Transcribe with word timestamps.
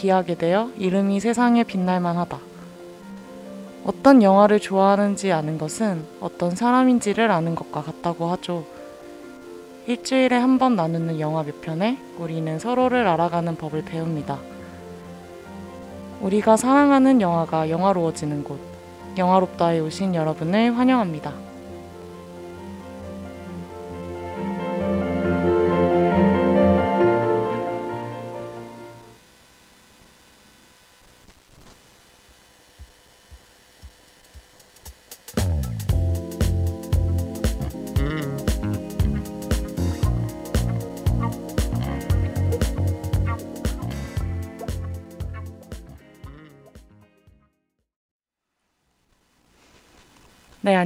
기하게 0.00 0.34
되어 0.34 0.70
이름이 0.78 1.20
세상에 1.20 1.62
빛날만 1.62 2.16
하다. 2.16 2.38
어떤 3.84 4.22
영화를 4.22 4.58
좋아하는지 4.58 5.30
아는 5.30 5.58
것은 5.58 6.06
어떤 6.20 6.56
사람인지를 6.56 7.30
아는 7.30 7.54
것과 7.54 7.82
같다고 7.82 8.30
하죠. 8.30 8.64
일주일에 9.86 10.36
한 10.36 10.58
번 10.58 10.74
나누는 10.74 11.20
영화 11.20 11.42
몇 11.42 11.60
편에 11.60 11.98
우리는 12.18 12.58
서로를 12.58 13.06
알아가는 13.06 13.56
법을 13.56 13.84
배웁니다. 13.84 14.38
우리가 16.22 16.56
사랑하는 16.56 17.20
영화가 17.20 17.68
영화로워지는 17.68 18.44
곳, 18.44 18.58
영화롭다에 19.18 19.80
오신 19.80 20.14
여러분을 20.14 20.78
환영합니다. 20.78 21.34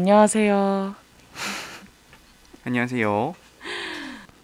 안녕하세요. 0.05 0.94
안녕하세요. 2.66 3.34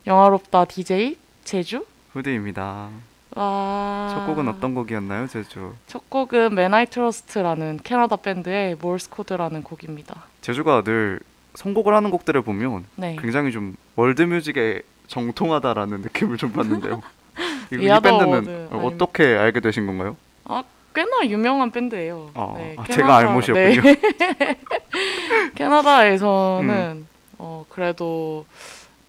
영화롭다 0.06 0.64
DJ 0.64 1.18
제주? 1.44 1.84
후드입니다. 2.12 2.88
와. 3.36 4.08
첫 4.10 4.24
곡은 4.24 4.48
어떤 4.48 4.74
곡이었나요, 4.74 5.26
제주? 5.26 5.74
첫 5.86 6.08
곡은 6.08 6.54
Men 6.54 6.72
I 6.72 6.86
Trust라는 6.86 7.80
캐나다 7.84 8.16
밴드의 8.16 8.76
Morse 8.80 9.10
Code라는 9.10 9.62
곡입니다. 9.62 10.24
제주가 10.40 10.80
늘 10.80 11.20
선곡을 11.56 11.92
하는 11.92 12.10
곡들을 12.10 12.40
보면 12.40 12.86
네. 12.96 13.18
굉장히 13.20 13.52
좀 13.52 13.76
월드 13.96 14.22
뮤직에 14.22 14.80
정통하다라는 15.08 16.00
느낌을 16.08 16.38
좀 16.38 16.52
받는데요. 16.52 17.02
이, 17.70 17.76
밴드는 17.76 18.68
어떻게 18.72 19.36
알게 19.36 19.60
되신 19.60 19.86
건가요? 19.86 20.16
꽤나 20.94 21.24
유명한 21.26 21.70
밴드예요. 21.70 22.30
아, 22.34 22.54
네, 22.56 22.74
아, 22.78 22.82
캐나다- 22.82 22.92
제가 22.94 23.16
알못이었군요. 23.18 23.82
네. 23.82 24.56
캐나다에서는 25.54 26.70
음. 26.70 27.06
어, 27.38 27.64
그래도 27.68 28.44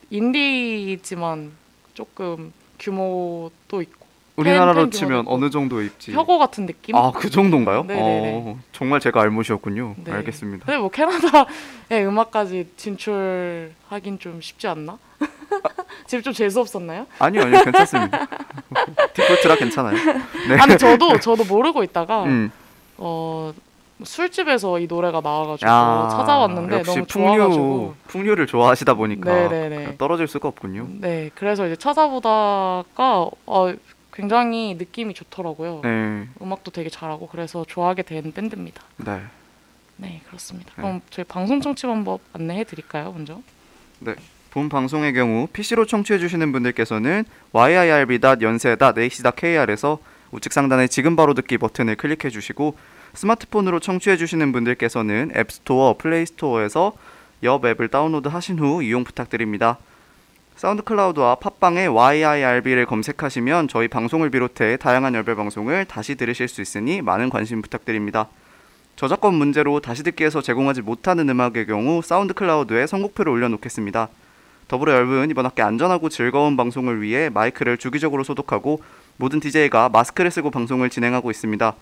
인디지만 0.09 1.51
조금 1.93 2.53
규모도 2.79 3.81
있고 3.81 4.01
우리나라로 4.37 4.83
팬 4.83 4.91
치면 4.91 5.25
어느 5.27 5.49
정도 5.49 5.81
입지? 5.81 6.11
혁오 6.13 6.39
같은 6.39 6.65
느낌? 6.65 6.95
아, 6.95 7.11
그 7.11 7.29
정도인가요? 7.29 7.83
네네네. 7.83 8.31
어, 8.45 8.59
정말 8.71 8.99
제가 8.99 9.21
알못이었군요. 9.21 9.95
네. 10.03 10.11
알겠습니다. 10.11 10.65
근데 10.65 10.79
뭐 10.79 10.89
캐나다의 10.89 12.05
음악까지 12.07 12.69
진출하긴 12.77 14.19
좀 14.19 14.39
쉽지 14.41 14.67
않나? 14.67 14.97
지금 16.07 16.23
좀 16.23 16.33
재수 16.33 16.59
없었나요? 16.59 17.05
아니요, 17.19 17.43
아니요, 17.43 17.63
괜찮습니다. 17.63 18.27
디폴트라 19.13 19.55
괜찮아요. 19.55 19.95
네. 20.47 20.57
아니 20.59 20.77
저도 20.77 21.19
저도 21.19 21.43
모르고 21.45 21.83
있다가 21.83 22.23
음. 22.23 22.51
어 22.97 23.53
술집에서 24.03 24.79
이 24.79 24.87
노래가 24.87 25.21
나와가지고 25.21 25.69
아, 25.69 26.09
찾아왔는데 26.09 26.83
너무 26.83 27.05
풍류, 27.05 27.07
좋아가지고 27.07 27.95
풍류를 28.07 28.47
좋아하시다 28.47 28.95
보니까 28.95 29.31
네네네. 29.49 29.97
떨어질 29.97 30.27
수가 30.27 30.47
없군요. 30.47 30.87
네 30.99 31.29
그래서 31.35 31.67
이제 31.67 31.75
찾아보다가 31.75 33.29
어, 33.45 33.73
굉장히 34.13 34.75
느낌이 34.75 35.13
좋더라고요. 35.13 35.81
네, 35.83 36.27
음악도 36.41 36.71
되게 36.71 36.89
잘하고 36.89 37.27
그래서 37.27 37.63
좋아하게 37.67 38.03
된 38.03 38.31
밴드입니다. 38.33 38.81
네. 38.97 39.21
네 39.97 40.21
그렇습니다. 40.27 40.71
네. 40.75 40.81
그럼 40.81 41.01
저희 41.11 41.23
방송 41.23 41.61
청취 41.61 41.85
방법 41.85 42.21
안내해 42.33 42.63
드릴까요 42.63 43.11
먼저? 43.11 43.39
본 44.51 44.67
방송의 44.67 45.13
경우 45.13 45.47
PC로 45.47 45.85
청취해 45.85 46.19
주시는 46.19 46.51
분들께서는 46.51 47.23
yirb.yonsei.ac.kr에서 47.53 49.99
우측 50.31 50.51
상단의 50.51 50.89
지금 50.89 51.15
바로 51.15 51.33
듣기 51.33 51.57
버튼을 51.57 51.95
클릭해 51.95 52.29
주시고 52.29 52.75
스마트폰으로 53.13 53.79
청취해 53.79 54.17
주시는 54.17 54.51
분들께서는 54.51 55.31
앱스토어, 55.37 55.95
플레이스토어에서 55.97 56.91
YIRB 57.43 57.65
앱을 57.65 57.87
다운로드 57.87 58.27
하신 58.27 58.59
후 58.59 58.83
이용 58.83 59.05
부탁드립니다. 59.05 59.77
사운드 60.57 60.83
클라우드와 60.83 61.35
팟빵에 61.35 61.87
yirb를 61.87 62.85
검색하시면 62.87 63.69
저희 63.69 63.87
방송을 63.87 64.31
비롯해 64.31 64.75
다양한 64.75 65.15
YIRB 65.15 65.35
방송을 65.35 65.85
다시 65.85 66.15
들으실 66.15 66.49
수 66.49 66.61
있으니 66.61 67.01
많은 67.01 67.29
관심 67.29 67.61
부탁드립니다. 67.61 68.27
저작권 68.97 69.33
문제로 69.33 69.79
다시 69.79 70.03
듣기에서 70.03 70.41
제공하지 70.41 70.81
못하는 70.81 71.29
음악의 71.29 71.67
경우 71.67 72.01
사운드 72.01 72.33
클라우드에 72.33 72.85
선곡표를 72.85 73.31
올려놓겠습니다. 73.31 74.09
더불어 74.71 74.93
여러분 74.93 75.29
이번 75.29 75.45
학기 75.45 75.61
안전하고 75.61 76.07
즐거운 76.07 76.55
방송을 76.55 77.01
위해 77.01 77.27
마이크를 77.27 77.77
주기적으로 77.77 78.23
소독하고 78.23 78.81
모든 79.17 79.41
DJ가 79.41 79.89
마스크를 79.89 80.31
쓰고 80.31 80.49
방송을 80.49 80.89
진행하고 80.89 81.29
있습니다. 81.29 81.75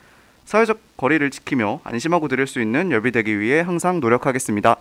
사회적 0.45 0.79
거리를 0.97 1.29
지키며 1.29 1.81
안심하고 1.83 2.27
들을 2.27 2.47
수 2.47 2.59
있는 2.59 2.89
열비 2.89 3.11
되기 3.11 3.39
위해 3.39 3.61
항상 3.61 3.99
노력하겠습니다. 3.99 4.77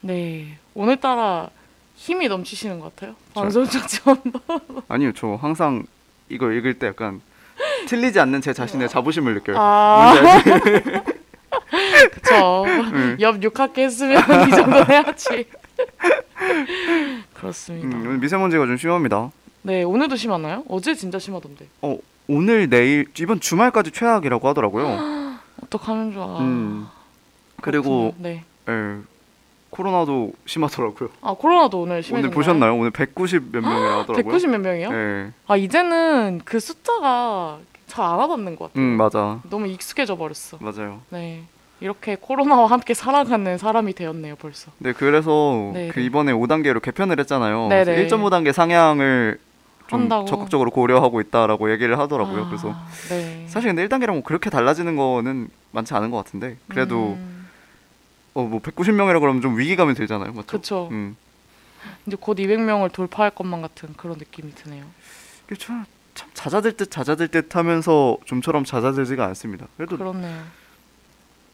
네 0.00 0.56
오늘따라 0.72 1.50
힘이 1.96 2.28
넘치시는 2.28 2.80
것 2.80 2.96
같아요. 2.96 3.14
방송 3.34 3.66
방법. 4.02 4.42
아니요, 4.88 5.12
저 5.14 5.34
항상 5.34 5.84
이걸 6.30 6.56
읽을 6.56 6.78
때 6.78 6.86
약간 6.86 7.20
틀리지 7.88 8.18
않는 8.20 8.40
제 8.40 8.54
자신의 8.54 8.88
자부심을 8.88 9.34
느껴요. 9.34 9.56
아? 9.58 10.14
그쵸. 12.10 12.64
음. 12.64 13.18
옆 13.20 13.42
육학기 13.42 13.82
했으면 13.82 14.22
이 14.48 14.50
정도 14.50 14.82
해야지. 14.86 15.44
그렇습니다. 17.34 17.96
음, 17.96 18.06
오늘 18.06 18.18
미세먼지가 18.18 18.66
좀 18.66 18.76
심합니다. 18.76 19.30
네, 19.62 19.82
오늘도 19.82 20.16
심하나요? 20.16 20.64
어제 20.68 20.94
진짜 20.94 21.18
심하던데. 21.18 21.66
어, 21.82 21.98
오늘 22.28 22.68
내일 22.70 23.06
이번 23.18 23.40
주말까지 23.40 23.90
최악이라고 23.92 24.48
하더라고요. 24.48 25.38
어떡하면 25.64 26.12
좋아. 26.12 26.38
음. 26.40 26.86
그리고 27.60 28.12
그렇군요. 28.14 28.14
네. 28.18 28.44
예, 28.68 28.98
코로나도 29.70 30.32
심하더라고요. 30.46 31.10
아, 31.20 31.34
코로나도 31.34 31.80
오늘 31.82 32.02
심해졌나요? 32.02 32.26
오늘 32.28 32.34
보셨나요? 32.34 32.76
오늘 32.76 32.90
190 32.90 33.52
몇 33.52 33.60
명이라 33.60 33.98
하더라고요. 34.00 34.14
190 34.14 34.50
몇 34.50 34.58
명이요? 34.60 34.88
예. 34.92 35.30
아, 35.46 35.56
이제는 35.56 36.40
그 36.44 36.58
숫자가 36.58 37.58
잘 37.86 38.04
알아듣는 38.04 38.56
것 38.56 38.68
같아요. 38.68 38.82
음, 38.84 38.96
맞아. 38.96 39.40
너무 39.50 39.66
익숙해져 39.66 40.16
버렸어. 40.16 40.58
맞아요. 40.60 41.00
네. 41.10 41.42
이렇게 41.80 42.16
코로나와 42.20 42.66
함께 42.66 42.94
살아가는 42.94 43.56
사람이 43.56 43.94
되었네요, 43.94 44.36
벌써. 44.36 44.70
네, 44.78 44.92
그래서 44.92 45.70
네, 45.72 45.88
그 45.88 45.98
네. 45.98 46.06
이번에 46.06 46.32
5단계로 46.32 46.82
개편을 46.82 47.18
했잖아요. 47.20 47.68
네, 47.68 47.84
그래서 47.84 48.16
네. 48.16 48.22
1.5단계 48.22 48.52
상향을 48.52 49.38
좀 49.88 50.00
한다고. 50.02 50.26
적극적으로 50.26 50.70
고려하고 50.70 51.20
있다라고 51.20 51.72
얘기를 51.72 51.98
하더라고요. 51.98 52.44
아, 52.44 52.46
그래서 52.46 52.74
네. 53.08 53.46
사실 53.48 53.74
근데 53.74 53.86
1단계랑 53.86 54.12
뭐 54.12 54.22
그렇게 54.22 54.50
달라지는 54.50 54.96
거는 54.96 55.48
많지 55.72 55.94
않은 55.94 56.10
것 56.10 56.18
같은데 56.18 56.56
그래도 56.68 57.14
음, 57.18 57.48
어, 58.34 58.42
뭐 58.42 58.60
190명이라 58.60 59.18
그러면 59.20 59.40
좀 59.40 59.58
위기감이 59.58 59.94
들잖아요. 59.94 60.32
맞죠? 60.32 60.46
그쵸. 60.46 60.88
음. 60.92 61.16
이제 62.06 62.16
곧 62.20 62.36
200명을 62.36 62.92
돌파할 62.92 63.30
것만 63.30 63.62
같은 63.62 63.94
그런 63.96 64.18
느낌이 64.18 64.54
드네요. 64.54 64.84
참, 65.58 65.84
참 66.14 66.28
잦아들 66.34 66.76
듯 66.76 66.90
잦아들 66.90 67.28
듯 67.28 67.56
하면서 67.56 68.18
좀처럼 68.26 68.64
잦아들지가 68.64 69.24
않습니다. 69.24 69.66
그래도 69.76 69.96
그렇네요. 69.96 70.59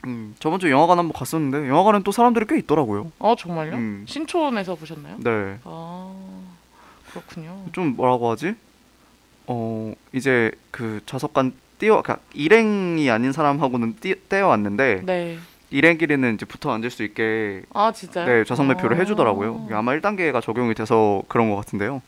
음, 0.06 0.34
저번 0.38 0.60
주 0.60 0.70
영화관 0.70 0.98
한번 0.98 1.12
갔었는데 1.12 1.68
영화관은 1.68 2.02
또 2.02 2.12
사람들이 2.12 2.46
꽤 2.48 2.56
있더라고요. 2.58 3.10
어, 3.18 3.34
정말요? 3.36 3.74
음. 3.74 4.04
신촌에서 4.08 4.76
보셨나요? 4.76 5.16
네. 5.18 5.58
아, 5.64 6.12
그렇군요. 7.10 7.64
좀 7.72 7.96
뭐라고 7.96 8.30
하지? 8.30 8.54
어 9.48 9.92
이제 10.12 10.50
그 10.70 11.00
좌석간 11.06 11.52
띄어 11.78 12.02
그러니까 12.02 12.18
일행이 12.34 13.08
아닌 13.10 13.32
사람하고는 13.32 13.96
띄, 14.00 14.14
떼어 14.28 14.48
왔는데 14.48 15.02
네. 15.04 15.38
일행끼리는 15.70 16.34
이제 16.34 16.44
붙어 16.46 16.72
앉을 16.72 16.90
수 16.90 17.04
있게 17.04 17.62
아, 17.72 17.92
진짜요? 17.92 18.26
네 18.26 18.44
좌석 18.44 18.66
매표를 18.66 18.96
아. 18.96 19.00
해주더라고요. 19.00 19.68
아마 19.72 19.92
1단계가 19.92 20.42
적용이 20.42 20.74
돼서 20.74 21.22
그런 21.28 21.50
것 21.50 21.56
같은데요. 21.56 22.02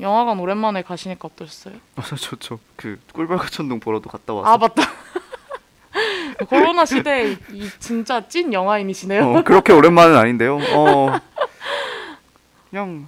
영화관 0.00 0.38
오랜만에 0.38 0.82
가시니까 0.82 1.28
어떠셨어요? 1.32 1.74
맞아 1.96 2.16
좋죠. 2.16 2.58
그 2.76 3.00
꿀벌과 3.12 3.46
천둥 3.48 3.80
보러도 3.80 4.10
갔다 4.10 4.34
왔어. 4.34 4.52
아, 4.52 4.58
맞다. 4.58 4.82
코로나 6.48 6.84
시대에 6.84 7.32
이, 7.32 7.36
이 7.52 7.68
진짜 7.78 8.26
찐 8.28 8.52
영화인이시네요. 8.52 9.22
어, 9.36 9.42
그렇게 9.44 9.72
오랜만은 9.72 10.16
아닌데요. 10.16 10.58
어 10.74 11.18
그냥 12.70 13.06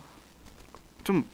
좀 1.05 1.25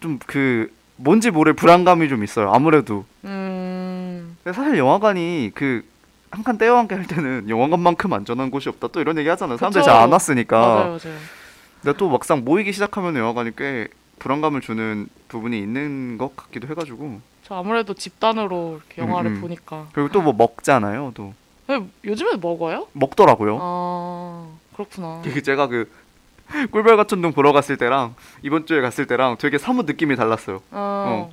좀 0.00 0.18
그 0.26 0.72
뭔지 0.96 1.30
모를 1.30 1.52
불안감이 1.52 2.08
좀 2.08 2.24
있어요. 2.24 2.50
아무래도 2.52 3.04
음, 3.24 4.36
사실 4.44 4.76
영화관이 4.78 5.52
그 5.54 5.84
한 6.30 6.44
칸 6.44 6.58
떼어 6.58 6.76
앉게 6.76 6.94
할 6.94 7.06
때는 7.06 7.48
영화관만큼 7.48 8.12
안전한 8.12 8.50
곳이 8.50 8.68
없다 8.68 8.88
또 8.88 9.00
이런 9.00 9.16
얘기 9.16 9.28
하잖아요. 9.30 9.56
사람들이. 9.56 9.82
잘 9.84 9.96
안 9.96 10.12
왔으니까. 10.12 10.58
맞아요, 10.60 10.98
맞아요. 11.02 11.18
근데 11.82 11.96
또 11.96 12.10
막상 12.10 12.44
모이기 12.44 12.70
시작하면 12.72 13.16
영화관이 13.16 13.52
꽤 13.56 13.88
불안감을 14.18 14.60
주는 14.60 15.08
부분이 15.28 15.58
있는 15.58 16.18
것 16.18 16.36
같기도 16.36 16.68
해가지고 16.68 17.20
저 17.48 17.54
아무래도 17.54 17.94
집단으로 17.94 18.80
이렇게 18.84 19.00
음, 19.02 19.08
영화를 19.08 19.30
음. 19.32 19.40
보니까 19.40 19.86
그리고 19.92 20.10
또 20.12 20.20
뭐 20.20 20.34
먹잖아요. 20.34 21.12
또 21.14 21.32
네, 21.66 21.80
요즘에 22.04 22.36
먹어요? 22.36 22.86
먹더라고요. 22.92 23.58
아 23.60 24.46
그렇구나. 24.74 25.22
그 25.24 25.42
제가 25.42 25.66
그 25.66 25.90
꿀벌가천동 26.70 27.32
보러 27.32 27.52
갔을 27.52 27.76
때랑 27.78 28.14
이번 28.42 28.66
주에 28.66 28.80
갔을 28.82 29.06
때랑 29.06 29.36
되게 29.38 29.56
사뭇 29.58 29.86
느낌이 29.86 30.16
달랐어요. 30.16 30.60
어, 30.70 31.32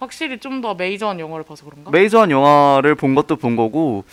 확실히 0.00 0.38
좀 0.38 0.60
더 0.62 0.74
메이저한 0.74 1.18
영화를 1.18 1.44
봐서 1.44 1.64
그런가? 1.64 1.90
메이저한 1.90 2.30
영화를 2.30 2.94
본 2.94 3.14
것도 3.16 3.36
본 3.36 3.56
거고 3.56 4.04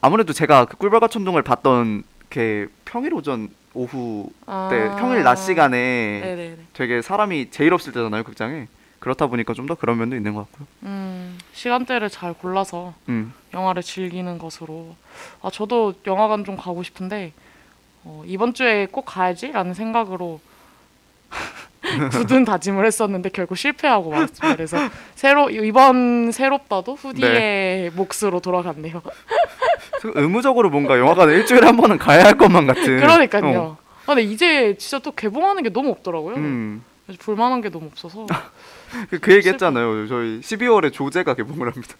아무래도 0.00 0.32
제가 0.32 0.64
그 0.66 0.76
꿀벌가천동을 0.78 1.42
봤던 1.42 2.04
게 2.30 2.66
평일 2.86 3.12
오전 3.14 3.48
오후 3.74 4.30
아, 4.46 4.68
때 4.70 4.90
평일 4.98 5.22
낮 5.22 5.36
시간에 5.36 6.20
네네네. 6.22 6.56
되게 6.72 7.02
사람이 7.02 7.50
제일 7.50 7.72
없을 7.74 7.92
때잖아요 7.92 8.22
극장에 8.24 8.66
그렇다 9.00 9.26
보니까 9.28 9.54
좀 9.54 9.66
더 9.66 9.74
그런 9.74 9.98
면도 9.98 10.16
있는 10.16 10.34
것 10.34 10.50
같고요. 10.50 10.66
음 10.84 11.38
시간대를 11.52 12.08
잘 12.10 12.32
골라서 12.34 12.94
음. 13.08 13.32
영화를 13.54 13.82
즐기는 13.82 14.38
것으로 14.38 14.94
아 15.42 15.50
저도 15.50 15.94
영화관 16.06 16.44
좀 16.44 16.56
가고 16.56 16.82
싶은데 16.82 17.32
어, 18.04 18.22
이번 18.26 18.54
주에 18.54 18.86
꼭 18.90 19.04
가야지라는 19.04 19.74
생각으로 19.74 20.40
굳은 22.10 22.44
다짐을 22.44 22.84
했었는데 22.86 23.28
결국 23.30 23.56
실패하고 23.56 24.10
말았습니다. 24.10 24.56
그래서 24.56 24.76
새로 25.14 25.48
이번 25.50 26.32
새롭다도 26.32 26.94
후디의 26.96 27.30
네. 27.32 27.90
몫으로 27.94 28.40
돌아갔네요. 28.40 29.00
그 30.00 30.12
의무적으로 30.14 30.70
뭔가 30.70 30.98
영화관에 30.98 31.34
일주일에 31.34 31.66
한 31.66 31.76
번은 31.76 31.98
가야 31.98 32.24
할 32.24 32.36
것만 32.36 32.66
같은. 32.66 32.98
그러니까요. 33.00 33.58
어. 33.60 33.76
아, 34.04 34.14
근데 34.14 34.22
이제 34.22 34.76
진짜 34.78 34.98
또 34.98 35.12
개봉하는 35.12 35.62
게 35.62 35.70
너무 35.70 35.90
없더라고요. 35.90 36.36
음. 36.36 36.84
볼만한 37.20 37.60
게 37.62 37.70
너무 37.70 37.86
없어서 37.86 38.26
그, 39.10 39.18
그 39.18 39.34
얘기 39.34 39.48
했잖아요. 39.48 40.06
저희 40.08 40.40
12월에 40.40 40.92
조제가 40.92 41.34
개봉을 41.34 41.72
합니다. 41.72 41.94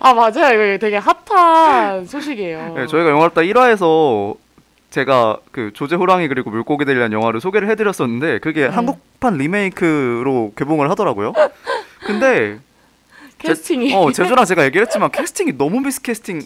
아 0.00 0.12
맞아요. 0.12 0.62
이거 0.62 0.78
되게 0.78 0.96
핫한 0.96 2.06
소식이에요. 2.06 2.74
네, 2.74 2.86
저희가 2.86 3.10
영화롭다 3.10 3.42
1화에서 3.42 4.36
제가 4.90 5.38
그 5.50 5.72
조제 5.74 5.96
호랑이 5.96 6.28
그리고 6.28 6.50
물고기들이라는 6.50 7.12
영화를 7.12 7.40
소개를 7.40 7.68
해드렸었는데 7.70 8.38
그게 8.38 8.66
음. 8.66 8.70
한국판 8.70 9.36
리메이크로 9.38 10.52
개봉을 10.56 10.90
하더라고요. 10.90 11.32
근데 12.06 12.60
캐스팅이 13.38 13.94
어 13.94 14.12
제주랑 14.12 14.44
제가 14.44 14.64
얘기를 14.64 14.86
했지만 14.86 15.10
캐스팅이 15.10 15.58
너무 15.58 15.80
미스 15.80 16.00
캐스팅 16.00 16.42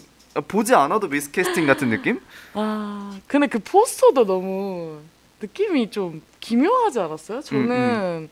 보지 0.47 0.73
않아도 0.75 1.07
미스 1.07 1.31
캐스팅 1.31 1.67
같은 1.67 1.89
느낌? 1.89 2.19
아 2.53 3.17
근데 3.27 3.47
그 3.47 3.59
포스터도 3.59 4.25
너무 4.25 4.99
느낌이 5.41 5.91
좀 5.91 6.21
기묘하지 6.39 6.99
않았어요? 6.99 7.41
저는 7.41 7.71
음, 7.71 8.29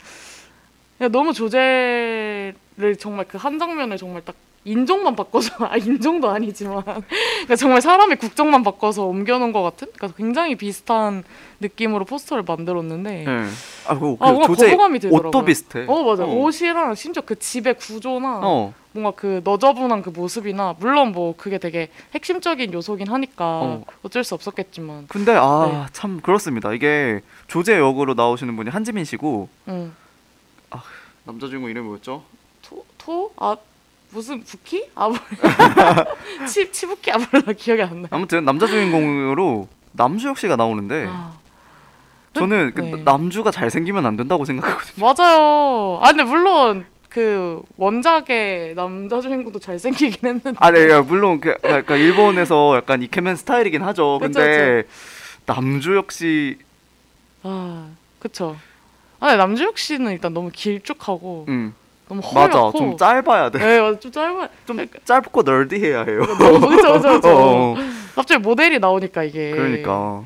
그냥 0.97 1.11
너무 1.11 1.33
조제를 1.33 2.95
정말 2.99 3.25
그 3.25 3.37
한 3.37 3.59
장면을 3.59 3.97
정말 3.97 4.21
딱 4.25 4.35
인종만 4.65 5.15
바꿔서 5.15 5.51
아 5.65 5.77
인종도 5.77 6.29
아니지만 6.29 6.83
그러니까 6.83 7.55
정말 7.55 7.81
사람의 7.81 8.17
국적만 8.17 8.63
바꿔서 8.63 9.05
옮겨놓은 9.05 9.53
것 9.53 9.61
같은 9.63 9.87
그러니까 9.95 10.17
굉장히 10.17 10.55
비슷한 10.55 11.23
느낌으로 11.61 12.03
포스터를 12.03 12.43
만들었는데 12.45 13.23
네. 13.25 13.45
아, 13.87 13.97
그, 13.97 14.17
아, 14.19 14.31
뭔가 14.31 14.47
조제 14.47 14.65
거부감이 14.65 14.99
들더라고요. 14.99 15.29
옷도 15.29 15.45
비슷해. 15.45 15.85
어 15.87 16.03
맞아 16.03 16.25
어. 16.25 16.27
옷이랑 16.27 16.95
심지어 16.95 17.23
그 17.25 17.39
집의 17.39 17.75
구조나 17.75 18.41
어. 18.43 18.73
뭔가 18.91 19.11
그 19.15 19.39
너저분한 19.45 20.01
그 20.01 20.09
모습이나 20.09 20.75
물론 20.79 21.13
뭐 21.13 21.33
그게 21.37 21.59
되게 21.59 21.89
핵심적인 22.13 22.73
요소긴 22.73 23.07
하니까 23.07 23.45
어. 23.45 23.83
어. 24.03 24.09
쩔수 24.09 24.35
없었겠지만 24.35 25.05
근데 25.07 25.33
아 25.33 25.69
네. 25.71 25.85
참 25.93 26.19
그렇습니다. 26.21 26.73
이게 26.73 27.21
조제 27.47 27.77
역으로 27.77 28.15
나오시는 28.15 28.53
분이 28.57 28.69
한지민 28.71 29.05
씨고 29.05 29.47
응. 29.69 29.93
남자 31.27 31.47
주인공 31.47 31.69
이름이 31.69 31.85
뭐였죠? 31.85 32.23
토? 32.61 32.85
토? 32.97 33.31
아 33.35 33.57
무슨 34.11 34.41
부키? 34.43 34.87
아 34.95 35.09
뭐야 35.09 35.19
치, 36.47 36.71
치부키? 36.71 37.11
아 37.11 37.17
몰라 37.17 37.51
기억이 37.55 37.81
안 37.81 37.97
나요 37.97 38.07
아무튼 38.11 38.45
남자 38.45 38.65
주인공으로 38.65 39.67
남주혁 39.91 40.37
씨가 40.37 40.55
나오는데 40.55 41.05
아, 41.09 41.33
저는 42.33 42.71
그 42.73 42.81
네. 42.81 43.03
남주가 43.03 43.51
잘 43.51 43.69
생기면 43.69 44.05
안 44.05 44.15
된다고 44.15 44.45
생각하거든요. 44.45 45.05
맞아요 45.05 45.99
아 46.01 46.07
근데 46.07 46.23
물론 46.23 46.85
그 47.09 47.61
원작의 47.75 48.75
남자 48.75 49.19
주인공도 49.19 49.59
잘 49.59 49.79
생기긴 49.79 50.29
했는데 50.29 50.53
아, 50.59 50.71
네, 50.71 50.89
야, 50.89 51.01
물론 51.01 51.41
그 51.41 51.55
약간 51.65 51.97
일본에서 51.99 52.77
약간 52.77 53.01
이케맨 53.01 53.35
스타일이긴 53.35 53.81
하죠. 53.81 54.19
그쵸, 54.21 54.39
근데 54.39 54.83
남주혁 55.45 56.11
씨, 56.11 56.57
아 57.43 57.89
그쵸 58.19 58.55
아 59.19 59.27
근데 59.27 59.37
남주혁 59.37 59.77
씨는 59.77 60.11
일단 60.11 60.33
너무 60.33 60.49
길쭉하고 60.53 61.45
음, 61.47 61.73
너무 62.07 62.21
맞아, 62.33 62.59
허옇고 62.59 62.77
좀 62.77 62.97
짧아야 62.97 63.49
돼. 63.49 63.59
네 63.59 63.81
맞아 63.81 63.99
좀 63.99 64.11
짧아 64.11 64.49
좀 64.65 64.87
짧고 65.05 65.41
널디해야 65.41 66.03
해요. 66.03 66.21
어, 67.23 67.29
어. 67.29 67.75
갑자기 68.15 68.41
모델이 68.41 68.79
나오니까 68.79 69.23
이게 69.23 69.51
그러니까 69.51 70.23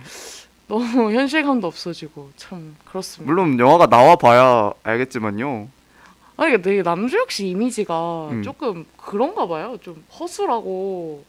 너무 0.68 1.12
현실감도 1.14 1.68
없어지고 1.68 2.32
참 2.36 2.76
그렇습니다. 2.86 3.32
물론 3.32 3.60
영화가 3.60 3.88
나와 3.88 4.16
봐야 4.16 4.72
알겠지만요. 4.84 5.68
아니 6.38 6.52
근데 6.54 6.82
남주혁 6.82 7.32
씨 7.32 7.48
이미지가 7.50 8.30
음. 8.32 8.44
조금 8.44 8.86
그런가 8.98 9.48
봐요. 9.48 9.78
좀 9.82 10.04
허술하고 10.20 11.24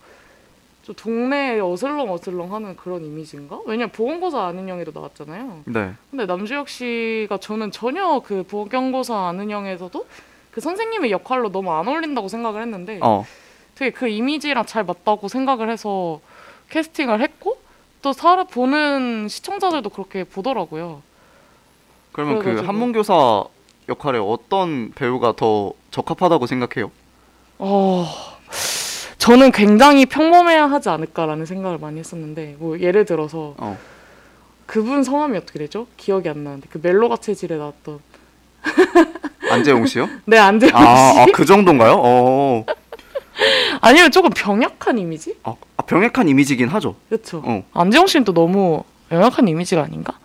좀 0.83 0.95
동네 0.97 1.61
어슬렁 1.61 2.11
어슬렁 2.13 2.53
하는 2.53 2.77
그런 2.77 3.05
이미지인가? 3.05 3.61
왜냐면 3.67 3.93
보건고사 3.93 4.43
아는 4.47 4.69
형에도 4.69 4.91
나왔잖아요. 4.93 5.63
네, 5.67 5.93
근데 6.11 6.27
남주혁 6.27 6.69
씨가 6.69 7.39
저는 7.39 7.71
전혀 7.71 8.21
그 8.21 8.43
보건고사 8.43 9.17
아는 9.29 9.51
형에서도 9.51 10.07
그 10.51 10.61
선생님의 10.61 11.13
역할로 11.13 11.51
너무 11.51 11.73
안 11.73 11.87
어울린다고 11.87 12.29
생각을 12.29 12.63
했는데 12.63 12.99
어, 13.01 13.25
되게 13.77 13.91
그 13.91 14.09
이미지랑 14.09 14.67
잘 14.67 14.85
맞다고 14.85 15.29
생각을 15.29 15.71
해서 15.71 16.21
캐스팅을 16.71 17.21
했고 17.21 17.59
또 18.03 18.13
살아 18.13 18.43
보는 18.45 19.29
시청자들도 19.29 19.89
그렇게 19.91 20.25
보더라고요. 20.25 21.03
그러면 22.11 22.39
그 22.39 22.45
그래가지고. 22.45 22.69
한문교사 22.69 23.45
역할에 23.89 24.19
어떤 24.19 24.91
배우가 24.95 25.35
더 25.37 25.73
적합하다고 25.93 26.47
생각해요? 26.47 26.91
어, 27.59 28.05
저는 29.23 29.53
굉장히 29.53 30.05
평범해야 30.05 30.69
하지 30.69 30.89
않을까라는 30.89 31.47
생각을 31.47 31.79
많이 31.79 32.01
했었는데 32.01 32.57
뭐 32.59 32.81
예를 32.81 33.05
들어서 33.05 33.55
어, 33.57 33.79
그분 34.67 35.05
성함이 35.05 35.39
어떻게 35.39 35.61
되죠? 35.61 35.87
기억이 35.97 36.29
안 36.29 36.43
나는데 36.43 36.67
그 36.69 36.81
멜로가 36.83 37.19
체질에 37.19 37.57
나왔던 37.57 38.01
안재용 39.49 39.87
씨요? 39.87 40.09
네 40.25 40.39
안재홍 40.39 40.73
아, 40.75 41.13
씨 41.13 41.21
아, 41.21 41.27
그 41.33 41.45
정도인가요? 41.45 42.01
어, 42.03 42.67
아니면 43.81 44.11
조금 44.11 44.29
병약한 44.31 44.99
이미지? 44.99 45.37
아, 45.45 45.55
아, 45.77 45.83
병약한 45.85 46.29
이미지긴 46.29 46.67
하죠. 46.67 46.97
그렇죠. 47.09 47.45
어, 47.45 47.65
안재홍 47.75 48.09
씨는 48.09 48.25
또 48.25 48.35
너무 48.35 48.83
병약한 49.09 49.47
이미지가 49.47 49.85
아닌가? 49.85 50.19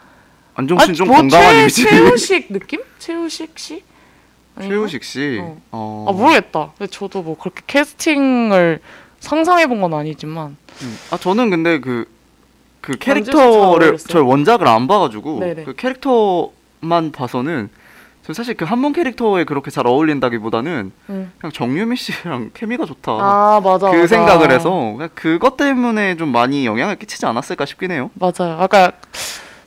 안정 0.56 0.80
씨는 0.80 0.96
좀뭐 0.96 1.18
건강한 1.18 1.54
최, 1.54 1.60
이미지. 1.60 1.84
최우식 1.84 2.52
느낌? 2.52 2.82
최우식 2.98 3.60
씨? 3.60 3.84
최우식 4.62 5.04
씨. 5.04 5.40
어. 5.42 5.58
어. 5.72 6.06
아 6.10 6.12
모르겠다. 6.12 6.72
근데 6.78 6.90
저도 6.92 7.22
뭐 7.24 7.38
그렇게 7.38 7.62
캐스팅을 7.68 8.80
상상해 9.20 9.68
본 9.68 9.82
건 9.82 9.94
아니지만 9.94 10.58
음. 10.84 10.98
아 11.12 11.18
저는 11.18 11.50
근데 11.50 11.80
그그 11.80 12.06
씨잘 12.94 12.98
캐릭터를. 13.00 13.98
저 13.98 14.24
원작을 14.24 14.68
안 14.68 14.88
봐가지고 14.88 15.40
네네. 15.40 15.64
그 15.64 15.76
캐릭터만 15.76 17.12
봐서는 17.12 17.70
저 18.24 18.34
사실 18.34 18.56
그 18.56 18.66
한문 18.66 18.92
캐릭터에 18.94 19.46
그렇게 19.46 19.72
잘 19.72 19.88
어울린다기보다는 19.88 20.92
음. 21.10 21.32
그냥 21.40 21.52
정유미 21.52 21.96
씨랑 21.96 22.52
케미가 22.54 22.86
좋다. 22.86 23.12
아 23.14 23.62
맞아 23.64 23.90
그 23.90 23.96
맞아. 23.96 24.08
생각을 24.08 24.52
해서 24.52 24.98
그것 25.16 25.56
때문에 25.58 26.18
좀 26.18 26.30
많이 26.34 26.66
영향을 26.66 26.98
끼치지 26.98 27.26
않았을까 27.26 27.66
싶긴 27.66 27.92
해요. 27.92 28.12
맞아요. 28.16 28.58
아까 28.60 28.92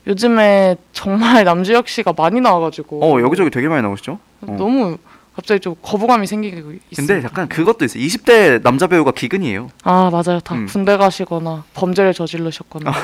요즘에 0.07 0.77
정말 0.93 1.45
남주혁 1.45 1.89
씨가 1.89 2.15
많이 2.17 2.41
나와가지고 2.41 3.05
어 3.05 3.21
여기저기 3.21 3.51
되게 3.51 3.69
많이 3.69 3.83
나오시죠? 3.83 4.19
어. 4.43 4.57
너무 4.59 4.97
갑자기 5.37 5.61
좀 5.61 5.75
거부감이 5.83 6.27
생기고 6.27 6.73
있습니다. 6.73 7.15
근데 7.15 7.23
약간 7.25 7.49
그것도 7.49 7.85
있어요. 7.85 8.03
20대 8.03 8.63
남자 8.63 8.87
배우가 8.87 9.13
기근이에요. 9.13 9.71
아 9.85 10.11
맞아요. 10.11 10.41
다 10.41 10.55
음. 10.55 10.67
군대 10.67 10.97
가시거나 10.97 11.65
범죄를 11.75 12.15
저지르셨거나 12.15 12.93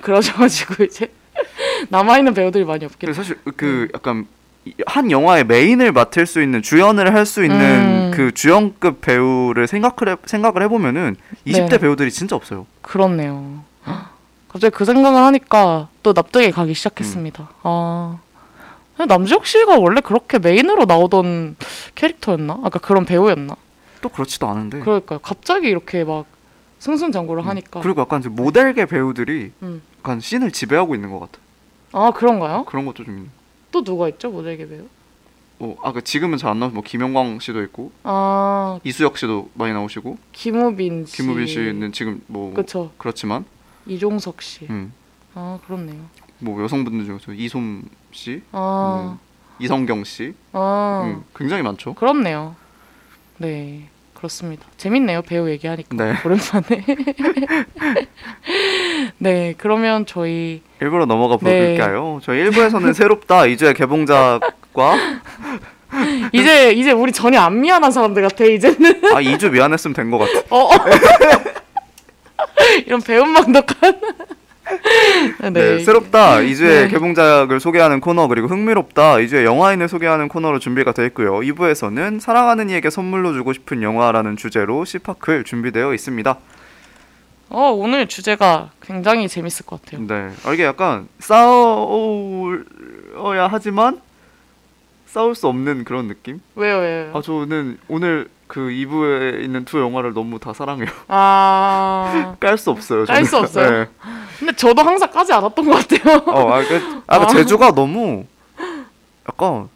그러셔가지고 0.00 0.84
이제 0.84 1.12
남아 1.88 2.18
있는 2.18 2.34
배우들이 2.34 2.64
많이 2.64 2.84
없긴. 2.84 3.12
사실 3.12 3.38
음. 3.46 3.52
그 3.56 3.88
약간 3.94 4.20
이- 4.20 4.26
한 4.86 5.10
영화의 5.10 5.44
메인을 5.44 5.92
맡을 5.92 6.26
수 6.26 6.42
있는 6.42 6.62
주연을 6.62 7.14
할 7.14 7.26
수 7.26 7.42
있는 7.44 7.60
음. 7.60 8.10
그 8.14 8.32
주연급 8.32 9.00
배우를 9.00 9.66
생각을 9.66 10.12
해, 10.12 10.16
생각을 10.24 10.62
해보면은 10.62 11.16
20대 11.46 11.68
네네. 11.68 11.78
배우들이 11.78 12.10
진짜 12.10 12.36
없어요. 12.36 12.66
그렇네요. 12.82 13.62
갑자기 14.48 14.74
그 14.74 14.84
생각을 14.84 15.20
하니까 15.22 15.88
또 16.02 16.12
납득이 16.12 16.50
가기 16.52 16.74
시작했습니다. 16.74 17.42
음. 17.42 17.48
아 17.64 18.18
남주혁 19.08 19.44
씨가 19.46 19.78
원래 19.78 20.00
그렇게 20.00 20.38
메인으로 20.38 20.84
나오던 20.84 21.56
캐릭터였나? 21.96 22.60
아까 22.62 22.78
그런 22.78 23.04
배우였나? 23.04 23.56
또 24.00 24.08
그렇지도 24.08 24.48
않은데. 24.48 24.78
그러니까 24.80 25.18
갑자기 25.18 25.68
이렇게 25.68 26.04
막 26.04 26.26
승승장구를 26.78 27.46
하니까. 27.46 27.80
그리고 27.80 28.02
약간 28.02 28.22
모델계 28.30 28.86
배우들이 28.86 29.50
음. 29.62 29.82
약간 29.98 30.20
씬을 30.20 30.52
지배하고 30.52 30.94
있는 30.94 31.10
것 31.10 31.18
같아. 31.20 31.38
아 31.92 32.12
그런가요? 32.12 32.64
그런 32.66 32.84
것도 32.86 33.04
좀. 33.04 33.30
또 33.74 33.82
누가 33.82 34.08
있죠 34.08 34.30
모델계 34.30 34.68
배우? 34.68 34.86
뭐 35.58 35.76
아까 35.82 36.00
지금은 36.00 36.38
잘 36.38 36.50
안 36.52 36.60
나오고 36.60 36.74
뭐 36.74 36.82
김영광 36.84 37.40
씨도 37.40 37.60
있고 37.64 37.90
아 38.04 38.78
이수혁 38.84 39.18
씨도 39.18 39.50
많이 39.54 39.72
나오시고 39.72 40.16
김우빈 40.30 41.06
씨. 41.06 41.16
김우빈 41.16 41.46
씨는 41.48 41.90
지금 41.92 42.22
뭐 42.28 42.54
그쵸. 42.54 42.92
그렇지만 42.98 43.44
이종석 43.86 44.40
씨. 44.42 44.66
음. 44.70 44.92
아 45.34 45.58
그렇네요. 45.66 46.00
뭐 46.38 46.62
여성분들 46.62 47.04
중에서 47.06 47.32
이솜 47.32 47.82
씨, 48.12 48.42
아, 48.52 49.18
이성경 49.58 50.04
씨, 50.04 50.34
아 50.52 51.02
음, 51.04 51.24
굉장히 51.34 51.62
많죠. 51.64 51.94
그렇네요. 51.94 52.54
네 53.38 53.88
그렇습니다. 54.24 54.64
재밌네요 54.78 55.20
배우 55.20 55.50
얘기하니까 55.50 55.94
네. 55.94 56.14
오랜만에. 56.24 56.84
네 59.18 59.54
그러면 59.58 60.06
저희 60.06 60.62
일부러 60.80 61.04
넘어가 61.04 61.36
네. 61.42 61.76
볼까요? 61.76 62.20
저희 62.22 62.38
일부에서는 62.40 62.94
새롭다 62.94 63.44
이주의 63.46 63.74
개봉작과 63.74 64.96
이제 66.32 66.72
이제 66.72 66.92
우리 66.92 67.12
전혀 67.12 67.38
안 67.40 67.60
미안한 67.60 67.92
사람들 67.92 68.22
같아 68.22 68.44
이제는. 68.46 69.04
아 69.14 69.20
2주 69.20 69.50
미안했으면 69.50 69.92
된 69.94 70.10
것 70.10 70.16
같아. 70.18 70.40
어. 70.48 70.70
어. 70.70 70.70
이런 72.86 73.02
배은망덕한. 73.02 74.00
네, 75.52 75.78
새롭다 75.80 76.40
이주의 76.40 76.84
네. 76.84 76.88
개봉작을 76.88 77.60
소개하는 77.60 78.00
코너 78.00 78.28
그리고 78.28 78.48
흥미롭다 78.48 79.20
이주의 79.20 79.44
영화인을 79.44 79.88
소개하는 79.88 80.28
코너로 80.28 80.58
준비가 80.58 80.92
되어 80.92 81.04
있고요. 81.06 81.34
2부에서는 81.40 82.20
사랑하는 82.20 82.70
이에게 82.70 82.88
선물로 82.90 83.32
주고 83.34 83.52
싶은 83.52 83.82
영화라는 83.82 84.36
주제로 84.36 84.84
시파클 84.84 85.44
준비되어 85.44 85.92
있습니다. 85.94 86.38
어 87.50 87.70
오늘 87.70 88.06
주제가 88.08 88.70
굉장히 88.80 89.28
재밌을 89.28 89.66
것 89.66 89.82
같아요. 89.82 90.06
네, 90.06 90.30
아, 90.44 90.52
이게 90.52 90.64
약간 90.64 91.08
싸워야 91.18 92.64
하지만 93.50 94.00
싸울 95.06 95.34
수 95.34 95.46
없는 95.46 95.84
그런 95.84 96.08
느낌? 96.08 96.40
왜요 96.56 96.78
왜요? 96.78 97.10
아 97.14 97.20
저는 97.20 97.78
오늘 97.88 98.28
그 98.46 98.60
2부에 98.60 99.42
있는 99.42 99.64
두 99.64 99.78
영화를 99.80 100.12
너무 100.14 100.38
다 100.38 100.52
사랑해요. 100.52 100.88
아 101.08 102.34
깔 102.40 102.58
수 102.58 102.70
없어요. 102.70 103.04
깔. 103.04 103.24
수 103.24 103.36
없어요? 103.36 103.70
네. 103.70 103.86
근데 104.38 104.52
저도 104.54 104.82
항상 104.82 105.10
까지 105.10 105.32
않았던 105.32 105.64
것 105.64 105.88
같아요. 105.88 106.16
어, 106.26 106.52
아, 106.54 106.62
그, 106.66 107.02
아, 107.06 107.18
그 107.18 107.24
아. 107.24 107.26
제주가 107.28 107.72
너무 107.72 108.24
약간 109.28 109.68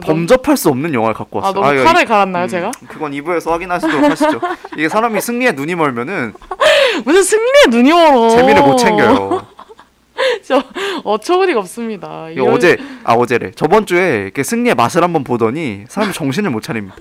범접할 0.00 0.56
수 0.56 0.68
없는 0.68 0.94
영화를 0.94 1.14
갖고 1.14 1.40
아 1.40 1.46
왔어요. 1.46 1.62
너무 1.62 1.74
이거 1.74 1.84
칼을 1.84 2.02
이- 2.02 2.04
갈았나요 2.06 2.44
음, 2.44 2.48
제가? 2.48 2.70
그건 2.88 3.12
2부에서 3.12 3.50
확인하시도록 3.50 4.10
하시죠. 4.10 4.40
이게 4.76 4.88
사람이 4.88 5.20
승리에 5.20 5.52
눈이 5.52 5.74
멀면은 5.74 6.34
무슨 7.04 7.22
승리의 7.22 7.64
눈이 7.70 7.90
멀어. 7.90 8.30
재미를 8.30 8.62
못 8.62 8.76
챙겨요. 8.76 9.46
저 10.46 10.62
어처구니가 11.04 11.60
없습니다. 11.60 12.28
이거 12.30 12.42
이런- 12.42 12.54
어제 12.54 12.76
아 13.04 13.14
어제래. 13.14 13.50
저번 13.52 13.86
주에 13.86 14.22
이렇게 14.24 14.42
승리의 14.42 14.74
맛을 14.74 15.02
한번 15.02 15.24
보더니 15.24 15.84
사람이 15.88 16.12
정신을 16.12 16.50
못 16.50 16.62
차립니다. 16.62 16.96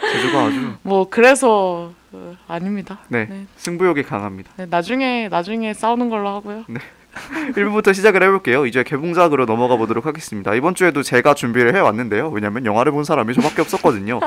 제주가 0.00 0.44
아주 0.46 0.72
뭐 0.82 1.06
그래서 1.08 1.92
어, 2.12 2.36
아닙니다. 2.48 2.98
네, 3.08 3.26
네. 3.26 3.46
승부욕이 3.56 4.02
강합니다. 4.02 4.52
네, 4.56 4.66
나중에 4.66 5.28
나중에 5.28 5.74
싸우는 5.74 6.10
걸로 6.10 6.28
하고요. 6.28 6.64
1부부터 7.54 7.92
시작을 7.92 8.22
해볼게요. 8.22 8.66
이제 8.66 8.84
개봉작으로 8.84 9.46
넘어가 9.46 9.76
보도록 9.76 10.06
하겠습니다. 10.06 10.54
이번 10.54 10.74
주에도 10.74 11.02
제가 11.02 11.34
준비를 11.34 11.74
해왔는데요. 11.74 12.30
왜냐면 12.30 12.64
영화를 12.64 12.92
본 12.92 13.04
사람이 13.04 13.34
저밖에 13.34 13.62
없었거든요. 13.62 14.20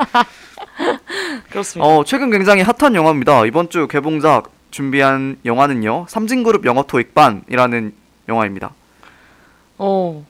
그렇습니다. 1.50 1.86
어, 1.88 2.04
최근 2.04 2.30
굉장히 2.30 2.62
핫한 2.62 2.94
영화입니다. 2.94 3.46
이번 3.46 3.70
주 3.70 3.88
개봉작 3.88 4.50
준비한 4.70 5.38
영화는요. 5.44 6.06
삼진그룹 6.08 6.66
영어 6.66 6.82
토익반이라는 6.82 7.94
영화입니다. 8.28 8.72
어, 9.78 10.26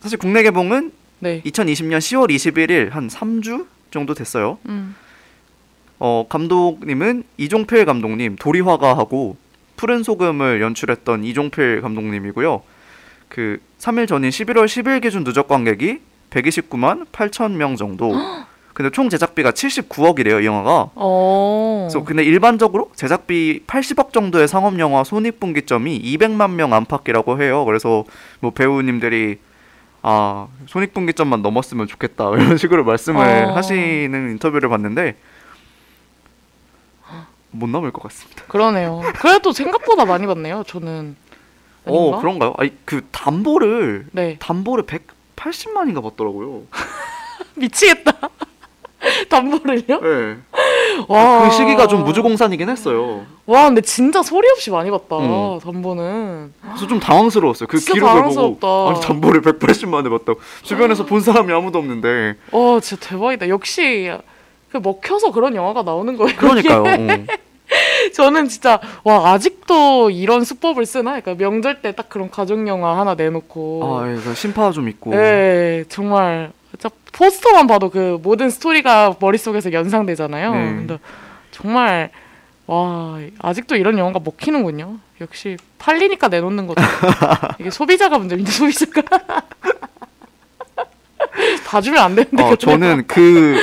사실 0.00 0.18
국내 0.18 0.42
개봉은 0.42 0.92
네. 1.20 1.40
2020년 1.42 1.98
10월 1.98 2.30
21일 2.30 2.90
한 2.90 3.08
3주 3.08 3.66
정도 3.90 4.12
됐어요. 4.14 4.58
음, 4.68 4.94
어, 5.98 6.26
감독님은 6.28 7.24
이종필 7.38 7.84
감독님, 7.84 8.36
도리화가하고 8.36 9.36
푸른 9.76 10.02
소금을 10.02 10.60
연출했던 10.60 11.24
이종필 11.24 11.80
감독님이고요. 11.82 12.62
그 13.28 13.60
3일 13.78 14.08
전인 14.08 14.30
11월 14.30 14.66
10일 14.66 15.02
기준 15.02 15.24
누적 15.24 15.48
관객이 15.48 16.00
129만 16.30 17.06
8천 17.12 17.52
명 17.52 17.76
정도. 17.76 18.12
근데 18.72 18.90
총 18.90 19.08
제작비가 19.08 19.52
79억이래요, 19.52 20.42
이 20.42 20.46
영화가. 20.46 20.90
어, 20.96 21.88
그래서 21.88 22.04
근데 22.04 22.22
일반적으로 22.22 22.90
제작비 22.94 23.62
80억 23.66 24.12
정도의 24.12 24.48
상업 24.48 24.78
영화 24.78 25.02
손익분기점이 25.02 26.02
200만 26.02 26.50
명 26.50 26.74
안팎이라고 26.74 27.40
해요. 27.40 27.64
그래서 27.64 28.04
뭐 28.40 28.50
배우님들이 28.50 29.38
아 30.02 30.48
손익분기점만 30.66 31.40
넘었으면 31.40 31.86
좋겠다 31.86 32.30
이런 32.36 32.58
식으로 32.58 32.84
말씀을 32.84 33.26
어. 33.26 33.54
하시는 33.56 34.30
인터뷰를 34.32 34.68
봤는데 34.68 35.16
못 37.58 37.68
넘을 37.68 37.90
것 37.92 38.02
같습니다. 38.04 38.44
그러네요. 38.48 39.02
그래도 39.16 39.52
생각보다 39.52 40.04
많이 40.04 40.26
받네요. 40.26 40.64
저는. 40.66 41.16
아닌가? 41.86 42.16
어 42.16 42.20
그런가요? 42.20 42.54
아니 42.58 42.72
그 42.84 43.06
담보를 43.12 44.06
네. 44.12 44.36
담보를 44.38 44.84
180만인가 44.84 46.02
받더라고요. 46.02 46.62
미치겠다. 47.54 48.12
담보를요? 49.28 50.00
네. 50.00 50.36
와. 51.08 51.48
그 51.48 51.54
시기가 51.54 51.86
좀 51.86 52.02
무주공산이긴 52.04 52.68
했어요. 52.68 53.24
와, 53.44 53.66
근데 53.66 53.80
진짜 53.82 54.22
소리 54.22 54.48
없이 54.50 54.70
많이 54.70 54.90
받다. 54.90 55.18
음. 55.18 55.60
담보는. 55.60 56.52
그래서 56.62 56.86
좀 56.86 56.98
당황스러웠어요. 56.98 57.68
그 57.68 57.78
진짜 57.78 57.92
기록을 57.94 58.14
당황스럽다. 58.14 58.66
보고 58.66 58.88
아니 58.90 59.00
담보를 59.00 59.42
180만에 59.42 60.10
받다고 60.10 60.40
주변에서 60.62 61.04
본 61.06 61.20
사람이 61.20 61.52
아무도 61.52 61.78
없는데 61.78 62.36
와, 62.50 62.80
진짜 62.80 63.08
대박이다. 63.10 63.48
역시 63.48 64.10
그 64.72 64.78
먹혀서 64.78 65.30
그런 65.30 65.54
영화가 65.54 65.82
나오는 65.82 66.16
거예요. 66.16 66.36
그러니까요. 66.36 66.82
어. 66.82 67.26
저는 68.14 68.48
진짜 68.48 68.80
와 69.04 69.32
아직도 69.32 70.10
이런 70.10 70.44
수법을 70.44 70.86
쓰나? 70.86 71.20
그러니까 71.20 71.34
명절 71.34 71.82
때 71.82 71.92
딱 71.92 72.08
그런 72.08 72.30
가족 72.30 72.66
영화 72.68 72.98
하나 72.98 73.14
내놓고. 73.14 73.98
아, 74.00 74.10
이거 74.12 74.34
심파 74.34 74.70
좀 74.72 74.88
있고. 74.88 75.10
네, 75.10 75.84
정말 75.88 76.52
진짜 76.70 76.90
포스터만 77.12 77.66
봐도 77.66 77.88
그 77.90 78.18
모든 78.22 78.50
스토리가 78.50 79.16
머릿속에서 79.18 79.72
연상되잖아요. 79.72 80.52
네. 80.54 80.60
근데 80.60 80.98
정말 81.50 82.10
와 82.66 83.18
아직도 83.38 83.76
이런 83.76 83.96
영화가 83.98 84.20
먹히는군요. 84.22 84.98
역시 85.20 85.56
팔리니까 85.78 86.28
내놓는 86.28 86.66
거죠. 86.66 86.82
이게 87.58 87.70
소비자가 87.70 88.18
문제인데 88.18 88.50
소비자가 88.50 89.02
봐주면 91.66 92.02
안 92.02 92.14
되는데. 92.14 92.42
어, 92.42 92.56
저는 92.56 93.04
그, 93.06 93.56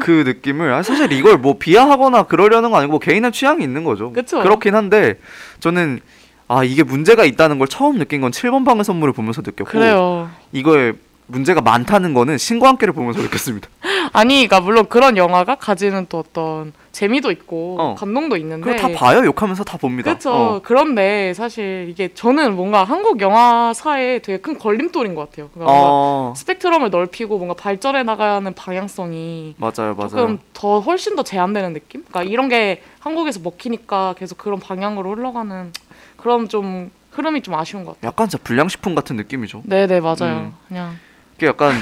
그 0.00 0.22
느낌을, 0.26 0.72
아, 0.72 0.82
사실 0.82 1.12
이걸 1.12 1.38
뭐 1.38 1.58
비하하거나 1.58 2.24
그러려는 2.24 2.70
거 2.70 2.78
아니고 2.78 2.92
뭐 2.92 3.00
개인의 3.00 3.32
취향이 3.32 3.62
있는 3.62 3.84
거죠. 3.84 4.12
그쵸. 4.12 4.42
그렇긴 4.42 4.74
한데, 4.74 5.18
저는, 5.60 6.00
아, 6.48 6.64
이게 6.64 6.82
문제가 6.82 7.24
있다는 7.24 7.58
걸 7.58 7.68
처음 7.68 7.98
느낀 7.98 8.20
건 8.20 8.30
7번 8.30 8.64
방의 8.64 8.84
선물을 8.84 9.12
보면서 9.12 9.42
느꼈고, 9.44 9.70
그래요. 9.70 10.30
이거에 10.52 10.94
문제가 11.30 11.60
많다는 11.60 12.14
거는 12.14 12.38
신과 12.38 12.68
함께를 12.68 12.92
보면서 12.94 13.20
느꼈습니다. 13.20 13.68
아니, 14.14 14.46
그러니까 14.46 14.60
물론 14.60 14.86
그런 14.88 15.16
영화가 15.16 15.56
가지는 15.56 16.06
또 16.08 16.18
어떤 16.20 16.72
재미도 16.92 17.30
있고 17.30 17.76
어. 17.78 17.94
감동도 17.96 18.36
있는데. 18.38 18.72
그걸 18.74 18.76
다 18.94 18.98
봐요? 18.98 19.24
욕하면서 19.24 19.62
다 19.62 19.76
봅니다. 19.76 20.10
그렇죠. 20.10 20.32
어. 20.32 20.60
그런데 20.64 21.34
사실 21.34 21.86
이게 21.90 22.08
저는 22.14 22.56
뭔가 22.56 22.82
한국 22.84 23.20
영화사에 23.20 24.20
되게 24.20 24.38
큰 24.38 24.58
걸림돌인 24.58 25.14
것 25.14 25.28
같아요. 25.30 25.50
그러니까 25.52 25.72
어, 25.76 26.32
스펙트럼을 26.36 26.90
넓히고 26.90 27.36
뭔가 27.36 27.54
발전해 27.54 28.02
나가는 28.02 28.52
방향성이 28.54 29.54
맞아요, 29.58 29.94
맞아요. 29.94 30.08
조금 30.08 30.38
더 30.54 30.80
훨씬 30.80 31.14
더 31.14 31.22
제한되는 31.22 31.74
느낌? 31.74 32.04
그러니까 32.08 32.22
이런 32.30 32.48
게 32.48 32.82
한국에서 33.00 33.40
먹히니까 33.44 34.14
계속 34.18 34.38
그런 34.38 34.58
방향으로 34.58 35.14
흘러가는 35.14 35.72
그런 36.16 36.48
좀 36.48 36.90
흐름이 37.12 37.42
좀 37.42 37.54
아쉬운 37.54 37.84
것 37.84 37.94
같아요. 37.96 38.08
약간 38.08 38.28
진짜 38.28 38.42
불량식품 38.42 38.94
같은 38.94 39.16
느낌이죠. 39.16 39.62
네 39.66 39.86
네 39.86 40.00
맞아요. 40.00 40.16
음. 40.22 40.54
그냥 40.68 40.96
이게 41.38 41.46
약간, 41.46 41.72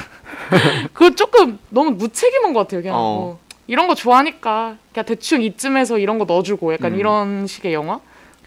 그 0.93 1.15
조금 1.15 1.59
너무 1.71 1.91
무책임한 1.93 2.53
것 2.53 2.61
같아요. 2.61 2.83
그냥 2.83 2.97
어. 2.97 3.01
뭐 3.01 3.39
이런 3.67 3.89
거 3.89 3.95
좋아하니까 3.95 4.77
그냥 4.93 5.07
대충 5.07 5.43
이쯤에서 5.43 5.99
이런 5.99 6.19
거 6.19 6.27
넣어주고 6.27 6.75
약간 6.75 6.93
음. 6.93 6.99
이런 6.99 7.47
식의 7.47 7.73
영화 7.73 7.99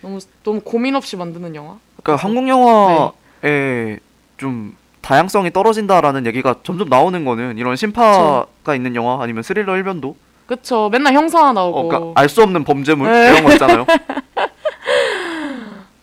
너무 0.02 0.20
너무 0.44 0.62
고민 0.62 0.96
없이 0.96 1.18
만드는 1.18 1.56
영화. 1.56 1.78
그러니까 2.02 2.24
한국 2.24 2.48
영화에 2.48 3.98
좀 4.38 4.78
다양성이 5.02 5.52
떨어진다라는 5.52 6.28
얘기가 6.28 6.56
점점 6.64 6.90
나오는 6.90 7.26
거는 7.26 7.58
이런 7.58 7.76
신파가 7.76 8.76
있는 8.76 8.96
영화 8.96 9.22
아니면 9.22 9.42
스릴러 9.44 9.76
일변도 9.78 10.16
그쵸. 10.46 10.90
맨날 10.92 11.14
형사 11.14 11.52
나오고. 11.52 11.80
어, 11.80 11.84
그러니까 11.88 12.22
알 12.22 12.30
수 12.30 12.44
없는 12.44 12.64
범죄물 12.64 13.12
네. 13.12 13.30
이런 13.32 13.44
거 13.44 13.52
있잖아요. 13.54 13.86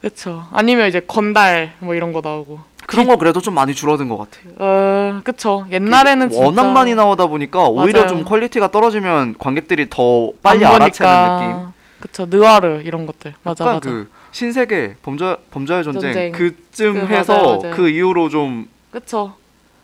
그쵸. 0.06 0.46
아니면 0.52 0.88
이제 0.88 1.00
건달 1.00 1.72
뭐 1.80 1.96
이런 1.96 2.12
거 2.12 2.20
나오고. 2.22 2.60
그런 2.86 3.08
거 3.08 3.16
그래도 3.16 3.40
좀 3.40 3.54
많이 3.54 3.74
줄어든 3.74 4.08
것 4.08 4.16
같아. 4.16 4.38
어, 4.58 5.20
그쵸. 5.24 5.66
옛날에는 5.72 6.30
진짜 6.30 6.44
워낙 6.44 6.70
많이 6.72 6.94
나오다 6.94 7.26
보니까 7.26 7.66
오히려 7.68 8.02
맞아요. 8.02 8.08
좀 8.10 8.24
퀄리티가 8.24 8.70
떨어지면 8.70 9.34
관객들이 9.36 9.88
더 9.90 10.30
빨리 10.44 10.64
안 10.64 10.74
알아채는. 10.74 11.38
느낌. 11.38 11.72
그쵸 11.98 12.26
느와르 12.28 12.82
이런 12.84 13.06
것들 13.06 13.34
맞아 13.42 13.64
맞아. 13.64 13.80
그 13.80 14.08
신세계 14.30 14.96
범죄 15.02 15.34
범죄의 15.50 15.82
전쟁, 15.82 16.00
전쟁. 16.12 16.32
그쯤 16.32 16.92
그, 16.92 17.06
해서 17.06 17.32
맞아요, 17.32 17.58
맞아요. 17.58 17.74
그 17.74 17.88
이후로 17.88 18.28
좀 18.28 18.68
그쵸. 18.92 19.34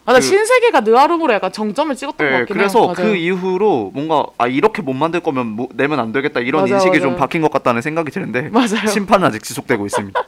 아, 0.04 0.12
나 0.12 0.18
그- 0.18 0.24
신세계가 0.24 0.80
느와르로 0.80 1.32
약간 1.32 1.52
정점을 1.52 1.94
찍었던 1.94 2.26
것 2.26 2.32
예, 2.34 2.38
같긴 2.40 2.56
그래서 2.56 2.80
해요. 2.86 2.92
그 2.96 3.02
맞아요. 3.02 3.14
이후로 3.14 3.90
뭔가 3.94 4.26
아 4.38 4.46
이렇게 4.48 4.82
못 4.82 4.92
만들 4.94 5.20
거면 5.20 5.46
뭐, 5.46 5.68
내면 5.74 6.00
안 6.00 6.12
되겠다 6.12 6.40
이런 6.40 6.62
맞아요, 6.62 6.74
인식이 6.74 6.98
좀 7.00 7.10
맞아요. 7.10 7.18
바뀐 7.18 7.40
것 7.42 7.50
같다는 7.52 7.82
생각이 7.82 8.10
드는데 8.10 8.48
맞아요. 8.52 8.86
심판은 8.88 9.26
아직 9.26 9.42
지속되고 9.44 9.86
있습니다. 9.86 10.20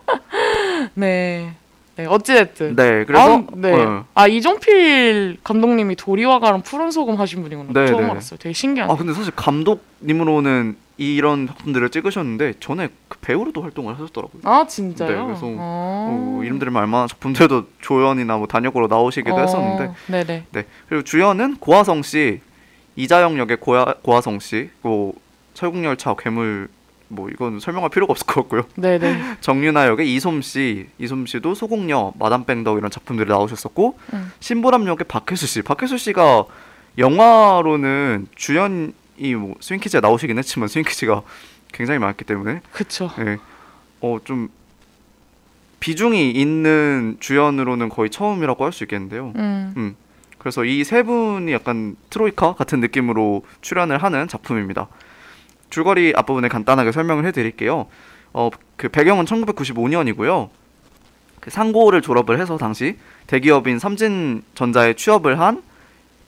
네. 0.95 1.55
네 1.97 2.07
어찌됐든. 2.07 2.75
네, 2.75 3.05
그래서 3.05 3.39
아, 3.39 3.45
네. 3.55 3.73
어. 3.73 4.05
아 4.15 4.27
이종필 4.27 5.39
감독님이 5.45 5.95
도리와가랑 5.95 6.63
푸른 6.63 6.91
소금 6.91 7.17
하신 7.21 7.43
분이구나. 7.43 7.71
네, 7.73 7.87
처음 7.87 8.03
네. 8.05 8.11
알았어요. 8.11 8.39
되게 8.41 8.53
신기하네. 8.53 8.93
아 8.93 8.97
근데 8.97 9.13
사실 9.13 9.33
감독님으로는 9.37 10.77
이런 10.97 11.47
작품들을 11.47 11.91
찍으셨는데 11.91 12.55
전에 12.61 12.89
그 13.09 13.19
배우로도 13.19 13.63
활동을 13.63 13.95
하셨더라고요. 13.95 14.43
아 14.45 14.67
진짜요? 14.67 15.09
네, 15.09 15.25
그래서, 15.25 15.47
어. 15.47 16.39
어, 16.39 16.41
이름들을 16.45 16.71
말만한 16.71 17.09
작품들도 17.09 17.67
조연이나 17.81 18.37
뭐 18.37 18.47
단역으로 18.47 18.87
나오시기도 18.87 19.35
어, 19.35 19.41
했었는데 19.41 19.93
네네. 20.07 20.47
네 20.53 20.67
그리고 20.89 21.03
주연은 21.03 21.57
고화성 21.57 22.03
씨, 22.03 22.41
이자영 22.97 23.39
역의 23.39 23.57
고하, 23.59 23.95
고화성 24.03 24.39
씨, 24.39 24.71
뭐 24.83 25.15
철국열차 25.55 26.15
괴물 26.15 26.69
뭐 27.09 27.29
이건 27.29 27.61
설명할 27.61 27.91
필요가 27.91 28.13
없을 28.13 28.27
것 28.27 28.43
같고요. 28.43 28.63
네네. 28.77 29.39
정윤아 29.41 29.89
역의 29.89 30.15
이솜 30.15 30.43
씨, 30.43 30.87
이솜 30.99 31.27
씨도 31.27 31.55
소공녀, 31.55 32.13
마담 32.19 32.45
뺑덕 32.45 32.79
이런 32.79 32.91
작품들이 32.91 33.29
나오셨었고 33.29 33.99
음. 34.13 34.33
신보람 34.41 34.87
역의 34.87 35.07
박혜수 35.09 35.47
씨, 35.47 35.63
박혜수 35.63 35.99
씨가 35.99 36.45
영화로는 36.99 38.29
주연이 38.37 38.93
뭐 39.37 39.55
스윙 39.61 39.81
키즈에 39.81 40.01
나오시긴 40.01 40.39
했지만 40.39 40.69
스윙 40.69 40.85
키즈가 40.85 41.23
굉장히 41.73 41.99
많기 41.99 42.25
때문에 42.25 42.61
그쵸. 42.73 43.11
예, 43.21 43.39
어좀 44.01 44.49
비중이 45.81 46.31
있는 46.31 47.17
주연으로는 47.21 47.89
거의 47.91 48.11
처음이라고 48.11 48.65
할 48.65 48.73
수 48.73 48.85
있겠는데요. 48.85 49.33
음. 49.37 49.97
그래서 50.39 50.65
이 50.65 50.85
세 50.85 51.03
분이 51.03 51.53
약간 51.53 51.97
트로이카 52.11 52.55
같은 52.55 52.81
느낌으로 52.81 53.45
출연을 53.63 54.03
하는 54.03 54.29
작품입니다. 54.29 54.89
줄거리 55.71 56.13
앞부분에 56.17 56.49
간단하게 56.49 56.93
설명을 56.93 57.25
해드릴게요. 57.27 57.87
어, 58.33 58.51
그 58.77 58.89
배경은 58.89 59.25
1995년이고요. 59.25 60.49
그 61.41 61.51
상고를 61.51 62.01
졸업을 62.03 62.41
해서 62.41 62.57
당시 62.57 62.97
대기업인 63.27 63.79
삼진전자에 63.79 64.95
취업을 64.95 65.39
한 65.41 65.63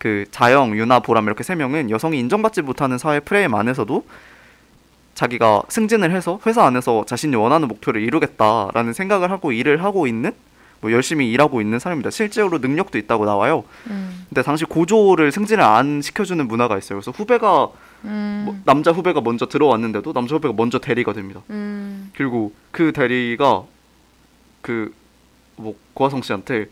그 0.06 0.24
자영, 0.30 0.76
유나, 0.76 1.00
보람 1.00 1.24
이렇게 1.26 1.42
세 1.42 1.56
명은 1.56 1.90
여성이 1.90 2.20
인정받지 2.20 2.62
못하는 2.62 2.96
사회 2.96 3.18
프레임 3.18 3.54
안에서도 3.54 4.06
자기가 5.14 5.62
승진을 5.68 6.12
해서 6.12 6.38
회사 6.46 6.64
안에서 6.64 7.04
자신이 7.06 7.34
원하는 7.34 7.66
목표를 7.66 8.02
이루겠다라는 8.02 8.92
생각을 8.92 9.32
하고 9.32 9.50
일을 9.50 9.82
하고 9.82 10.06
있는 10.06 10.32
뭐 10.80 10.92
열심히 10.92 11.30
일하고 11.32 11.60
있는 11.60 11.78
사람입니다. 11.78 12.10
실제로 12.10 12.58
능력도 12.58 12.98
있다고 12.98 13.24
나와요. 13.24 13.64
음. 13.88 14.26
근데 14.28 14.42
당시 14.42 14.64
고조를 14.64 15.32
승진을 15.32 15.64
안 15.64 16.02
시켜주는 16.02 16.46
문화가 16.46 16.78
있어요. 16.78 17.00
그래서 17.00 17.10
후배가 17.10 17.68
음. 18.04 18.42
뭐 18.46 18.56
남자 18.64 18.92
후배가 18.92 19.22
먼저 19.22 19.46
들어왔는데도 19.46 20.12
남자 20.12 20.36
후배가 20.36 20.54
먼저 20.56 20.78
대리가 20.78 21.14
됩니다. 21.14 21.40
음. 21.50 22.12
그리고 22.14 22.52
그 22.70 22.92
대리가 22.92 23.64
그 24.60 24.92
뭐 25.56 25.74
고화성 25.94 26.22
씨한테 26.22 26.66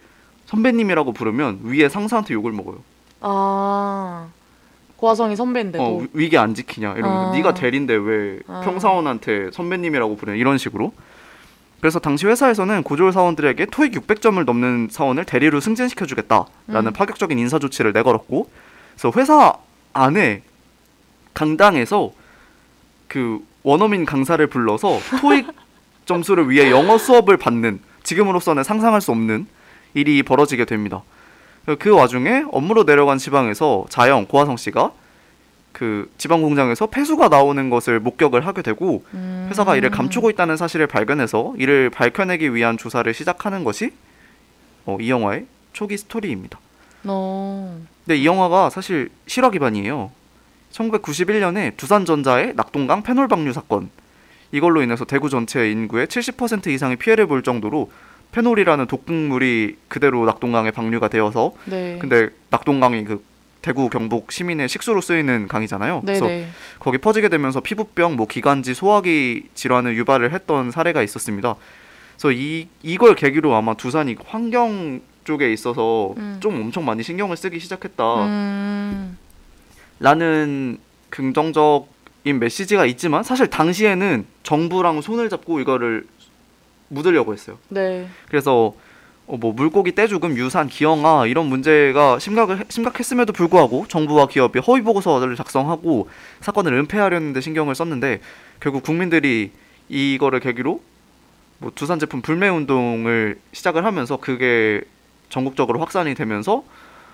선배님이라고 0.47 1.13
부르면 1.13 1.61
위에 1.65 1.89
상사한테 1.89 2.35
욕을 2.35 2.53
먹어요. 2.53 2.79
아 3.27 4.29
고화성이 4.97 5.35
선배인데도. 5.35 5.83
어 5.83 5.99
위- 6.01 6.09
위계 6.13 6.37
안 6.39 6.55
지키냐 6.55 6.93
이러면서 6.93 7.31
아. 7.31 7.33
네가 7.33 7.55
대리인데 7.55 7.95
왜 7.95 8.39
아. 8.47 8.61
평사원한테 8.65 9.51
선배님이라고 9.53 10.17
부르냐 10.17 10.37
이런 10.37 10.59
식으로. 10.59 10.93
그래서 11.81 11.99
당시 11.99 12.27
회사에서는 12.27 12.83
고졸 12.83 13.13
사원들에게 13.13 13.67
토익 13.67 13.93
600점을 13.93 14.43
넘는 14.45 14.89
사원을 14.91 15.25
대리로 15.25 15.61
승진시켜주겠다라는 15.61 16.87
음. 16.87 16.93
파격적인 16.95 17.39
인사 17.39 17.59
조치를 17.59 17.93
내걸었고, 17.93 18.49
그래서 18.95 19.13
회사 19.21 19.53
안에 19.93 20.43
강당에서 21.35 22.13
그 23.09 23.41
원어민 23.65 24.07
강사를 24.07 24.47
불러서 24.47 24.99
토익 25.21 25.47
점수를 26.07 26.49
위해 26.49 26.71
영어 26.71 26.97
수업을 26.97 27.37
받는 27.37 27.81
지금으로서는 28.03 28.63
상상할 28.65 29.01
수 29.03 29.11
없는 29.11 29.47
일이 29.93 30.23
벌어지게 30.23 30.65
됩니다. 30.65 31.03
그 31.79 31.91
와중에 31.91 32.45
업무로 32.51 32.85
내려간 32.85 33.19
지방에서 33.19 33.87
자영 33.89 34.27
고아성 34.27 34.57
씨가 34.57 34.93
그 35.73 36.11
지방 36.19 36.41
공장에서 36.43 36.87
폐수가 36.87 37.29
나오는 37.29 37.69
것을 37.69 37.99
목격을 38.01 38.47
하게 38.47 38.63
되고 38.63 39.05
음. 39.15 39.49
회사가 39.51 39.77
이를 39.77 39.91
감추고 39.91 40.31
있다는 40.31 40.57
사실을 40.57 40.87
발견해서 40.87 41.55
이를 41.59 41.91
밝혀내기 41.91 42.55
위한 42.55 42.79
조사를 42.79 43.13
시작하는 43.13 43.65
것이 43.65 43.93
어, 44.87 44.97
이 45.01 45.11
영화의 45.11 45.47
초기 45.73 45.97
스토리입니다. 45.97 46.61
어. 47.05 47.81
근데 48.05 48.17
이 48.19 48.27
영화가 48.27 48.71
사실 48.71 49.11
실화 49.27 49.51
기반이에요. 49.51 50.11
1991년에 50.73 51.77
두산전자의 51.77 52.55
낙동강 52.55 53.03
페놀 53.03 53.27
방류 53.27 53.53
사건 53.53 53.91
이걸로 54.53 54.83
인해서 54.83 55.05
대구 55.05 55.29
전체 55.29 55.71
인구의 55.71 56.07
70% 56.07 56.69
이상이 56.69 56.97
피해를 56.97 57.27
볼 57.27 57.43
정도로 57.43 57.91
페놀이라는 58.35 58.87
독극물이 58.87 59.77
그대로 59.87 60.25
낙동강에 60.25 60.73
방류가 60.73 61.07
되어서 61.07 61.53
네. 61.67 61.99
근데 62.01 62.31
낙동강이 62.51 63.05
그 63.05 63.25
대구 63.63 63.89
경북 63.89 64.33
시민의 64.33 64.69
식수로 64.69 65.01
쓰이는 65.01 65.47
강이잖아요. 65.47 66.03
그래서 66.05 66.27
네네. 66.27 66.49
거기 66.81 66.99
퍼지게 66.99 67.29
되면서 67.29 67.61
피부병, 67.61 68.17
뭐 68.17 68.27
기관지, 68.27 68.75
소화기 68.75 69.45
질환을 69.55 69.97
유발을 69.97 70.33
했던 70.33 70.73
사례가 70.73 71.03
있었습니다. 71.03 71.55
그래서 72.17 72.33
이 72.33 72.69
이걸 72.83 73.15
계기로 73.15 73.55
아마 73.55 73.75
두산이 73.75 74.17
환경 74.27 75.01
쪽에 75.23 75.53
있어서 75.53 76.13
음. 76.17 76.39
좀 76.41 76.57
엄청 76.57 76.85
많이 76.85 77.03
신경을 77.05 77.37
쓰기 77.37 77.61
시작했다라는 77.61 79.17
음. 80.01 80.79
긍정적인 81.09 82.39
메시지가 82.41 82.85
있지만 82.87 83.23
사실 83.23 83.47
당시에는 83.47 84.27
정부랑 84.43 85.01
손을 85.01 85.31
잡고 85.31 85.61
이거를 85.61 86.07
묻으려고 86.95 87.33
했어요. 87.33 87.59
네. 87.69 88.09
그래서 88.29 88.75
어, 89.27 89.37
뭐 89.39 89.53
물고기 89.53 89.95
떼죽음, 89.95 90.37
유산, 90.37 90.69
기형아 90.69 91.27
이런 91.27 91.47
문제가 91.47 92.19
심각을, 92.19 92.65
심각했음에도 92.69 93.33
불구하고 93.33 93.87
정부와 93.89 94.27
기업이 94.27 94.59
허위 94.61 94.83
보고서를 94.83 95.35
작성하고 95.37 96.09
사건을 96.41 96.75
은폐하려는데 96.75 97.41
신경을 97.41 97.75
썼는데 97.75 98.21
결국 98.61 98.83
국민들이 98.83 99.51
이거를 99.89 100.41
계기로 100.41 100.81
뭐 101.59 101.73
두산 101.75 101.99
제품 101.99 102.21
불매 102.21 102.49
운동을 102.49 103.39
시작을 103.53 103.85
하면서 103.85 104.19
그게 104.19 104.83
전국적으로 105.31 105.81
확산이 105.81 106.15
되면서 106.15 106.65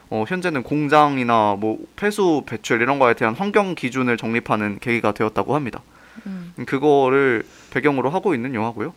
어, 0.08 0.24
현재는 0.26 0.64
공장이나 0.64 1.56
뭐 1.58 1.78
폐수 1.94 2.42
배출 2.44 2.82
이런 2.82 2.98
거에 2.98 3.14
대한 3.14 3.34
환경 3.34 3.76
기준을 3.76 4.16
정립하는 4.16 4.80
계기가 4.80 5.12
되었다고 5.12 5.54
합니다. 5.54 5.82
음. 6.26 6.52
그거를 6.66 7.44
배경으로 7.70 8.10
하고 8.10 8.34
있는 8.34 8.54
영화고요. 8.54 8.92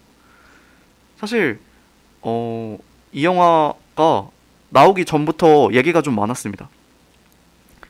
사실 1.23 1.57
어, 2.21 2.77
이 3.13 3.23
영화가 3.23 4.27
나오기 4.71 5.05
전부터 5.05 5.69
얘기가 5.71 6.01
좀 6.01 6.17
많았습니다. 6.17 6.67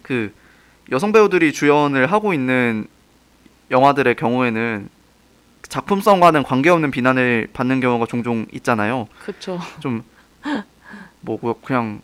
그 0.03 0.31
여성 0.91 1.11
배우들이 1.11 1.51
주연을 1.51 2.11
하고 2.11 2.35
있는 2.35 2.85
영화들의 3.71 4.15
경우에는 4.17 4.87
작품성과는 5.63 6.43
관계없는 6.43 6.91
비난을 6.91 7.47
받는 7.53 7.79
경우가 7.79 8.05
종종 8.05 8.45
있잖아요. 8.53 9.07
그쵸. 9.25 9.59
좀뭐 9.79 11.59
그냥 11.63 12.01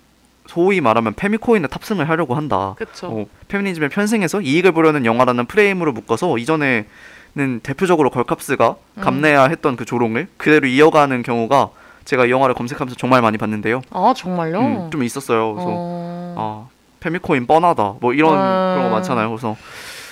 소위 0.47 0.81
말하면 0.81 1.13
페미코인에 1.13 1.67
탑승을 1.67 2.09
하려고 2.09 2.33
한다. 2.33 2.73
그쵸. 2.75 3.07
어, 3.07 3.25
페미니즘에 3.49 3.89
편승해서 3.89 4.41
이익을 4.41 4.71
보려는 4.71 5.05
영화라는 5.05 5.45
프레임으로 5.45 5.91
묶어서 5.91 6.39
이전에 6.39 6.87
는 7.35 7.59
대표적으로 7.61 8.09
걸캅스가 8.09 8.75
음. 8.97 9.01
감내야 9.01 9.43
했던 9.45 9.75
그 9.75 9.85
조롱을 9.85 10.27
그대로 10.37 10.67
이어가는 10.67 11.21
경우가 11.23 11.69
제가 12.05 12.25
이 12.25 12.31
영화를 12.31 12.55
검색하면서 12.55 12.95
정말 12.97 13.21
많이 13.21 13.37
봤는데요. 13.37 13.81
아 13.91 14.13
정말요? 14.17 14.59
음, 14.59 14.89
좀 14.91 15.03
있었어요. 15.03 15.53
그래서 15.53 15.69
어. 15.71 16.35
아 16.37 16.69
페미코인 16.99 17.45
뻔하다 17.45 17.95
뭐 18.01 18.13
이런 18.13 18.33
아. 18.35 18.73
그런 18.75 18.89
거 18.89 18.95
많잖아요. 18.95 19.29
그래서 19.29 19.55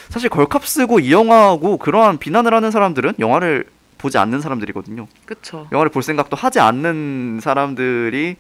사실 0.09 0.29
걸캅스고 0.29 0.99
이 0.99 1.11
영화하고 1.11 1.77
그러한 1.77 2.17
비난을 2.19 2.53
하는 2.53 2.69
사람들은 2.71 3.15
영화를 3.19 3.65
보지 3.97 4.19
않는 4.19 4.39
사람들이거든요. 4.41 5.07
그쵸. 5.25 5.67
영화를 5.71 5.89
볼 5.91 6.03
생각도 6.03 6.35
하지 6.37 6.59
않는 6.59 7.39
사람들이 7.41 8.35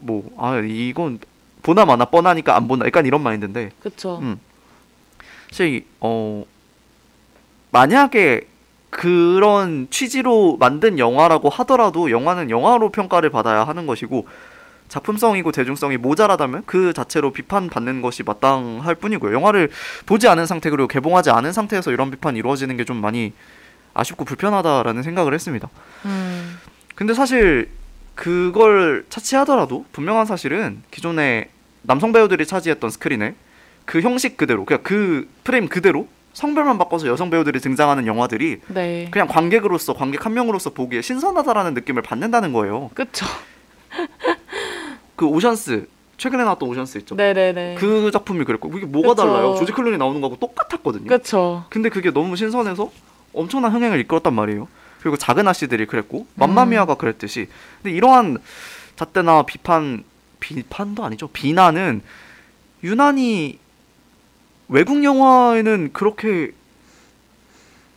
뭐 0.00 0.24
아 0.36 0.58
이건 0.58 1.20
보나 1.62 1.84
마나 1.84 2.06
뻔하니까 2.06 2.56
안 2.56 2.66
본다. 2.66 2.86
약간 2.86 3.06
이런 3.06 3.22
마인드인데 3.22 3.70
그쵸. 3.80 4.18
음. 4.20 4.40
사실 5.50 5.86
어 6.00 6.44
만약에 7.72 8.42
그런 8.90 9.88
취지로 9.90 10.58
만든 10.60 10.98
영화라고 10.98 11.48
하더라도 11.48 12.10
영화는 12.10 12.50
영화로 12.50 12.90
평가를 12.90 13.30
받아야 13.30 13.64
하는 13.64 13.86
것이고 13.86 14.26
작품성이고 14.88 15.52
대중성이 15.52 15.96
모자라다면 15.96 16.64
그 16.66 16.92
자체로 16.92 17.32
비판받는 17.32 18.02
것이 18.02 18.22
마땅할 18.22 18.94
뿐이고요. 18.96 19.34
영화를 19.34 19.70
보지 20.04 20.28
않은 20.28 20.44
상태 20.44 20.68
그리고 20.68 20.86
개봉하지 20.86 21.30
않은 21.30 21.52
상태에서 21.52 21.90
이런 21.90 22.10
비판이 22.10 22.38
이루어지는 22.38 22.76
게 22.76 22.84
좀 22.84 22.98
많이 22.98 23.32
아쉽고 23.94 24.24
불편하다라는 24.24 25.02
생각을 25.02 25.32
했습니다. 25.34 25.68
음. 26.04 26.58
근데 26.94 27.14
사실 27.14 27.70
그걸 28.14 29.06
차치하더라도 29.08 29.86
분명한 29.92 30.26
사실은 30.26 30.82
기존의 30.90 31.48
남성 31.82 32.12
배우들이 32.12 32.46
차지했던 32.46 32.90
스크린에 32.90 33.34
그 33.86 34.00
형식 34.00 34.36
그대로 34.36 34.64
그냥 34.64 34.82
그 34.82 35.28
프레임 35.44 35.68
그대로 35.68 36.06
성별만 36.32 36.78
바꿔서 36.78 37.06
여성 37.06 37.30
배우들이 37.30 37.60
등장하는 37.60 38.06
영화들이 38.06 38.60
네. 38.68 39.08
그냥 39.10 39.28
관객으로서 39.28 39.94
관객 39.94 40.24
한 40.24 40.34
명으로서 40.34 40.70
보기에 40.70 41.02
신선하다라는 41.02 41.74
느낌을 41.74 42.02
받는다는 42.02 42.52
거예요. 42.52 42.90
그쵸. 42.94 43.26
그 45.16 45.26
오션스 45.26 45.88
최근에 46.16 46.44
나왔던 46.44 46.68
오션스 46.68 46.98
있죠. 46.98 47.14
네네네. 47.14 47.76
그 47.78 48.10
작품이 48.12 48.44
그랬고 48.44 48.70
그게 48.70 48.86
뭐가 48.86 49.10
그쵸. 49.10 49.26
달라요? 49.26 49.56
조지 49.58 49.72
클룬이 49.72 49.98
나오는 49.98 50.20
거하고 50.20 50.38
똑같았거든요. 50.38 51.06
그쵸. 51.06 51.64
근데 51.68 51.88
그게 51.88 52.10
너무 52.10 52.36
신선해서 52.36 52.90
엄청난 53.34 53.72
흥행을 53.72 54.00
이끌었단 54.00 54.32
말이에요. 54.32 54.68
그리고 55.02 55.16
작은 55.16 55.46
아씨들이 55.48 55.86
그랬고 55.86 56.26
맘마미아가 56.36 56.94
그랬듯이 56.94 57.48
근데 57.82 57.94
이러한 57.96 58.38
잣대나 58.94 59.42
비판 59.42 60.04
비판도 60.38 61.04
아니죠 61.04 61.26
비난은 61.28 62.02
유난히 62.84 63.58
외국 64.68 65.02
영화에는 65.04 65.90
그렇게 65.92 66.52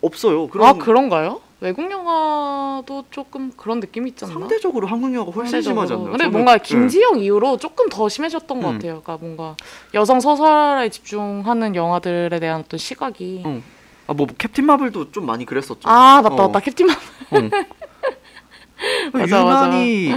없어요. 0.02 0.48
그런 0.48 0.68
아 0.68 0.72
그런가요? 0.74 1.40
외국 1.60 1.90
영화도 1.90 3.06
조금 3.10 3.50
그런 3.56 3.80
느낌이 3.80 4.12
않나? 4.22 4.32
상대적으로 4.32 4.86
한국 4.86 5.14
영화가 5.14 5.32
훨씬 5.32 5.62
심하지 5.62 5.94
않나요? 5.94 6.10
근데 6.10 6.26
저는- 6.26 6.30
뭔가 6.30 6.58
네. 6.58 6.62
김지영 6.62 7.18
이후로 7.20 7.56
조금 7.56 7.88
더 7.88 8.08
심해졌던 8.08 8.60
것 8.60 8.68
음. 8.68 8.72
같아요. 8.74 9.00
그러니까 9.02 9.16
뭔가 9.24 9.56
여성 9.94 10.20
서사에 10.20 10.90
집중하는 10.90 11.74
영화들에 11.74 12.38
대한 12.40 12.60
어떤 12.60 12.76
시각이. 12.78 13.42
어. 13.46 13.62
아뭐 14.08 14.26
캡틴 14.38 14.66
마블도 14.66 15.10
좀 15.12 15.24
많이 15.26 15.46
그랬었죠. 15.46 15.80
아 15.88 16.20
맞다 16.22 16.44
어. 16.44 16.48
맞다 16.48 16.60
캡틴 16.60 16.86
마블. 16.88 17.46
어. 17.46 17.50
맞아, 19.14 19.40
유난히 19.40 20.12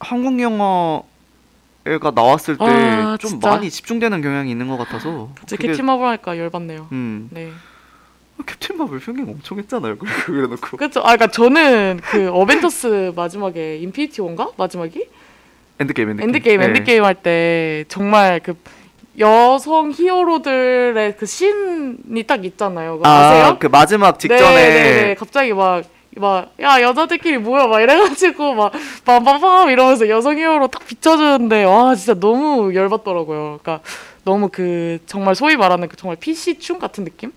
한국 0.00 0.40
영화 0.40 1.02
가 1.96 2.10
나왔을 2.14 2.58
때 2.58 2.64
아, 2.64 3.16
좀 3.18 3.30
진짜. 3.30 3.48
많이 3.48 3.70
집중되는 3.70 4.20
경향이 4.20 4.50
있는 4.50 4.68
것 4.68 4.76
같아서 4.76 5.30
제 5.46 5.56
그게- 5.56 5.68
캡틴 5.68 5.86
마블 5.86 6.06
하니까 6.06 6.36
열받네요. 6.36 6.88
음 6.92 7.28
네. 7.32 7.50
캡틴 8.46 8.76
마블 8.76 8.98
흥행 8.98 9.28
엄청 9.28 9.58
했잖아요. 9.58 9.96
그래 9.98 10.10
그래놓고 10.26 10.76
그렇죠. 10.76 11.00
아 11.00 11.16
그러니까 11.16 11.26
저는 11.28 12.00
그 12.04 12.28
어벤져스 12.30 13.12
마지막에 13.16 13.78
인피니티 13.78 14.20
워인가 14.20 14.48
마지막이 14.56 15.08
엔드게임 15.80 16.10
엔드게임 16.10 16.28
엔드게임 16.28 16.60
네. 16.60 16.66
엔드게임 16.66 17.04
할 17.04 17.14
때 17.14 17.84
정말 17.88 18.40
그 18.42 18.54
여성 19.18 19.90
히어로들의 19.90 21.16
그 21.16 21.26
씬이 21.26 22.22
딱 22.26 22.44
있잖아요. 22.44 22.98
그거 22.98 23.08
아세요? 23.08 23.44
아그 23.46 23.66
마지막 23.66 24.18
직전에 24.18 24.40
네 24.54 24.68
네 24.68 25.02
네. 25.08 25.14
갑자기 25.14 25.52
막, 25.52 25.82
막, 26.18 26.52
야, 26.60 26.80
여자들끼리 26.80 27.38
모여, 27.38 27.66
막 27.68 27.80
이래가지고, 27.80 28.54
막, 28.54 28.72
빰빰빰 29.04 29.70
이러면서 29.70 30.08
여성 30.08 30.38
히어로 30.38 30.68
딱 30.68 30.86
비춰주는데, 30.86 31.64
와, 31.64 31.94
진짜 31.94 32.14
너무 32.18 32.74
열받더라고요. 32.74 33.58
그러니까, 33.62 33.80
너무 34.24 34.48
그, 34.50 34.98
정말 35.06 35.34
소위 35.34 35.56
말하는 35.56 35.88
그 35.88 35.96
정말 35.96 36.16
PC충 36.16 36.78
같은 36.78 37.04
느낌? 37.04 37.32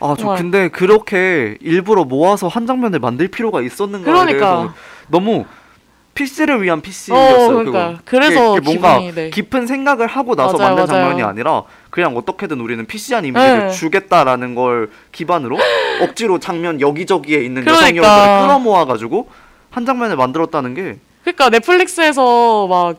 아 0.00 0.14
저. 0.18 0.34
근데 0.34 0.68
그렇게 0.68 1.56
일부러 1.60 2.04
모아서 2.04 2.48
한 2.48 2.66
장면을 2.66 2.98
만들 2.98 3.28
필요가 3.28 3.62
있었는가에 3.62 4.12
그러니까. 4.12 4.74
너무 5.08 5.44
PC를 6.14 6.62
위한 6.62 6.78
어, 6.78 6.82
PC였어요. 6.82 7.48
그러니까. 7.48 7.98
그래서 8.04 8.56
뭔가 8.60 8.98
기분이, 8.98 9.14
네. 9.14 9.30
깊은 9.30 9.66
생각을 9.66 10.06
하고 10.06 10.34
나서 10.34 10.56
맞아요, 10.56 10.76
만든 10.76 10.94
맞아요. 10.94 11.04
장면이 11.08 11.22
아니라 11.22 11.62
그냥 11.90 12.16
어떻게든 12.16 12.60
우리는 12.60 12.84
PC한 12.86 13.24
이미지를 13.24 13.66
네. 13.66 13.70
주겠다라는 13.70 14.54
걸 14.54 14.90
기반으로 15.12 15.58
억지로 16.02 16.38
장면 16.38 16.80
여기저기에 16.80 17.40
있는 17.44 17.62
그러니까. 17.64 17.84
여성 17.86 17.96
여자를 17.96 18.42
끌어모아 18.42 18.84
가지고 18.86 19.28
한 19.70 19.84
장면을 19.84 20.16
만들었다는 20.16 20.74
게 20.74 20.98
그러니까 21.22 21.50
넷플릭스에서 21.50 22.66
막, 22.68 22.96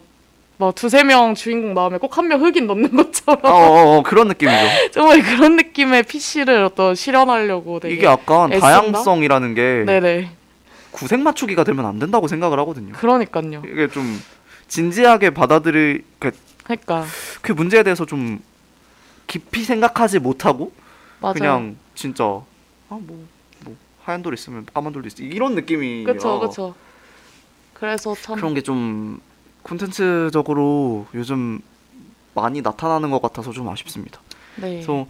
막 0.57 0.75
두세 0.75 1.03
명 1.03 1.35
주인공 1.35 1.73
나오면 1.73 1.99
꼭한 1.99 2.27
명 2.27 2.41
흑인 2.41 2.67
넣는 2.67 2.95
것처럼 2.95 3.39
어, 3.43 3.49
어, 3.49 3.97
어, 3.97 4.03
그런 4.03 4.27
느낌이죠. 4.27 4.59
정말 4.91 5.21
그런 5.21 5.55
느낌의 5.55 6.03
PC를 6.03 6.63
어떤 6.65 6.95
실현하려고 6.95 7.79
되게 7.79 7.95
이게 7.95 8.05
약간 8.05 8.51
애쓴다? 8.51 8.67
다양성이라는 8.67 9.53
게 9.55 9.83
네네 9.85 10.29
구색 10.95 11.19
맞추기가 11.19 11.63
되면 11.65 11.85
안 11.85 11.99
된다고 11.99 12.27
생각을 12.27 12.57
하거든요. 12.59 12.93
그러니까요 12.93 13.61
이게 13.65 13.87
좀 13.89 14.17
진지하게 14.69 15.31
받아들일 15.31 16.05
그, 16.19 16.31
그러니까 16.63 17.05
그 17.41 17.51
문제에 17.51 17.83
대해서 17.83 18.05
좀 18.05 18.41
깊이 19.27 19.63
생각하지 19.63 20.19
못하고 20.19 20.71
맞아요 21.19 21.33
그냥 21.33 21.75
진짜 21.95 22.23
아뭐 22.23 22.45
뭐 23.65 23.75
하얀 24.03 24.21
돌 24.21 24.33
있으면 24.33 24.65
까만 24.73 24.93
돌도 24.93 25.07
있어 25.07 25.21
이런 25.23 25.53
느낌이 25.55 26.03
그쵸 26.05 26.39
그쵸 26.39 26.75
그래서 27.73 28.15
참 28.15 28.35
그런 28.37 28.53
게 28.53 28.61
좀 28.61 29.19
콘텐츠적으로 29.63 31.07
요즘 31.13 31.59
많이 32.33 32.61
나타나는 32.61 33.09
것 33.11 33.21
같아서 33.21 33.51
좀 33.51 33.67
아쉽습니다. 33.69 34.21
네. 34.57 34.73
그래서 34.75 35.07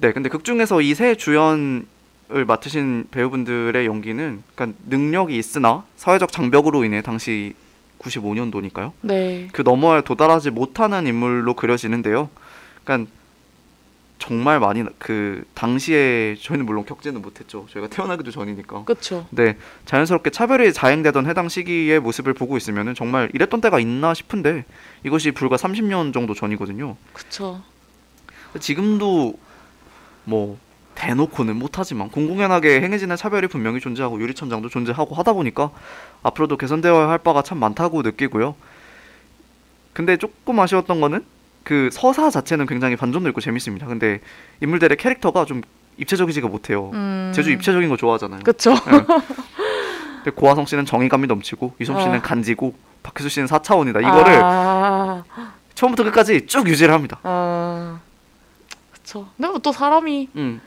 네 0.00 0.12
근데 0.12 0.28
극 0.28 0.44
중에서 0.44 0.80
이 0.80 0.94
세 0.94 1.14
주연 1.16 1.86
을 2.30 2.44
맡으신 2.44 3.06
배우분들의 3.10 3.86
연기는 3.86 4.42
그러니까 4.54 4.78
능력이 4.86 5.36
있으나 5.38 5.84
사회적 5.96 6.30
장벽으로 6.30 6.84
인해 6.84 7.00
당시 7.00 7.54
95년도니까요. 8.00 8.92
네. 9.00 9.48
그 9.52 9.62
너머에 9.62 10.02
도달하지 10.02 10.50
못하는 10.50 11.06
인물로 11.06 11.54
그려지는데요. 11.54 12.28
그러니까 12.84 13.10
정말 14.18 14.60
많이 14.60 14.82
나- 14.82 14.90
그 14.98 15.42
당시에 15.54 16.36
저희는 16.42 16.66
물론 16.66 16.84
겪지는 16.84 17.22
못했죠. 17.22 17.66
저희가 17.70 17.88
태어나기도 17.88 18.30
전이니까. 18.30 18.84
그쵸. 18.84 19.26
네, 19.30 19.56
자연스럽게 19.86 20.28
차별이 20.28 20.72
자행되던 20.74 21.24
해당 21.26 21.48
시기의 21.48 21.98
모습을 22.00 22.34
보고 22.34 22.58
있으면은 22.58 22.94
정말 22.94 23.30
이랬던 23.32 23.62
때가 23.62 23.80
있나 23.80 24.12
싶은데 24.12 24.66
이것이 25.02 25.30
불과 25.30 25.56
30년 25.56 26.12
정도 26.12 26.34
전이거든요. 26.34 26.96
그쵸. 27.14 27.62
지금도 28.60 29.38
뭐 30.24 30.58
대놓고는 30.98 31.56
못하지만 31.56 32.10
공공연하게 32.10 32.80
행해지는 32.80 33.14
차별이 33.14 33.46
분명히 33.46 33.78
존재하고 33.78 34.20
유리천장도 34.20 34.68
존재하고 34.68 35.14
하다 35.14 35.32
보니까 35.32 35.70
앞으로도 36.24 36.56
개선되어야 36.56 37.08
할 37.08 37.18
바가 37.18 37.42
참 37.42 37.58
많다고 37.58 38.02
느끼고요. 38.02 38.56
근데 39.92 40.16
조금 40.16 40.58
아쉬웠던 40.58 41.00
거는 41.00 41.24
그 41.62 41.88
서사 41.92 42.30
자체는 42.30 42.66
굉장히 42.66 42.96
반전도 42.96 43.28
있고 43.28 43.40
재밌습니다. 43.40 43.86
근데 43.86 44.20
인물들의 44.60 44.96
캐릭터가 44.96 45.44
좀 45.44 45.62
입체적이지가 45.98 46.48
못해요. 46.48 46.90
음. 46.94 47.32
제주 47.34 47.52
입체적인 47.52 47.88
거 47.88 47.96
좋아하잖아요. 47.96 48.40
그쵸. 48.42 48.74
근데 48.84 50.30
고화성 50.34 50.66
씨는 50.66 50.84
정의감이 50.84 51.28
넘치고 51.28 51.76
이솜 51.78 52.00
씨는 52.00 52.14
아. 52.16 52.22
간지고 52.22 52.74
박혜수 53.04 53.28
씨는 53.28 53.46
4차원이다. 53.46 54.00
이거를 54.00 54.40
아, 54.42 55.22
처음부터 55.74 56.02
끝까지 56.04 56.46
쭉 56.46 56.68
유지를 56.68 56.92
합니다. 56.92 57.20
아. 57.22 58.00
그쵸. 58.92 59.28
근데 59.36 59.48
뭐또 59.48 59.70
사람이 59.70 60.30
음. 60.34 60.60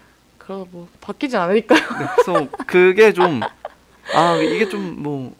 그래도 0.52 0.68
뭐 0.72 0.88
바뀌진 1.00 1.40
않으니까요. 1.40 1.80
네, 1.80 2.06
그래서 2.24 2.48
그게 2.68 3.14
좀 3.14 3.42
아 4.14 4.36
이게 4.38 4.68
좀 4.68 4.96
뭐 5.02 5.34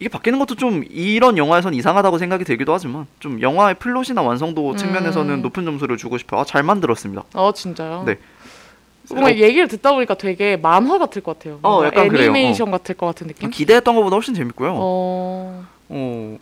이게 0.00 0.08
바뀌는 0.08 0.38
것도 0.40 0.56
좀 0.56 0.84
이런 0.90 1.38
영화에선 1.38 1.72
이상하다고 1.72 2.18
생각이 2.18 2.44
들기도 2.44 2.74
하지만 2.74 3.06
좀 3.20 3.40
영화의 3.40 3.76
플롯이나 3.76 4.22
완성도 4.22 4.72
음. 4.72 4.76
측면에서는 4.76 5.40
높은 5.42 5.64
점수를 5.64 5.96
주고 5.96 6.18
싶어요. 6.18 6.40
아, 6.40 6.44
잘 6.44 6.62
만들었습니다. 6.62 7.22
어 7.32 7.52
진짜요? 7.52 8.02
네. 8.04 8.18
뭔가 9.10 9.28
어, 9.28 9.32
얘기를 9.32 9.68
듣다 9.68 9.92
보니까 9.92 10.14
되게 10.14 10.56
만화 10.56 10.98
같을 10.98 11.22
것 11.22 11.38
같아요. 11.38 11.60
어, 11.62 11.84
약간. 11.84 12.06
애니메이션 12.06 12.70
같을 12.70 12.96
것 12.96 13.06
같은 13.06 13.28
느낌? 13.28 13.50
기대했던 13.50 13.94
것보다 13.94 14.16
훨씬 14.16 14.34
재밌고요. 14.34 14.74
어. 14.76 15.64
어, 15.90 16.38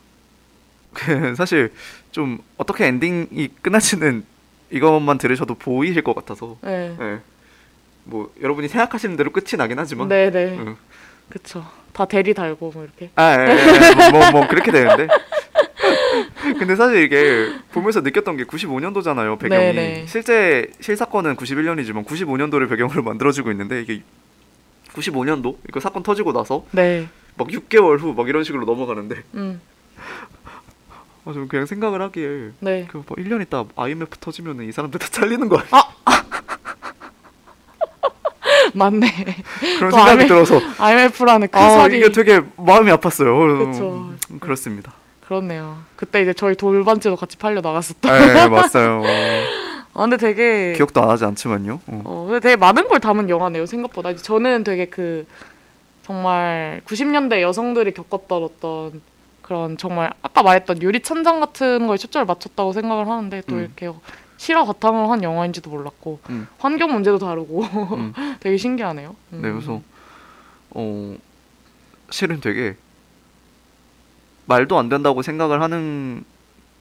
그 0.92 1.34
사실 1.36 1.72
좀 2.10 2.38
어떻게 2.56 2.86
엔딩이 2.86 3.48
끝날지는 3.60 4.24
이것만 4.70 5.18
들으셔도 5.18 5.54
보이실 5.54 6.02
것 6.02 6.14
같아서 6.14 6.56
네. 6.62 6.96
네. 6.98 7.18
뭐 8.04 8.32
여러분이 8.40 8.68
생각하시는 8.68 9.16
대로 9.16 9.30
끝이 9.30 9.56
나긴 9.56 9.78
하지만 9.78 10.08
네네. 10.08 10.56
응. 10.58 10.76
그쵸. 11.28 11.64
다 11.92 12.04
대리 12.06 12.32
달고 12.34 12.70
뭐 12.74 12.84
이렇게. 12.84 13.10
아, 13.16 13.36
예, 13.38 13.50
예. 13.50 14.10
뭐, 14.10 14.30
뭐 14.32 14.48
그렇게 14.48 14.70
되는데. 14.72 15.08
근데 16.58 16.74
사실 16.76 17.02
이게 17.02 17.48
보면서 17.72 18.00
느꼈던 18.00 18.36
게 18.36 18.44
95년도잖아요 18.44 19.38
배경이 19.38 19.62
네네. 19.72 20.06
실제 20.06 20.70
실사건은 20.80 21.36
91년이지만 21.36 22.04
95년도를 22.04 22.68
배경으로 22.68 23.02
만들어지고 23.02 23.50
있는데 23.52 23.80
이게 23.80 24.02
95년도 24.94 25.56
이거 25.68 25.80
사건 25.80 26.02
터지고 26.02 26.32
나서 26.32 26.66
네. 26.72 27.08
막 27.36 27.48
6개월 27.48 27.98
후 27.98 28.12
막 28.14 28.28
이런 28.28 28.44
식으로 28.44 28.64
넘어가는데 28.64 29.22
음. 29.34 29.60
아, 31.24 31.32
좀 31.32 31.46
그냥 31.48 31.66
생각을 31.66 32.02
하기에 32.02 32.50
네. 32.60 32.86
그뭐 32.90 33.04
1년 33.10 33.40
있다 33.42 33.64
IMF 33.76 34.18
터지면은 34.18 34.68
이 34.68 34.72
사람들 34.72 34.98
다 35.00 35.08
잘리는 35.10 35.48
거 35.48 35.58
아니야? 35.58 35.70
맞네. 38.74 39.06
그런 39.78 39.90
또 39.90 39.96
생각이 39.96 40.10
IMF 40.10 40.28
들어서 40.28 40.60
IMF라는 40.78 41.48
그아 41.48 41.70
설이. 41.70 41.98
이게 41.98 42.12
되게 42.12 42.42
마음이 42.56 42.90
아팠어요. 42.92 43.72
그쵸. 43.72 44.14
음, 44.30 44.38
그렇습니다. 44.40 44.92
그렇네요. 45.26 45.78
그때 45.96 46.22
이제 46.22 46.32
저희 46.32 46.54
돌반지도 46.54 47.16
같이 47.16 47.36
팔려 47.38 47.60
나갔었다. 47.60 48.18
네, 48.18 48.48
맞아요. 48.48 49.02
아 49.94 50.00
근데 50.00 50.16
되게 50.16 50.72
기억도 50.74 51.02
안 51.02 51.10
하지 51.10 51.24
않지만요. 51.24 51.80
어. 51.86 52.02
어, 52.04 52.24
근데 52.26 52.40
되게 52.40 52.56
많은 52.56 52.88
걸 52.88 52.98
담은 53.00 53.28
영화네요, 53.28 53.66
생각보다. 53.66 54.14
저는 54.16 54.64
되게 54.64 54.86
그, 54.86 55.26
정말 56.06 56.80
90년대 56.86 57.42
여성들이 57.42 57.92
겪었던 57.92 58.42
어떤 58.42 59.02
그런 59.42 59.76
정말 59.76 60.12
아까 60.22 60.42
말했던 60.42 60.82
유리 60.82 61.00
천장 61.00 61.40
같은 61.40 61.86
거에 61.86 61.98
초점을 61.98 62.24
맞췄다고 62.24 62.72
생각을 62.72 63.06
하는데 63.08 63.42
또 63.46 63.56
음. 63.56 63.60
이렇게 63.60 63.92
실화 64.42 64.64
바탕으로 64.64 65.08
한 65.08 65.22
영화인지도 65.22 65.70
몰랐고 65.70 66.18
음. 66.30 66.48
환경 66.58 66.92
문제도 66.92 67.16
다루고 67.16 67.62
음. 67.62 68.12
되게 68.40 68.56
신기하네요. 68.56 69.14
음. 69.34 69.40
네, 69.40 69.52
그래서 69.52 69.80
어 70.70 71.16
실은 72.10 72.40
되게 72.40 72.74
말도 74.46 74.76
안 74.76 74.88
된다고 74.88 75.22
생각을 75.22 75.62
하는 75.62 76.24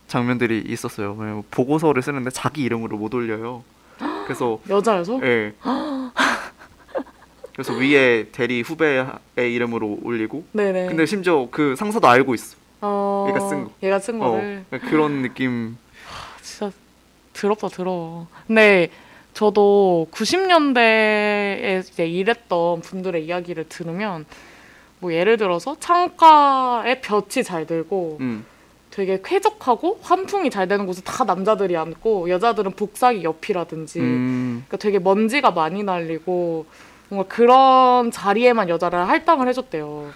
장면들이 0.08 0.64
있었어요. 0.66 1.16
왜냐면 1.20 1.44
보고서를 1.52 2.02
쓰는데 2.02 2.32
자기 2.32 2.64
이름으로 2.64 2.98
못 2.98 3.14
올려요. 3.14 3.64
그래서 4.26 4.60
여자여서? 4.68 5.20
예. 5.22 5.54
그래서 7.54 7.74
위에 7.74 8.30
대리 8.32 8.62
후배의 8.62 9.06
이름으로 9.38 10.00
올리고 10.02 10.46
네네. 10.54 10.88
근데 10.88 11.06
심지어 11.06 11.48
그 11.52 11.76
상사도 11.76 12.08
알고 12.08 12.34
있어. 12.34 12.58
어... 12.82 13.28
얘가 13.30 13.40
쓴 13.40 13.66
거. 13.66 13.72
얘가 13.84 14.00
쓴 14.00 14.20
어, 14.20 14.32
거를 14.32 14.66
그런 14.90 15.22
느낌. 15.22 15.78
진짜 16.42 16.72
더럽다 17.34 17.70
더러워. 17.70 18.28
근데 18.48 18.90
저도 19.34 20.08
90년대에 20.12 21.80
이제 21.80 22.06
일했던 22.06 22.82
분들의 22.82 23.26
이야기를 23.26 23.70
들으면 23.70 24.26
뭐 25.00 25.14
예를 25.14 25.38
들어서 25.38 25.76
창가에 25.80 27.02
볕이 27.02 27.44
잘 27.44 27.66
들고 27.66 28.18
음. 28.20 28.46
되게 28.92 29.20
쾌적하고 29.24 30.00
환풍이 30.02 30.50
잘 30.50 30.68
되는 30.68 30.86
곳은 30.86 31.04
다 31.06 31.24
남자들이 31.24 31.78
앉고 31.78 32.30
여자들은 32.30 32.72
복사기 32.72 33.24
옆이라든지 33.24 34.00
음. 34.00 34.64
그러니까 34.68 34.78
되게 34.78 35.00
먼지가 35.00 35.52
많이 35.52 35.82
날리고 35.82 36.66
뭔가 37.10 37.28
그런 37.28 38.12
자리에만 38.12 38.70
여자를 38.70 39.08
할당을 39.08 39.48
해줬대요. 39.48 40.12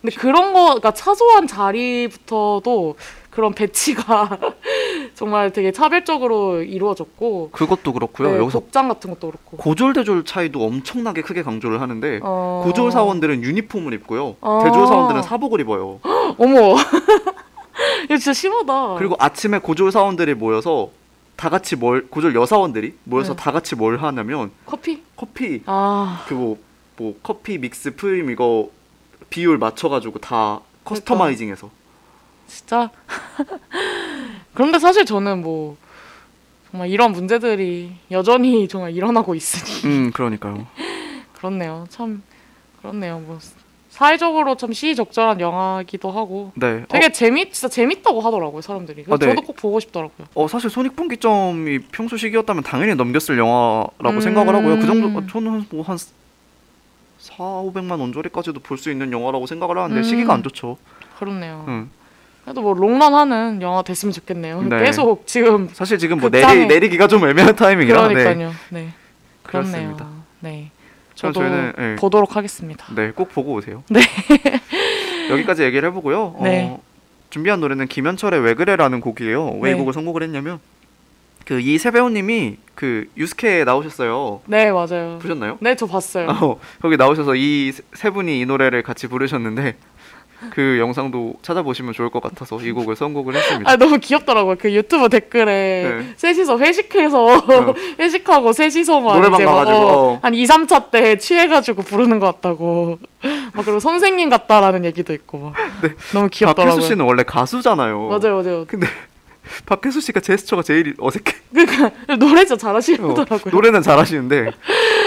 근데 0.00 0.14
그런 0.14 0.52
거, 0.52 0.66
그러니까 0.66 0.92
사소한 0.94 1.46
자리부터도 1.46 2.96
그런 3.38 3.52
배치가 3.54 4.36
정말 5.14 5.52
되게 5.52 5.70
차별적으로 5.70 6.60
이루어졌고 6.60 7.50
그것도 7.52 7.92
그렇고요. 7.92 8.32
네, 8.32 8.36
여기서 8.38 8.58
복장 8.58 8.88
같은 8.88 9.10
것도 9.10 9.28
그렇고 9.28 9.56
고졸대졸 9.58 10.24
차이도 10.24 10.60
엄청나게 10.60 11.22
크게 11.22 11.44
강조를 11.44 11.80
하는데 11.80 12.18
어... 12.24 12.62
고졸 12.64 12.90
사원들은 12.90 13.44
유니폼을 13.44 13.92
입고요. 13.92 14.34
어. 14.40 14.62
대졸 14.64 14.88
사원들은 14.88 15.22
사복을 15.22 15.60
입어요. 15.60 16.00
어머 16.36 16.74
이거 18.06 18.16
진짜 18.16 18.32
심하다. 18.32 18.96
그리고 18.98 19.14
아침에 19.20 19.60
고졸 19.60 19.92
사원들이 19.92 20.34
모여서 20.34 20.90
다 21.36 21.48
같이 21.48 21.76
뭘 21.76 22.08
고졸 22.08 22.34
여사원들이 22.34 22.94
모여서 23.04 23.36
네. 23.36 23.40
다 23.40 23.52
같이 23.52 23.76
뭘 23.76 23.98
하냐면 23.98 24.50
커피? 24.66 25.04
커피 25.14 25.62
아그뭐뭐 25.64 27.20
커피 27.22 27.58
믹스 27.58 27.94
프림 27.94 28.30
이거 28.30 28.68
비율 29.30 29.58
맞춰 29.58 29.88
가지고 29.88 30.18
다 30.18 30.58
커스터마이징해서 30.82 31.70
진짜 32.48 32.90
그런데 34.54 34.78
사실 34.78 35.04
저는 35.04 35.42
뭐 35.42 35.76
정말 36.70 36.90
이런 36.90 37.12
문제들이 37.12 37.92
여전히 38.10 38.66
정말 38.68 38.92
일어나고 38.92 39.34
있으니 39.34 39.86
음 39.86 40.10
그러니까요. 40.12 40.66
그렇네요. 41.38 41.86
참 41.88 42.22
그렇네요. 42.80 43.20
뭐 43.20 43.38
사회적으로 43.90 44.56
참 44.56 44.72
시의적절한 44.72 45.40
영화기도 45.40 46.10
하고 46.10 46.52
네. 46.54 46.84
되게 46.88 47.10
재미 47.10 47.50
진짜 47.50 47.68
재밌다고 47.68 48.20
하더라고요 48.20 48.60
사람들이. 48.60 49.04
아, 49.10 49.16
네. 49.16 49.26
저도 49.28 49.42
꼭 49.42 49.56
보고 49.56 49.80
싶더라고요. 49.80 50.26
어, 50.34 50.44
어, 50.44 50.48
사실 50.48 50.70
손익분기점이 50.70 51.80
평소 51.90 52.16
시기였다면 52.16 52.62
당연히 52.62 52.94
넘겼을 52.94 53.38
영화라고 53.38 54.10
음. 54.10 54.20
생각을 54.20 54.54
하고요. 54.54 54.78
그 54.78 54.86
정도 54.86 55.18
어, 55.18 55.26
저는 55.26 55.66
뭐한 55.70 55.98
4, 57.18 57.36
500만 57.38 57.98
원조리까지도 58.00 58.60
볼 58.60 58.78
수 58.78 58.90
있는 58.90 59.10
영화라고 59.12 59.46
생각을 59.46 59.78
하는데 59.78 59.98
음. 60.00 60.02
시기가 60.04 60.32
안 60.34 60.42
좋죠. 60.44 60.76
그렇네요. 61.18 61.64
응. 61.66 61.90
그래도 62.48 62.62
뭐 62.62 62.72
롱런하는 62.72 63.60
영화 63.60 63.82
됐으면 63.82 64.10
좋겠네요. 64.12 64.62
네. 64.62 64.84
계속 64.84 65.26
지금 65.26 65.68
사실 65.72 65.98
지금 65.98 66.18
뭐 66.18 66.30
극장에- 66.30 66.46
내리 66.54 66.66
내리기가 66.66 67.06
좀 67.06 67.28
애매한 67.28 67.54
타이밍이라. 67.54 68.08
네. 68.08 68.14
그러니까요. 68.14 68.52
네. 68.70 68.88
그렇네요. 69.42 69.72
그렇습니다. 69.72 70.06
네. 70.40 70.70
저도 71.14 71.40
저희는, 71.40 71.72
네. 71.76 71.96
보도록 71.96 72.36
하겠습니다. 72.36 72.86
네, 72.94 73.10
꼭 73.10 73.28
보고 73.32 73.52
오세요. 73.52 73.82
네. 73.90 74.00
여기까지 75.30 75.62
얘기를 75.64 75.88
해보고요. 75.90 76.36
네. 76.42 76.68
어, 76.70 76.80
준비한 77.28 77.60
노래는 77.60 77.86
김현철의 77.88 78.40
왜 78.40 78.54
그래라는 78.54 79.00
곡이에요. 79.02 79.58
왜이 79.60 79.74
네. 79.74 79.78
곡을 79.78 79.92
선곡을 79.92 80.22
했냐면 80.22 80.58
그 81.44 81.60
이세 81.60 81.90
배우님이 81.90 82.56
그 82.74 83.08
유스케에 83.16 83.64
나오셨어요. 83.64 84.40
네 84.46 84.70
맞아요. 84.70 85.18
보셨나요? 85.20 85.58
네 85.60 85.74
저 85.74 85.86
봤어요. 85.86 86.28
어, 86.30 86.58
거기 86.80 86.96
나오셔서 86.96 87.34
이 87.34 87.72
세 87.94 88.08
분이 88.10 88.40
이 88.40 88.46
노래를 88.46 88.82
같이 88.82 89.06
부르셨는데 89.08 89.76
그 90.50 90.78
영상도 90.78 91.34
찾아보시면 91.42 91.92
좋을 91.94 92.10
것 92.10 92.22
같아서 92.22 92.60
이 92.60 92.70
곡을 92.72 92.94
선곡을 92.96 93.34
했습니다. 93.34 93.70
아 93.70 93.76
너무 93.76 93.98
귀엽더라고요. 93.98 94.56
그 94.58 94.72
유튜브 94.72 95.08
댓글에 95.08 95.44
네. 95.44 96.12
셋이서 96.16 96.58
회식해서 96.58 97.44
회식하고 97.98 98.52
셋이서만 98.52 99.16
노래방 99.16 99.44
가가지고, 99.44 99.78
어, 99.78 100.12
어. 100.12 100.18
한 100.22 100.34
2, 100.34 100.44
3차 100.44 100.90
때 100.90 101.18
취해가지고 101.18 101.82
부르는 101.82 102.18
것 102.20 102.26
같다고. 102.26 102.98
막 103.52 103.64
그리고 103.64 103.80
선생님 103.80 104.28
같다라는 104.30 104.84
얘기도 104.84 105.12
있고 105.12 105.38
막. 105.38 105.54
너무 106.12 106.28
귀엽더라고요. 106.30 106.74
박혜수 106.76 106.88
씨는 106.88 107.04
원래 107.04 107.24
가수잖아요. 107.24 108.08
맞아요, 108.08 108.42
맞아요. 108.42 108.64
근데 108.68 108.86
박혜수 109.66 110.00
씨가 110.00 110.20
제스처가 110.20 110.62
제일 110.62 110.94
어색해. 110.98 111.32
그러니까 111.52 111.90
노래 112.16 112.44
진짜 112.44 112.54
어, 112.54 112.56
잘하시더라고요. 112.58 113.50
노래는 113.50 113.82
잘하시는데 113.82 114.50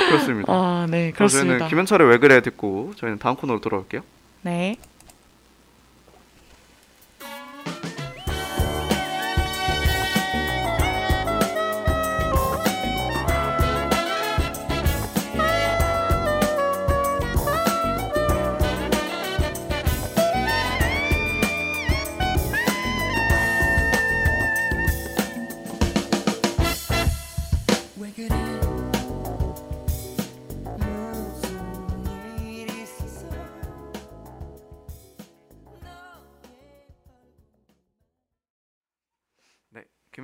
그렇습니다. 0.10 0.52
아, 0.52 0.88
네, 0.90 1.12
그럼 1.12 1.28
저희는 1.30 1.48
그렇습니다. 1.48 1.68
김현철의 1.68 2.10
왜 2.10 2.18
그래 2.18 2.42
듣고 2.42 2.94
저희는 2.98 3.20
다음 3.20 3.36
코너로 3.36 3.62
돌아올게요. 3.62 4.02
네. 4.42 4.76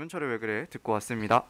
김현철의 0.07 0.29
왜 0.29 0.37
그래 0.37 0.65
듣고 0.69 0.93
왔습니다. 0.93 1.43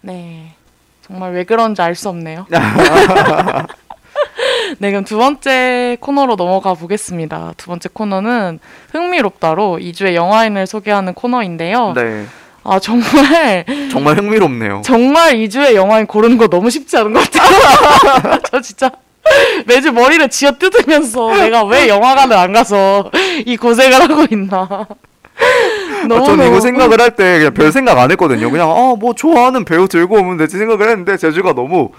네. 0.00 0.54
정말 1.02 1.32
왜 1.32 1.44
그런지 1.44 1.82
알 1.82 1.94
수 1.94 2.08
없네요. 2.08 2.46
네, 4.78 4.90
그럼 4.90 5.04
두 5.04 5.18
번째 5.18 5.96
코너로 6.00 6.36
넘어가 6.36 6.74
보겠습니다. 6.74 7.54
두 7.56 7.68
번째 7.68 7.88
코너는 7.92 8.60
흥미롭다로 8.92 9.78
2주의 9.80 10.14
영화인을 10.14 10.66
소개하는 10.66 11.14
코너인데요. 11.14 11.92
네, 11.94 12.26
아, 12.64 12.78
정말, 12.78 13.64
정말 13.90 14.18
흥미롭네요. 14.18 14.82
정말 14.84 15.34
2주의 15.34 15.74
영화인 15.74 16.06
고르는 16.06 16.38
거 16.38 16.48
너무 16.48 16.70
쉽지 16.70 16.96
않은 16.98 17.12
것 17.12 17.30
같아요. 17.30 18.38
저 18.50 18.60
진짜 18.60 18.90
매주 19.66 19.92
머리를 19.92 20.28
쥐어 20.28 20.52
뜯으면서 20.52 21.34
내가 21.36 21.64
왜 21.64 21.88
영화관을 21.88 22.36
안 22.36 22.52
가서 22.52 23.10
이 23.46 23.56
고생을 23.56 24.00
하고 24.00 24.26
있나. 24.30 24.86
아, 26.10 26.22
저는 26.24 26.46
이거 26.48 26.60
생각을 26.60 27.00
할 27.00 27.10
때 27.10 27.38
그냥 27.38 27.54
별 27.54 27.72
생각 27.72 27.98
안 27.98 28.10
했거든요. 28.10 28.50
그냥 28.50 28.70
아 28.70 28.94
뭐 29.00 29.14
좋아하는 29.14 29.64
배우 29.64 29.88
들고 29.88 30.16
오면 30.16 30.36
되지 30.36 30.58
생각을 30.58 30.88
했는데 30.88 31.16
제주가 31.16 31.52
너무 31.54 31.90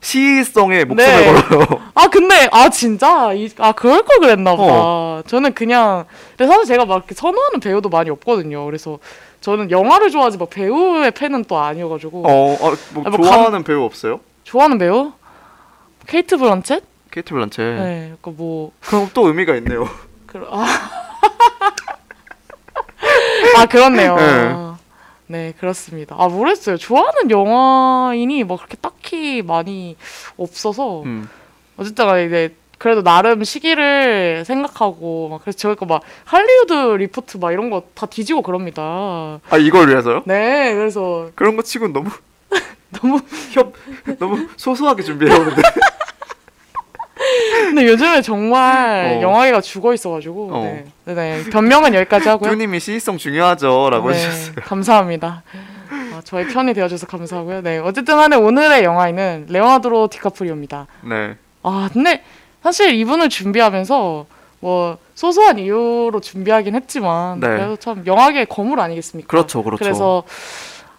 시성에 0.00 0.84
목숨을 0.84 1.24
네. 1.24 1.42
걸어요. 1.42 1.66
아 1.94 2.08
근데 2.08 2.48
아 2.52 2.68
진짜 2.70 3.32
이, 3.34 3.48
아 3.58 3.72
그럴 3.72 4.02
걸 4.02 4.18
그랬나 4.20 4.56
보다. 4.56 4.72
어. 4.74 5.22
저는 5.26 5.52
그냥 5.54 6.04
근데 6.36 6.50
사실 6.50 6.66
제가 6.66 6.84
막 6.86 7.04
선호하는 7.14 7.60
배우도 7.60 7.88
많이 7.88 8.08
없거든요. 8.10 8.64
그래서 8.66 8.98
저는 9.40 9.70
영화를 9.70 10.10
좋아하지 10.10 10.38
막 10.38 10.50
배우의 10.50 11.10
팬은 11.12 11.44
또 11.44 11.58
아니어가지고 11.58 12.24
어, 12.26 12.54
아, 12.60 12.76
뭐 12.94 13.04
아, 13.06 13.10
뭐 13.10 13.26
좋아하는 13.26 13.62
배우 13.64 13.82
없어요? 13.84 14.20
좋아하는 14.44 14.78
배우 14.78 15.12
케이트 16.06 16.36
블런쳇? 16.36 16.80
케이트 17.10 17.32
블란체. 17.34 17.62
네, 17.62 18.12
그뭐 18.22 18.72
그럼 18.86 19.08
또 19.14 19.26
의미가 19.28 19.54
있네요. 19.56 19.88
그, 20.26 20.46
아. 20.50 20.66
아 23.56 23.66
그렇네요. 23.66 24.16
네. 24.16 24.56
네. 25.26 25.54
그렇습니다. 25.58 26.16
아 26.18 26.28
모르겠어요. 26.28 26.76
좋아하는 26.76 27.30
영화인이 27.30 28.44
뭐 28.44 28.56
그렇게 28.56 28.76
딱히 28.76 29.42
많이 29.42 29.96
없어서 30.36 31.02
음. 31.02 31.28
어쨌든 31.76 32.26
이제 32.26 32.54
그래도 32.78 33.02
나름 33.02 33.44
시기를 33.44 34.44
생각하고 34.46 35.28
막 35.28 35.42
그래서 35.42 35.58
저희가 35.58 35.84
막 35.86 36.02
할리우드 36.24 36.72
리포트 36.72 37.36
막 37.36 37.52
이런 37.52 37.68
거 37.70 37.82
다 37.94 38.06
뒤지고 38.06 38.42
그럽니다. 38.42 38.82
아 39.50 39.56
이걸 39.58 39.88
위해서요? 39.90 40.22
네, 40.24 40.72
그래서 40.74 41.30
그런 41.34 41.56
거 41.56 41.62
치곤 41.62 41.92
너무 41.92 42.08
너무 42.90 43.20
협 43.52 43.72
너무 44.18 44.48
소소하게 44.56 45.02
준비해 45.02 45.34
오는데. 45.34 45.62
근데 47.66 47.86
요즘에 47.86 48.22
정말 48.22 49.18
어. 49.18 49.22
영화계가 49.22 49.60
죽어 49.60 49.94
있어가지고 49.94 50.50
어. 50.52 50.64
네, 50.64 50.84
네, 51.04 51.14
네. 51.14 51.50
변명은 51.50 51.94
여기까지 51.94 52.28
하고요. 52.28 52.50
뚜님이 52.50 52.80
시의성 52.80 53.18
중요하죠라고 53.18 54.10
네, 54.10 54.16
해주셨어요. 54.16 54.54
감사합니다. 54.64 55.42
아, 55.90 56.20
저의 56.24 56.48
편이 56.48 56.74
되어줘서 56.74 57.06
감사하고요. 57.06 57.62
네, 57.62 57.78
어쨌든 57.78 58.16
간에 58.16 58.36
오늘의 58.36 58.84
영화인은 58.84 59.46
레오나드로 59.48 60.08
디카프리오입니다. 60.08 60.86
네. 61.02 61.36
아, 61.62 61.88
근데 61.92 62.22
사실 62.62 62.94
이분을 62.94 63.28
준비하면서 63.28 64.26
뭐 64.60 64.98
소소한 65.14 65.58
이유로 65.58 66.20
준비하긴 66.20 66.74
했지만 66.74 67.40
네. 67.40 67.48
그래도 67.48 67.76
참 67.76 68.02
영화계의 68.06 68.46
거물 68.46 68.80
아니겠습니까? 68.80 69.28
그렇죠, 69.28 69.62
그렇죠. 69.62 69.82
그래서 69.82 70.22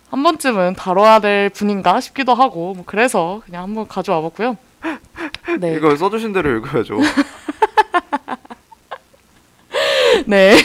한 0.09 0.23
번쯤은 0.23 0.75
다뤄야 0.75 1.19
될 1.19 1.49
분인가 1.49 2.01
싶기도 2.01 2.33
하고 2.33 2.73
뭐 2.73 2.83
그래서 2.85 3.41
그냥 3.45 3.63
한번 3.63 3.87
가져와 3.87 4.21
봤고요. 4.21 4.57
네. 5.59 5.75
이거 5.75 5.95
써주신 5.95 6.33
대로 6.33 6.57
읽어야죠. 6.57 6.97
네. 10.25 10.55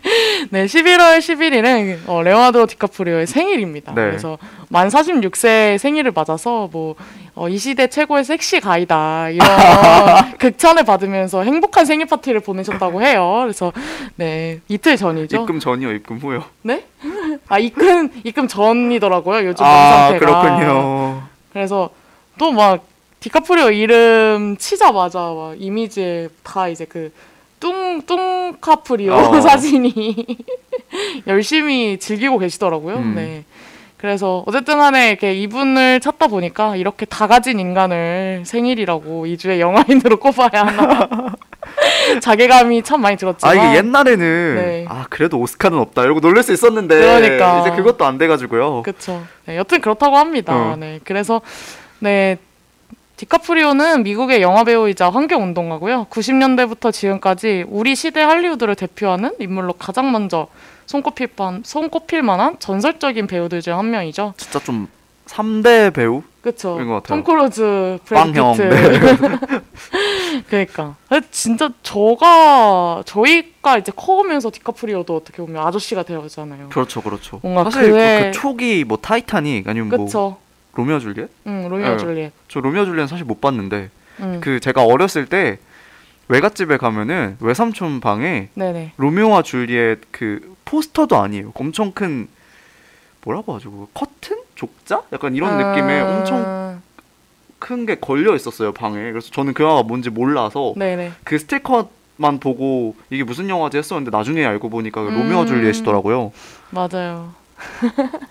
네, 0.50 0.64
11월 0.66 1.18
11일은 1.18 1.98
어, 2.06 2.22
레오나르도 2.22 2.66
디카프리오의 2.66 3.26
생일입니다. 3.26 3.94
네. 3.94 4.02
그래서 4.02 4.38
만 4.68 4.88
46세 4.88 5.78
생일을 5.78 6.12
맞아서 6.12 6.68
뭐 6.72 6.94
어, 7.34 7.48
이 7.48 7.56
시대 7.58 7.86
최고의 7.86 8.24
섹시 8.24 8.60
가이다 8.60 9.30
이런 9.30 9.48
극찬을 10.38 10.84
받으면서 10.84 11.42
행복한 11.44 11.86
생일 11.86 12.06
파티를 12.06 12.40
보내셨다고 12.40 13.02
해요. 13.02 13.38
그래서 13.42 13.72
네 14.16 14.60
이틀 14.68 14.96
전이죠. 14.96 15.42
입금 15.42 15.60
전이요, 15.60 15.92
입금 15.92 16.18
후요. 16.18 16.44
네? 16.62 16.84
아 17.48 17.58
입금 17.58 18.10
입금 18.24 18.48
전이더라고요. 18.48 19.46
요즘 19.46 19.64
몸아 19.64 20.08
상태가. 20.08 20.42
그렇군요. 20.42 21.22
그래서 21.52 21.90
또 22.38 22.52
막 22.52 22.84
디카프리오 23.20 23.70
이름 23.70 24.56
치자마자 24.56 25.18
막 25.18 25.54
이미지에 25.58 26.28
다 26.42 26.68
이제 26.68 26.86
그 26.86 27.12
뚱, 27.60 28.00
뚱카프리오 28.06 29.12
어. 29.12 29.40
사진이 29.40 30.26
열심히 31.26 31.98
즐기고 31.98 32.38
계시더라고요. 32.38 32.96
음. 32.96 33.14
네. 33.14 33.44
그래서 33.98 34.42
어쨌든 34.46 34.78
간에 34.78 35.10
이렇게 35.10 35.34
이분을 35.34 36.00
찾다 36.00 36.28
보니까 36.28 36.74
이렇게 36.76 37.04
다 37.04 37.26
가진 37.26 37.60
인간을 37.60 38.44
생일이라고 38.46 39.26
2주의 39.26 39.60
영화인으로 39.60 40.16
꼽아야 40.20 40.64
하나. 40.64 41.36
자괴감이 42.22 42.82
참 42.82 43.02
많이 43.02 43.14
아 43.14 43.16
들었지만. 43.18 43.56
이게 43.56 43.76
옛날에는 43.76 44.54
네. 44.56 44.86
아 44.88 45.04
그래도 45.10 45.38
오스카는 45.38 45.78
없다 45.78 46.04
이러고 46.04 46.20
놀랄 46.20 46.42
수 46.42 46.54
있었는데 46.54 46.98
그러니까. 46.98 47.60
이제 47.60 47.70
그것도 47.76 48.06
안 48.06 48.16
돼가지고요. 48.16 48.82
그쵸. 48.82 49.22
네, 49.44 49.58
여튼 49.58 49.82
그렇다고 49.82 50.16
합니다. 50.16 50.54
어. 50.72 50.76
네, 50.76 50.98
그래서 51.04 51.42
네 51.98 52.38
디카프리오는 53.30 54.02
미국의 54.02 54.40
영화 54.40 54.64
배우이자 54.64 55.10
환경 55.10 55.42
운동가고요. 55.42 56.06
90년대부터 56.08 56.90
지금까지 56.90 57.66
우리 57.68 57.94
시대 57.94 58.22
할리우드를 58.22 58.74
대표하는 58.76 59.32
인물로 59.38 59.74
가장 59.74 60.10
먼저 60.10 60.46
손꼽힐, 60.86 61.26
만, 61.26 61.60
손꼽힐 61.62 62.22
만한 62.22 62.56
전설적인 62.58 63.26
배우들 63.26 63.60
중 63.60 63.76
한 63.76 63.90
명이죠. 63.90 64.32
진짜 64.38 64.58
좀 64.60 64.88
3대 65.26 65.92
배우? 65.92 66.22
그쵸. 66.40 66.78
톰 67.06 67.22
크루즈, 67.22 67.98
브래드. 68.06 68.32
피트. 68.32 68.62
네. 68.62 69.60
그러니까 70.48 70.94
진짜 71.30 71.68
저가 71.82 73.02
저희가 73.04 73.76
이제 73.76 73.92
커오면서 73.94 74.50
디카프리오도 74.50 75.14
어떻게 75.14 75.42
보면 75.42 75.62
아저씨가 75.66 76.04
되었잖아요. 76.04 76.70
그렇죠, 76.70 77.02
그렇죠. 77.02 77.38
뭔가 77.42 77.64
사실 77.64 77.90
그, 77.90 77.96
그의- 77.98 78.22
그 78.22 78.32
초기 78.32 78.84
뭐 78.84 78.96
타이타닉 78.96 79.68
아니면 79.68 79.90
뭐 79.90 80.06
그쵸. 80.06 80.38
로미오 80.74 80.98
줄리엣? 81.00 81.28
응, 81.46 81.68
로미오 81.68 81.88
네. 81.90 81.96
줄리엣. 81.96 82.32
저 82.48 82.60
로미오 82.60 82.84
줄리엣 82.84 83.08
사실 83.08 83.24
못 83.24 83.40
봤는데 83.40 83.90
응. 84.20 84.40
그 84.40 84.60
제가 84.60 84.84
어렸을 84.84 85.26
때 85.26 85.58
외갓집에 86.28 86.76
가면은 86.76 87.36
외삼촌 87.40 88.00
방에 88.00 88.48
네네. 88.54 88.92
로미오와 88.96 89.42
줄리엣 89.42 90.00
그 90.10 90.54
포스터도 90.64 91.16
아니에요. 91.16 91.52
엄청 91.54 91.92
큰 91.92 92.28
뭐라고 93.22 93.54
하죠? 93.56 93.70
그거? 93.70 93.88
커튼? 93.92 94.38
족자? 94.54 95.02
약간 95.12 95.34
이런 95.34 95.56
느낌의 95.56 96.00
아, 96.00 96.04
엄청 96.06 96.80
큰 97.58 97.84
게 97.86 97.96
걸려 97.96 98.34
있었어요 98.36 98.72
방에. 98.72 99.10
그래서 99.10 99.30
저는 99.30 99.52
그 99.54 99.62
영화가 99.62 99.82
뭔지 99.82 100.08
몰라서 100.10 100.72
네네. 100.76 101.12
그 101.24 101.38
스티커 101.38 101.90
만 102.16 102.38
보고 102.38 102.94
이게 103.10 103.24
무슨 103.24 103.48
영화지 103.48 103.78
했었는데 103.78 104.10
나중에 104.16 104.44
알고 104.44 104.68
보니까 104.70 105.02
음. 105.02 105.14
로미오와 105.14 105.46
줄리엣이더라고요. 105.46 106.32
맞아요. 106.70 107.34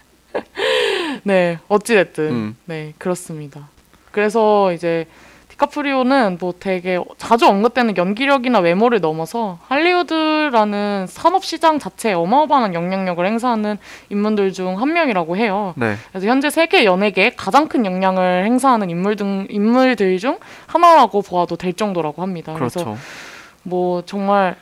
네, 1.23 1.59
어찌됐든. 1.67 2.23
음. 2.29 2.57
네, 2.65 2.93
그렇습니다. 2.97 3.67
그래서 4.11 4.71
이제 4.73 5.05
디카프리오는 5.49 6.37
뭐 6.39 6.53
되게 6.57 6.99
자주 7.17 7.45
언급되는 7.47 7.97
연기력이나 7.97 8.59
외모를 8.59 9.01
넘어서 9.01 9.59
할리우드라는 9.67 11.05
산업 11.07 11.43
시장 11.43 11.79
자체에 11.79 12.13
어마어마한 12.13 12.73
영향력을 12.73 13.25
행사하는 13.25 13.77
인물들 14.09 14.53
중 14.53 14.79
한 14.79 14.93
명이라고 14.93 15.35
해요. 15.35 15.73
네. 15.75 15.95
그래서 16.11 16.27
현재 16.27 16.49
세계 16.49 16.85
연예계에 16.85 17.31
가장 17.35 17.67
큰 17.67 17.85
영향을 17.85 18.45
행사하는 18.45 18.89
인물 18.89 19.15
등 19.17 19.47
인물들 19.49 20.17
중 20.19 20.39
하나라고 20.67 21.21
보아도 21.21 21.55
될 21.57 21.73
정도라고 21.73 22.21
합니다. 22.21 22.53
그래서 22.53 22.83
그렇죠. 22.83 23.01
뭐 23.63 24.01
정말 24.05 24.55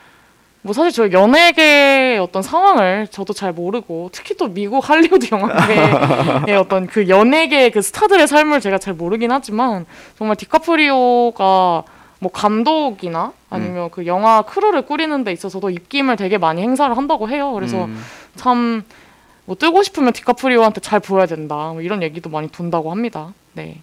뭐 0.67 0.73
사실 0.73 0.91
저 0.91 1.09
연예계의 1.17 2.19
어떤 2.19 2.41
상황을 2.41 3.07
저도 3.09 3.31
잘 3.31 3.53
모르고 3.53 4.09
특히 4.11 4.35
또 4.35 4.49
미국 4.49 4.89
할리우드 4.89 5.29
영화계의 5.31 6.57
어떤 6.59 6.87
그 6.87 7.07
연예계 7.07 7.69
그 7.69 7.81
스타들의 7.81 8.27
삶을 8.27 8.59
제가 8.59 8.77
잘 8.77 8.93
모르긴 8.93 9.31
하지만 9.31 9.85
정말 10.17 10.35
디카프리오가 10.35 11.83
뭐 12.19 12.31
감독이나 12.33 13.31
아니면 13.49 13.89
그 13.91 14.05
영화 14.07 14.41
crew를 14.41 14.81
꾸리는 14.81 15.23
데 15.23 15.31
있어서도 15.31 15.69
입김을 15.69 16.17
되게 16.17 16.37
많이 16.37 16.61
행사를 16.61 16.95
한다고 16.97 17.29
해요. 17.29 17.53
그래서 17.53 17.85
음, 17.85 18.03
참뭐 18.35 19.55
뜨고 19.57 19.83
싶으면 19.83 20.11
디카프리오한테 20.11 20.81
잘 20.81 20.99
보여야 20.99 21.27
된다. 21.27 21.55
뭐 21.71 21.79
이런 21.79 22.03
얘기도 22.03 22.29
많이 22.29 22.49
돈다고 22.49 22.91
합니다. 22.91 23.33
네. 23.53 23.77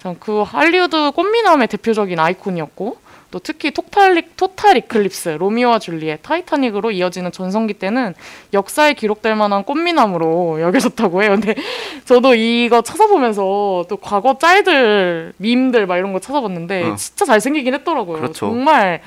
참 0.00 0.16
그 0.18 0.42
할리우드 0.42 1.12
꽃미남의 1.12 1.68
대표적인 1.68 2.18
아이콘이었고 2.18 2.96
또 3.30 3.38
특히 3.38 3.70
Total, 3.70 4.22
Total 4.36 4.78
Eclipse, 4.78 5.30
로미오와 5.38 5.80
줄리엣, 5.80 6.20
타이타닉으로 6.22 6.92
이어지는 6.92 7.30
전성기 7.30 7.74
때는 7.74 8.14
역사에 8.54 8.94
기록될 8.94 9.34
만한 9.34 9.64
꽃미남으로 9.64 10.62
여겨졌다고 10.62 11.22
해요. 11.22 11.32
근데 11.32 11.54
저도 12.06 12.34
이거 12.34 12.80
찾아보면서 12.80 13.84
또 13.88 13.96
과거 14.00 14.38
짤들, 14.38 15.34
밈들 15.36 15.86
막 15.86 15.98
이런 15.98 16.14
거 16.14 16.20
찾아봤는데 16.20 16.84
어. 16.84 16.96
진짜 16.96 17.26
잘생기긴 17.26 17.74
했더라고요. 17.74 18.16
그렇죠. 18.16 18.32
정말 18.32 19.02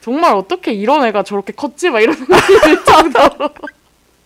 정말 0.00 0.34
어떻게 0.34 0.72
이런 0.72 1.04
애가 1.04 1.22
저렇게 1.22 1.52
컸지? 1.52 1.90
막 1.90 2.00
이런 2.00 2.16
생각이 2.18 2.60
들 2.62 2.84
정도로. 2.84 3.50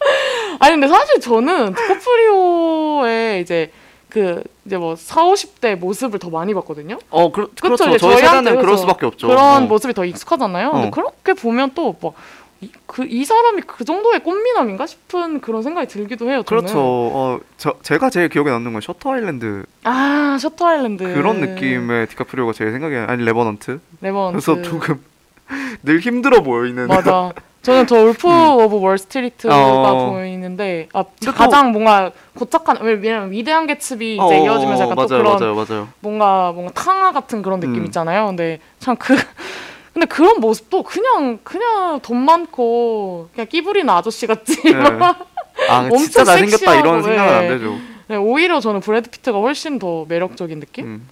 아니 0.60 0.72
근데 0.72 0.88
사실 0.88 1.20
저는 1.20 1.74
디카프리오의 1.74 3.42
이제 3.42 3.70
그 4.08 4.42
이제 4.64 4.76
뭐 4.76 4.94
4, 4.96 5.22
50대 5.24 5.76
모습을 5.76 6.18
더 6.18 6.30
많이 6.30 6.54
봤거든요. 6.54 6.98
어, 7.10 7.30
그렇, 7.32 7.46
그쵸, 7.48 7.62
그렇죠. 7.62 7.84
이제 7.88 7.98
저희 7.98 8.16
저희한테 8.16 8.50
세대는 8.50 8.60
그럴 8.62 8.78
수밖에 8.78 9.06
없죠. 9.06 9.28
그런 9.28 9.62
어. 9.64 9.66
모습이 9.66 9.94
더 9.94 10.04
익숙하잖아요. 10.04 10.72
근데 10.72 10.86
어. 10.88 10.90
그렇게 10.90 11.34
보면 11.34 11.72
또뭐그이 11.74 13.24
사람이 13.24 13.62
그 13.66 13.84
정도의 13.84 14.20
꽃미남인가 14.22 14.86
싶은 14.86 15.40
그런 15.40 15.62
생각이 15.62 15.88
들기도 15.88 16.30
해요. 16.30 16.42
저는. 16.46 16.62
그렇죠. 16.62 16.78
어, 16.78 17.40
저, 17.58 17.74
제가 17.82 18.10
제일 18.10 18.28
기억에 18.28 18.50
남는 18.50 18.72
건 18.72 18.80
셔터 18.80 19.12
아일랜드 19.12 19.64
아 19.84 20.38
Shutter 20.40 20.66
Island 20.66 21.02
그런 21.14 21.40
느낌의 21.40 22.06
디카프리오가 22.08 22.52
제일 22.52 22.72
생각이 22.72 22.94
아니 22.96 23.24
Revenant. 23.24 23.80
Revenant. 24.00 24.32
그래서 24.44 24.62
조금 24.62 25.02
늘 25.82 25.98
힘들어 26.00 26.42
보이는. 26.42 26.86
맞아. 26.86 27.32
저는 27.66 27.86
저 27.88 27.96
Wolf 27.96 28.28
of 28.28 28.76
Wall 28.80 29.05
Street가 29.05 29.54
어. 29.92 30.10
보이는데 30.10 30.88
아 30.92 31.04
또- 31.24 31.32
가장 31.32 31.72
뭔가 31.72 32.12
고착한 32.36 32.78
왜- 32.80 32.92
왜냐면 32.94 33.32
위대한 33.32 33.66
개츠비 33.66 34.14
이제 34.14 34.22
어, 34.22 34.32
이어지면서 34.44 34.84
약간 34.84 34.94
맞아요, 34.94 35.08
또 35.08 35.18
그런 35.18 35.38
맞아요, 35.40 35.54
맞아요. 35.56 35.88
뭔가 35.98 36.52
뭔가 36.52 36.72
탕아 36.74 37.10
같은 37.10 37.42
그런 37.42 37.58
느낌 37.58 37.76
음. 37.80 37.84
있잖아요. 37.86 38.26
근데 38.26 38.60
참 38.78 38.94
그 38.96 39.16
근데 39.92 40.06
그런 40.06 40.38
모습도 40.40 40.82
그냥 40.84 41.38
그냥 41.42 41.98
돈 42.02 42.18
많고 42.18 43.30
그냥 43.34 43.48
끼부리는 43.48 43.88
아저씨 43.90 44.26
같지. 44.28 44.62
네. 44.62 44.74
아, 45.68 45.78
엄청 45.80 45.98
진짜 45.98 46.22
잘생겼다 46.24 46.74
이런 46.76 47.02
생각은 47.02 47.34
안 47.34 47.40
네. 47.40 47.48
되죠. 47.48 47.74
네, 48.08 48.16
오히려 48.16 48.60
저는 48.60 48.80
브래드 48.80 49.10
피트가 49.10 49.38
훨씬 49.40 49.78
더 49.80 50.04
매력적인 50.06 50.60
느낌? 50.60 50.84
음. 50.84 51.08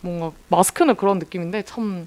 뭔가 0.00 0.32
마스크는 0.48 0.96
그런 0.96 1.18
느낌인데 1.18 1.62
참 1.62 2.06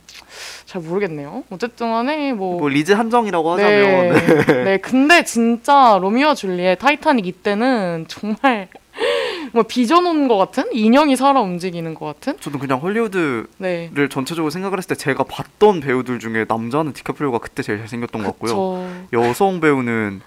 잘 0.72 0.82
모르겠네요. 0.82 1.44
어쨌든 1.50 1.92
간에 1.92 2.32
뭐, 2.32 2.58
뭐 2.58 2.70
리즈 2.70 2.94
한정이라고 2.94 3.58
네, 3.58 3.64
하자면 3.64 4.46
네. 4.64 4.78
근데 4.78 5.26
진짜 5.26 5.98
로미오와 6.02 6.34
줄리엣 6.34 6.80
타이타닉 6.80 7.28
이때는 7.28 8.06
정말 8.08 8.70
뭐 9.52 9.64
빚어놓은 9.64 10.30
것 10.30 10.38
같은 10.38 10.64
인형이 10.72 11.18
살아 11.18 11.42
움직이는 11.42 11.94
것 11.94 12.06
같은. 12.06 12.38
저도 12.40 12.58
그냥 12.58 12.80
헐리우드를 12.80 13.48
네. 13.58 13.92
전체적으로 14.10 14.50
생각을 14.50 14.78
했을 14.78 14.88
때 14.88 14.96
제가 14.96 15.26
봤던 15.26 15.82
배우들 15.82 16.20
중에 16.20 16.46
남자는 16.48 16.94
디카프리오가 16.94 17.40
그때 17.40 17.62
제일 17.62 17.80
잘생겼던 17.80 18.24
것 18.24 18.30
같고요. 18.30 18.52
저 19.12 19.20
여성 19.20 19.60
배우는 19.60 20.22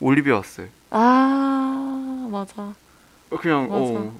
올리비아 0.00 0.42
스. 0.42 0.68
아 0.90 2.28
맞아 2.30 2.74
그냥 3.40 3.68
맞아. 3.70 3.80
어, 3.80 4.12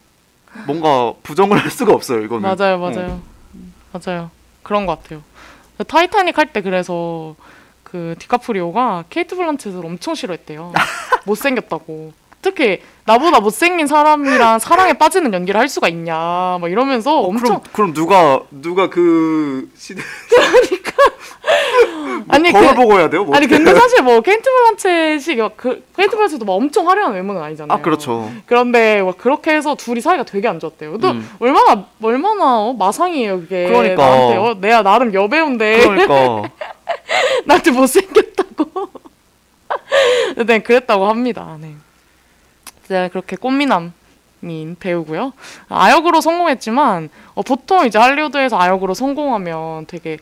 뭔가 0.66 1.12
부정을 1.22 1.58
할 1.58 1.70
수가 1.70 1.92
없어요. 1.92 2.22
이거는. 2.22 2.42
맞아요 2.42 2.78
맞아요 2.78 3.20
음, 3.54 3.72
맞아요 3.92 4.30
그런 4.62 4.86
것 4.86 5.00
같아요. 5.02 5.22
그 5.78 5.84
타이타닉 5.84 6.36
할 6.38 6.46
때 6.52 6.62
그래서 6.62 7.34
그 7.82 8.14
디카프리오가 8.18 9.04
케이트 9.10 9.36
블란쳇을 9.36 9.84
엄청 9.84 10.14
싫어했대요. 10.14 10.72
못생겼다고. 11.24 12.12
특히 12.42 12.80
나보다 13.04 13.40
못생긴 13.40 13.86
사람이랑 13.88 14.60
사랑에 14.60 14.92
빠지는 14.92 15.32
연기를 15.34 15.58
할 15.60 15.68
수가 15.68 15.88
있냐 15.88 16.14
막 16.60 16.70
이러면서 16.70 17.20
엄청 17.20 17.60
그럼 17.60 17.62
그럼 17.72 17.92
누가 17.92 18.40
누가 18.50 18.88
그 18.88 19.68
시대 19.76 20.00
아니 22.28 22.52
거울 22.52 22.68
그 22.68 22.74
보고 22.74 22.98
해야 22.98 23.08
돼요? 23.10 23.24
뭐 23.24 23.36
아니 23.36 23.46
근데 23.46 23.74
사실 23.74 24.02
뭐 24.02 24.20
케이트 24.20 24.42
블란쳇이 24.42 25.36
막그 25.36 25.84
케이트 25.96 26.16
블란쳇도 26.16 26.44
막 26.44 26.52
엄청 26.54 26.88
화려한 26.88 27.14
외모는 27.14 27.42
아니잖아요. 27.42 27.76
아 27.76 27.80
그렇죠. 27.80 28.30
그런데 28.46 29.02
막 29.02 29.18
그렇게 29.18 29.52
해서 29.52 29.74
둘이 29.74 30.00
사이가 30.00 30.24
되게 30.24 30.48
안 30.48 30.60
좋았대요. 30.60 30.98
또 30.98 31.10
음. 31.10 31.28
얼마나 31.38 31.84
얼마나 32.02 32.60
어, 32.60 32.72
마상이에요 32.72 33.40
그게. 33.40 33.66
그러니까. 33.66 34.06
나한테 34.06 34.36
어, 34.36 34.56
내가 34.60 34.82
나름 34.82 35.12
여배우인데 35.12 35.80
그러니까 35.80 36.50
나한테 37.46 37.70
못생겼다고. 37.70 38.88
네 40.46 40.58
그랬다고 40.60 41.06
합니다. 41.06 41.56
네. 41.60 41.74
제가 42.88 43.08
그렇게 43.08 43.36
꽃미남 43.36 43.92
인 44.42 44.76
배우고요. 44.78 45.32
아역으로 45.68 46.20
성공했지만 46.20 47.08
어, 47.34 47.42
보통 47.42 47.86
이제 47.86 47.98
할리우드에서 47.98 48.58
아역으로 48.58 48.94
성공하면 48.94 49.86
되게 49.86 50.18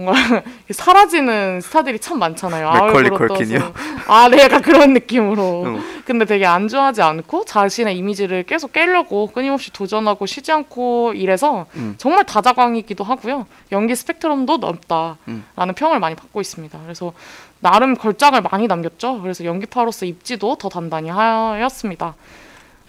뭔가 0.00 0.42
사라지는 0.70 1.60
스타들이 1.60 1.98
참 1.98 2.18
많잖아요. 2.18 2.86
맥컬리 2.86 3.10
컬킨이요? 3.10 3.72
아, 4.08 4.28
네, 4.28 4.42
약간 4.42 4.62
그런 4.62 4.94
느낌으로. 4.94 5.64
응. 5.66 5.80
근데 6.04 6.24
되게 6.24 6.46
안주하지 6.46 7.02
않고 7.02 7.44
자신의 7.44 7.96
이미지를 7.96 8.42
계속 8.44 8.72
깨려고 8.72 9.26
끊임없이 9.28 9.72
도전하고 9.72 10.26
쉬지 10.26 10.50
않고 10.50 11.12
이래서 11.14 11.66
음. 11.76 11.94
정말 11.98 12.24
다자광이기도 12.24 13.04
하고요. 13.04 13.46
연기 13.72 13.94
스펙트럼도 13.94 14.56
넓다라는 14.56 15.16
음. 15.28 15.44
평을 15.76 16.00
많이 16.00 16.16
받고 16.16 16.40
있습니다. 16.40 16.78
그래서 16.82 17.12
나름 17.60 17.94
걸작을 17.94 18.40
많이 18.40 18.66
남겼죠. 18.66 19.20
그래서 19.20 19.44
연기파로서 19.44 20.06
입지도 20.06 20.56
더 20.56 20.68
단단히 20.68 21.10
하였습니다. 21.10 22.14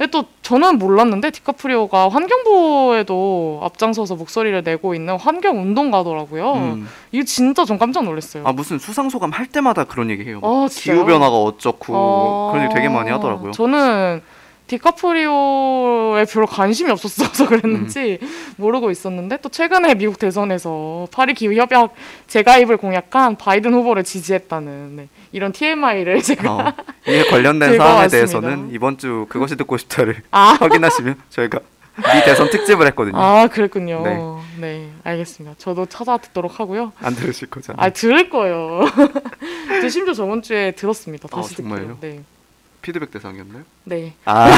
근데 0.01 0.09
또 0.09 0.25
저는 0.41 0.79
몰랐는데 0.79 1.29
디카프리오가 1.29 2.09
환경보호에도 2.09 3.59
앞장서서 3.61 4.15
목소리를 4.15 4.63
내고 4.63 4.95
있는 4.95 5.15
환경 5.15 5.61
운동가더라고요. 5.61 6.53
음. 6.53 6.89
이거 7.11 7.23
진짜 7.23 7.65
전 7.65 7.77
깜짝 7.77 8.03
놀랐어요. 8.05 8.43
아 8.47 8.51
무슨 8.51 8.79
수상 8.79 9.11
소감 9.11 9.29
할 9.29 9.45
때마다 9.45 9.83
그런 9.83 10.09
얘기해요. 10.09 10.39
어, 10.41 10.65
진짜요? 10.67 10.95
기후 10.95 11.05
변화가 11.05 11.35
어쩌고 11.37 11.93
어, 11.95 12.49
그런 12.51 12.65
얘기 12.65 12.73
되게 12.73 12.89
많이 12.89 13.11
하더라고요. 13.11 13.51
저는 13.51 14.23
디카프리오에 14.65 16.25
별로 16.25 16.47
관심이 16.47 16.89
없었어서 16.89 17.45
그랬는지 17.49 18.17
음. 18.23 18.53
모르고 18.57 18.89
있었는데 18.89 19.37
또 19.43 19.49
최근에 19.49 19.93
미국 19.93 20.17
대선에서 20.17 21.09
파리 21.13 21.35
기후 21.35 21.53
협약 21.53 21.93
재가입을 22.25 22.77
공약한 22.77 23.35
바이든 23.35 23.71
후보를 23.71 24.03
지지했다는 24.03 24.95
네, 24.95 25.09
이런 25.31 25.51
TMI를 25.51 26.21
제가 26.23 26.51
어, 26.51 26.73
이에 27.07 27.23
관련된 27.25 27.77
사안에. 27.77 28.07
대해서는 28.07 28.69
이번 28.71 28.97
주 28.97 29.25
그것이 29.29 29.55
듣고 29.55 29.77
싶다를 29.77 30.21
아, 30.31 30.57
확인하시면 30.59 31.15
저희가 31.29 31.59
미 31.97 32.23
대선 32.25 32.49
특집을 32.49 32.87
했거든요. 32.87 33.17
아 33.17 33.47
그랬군요. 33.47 34.01
네. 34.03 34.19
네. 34.59 34.89
알겠습니다. 35.03 35.55
저도 35.57 35.85
찾아 35.85 36.17
듣도록 36.17 36.59
하고요. 36.59 36.93
안 37.01 37.13
들으실 37.15 37.49
거잖아요. 37.49 37.85
아 37.85 37.89
들을 37.89 38.29
거예요. 38.29 38.81
저 39.81 39.89
심지어 39.89 40.13
저번 40.13 40.41
주에 40.41 40.71
들었습니다. 40.71 41.27
다시 41.27 41.53
아. 41.53 41.57
정말요? 41.57 41.97
네, 42.01 42.21
피드백 42.81 43.11
대상이었나요? 43.11 43.63
네. 43.83 44.13
아 44.25 44.49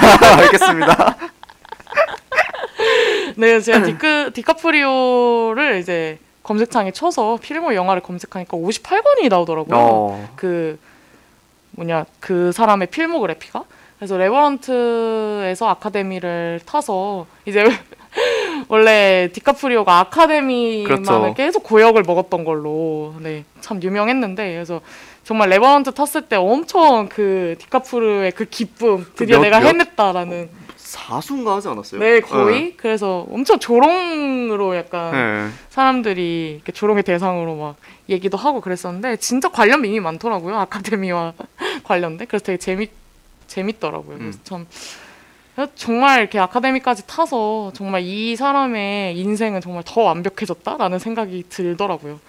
알겠습니다. 0.42 1.18
네, 3.36 3.60
제가 3.60 3.84
디크, 3.84 4.32
디카프리오를 4.34 5.80
이제 5.80 6.20
검색창에 6.44 6.92
쳐서 6.92 7.38
필모 7.42 7.74
영화를 7.76 8.02
검색하니까 8.02 8.58
58권이 8.58 9.30
나오더라고요. 9.30 9.76
어, 9.78 10.30
그 10.36 10.78
뭐냐 11.72 12.06
그 12.20 12.52
사람의 12.52 12.88
필모그래피가. 12.88 13.64
그래서 13.98 14.18
Revenant에서 14.18 15.70
아카데미를 15.70 16.60
타서 16.66 17.26
이제 17.46 17.64
원래 18.68 19.30
디카프리오가 19.32 20.00
아카데미만을 20.00 20.84
그렇죠. 20.84 21.34
계속 21.36 21.64
고배를 21.64 22.04
먹었던 22.04 22.44
걸로 22.44 23.14
네, 23.20 23.46
참 23.62 23.82
유명했는데 23.82 24.54
그래서 24.54 24.82
정말 25.24 25.50
Revenant 25.50 25.94
탔을 25.94 26.24
때 26.24 26.36
엄청 26.36 27.08
그 27.08 27.56
디카프리오의 27.60 28.32
그 28.34 28.46
기쁨 28.46 29.06
드디어 29.16 29.38
몇- 29.40 29.44
내가 29.44 29.60
몇- 29.62 29.68
해냈다라는 29.70 30.50
사수인가 30.94 31.56
하지 31.56 31.68
않았어요? 31.70 32.00
네 32.00 32.22
거의 32.22 32.78
그래서 32.78 33.26
엄청 33.32 33.58
조롱으로 33.58 34.76
약간 34.76 35.12
네. 35.12 35.50
사람들이 35.70 36.54
이렇게 36.56 36.72
조롱의 36.72 37.04
대상으로 37.04 37.56
막 37.56 37.76
얘기도 38.10 38.38
하고 38.38 38.62
그랬었는데 38.62 39.18
진짜 39.18 39.50
관련 39.50 39.82
밈이 39.82 40.00
많더라고요 40.00 40.56
아카데미와 40.60 41.34
관련된 41.84 42.28
그래서 42.28 42.46
되게 42.46 42.58
재밌 42.58 42.92
재밌더라고요 43.48 44.18
그래서 44.20 44.38
참 44.44 44.68
정말 45.76 46.22
이렇게 46.22 46.40
아카데미까지 46.40 47.06
타서 47.08 47.72
정말 47.76 48.02
이 48.02 48.36
사람의 48.36 49.18
인생은 49.18 49.62
정말 49.62 49.84
더 49.86 50.02
완벽해졌다라는 50.02 50.98
생각이 50.98 51.44
들더라고요. 51.48 52.20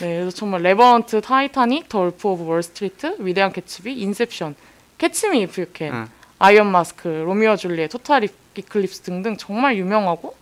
네, 0.00 0.20
그래서 0.20 0.30
정말 0.30 0.62
Revenant, 0.62 1.20
타이타닉, 1.20 1.88
The 1.88 2.02
Wolf 2.02 2.28
of 2.28 2.44
Wall 2.44 2.70
Street, 2.70 3.16
위대한 3.18 3.52
개츠비, 3.52 3.92
Inception, 3.92 4.54
Catch 4.98 5.28
Me 5.28 5.40
If 5.40 5.62
You 5.62 5.75
Can, 5.75 5.92
응. 5.92 6.08
Iron 6.40 6.68
Mask, 6.68 7.06
로미오와 7.06 7.56
줄리엣, 7.56 7.90
Total 7.90 8.26
Eclipse 8.56 9.02
등등 9.02 9.36
정말 9.36 9.76
유명하고 9.76 10.34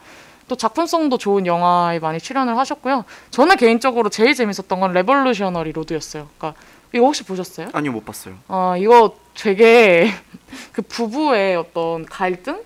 또 0.46 0.54
작품성도 0.56 1.18
좋은 1.18 1.44
영화에 1.44 1.98
많이 1.98 2.20
출연을 2.20 2.56
하셨고요. 2.56 3.04
저는 3.30 3.56
개인적으로 3.56 4.08
제일 4.08 4.32
재밌었던 4.34 4.80
건 4.80 4.92
Revolutionary 4.92 5.72
Road였어요. 5.72 6.28
그러니까 6.38 6.58
이거 6.92 7.04
혹시 7.04 7.24
보셨어요? 7.24 7.68
아니요 7.72 7.92
못 7.92 8.04
봤어요. 8.04 8.36
아 8.46 8.76
이거 8.78 9.16
되게 9.34 10.08
그 10.72 10.82
부부의 10.82 11.56
어떤 11.56 12.06
갈등을 12.06 12.62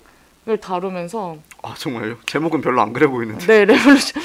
다루면서 0.61 1.37
아 1.63 1.73
정말요? 1.75 2.17
제목은 2.27 2.61
별로 2.61 2.81
안 2.81 2.93
그래 2.93 3.07
보이는데. 3.07 3.45
네 3.47 3.65
Revolution 3.65 4.21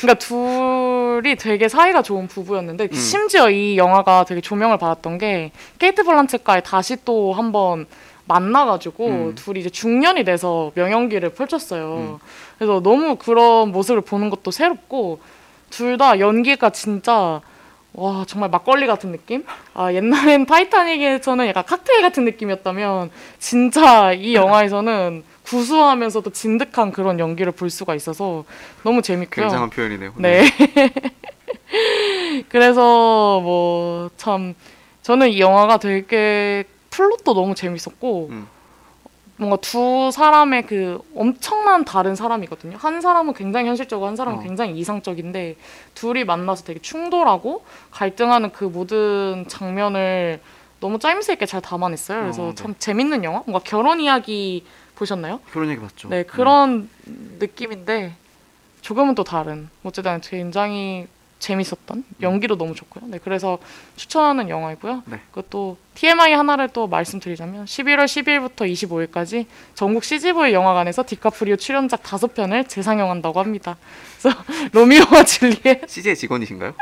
그러니까 0.00 0.14
둘이 0.20 1.34
되게 1.36 1.68
사이가 1.68 2.02
좋은 2.02 2.28
부부였는데 2.28 2.88
음. 2.92 2.94
심지어 2.94 3.50
이 3.50 3.76
영화가 3.76 4.24
되게 4.24 4.40
조명을 4.40 4.78
받았던 4.78 5.18
게 5.18 5.50
케이트 5.80 6.04
블란쳇과의 6.04 6.62
다시 6.64 6.96
또 7.04 7.32
한번 7.34 7.86
만나가지고 8.26 9.06
음. 9.08 9.34
둘이 9.34 9.60
이제 9.60 9.70
중년이 9.70 10.24
돼서 10.24 10.70
명연기를 10.74 11.30
펼쳤어요. 11.30 11.96
음. 11.96 12.18
그래서 12.58 12.80
너무 12.80 13.16
그런 13.16 13.72
모습을 13.72 14.02
보는 14.02 14.30
것도 14.30 14.50
새롭고 14.50 15.20
둘 15.70 15.96
다 15.98 16.20
연기가 16.20 16.70
진짜 16.70 17.40
와 17.94 18.24
정말 18.26 18.48
막걸리 18.50 18.86
같은 18.86 19.12
느낌? 19.12 19.44
아 19.74 19.92
옛날엔 19.92 20.46
타이타닉에서는 20.46 21.46
약간 21.48 21.64
칵테일 21.64 22.02
같은 22.02 22.24
느낌이었다면 22.24 23.10
진짜 23.38 24.12
이 24.12 24.34
영화에서는 24.34 25.24
구수하면서도 25.44 26.30
진득한 26.30 26.92
그런 26.92 27.18
연기를 27.18 27.52
볼 27.52 27.68
수가 27.68 27.94
있어서 27.94 28.44
너무 28.82 29.02
재밌고요. 29.02 29.46
굉장한 29.46 29.70
표현이네요. 29.70 30.12
네. 30.16 30.44
그래서 32.48 33.40
뭐 33.40 34.10
참 34.16 34.54
저는 35.02 35.30
이 35.30 35.40
영화가 35.40 35.78
되게 35.78 36.64
플롯도 36.92 37.34
너무 37.34 37.54
재밌었고 37.54 38.28
음. 38.30 38.46
뭔가 39.36 39.56
두 39.56 40.10
사람의 40.12 40.66
그 40.66 41.00
엄청난 41.16 41.84
다른 41.84 42.14
사람이거든요. 42.14 42.76
한 42.76 43.00
사람은 43.00 43.34
굉장히 43.34 43.66
현실적이고 43.68 44.06
한 44.06 44.14
사람은 44.14 44.38
어. 44.38 44.42
굉장히 44.42 44.78
이상적인데 44.78 45.56
둘이 45.94 46.24
만나서 46.24 46.64
되게 46.64 46.80
충돌하고 46.80 47.64
갈등하는 47.90 48.52
그 48.52 48.64
모든 48.64 49.44
장면을 49.48 50.40
너무 50.80 50.98
짜임새 50.98 51.32
있게 51.34 51.46
잘 51.46 51.60
담아냈어요. 51.60 52.20
그래서 52.20 52.42
어, 52.44 52.48
네. 52.50 52.54
참 52.54 52.74
재밌는 52.78 53.24
영화. 53.24 53.42
뭔가 53.46 53.60
결혼 53.64 54.00
이야기 54.00 54.64
보셨나요? 54.94 55.40
그런 55.50 55.70
얘기 55.70 55.80
봤죠. 55.80 56.08
네 56.08 56.22
그런 56.24 56.88
느낌인데 57.06 58.14
조금은 58.82 59.14
또 59.14 59.24
다른 59.24 59.70
어쨌든 59.82 60.20
굉장히 60.20 61.08
재밌었던 61.42 62.04
연기도 62.22 62.56
너무 62.56 62.74
좋고요. 62.74 63.04
네 63.08 63.18
그래서 63.22 63.58
추천하는 63.96 64.48
영화이고요. 64.48 65.02
네. 65.06 65.20
그것도 65.32 65.76
TMI 65.94 66.32
하나를 66.32 66.68
또 66.68 66.86
말씀드리자면 66.86 67.64
11월 67.64 68.04
12일부터 68.04 68.70
25일까지 68.72 69.46
전국 69.74 70.04
CGV 70.04 70.52
영화관에서 70.52 71.04
디카프리오 71.04 71.56
출연작 71.56 72.02
다섯 72.04 72.32
편을 72.34 72.64
재상영한다고 72.68 73.40
합니다. 73.40 73.76
그래서 74.20 74.38
로미오와 74.72 75.24
줄리엣, 75.24 75.82
CJ 75.90 76.14
직원이신가요? 76.16 76.74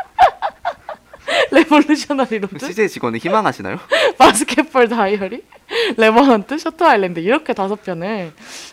레볼루셔너리 1.51 2.39
로드, 2.41 2.59
CJ 2.67 2.89
직원은 2.89 3.19
희망하시나요? 3.19 3.79
바스켓볼 4.19 4.89
다이어리, 4.89 5.43
레버넌트, 5.97 6.59
셔터 6.59 6.87
아일랜드 6.87 7.21
이렇게 7.21 7.53
다섯 7.53 7.83
편을 7.83 8.33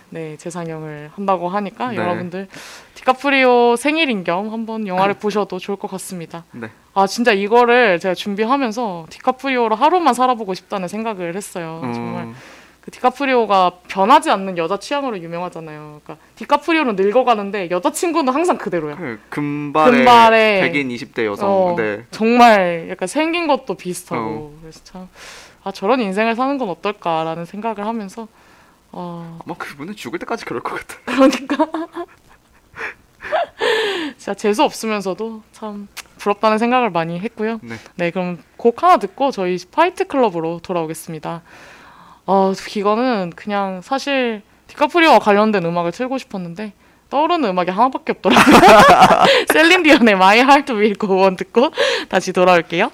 네 0.10 0.38
재상영을 0.38 1.12
한다고 1.14 1.50
하니까 1.50 1.90
네. 1.92 1.98
여러분들 1.98 2.48
디카프리오 2.96 3.76
생일인 3.76 4.24
겸 4.24 4.52
한번 4.52 4.88
영화를 4.88 5.16
보셔도 5.16 5.60
좋을 5.60 5.78
것 5.78 5.90
같습니다. 5.92 6.46
네. 6.52 6.70
아 6.94 7.06
진짜 7.06 7.32
이거를 7.32 8.00
제가 8.00 8.16
준비하면서 8.16 9.08
디카프리오로 9.10 9.76
하루만 9.76 10.14
살아보고 10.14 10.54
싶다는 10.54 10.88
생각을 10.88 11.36
했어요. 11.36 11.82
정말 11.94 12.24
음, 12.26 12.36
그 12.88 12.92
디카프리오가 12.92 13.80
변하지 13.90 14.30
않는 14.32 14.58
여자 14.58 14.78
취향으로 14.80 15.20
유명하잖아요. 15.20 16.00
그러니까 16.06 16.26
디카프리오는 16.38 16.96
늙어가는데 16.96 17.70
여자친구는 17.70 18.34
항상 18.34 18.58
그대로야. 18.58 18.96
그 18.96 19.20
금발의, 19.28 20.06
금발의- 20.06 20.62
백인 20.62 20.88
20대 20.88 21.26
여성. 21.26 21.50
어, 21.50 21.76
네. 21.76 22.06
정말 22.12 22.88
약간 22.90 23.10
생긴 23.10 23.46
것도 23.48 23.74
비슷하고 23.74 24.24
어. 24.26 24.58
그래서 24.62 24.80
참 24.86 25.10
아, 25.66 25.74
저런 25.74 26.00
인생을 26.00 26.38
사는 26.38 26.58
건 26.58 26.70
어떨까라는 26.70 27.44
생각을 27.44 27.86
하면서 27.86 28.30
어, 28.94 29.38
아마 29.46 29.54
그분은 29.58 29.98
죽을 29.98 30.18
때까지 30.20 30.46
그럴 30.46 30.64
것 30.64 30.76
같아. 30.80 30.96
그러니까 31.12 31.68
진짜 34.16 34.34
재수 34.34 34.64
없으면서도 34.64 35.44
참 35.52 35.90
부럽다는 36.20 36.58
생각을 36.58 36.90
많이 36.92 37.20
했고요. 37.20 37.60
네. 37.64 37.76
네, 37.96 38.12
그럼 38.12 38.42
곡 38.56 38.82
하나 38.82 38.96
듣고 38.98 39.32
저희 39.32 39.58
파이트 39.70 40.08
클럽으로 40.08 40.62
돌아오겠습니다. 40.64 41.42
어, 42.28 42.52
이거는 42.76 43.32
그냥 43.36 43.82
사실 43.82 44.42
디카프리오와 44.68 45.20
관련된 45.20 45.66
음악을 45.66 45.92
틀고 45.94 46.18
싶었는데 46.18 46.74
떠오르는 47.10 47.50
음악이 47.50 47.72
하나밖에 47.72 48.12
없더라고요. 48.12 48.58
셀린 49.52 49.84
디온의 49.84 50.16
My 50.16 50.40
Heart 50.40 50.74
Will 50.74 50.96
Go 50.98 51.24
On 51.24 51.38
듣고 51.38 51.72
다시 52.10 52.34
돌아올게요. 52.34 52.92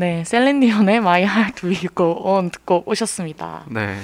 네, 0.00 0.24
셀린 0.24 0.60
디온의 0.60 0.96
My 0.96 1.20
Heart 1.24 1.66
Will 1.66 1.88
Go 1.94 2.22
On 2.26 2.48
듣고 2.50 2.84
오셨습니다. 2.86 3.64
네. 3.68 3.98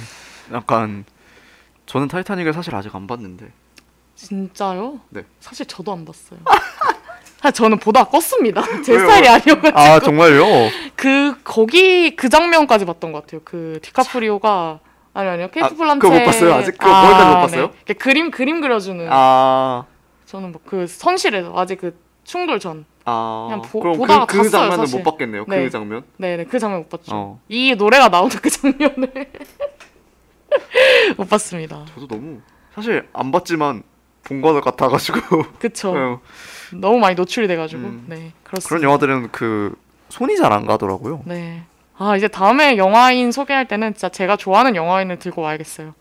약간 0.53 1.07
저는 1.87 2.09
타이타닉을 2.09 2.53
사실 2.53 2.75
아직 2.75 2.95
안 2.95 3.07
봤는데. 3.07 3.47
진짜요? 4.15 5.01
네. 5.09 5.23
사실 5.41 5.65
저도 5.65 5.93
안 5.93 6.05
봤어요. 6.05 6.39
사실 7.41 7.53
저는 7.57 7.79
보다 7.79 8.05
껐습니다. 8.05 8.63
제 8.85 8.93
왜요? 8.93 9.01
스타일이 9.07 9.27
아니어가지고. 9.29 9.79
아 9.79 9.99
정말요? 10.01 10.45
그 10.97 11.41
거기 11.43 12.15
그 12.15 12.29
장면까지 12.29 12.85
봤던 12.85 13.13
것 13.13 13.23
같아요. 13.23 13.41
그 13.43 13.79
디카프리오가 13.81 14.81
아니 15.15 15.31
아니요 15.31 15.49
케이트 15.51 15.65
아, 15.65 15.77
블란체 15.79 15.99
그거 16.07 16.19
못 16.19 16.25
봤어요? 16.27 16.53
아직? 16.57 16.73
그거 16.77 16.93
거기까지 16.93 17.25
못 17.27 17.35
봤어요? 17.41 17.71
네. 17.87 17.95
그림 17.95 18.31
그림 18.31 18.61
그려주는 18.61 19.09
아. 19.11 19.87
저는 20.27 20.53
뭐 20.53 20.61
그 20.67 20.87
선실에서 20.87 21.55
아직 21.57 21.81
그 21.81 21.99
충돌 22.25 22.61
전 22.61 22.85
아. 23.07 23.47
그냥 23.49 23.63
보- 23.63 23.81
그럼 23.81 23.97
보다가 23.97 24.27
그, 24.27 24.37
그 24.37 24.43
갔어요, 24.43 24.51
장면은 24.61 24.87
사실. 24.87 24.99
못 25.03 25.11
봤겠네요. 25.11 25.45
네. 25.49 25.65
그 25.65 25.71
장면. 25.71 26.05
네네 26.19 26.45
그 26.45 26.59
장면 26.59 26.81
못 26.81 26.91
봤죠. 26.91 27.13
어. 27.15 27.41
이 27.49 27.75
노래가 27.77 28.09
나오는 28.09 28.37
그 28.37 28.51
장면을 28.51 29.11
못 31.17 31.29
봤습니다. 31.29 31.85
저도 31.95 32.07
너무 32.09 32.41
사실 32.75 33.09
안 33.13 33.31
봤지만 33.33 33.83
본 34.25 34.43
것 34.43 34.61
같아가지고. 34.61 35.45
그쵸. 35.61 35.95
어, 35.97 36.21
너무 36.73 36.99
많이 36.99 37.15
노출이 37.15 37.47
돼가지고 37.47 37.83
음. 37.83 38.05
네 38.09 38.33
그렇습니다. 38.43 38.69
그런 38.69 38.83
영화들은 38.83 39.29
그 39.33 39.75
손이 40.09 40.37
잘 40.37 40.53
안 40.53 40.67
가더라고요. 40.67 41.23
네. 41.25 41.63
아 41.99 42.15
이제 42.17 42.29
다음에 42.29 42.77
영화인 42.77 43.33
소개할 43.33 43.67
때는 43.69 43.95
진짜 43.95 44.11
제가 44.11 44.37
좋아하는 44.37 44.77
영화인을 44.77 45.19
들고 45.19 45.41
와야겠어요. 45.43 45.95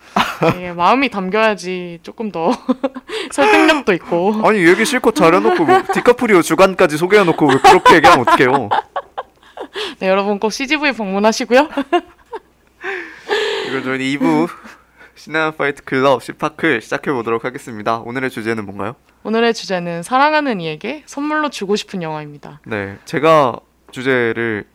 이게 0.55 0.71
마음이 0.73 1.09
담겨야지 1.09 1.99
조금 2.03 2.31
더 2.31 2.51
설득력도 3.31 3.93
있고. 3.93 4.41
아니 4.43 4.65
얘기 4.67 4.83
실컷 4.83 5.15
잘해놓고 5.15 5.63
뭐 5.63 5.83
디카프리오 5.93 6.41
주간까지 6.41 6.97
소개해놓고 6.97 7.47
왜 7.47 7.57
그렇게 7.59 7.95
얘기하면 7.95 8.27
어떡해요? 8.27 8.69
네 9.99 10.09
여러분 10.09 10.39
꼭 10.39 10.51
CGV 10.51 10.91
방문하시고요. 10.91 11.69
이걸 13.67 13.83
저희 13.83 14.17
2부 14.17 14.49
시네마 15.15 15.51
파이트 15.51 15.81
클럽 15.83 16.21
시파클 16.21 16.81
시작해 16.81 17.11
보도록 17.13 17.45
하겠습니다. 17.45 17.99
오늘의 17.99 18.29
주제는 18.31 18.65
뭔가요? 18.65 18.95
오늘의 19.23 19.53
주제는 19.53 20.03
사랑하는 20.03 20.59
이에게 20.59 21.03
선물로 21.05 21.49
주고 21.49 21.77
싶은 21.77 22.03
영화입니다. 22.03 22.59
네, 22.65 22.97
제가 23.05 23.55
주제를 23.91 24.65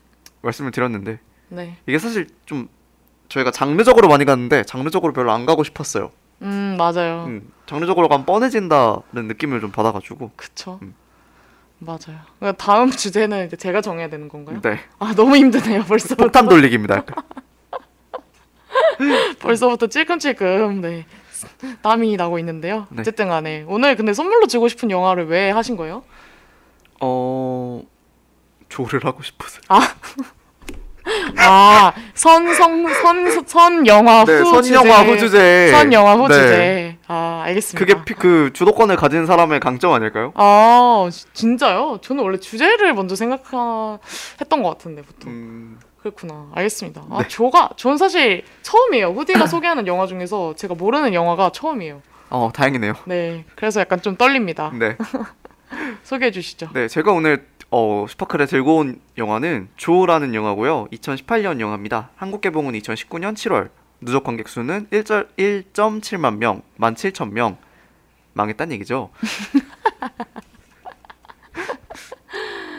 말씀을 0.41 0.71
드렸는데 0.71 1.19
네. 1.49 1.77
이게 1.85 1.97
사실 1.97 2.27
좀 2.45 2.69
저희가 3.29 3.51
장르적으로 3.51 4.07
많이 4.07 4.25
갔는데 4.25 4.63
장르적으로 4.63 5.13
별로 5.13 5.31
안 5.31 5.45
가고 5.45 5.63
싶었어요. 5.63 6.11
음 6.41 6.75
맞아요. 6.77 7.25
음, 7.27 7.51
장르적으로 7.67 8.09
가면 8.09 8.25
뻔해진다는 8.25 9.27
느낌을 9.27 9.61
좀 9.61 9.71
받아가지고. 9.71 10.31
그쵸. 10.35 10.79
음. 10.81 10.95
맞아요. 11.79 12.19
그러니까 12.39 12.63
다음 12.63 12.89
주제는 12.91 13.47
이제 13.47 13.55
제가 13.55 13.81
정해야 13.81 14.09
되는 14.09 14.27
건가요? 14.27 14.59
네, 14.61 14.79
아 14.99 15.13
너무 15.15 15.35
힘드네요. 15.35 15.83
벌써 15.83 16.15
폭탄 16.15 16.47
돌리기입니다. 16.47 17.03
벌써부터 19.39 19.87
찔끔찔끔 19.87 20.81
네 20.81 21.05
땀이 21.81 22.17
나고 22.17 22.37
있는데요. 22.39 22.87
네. 22.89 23.01
어쨌든 23.01 23.29
간에 23.29 23.65
오늘 23.67 23.95
근데 23.95 24.13
선물로 24.13 24.47
주고 24.47 24.67
싶은 24.67 24.91
영화를 24.91 25.27
왜 25.27 25.49
하신 25.49 25.75
거예요? 25.75 26.03
어 26.99 27.81
조를 28.71 29.05
하고 29.05 29.21
싶어서. 29.21 29.59
아 31.37 31.93
선성 32.13 32.87
선선 32.87 33.85
영화 33.87 34.23
네, 34.23 34.39
후선 34.39 34.71
영화 34.73 35.03
후 35.03 35.17
주제. 35.17 35.69
선 35.71 35.91
영화 35.93 36.15
후 36.15 36.27
네. 36.27 36.33
주제. 36.33 36.97
아 37.07 37.41
알겠습니다. 37.45 37.79
그게 37.93 38.05
피- 38.05 38.13
그 38.13 38.51
주도권을 38.53 38.95
가진 38.95 39.25
사람의 39.25 39.59
강점 39.59 39.91
아닐까요? 39.93 40.31
아 40.35 41.09
지- 41.11 41.25
진짜요? 41.33 41.99
저는 42.01 42.23
원래 42.23 42.37
주제를 42.39 42.93
먼저 42.93 43.15
생각했던 43.15 44.63
것 44.63 44.69
같은데 44.69 45.01
보통 45.01 45.31
음, 45.31 45.79
그렇구나. 45.99 46.49
알겠습니다. 46.53 47.01
네. 47.01 47.07
아 47.17 47.27
조가 47.27 47.71
전 47.77 47.97
사실 47.97 48.43
처음이에요. 48.61 49.07
후디가 49.09 49.45
소개하는 49.47 49.87
영화 49.87 50.05
중에서 50.07 50.53
제가 50.55 50.75
모르는 50.75 51.13
영화가 51.13 51.51
처음이에요. 51.51 52.01
어 52.29 52.49
다행이네요. 52.53 52.93
네, 53.05 53.43
그래서 53.55 53.81
약간 53.81 54.01
좀 54.01 54.15
떨립니다. 54.15 54.71
네, 54.73 54.95
소개해 56.03 56.31
주시죠. 56.31 56.69
네 56.73 56.87
제가 56.87 57.11
오늘 57.11 57.45
어 57.71 58.05
들고 58.47 58.77
온 58.77 58.99
영화는 59.17 59.69
조라는 59.77 60.35
영화고요. 60.35 60.87
2018년 60.91 61.61
영화입니다. 61.61 62.09
한국 62.17 62.41
개봉은 62.41 62.73
2019년 62.73 63.33
7월. 63.33 63.69
누적 64.01 64.23
관객 64.23 64.49
수는 64.49 64.87
1.7만 64.91 66.37
명, 66.37 66.63
17,000명. 66.79 67.55
망했단 68.33 68.71
얘기죠. 68.73 69.09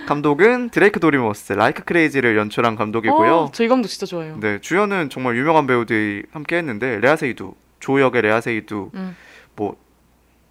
감독은 0.07 0.71
드레이크 0.71 0.99
도리머스, 1.01 1.53
라이크 1.55 1.85
크레이지를 1.85 2.37
연출한 2.37 2.75
감독이고요. 2.77 3.35
어, 3.35 3.51
저이 3.53 3.69
감독 3.69 3.89
진짜 3.89 4.05
좋아해요. 4.05 4.39
네, 4.41 4.61
주연은 4.61 5.09
정말 5.11 5.37
유명한 5.37 5.67
배우들이 5.67 6.25
함께 6.33 6.57
했는데 6.57 6.99
레아 6.99 7.17
세이두, 7.17 7.55
조 7.81 8.01
역의 8.01 8.23
레아 8.23 8.41
세이두 8.41 8.91
음, 8.95 9.17
뭐 9.55 9.77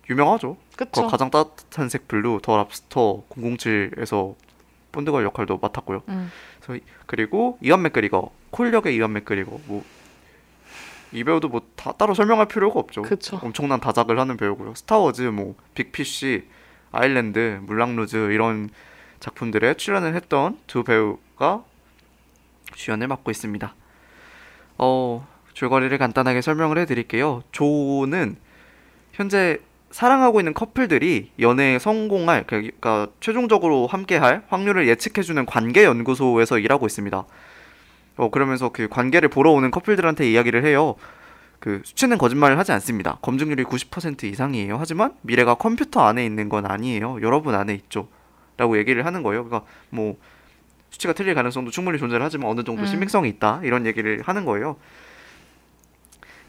유명하죠. 0.10 0.58
그쵸. 0.86 1.04
그 1.04 1.08
가장 1.10 1.30
따뜻한 1.32 1.90
색 1.90 2.08
블루, 2.08 2.40
더 2.44 2.58
랍스터 2.58 3.24
007에서 3.30 4.36
본드걸 4.92 5.24
역할도 5.24 5.60
맡았고요. 5.62 6.04
음, 6.10 6.32
그리고 7.06 7.58
이완 7.62 7.82
맥그리거, 7.84 8.32
콜 8.52 8.74
역의 8.74 8.96
이완 8.96 9.14
맥그리거 9.14 9.60
뭐 9.68 9.84
이 11.14 11.24
배우도 11.24 11.50
뭐 11.50 11.62
다 11.76 11.92
따로 11.94 12.14
설명할 12.14 12.48
필요가 12.48 12.80
없죠. 12.80 13.02
그쵸. 13.02 13.40
엄청난 13.44 13.80
다작을 13.80 14.20
하는 14.20 14.38
배우고요. 14.38 14.76
스타워즈, 14.76 15.24
뭐 15.24 15.56
빅피쉬, 15.74 16.48
아일랜드, 16.92 17.60
물랑루즈 17.64 18.32
이런 18.32 18.70
작품들에 19.20 19.76
출연을 19.76 20.16
했던 20.16 20.58
두 20.68 20.84
배우가 20.84 21.64
주연을 22.76 23.08
맡고 23.08 23.30
있습니다. 23.32 23.76
어, 24.78 25.28
줄거리를 25.54 25.96
간단하게 25.98 26.42
설명을 26.42 26.78
해드릴게요. 26.80 27.44
조는 27.52 28.38
현재 29.12 29.60
사랑하고 29.92 30.40
있는 30.40 30.54
커플들이 30.54 31.32
연애에 31.40 31.80
성공할 31.80 32.46
그러니까 32.48 33.08
최종적으로 33.20 33.88
함께할 33.88 34.44
확률을 34.50 34.88
예측해주는 34.88 35.46
관계 35.46 35.84
연구소에서 35.84 36.60
일하고 36.60 36.86
있습니다. 36.86 37.24
어 38.18 38.30
그러면서 38.30 38.70
그 38.70 38.88
관계를 38.88 39.30
보러 39.30 39.52
오는 39.52 39.72
커플들한테 39.72 40.30
이야기를 40.32 40.66
해요. 40.66 40.96
그 41.60 41.82
수치는 41.86 42.18
거짓말을 42.18 42.58
하지 42.58 42.72
않습니다. 42.72 43.18
검증률이 43.22 43.64
90% 43.64 44.24
이상이에요. 44.24 44.78
하지만 44.80 45.14
미래가 45.22 45.56
컴퓨터 45.56 46.02
안에 46.02 46.26
있는 46.26 46.50
건 46.50 46.66
아니에요. 46.66 47.20
여러분 47.22 47.54
안에 47.54 47.74
있죠. 47.76 48.08
라고 48.58 48.78
얘기를 48.78 49.06
하는 49.06 49.24
거예요. 49.24 49.46
그러니까 49.46 49.70
뭐 49.90 50.18
수치가 50.90 51.14
틀릴 51.14 51.36
가능성도 51.36 51.72
충분히 51.72 51.98
존재를 51.98 52.24
하지만 52.26 52.50
어느 52.50 52.64
정도 52.64 52.82
음. 52.82 52.86
신빙성이 52.86 53.30
있다. 53.30 53.62
이런 53.64 53.86
얘기를 53.86 54.22
하는 54.26 54.46
거예요. 54.46 54.78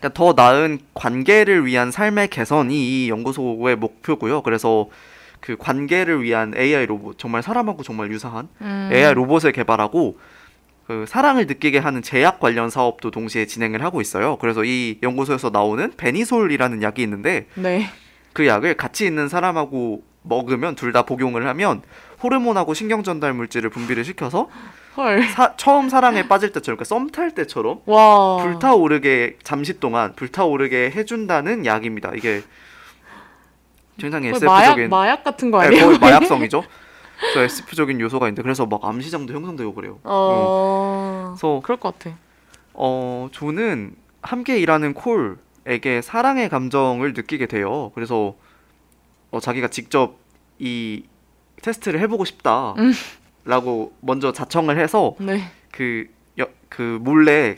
그러니까 0.02 0.08
더 0.14 0.32
나은 0.32 0.80
관계를 0.94 1.64
위한 1.64 1.92
삶의 1.92 2.28
개선이 2.28 2.74
이 2.74 3.08
연구소의 3.08 3.76
목표고요. 3.76 4.42
그래서 4.42 4.88
그 5.40 5.56
관계를 5.56 6.22
위한 6.22 6.52
AI 6.56 6.86
로봇 6.86 7.18
정말 7.18 7.42
사람하고 7.42 7.84
정말 7.84 8.10
유사한 8.10 8.48
음. 8.60 8.90
AI 8.92 9.14
로봇을 9.14 9.52
개발하고 9.52 10.18
그 10.88 11.04
사랑을 11.06 11.46
느끼게 11.46 11.78
하는 11.78 12.02
제약 12.02 12.40
관련 12.40 12.68
사업도 12.68 13.12
동시에 13.12 13.46
진행을 13.46 13.82
하고 13.84 14.00
있어요. 14.00 14.36
그래서 14.38 14.64
이 14.64 14.98
연구소에서 15.02 15.50
나오는 15.50 15.92
베니솔이라는 15.96 16.82
약이 16.82 17.00
있는데 17.02 17.46
네. 17.54 17.86
그 18.32 18.46
약을 18.46 18.74
같이 18.74 19.06
있는 19.06 19.28
사람하고 19.28 20.02
먹으면 20.22 20.74
둘 20.74 20.92
다 20.92 21.02
복용을 21.02 21.46
하면 21.46 21.82
호르몬하고 22.22 22.74
신경 22.74 23.02
전달 23.04 23.32
물질을 23.34 23.70
분비를 23.70 24.04
시켜서 24.04 24.48
헐. 24.96 25.22
사- 25.28 25.56
처음 25.56 25.88
사랑에 25.88 26.28
빠질 26.28 26.52
때처럼 26.52 26.76
그러니까 26.76 26.84
썸 26.84 27.08
탈 27.10 27.30
때처럼 27.34 27.80
와. 27.86 28.36
불타오르게 28.42 29.38
잠시 29.42 29.80
동안 29.80 30.14
불타오르게 30.14 30.90
해준다는 30.94 31.64
약입니다. 31.66 32.12
이게 32.14 32.42
굉장히 33.98 34.30
거의 34.30 34.40
마약 34.44 34.62
SF적인 34.64 34.90
마약 34.90 35.24
같은 35.24 35.50
거 35.50 35.60
네, 35.60 35.66
아니에요? 35.68 35.84
거의 35.86 35.98
마약성이죠. 35.98 36.64
그래서 37.20 37.40
SF적인 37.42 38.00
요소가 38.00 38.26
있는데 38.26 38.42
그래서 38.42 38.66
막 38.66 38.84
암 38.84 39.00
시장도 39.00 39.32
형성되고 39.32 39.74
그래요. 39.74 39.98
어. 40.04 41.34
그래서 41.36 41.60
그럴 41.62 41.78
것 41.78 41.96
같아. 41.98 42.16
어 42.74 43.28
조는 43.32 43.94
함께 44.22 44.58
일하는 44.58 44.92
콜에게 44.94 46.00
사랑의 46.02 46.48
감정을 46.48 47.12
느끼게 47.12 47.46
돼요. 47.46 47.92
그래서 47.94 48.34
어, 49.30 49.40
자기가 49.40 49.68
직접 49.68 50.16
이 50.58 51.04
테스트를 51.62 52.00
해보고 52.00 52.22
음. 52.22 52.24
싶다 52.24 52.74
라고 53.44 53.92
먼저 54.00 54.32
자청을 54.32 54.78
해서 54.78 55.14
네. 55.18 55.42
그, 55.72 56.06
여, 56.38 56.46
그 56.68 56.98
몰래 57.02 57.56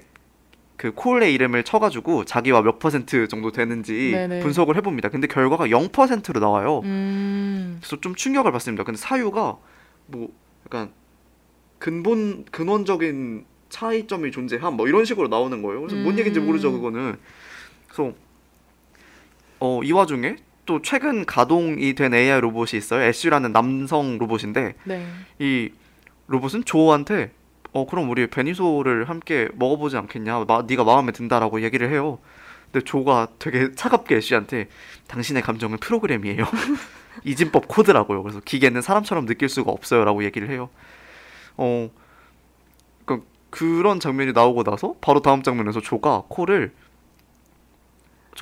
그 0.77 0.93
콜의 0.93 1.33
이름을 1.35 1.63
쳐가지고 1.63 2.25
자기와 2.25 2.63
몇 2.63 2.79
퍼센트 2.79 3.29
정도 3.29 3.53
되는지 3.53 4.11
네네. 4.13 4.41
분석을 4.41 4.77
해봅니다. 4.77 5.09
근데 5.09 5.27
결과가 5.27 5.67
0%로 5.69 6.41
나와요. 6.41 6.81
음. 6.85 7.77
그래서 7.81 8.01
좀 8.01 8.15
충격을 8.15 8.51
받습니다. 8.53 8.83
근데 8.85 8.99
사유가 8.99 9.59
뭐 10.07 10.29
약간 10.67 10.91
근본 11.79 12.45
근원적인 12.51 13.45
차이점이 13.69 14.31
존재함 14.33 14.75
뭐 14.75 14.89
이런 14.89 15.05
식으로 15.05 15.29
나오는 15.29 15.63
거예요. 15.63 15.81
그래서 15.83 15.97
뭔 15.97 16.15
음. 16.15 16.19
얘기인지 16.19 16.41
모르죠 16.41 16.73
그거는. 16.73 17.17
그래서 17.87 18.13
어 19.61 19.81
이 19.83 19.93
와중에 19.93 20.37
또 20.67 20.81
최근 20.83 21.25
가동이 21.27 21.95
된 21.95 22.15
AI 22.15 22.41
로봇이 22.41 22.71
있어요. 22.75 23.03
애쉬라는 23.03 23.53
남성 23.53 24.19
로봇인데 24.19 24.75
네. 24.85 25.07
이 25.39 25.71
로봇은 26.27 26.65
조한테 26.65 27.33
어 27.73 27.87
그럼 27.87 28.09
우리 28.09 28.27
베니소를 28.29 29.09
함께 29.09 29.49
먹어보지 29.55 29.97
않겠냐? 29.97 30.45
마, 30.47 30.63
네가 30.63 30.85
마음에 30.85 31.13
든다라고 31.13 31.63
얘기를 31.63 31.91
해요. 31.91 32.19
근데 32.73 32.85
조가 32.85 33.29
되게 33.39 33.73
차갑게 33.73 34.17
애쉬한테 34.17 34.69
당신의 35.09 35.43
감정은 35.43 35.79
프로그램이에요. 35.79 36.45
이진법 37.25 37.69
코드라고요. 37.69 38.23
그래서 38.23 38.41
기계는 38.41 38.81
사람처럼 38.81 39.27
느낄 39.27 39.49
수가 39.49 39.71
없어요라고 39.71 40.25
얘기를 40.25 40.51
해요. 40.51 40.71
어 41.57 41.91
그러니까 43.05 43.27
그런 43.51 44.01
장면이 44.01 44.33
나오고 44.33 44.65
나서 44.65 44.95
바로 45.01 45.21
다음 45.21 45.43
장면에서 45.43 45.81
조가 45.81 46.25
콜을 46.29 46.73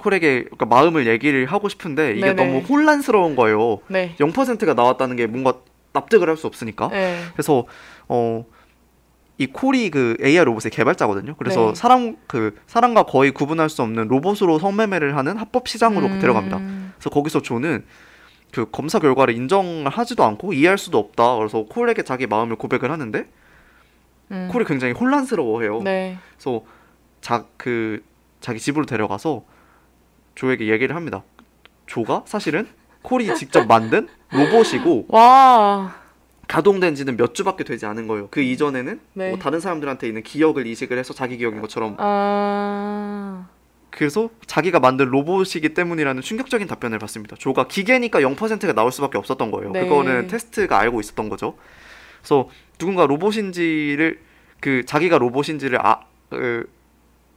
콜에게 0.01 0.45
그러니까 0.45 0.66
마음을 0.66 1.07
얘기를 1.07 1.45
하고 1.47 1.68
싶은데 1.68 2.12
이게 2.12 2.32
네네. 2.32 2.45
너무 2.45 2.59
혼란스러운 2.66 3.36
거예요. 3.36 3.80
네. 3.88 4.14
0%가 4.18 4.74
나왔다는 4.74 5.16
게 5.16 5.26
뭔가 5.26 5.55
납득을 5.93 6.28
할 6.28 6.36
수 6.36 6.47
없으니까. 6.47 6.88
네. 6.88 7.18
그래서 7.32 7.66
어. 8.09 8.45
이 9.38 9.47
콜이 9.47 9.90
그 9.90 10.16
AI 10.22 10.45
로봇의 10.45 10.70
개발자거든요. 10.70 11.34
그래서 11.36 11.68
네. 11.68 11.74
사람 11.74 12.16
그 12.28 12.55
사람과 12.66 13.05
거의 13.05 13.32
구분할 13.32 13.70
수 13.70 13.82
없는 13.82 14.07
로봇으로 14.09 14.59
성매매를 14.59 15.16
하는 15.16 15.36
합법 15.36 15.68
시장으로 15.68 16.07
음. 16.07 16.20
데려갑니다. 16.20 16.59
그래서 16.95 17.11
거기서 17.11 17.40
조는 17.43 17.84
그 18.53 18.70
검사 18.70 18.99
결과를 19.01 19.34
인정을 19.34 19.88
하지도 19.88 20.22
않고 20.24 20.53
이해할 20.53 20.78
수도 20.78 20.99
없다. 20.99 21.36
그래서 21.38 21.64
콜에게 21.64 22.03
자기 22.03 22.26
마음을 22.26 22.57
고백을 22.57 22.90
하는데 22.93 23.24
음. 24.30 24.49
콜이 24.53 24.64
굉장히 24.66 24.93
혼란스러워해요. 24.93 25.82
네. 25.82 26.18
그래서 26.36 26.62
자 27.20 27.47
그 27.57 28.03
자기 28.40 28.61
집으로 28.61 28.84
데려가서 28.86 29.45
조에게 30.35 30.68
얘기를 30.68 30.97
합니다. 30.97 31.22
조가 31.87 32.24
사실은 32.26 32.66
콜이 33.03 33.35
직접 33.37 33.66
만든 33.66 34.09
로봇이고 34.30 35.07
와. 35.11 35.95
가동된 36.49 36.95
지는 36.95 37.16
몇 37.16 37.35
주밖에 37.35 37.64
되지 37.64 37.87
않은 37.87 38.09
거예요. 38.09 38.28
그 38.30 38.41
이전에는 38.41 39.01
네. 39.14 39.30
뭐 39.30 39.39
다른 39.39 39.61
사람들한테 39.61 40.07
있는 40.07 40.22
기억을 40.22 40.66
이식을 40.66 40.99
해서 40.99 41.14
자기 41.14 41.37
기억인 41.37 41.61
것처럼 41.61 41.97
아. 41.99 43.49
그래서 43.91 44.30
자기가 44.47 44.80
만든 44.80 45.07
로봇이기 45.07 45.74
때문이라는 45.74 46.22
충격적인 46.22 46.66
답변을 46.66 46.99
받습니다. 46.99 47.37
조가 47.37 47.68
기계니까 47.68 48.20
0%가 48.20 48.72
나올 48.72 48.91
수밖에 48.91 49.18
없었던 49.18 49.51
거예요. 49.51 49.70
네. 49.70 49.85
그거는 49.85 50.28
테스트가 50.28 50.78
알고 50.78 51.01
있었던 51.01 51.28
거죠. 51.28 51.57
그래서 52.20 52.49
누군가 52.78 53.07
로봇인지를 53.07 54.18
그 54.61 54.85
자기가 54.87 55.18
로봇인지를 55.18 55.78
아 55.85 56.01
그, 56.30 56.68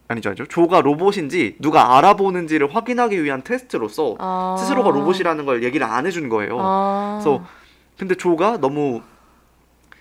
아니죠 0.08 0.30
아니죠. 0.30 0.46
조가 0.46 0.82
로봇인지 0.82 1.56
누가 1.60 1.96
알아보는지를 1.96 2.74
확인하기 2.74 3.22
위한 3.24 3.42
테스트로서 3.42 4.16
아. 4.18 4.56
스스로가 4.58 4.90
로봇이라는 4.90 5.44
걸 5.46 5.64
얘기를 5.64 5.86
안 5.86 6.06
해준 6.06 6.28
거예요. 6.28 6.58
아. 6.60 7.20
그래서 7.20 7.44
근데 7.98 8.14
조가 8.14 8.58
너무 8.58 9.02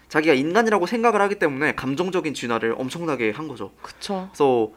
자기가 0.10 0.34
인간이라고 0.34 0.86
생각을 0.86 1.22
하기 1.22 1.36
때문에 1.40 1.74
감정적인 1.76 2.34
진화를 2.34 2.76
엄청나게 2.78 3.32
한 3.32 3.48
거죠. 3.48 3.72
그쵸. 3.82 4.30
그래서 4.32 4.72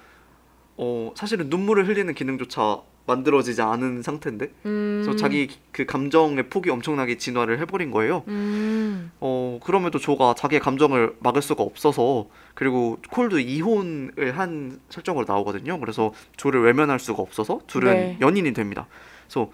어 0.77 1.13
사실은 1.15 1.49
눈물을 1.51 1.87
흘리는 1.87 2.13
기능조차 2.15 2.81
만들어지지 3.09 3.63
않은 3.63 4.03
상태인데 4.03 4.53
음. 4.67 5.01
그래서 5.03 5.17
자기 5.17 5.49
그 5.73 5.87
감정의 5.87 6.49
폭이 6.51 6.71
엄청나게 6.71 7.17
진화를 7.17 7.59
해버린 7.61 7.91
거예요. 7.91 8.23
음. 8.29 9.11
어 9.19 9.59
그럼에도 9.65 9.99
조가 9.99 10.35
자기의 10.37 10.61
감정을 10.61 11.17
막을 11.19 11.43
수가 11.43 11.63
없어서 11.65 12.29
그리고 12.55 12.99
콜도 13.11 13.41
이혼을 13.41 14.37
한 14.37 14.79
설정으로 14.91 15.25
나오거든요. 15.27 15.81
그래서 15.81 16.13
조를 16.37 16.63
외면할 16.63 16.99
수가 16.99 17.23
없어서 17.23 17.61
둘은 17.67 17.93
네. 17.93 18.19
연인이 18.21 18.53
됩니다. 18.53 18.87
그래서 19.27 19.51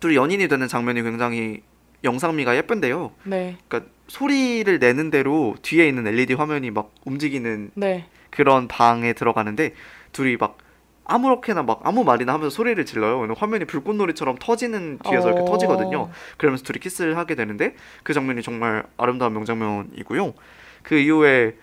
둘이 0.00 0.14
연인이 0.14 0.46
되는 0.46 0.68
장면이 0.68 1.02
굉장히 1.02 1.62
영상미가 2.04 2.56
예쁜데요. 2.56 3.12
네. 3.24 3.56
그러니까 3.66 3.90
소리를 4.06 4.78
내는 4.78 5.10
대로 5.10 5.56
뒤에 5.62 5.88
있는 5.88 6.06
LED 6.06 6.34
화면이 6.34 6.70
막 6.70 6.94
움직이는 7.04 7.72
네. 7.74 8.06
그런 8.30 8.68
방에 8.68 9.12
들어가는데 9.12 9.74
둘이 10.12 10.36
막 10.36 10.58
아무렇게나 11.04 11.62
막 11.62 11.80
아무 11.84 12.04
말이나 12.04 12.32
하면서 12.32 12.54
소리를 12.54 12.84
질러요. 12.84 13.32
화면이 13.36 13.66
불꽃놀이처럼 13.66 14.36
터지는 14.40 14.98
뒤에서 15.04 15.28
이렇게 15.28 15.42
어. 15.42 15.44
터지거든요. 15.44 16.10
그러면서 16.38 16.64
둘이 16.64 16.78
키스를 16.80 17.16
하게 17.16 17.34
되는데 17.34 17.74
그 18.02 18.14
장면이 18.14 18.42
정말 18.42 18.84
아름다운 18.96 19.34
명장면이고요. 19.34 20.34
그 20.82 20.96
이후에 20.96 21.56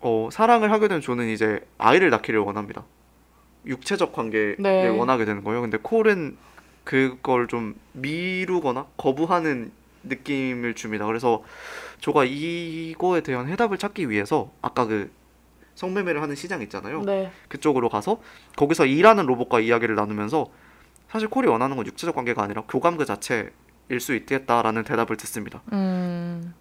어, 0.00 0.28
사랑을 0.30 0.70
하게 0.70 0.88
된 0.88 1.00
조는 1.00 1.28
이제 1.28 1.60
아이를 1.76 2.10
낳기를 2.10 2.40
원합니다. 2.40 2.84
육체적 3.66 4.12
관계를 4.12 4.56
네. 4.58 4.88
원하게 4.88 5.24
되는 5.24 5.42
거예요. 5.42 5.60
근데 5.60 5.78
콜은 5.78 6.36
그걸 6.84 7.48
좀 7.48 7.74
미루거나 7.92 8.86
거부하는 8.96 9.72
느낌을 10.04 10.74
줍니다. 10.74 11.04
그래서 11.06 11.42
조가 12.00 12.24
이거에 12.24 13.20
대한 13.20 13.48
해답을 13.48 13.76
찾기 13.76 14.08
위해서 14.08 14.52
아까 14.62 14.86
그 14.86 15.10
성매매를 15.78 16.20
하는 16.20 16.34
시장 16.34 16.60
있잖아요. 16.62 17.02
네. 17.02 17.30
그쪽으로 17.48 17.88
가서 17.88 18.20
거기서 18.56 18.86
일하는 18.86 19.26
로봇과 19.26 19.60
이야기를 19.60 19.94
나누면서 19.94 20.46
사실 21.08 21.28
콜이 21.28 21.46
원하는 21.46 21.76
건 21.76 21.86
육체적 21.86 22.14
관계가 22.14 22.42
아니라 22.42 22.62
교감 22.68 22.96
그 22.96 23.04
자체일 23.04 23.52
수 24.00 24.14
있겠다라는 24.14 24.82
대답을 24.82 25.16
듣습니다. 25.16 25.62
음. 25.72 26.52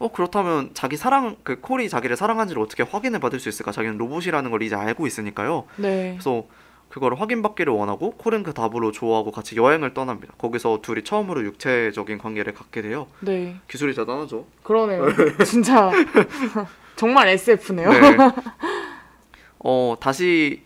어 0.00 0.10
그렇다면 0.10 0.70
자기 0.74 0.96
사랑 0.96 1.36
그 1.44 1.60
콜이 1.60 1.88
자기를 1.88 2.16
사랑한지를 2.16 2.60
어떻게 2.60 2.82
확인을 2.82 3.20
받을 3.20 3.38
수 3.38 3.48
있을까? 3.48 3.70
자기는 3.70 3.98
로봇이라는 3.98 4.50
걸 4.50 4.62
이제 4.62 4.74
알고 4.74 5.06
있으니까요. 5.06 5.66
네. 5.76 6.12
그래서 6.14 6.44
그거를 6.88 7.20
확인받기를 7.20 7.72
원하고 7.72 8.12
콜은 8.16 8.42
그 8.42 8.52
답으로 8.52 8.90
조하고 8.90 9.30
같이 9.30 9.54
여행을 9.54 9.94
떠납니다. 9.94 10.34
거기서 10.38 10.80
둘이 10.82 11.04
처음으로 11.04 11.44
육체적인 11.44 12.18
관계를 12.18 12.52
갖게 12.52 12.82
돼요. 12.82 13.06
네. 13.20 13.56
기술이 13.68 13.94
대단하죠. 13.94 14.44
그러네요. 14.64 15.06
진짜 15.46 15.92
정말 17.00 17.28
SF네요. 17.28 17.90
네. 17.90 18.16
어 19.58 19.96
다시 19.98 20.62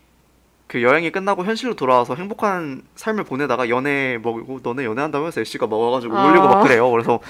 그 0.66 0.82
여행이 0.82 1.10
끝나고 1.12 1.44
현실로 1.44 1.74
돌아와서 1.74 2.14
행복한 2.14 2.82
삶을 2.96 3.24
보내다가 3.24 3.68
연애 3.68 4.18
먹고 4.22 4.60
너네 4.62 4.84
연애한다면서 4.84 5.40
애쉬가 5.40 5.66
먹어가지고 5.66 6.16
아. 6.16 6.26
울리고 6.26 6.46
막 6.48 6.62
그래요. 6.62 6.90
그래서 6.90 7.20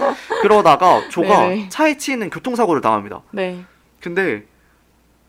그러다가 0.42 1.08
조가 1.10 1.48
네네. 1.48 1.68
차에 1.68 1.96
치이는 1.96 2.30
교통사고를 2.30 2.80
당합니다. 2.80 3.22
네. 3.32 3.64
근데 4.00 4.44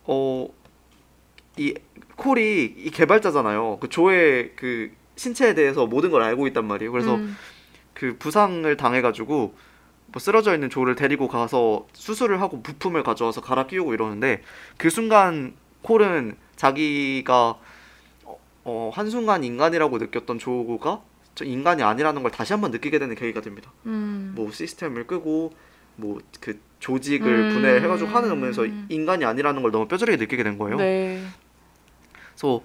어 0.06 0.48
이 1.58 1.74
콜이 2.18 2.76
이 2.78 2.90
개발자잖아요. 2.92 3.78
그 3.80 3.90
조의 3.90 4.52
그 4.56 4.92
신체에 5.16 5.54
대해서 5.54 5.86
모든 5.86 6.12
걸 6.12 6.22
알고 6.22 6.48
있단 6.48 6.66
말이에요. 6.66 6.92
그래서 6.92 7.16
음. 7.16 7.36
그 7.94 8.18
부상을 8.18 8.76
당해가지고 8.76 9.54
뭐 10.16 10.22
쓰러져 10.22 10.53
있는 10.53 10.70
조를 10.70 10.95
데리고 10.95 11.28
가서 11.28 11.88
수술을 11.91 12.39
하고 12.39 12.63
부품을 12.63 13.03
가져와서 13.03 13.41
갈아 13.41 13.68
끼우고 13.68 13.93
이러는데 13.93 14.43
그 14.78 14.89
순간 14.89 15.53
콜은 15.82 16.38
자기가 16.55 17.59
어, 18.24 18.39
어, 18.63 18.91
한순간 18.93 19.43
인간이라고 19.43 19.97
느꼈던 19.97 20.39
조가 20.39 21.01
저 21.36 21.43
인간이 21.43 21.84
아니라는 21.84 22.24
걸 22.24 22.32
다시 22.32 22.53
한번 22.53 22.72
느끼게 22.72 22.97
되는 22.97 23.13
계기가 23.13 23.41
됩니다. 23.41 23.74
음. 23.88 24.32
뭐 24.36 24.49
시스템을 24.51 25.05
끄고 25.05 25.53
뭐 25.97 26.20
그 26.39 26.59
조직을 26.80 27.28
음. 27.28 27.53
분해해가지고 27.53 28.09
하는 28.11 28.30
장면에서 28.30 28.66
인간이 28.89 29.26
아니라는 29.26 29.63
걸 29.63 29.72
너무 29.72 29.88
뼈저리게 29.88 30.18
느끼게 30.18 30.43
된 30.43 30.57
거예요. 30.57 30.78
네. 30.78 31.22
그래서 32.30 32.61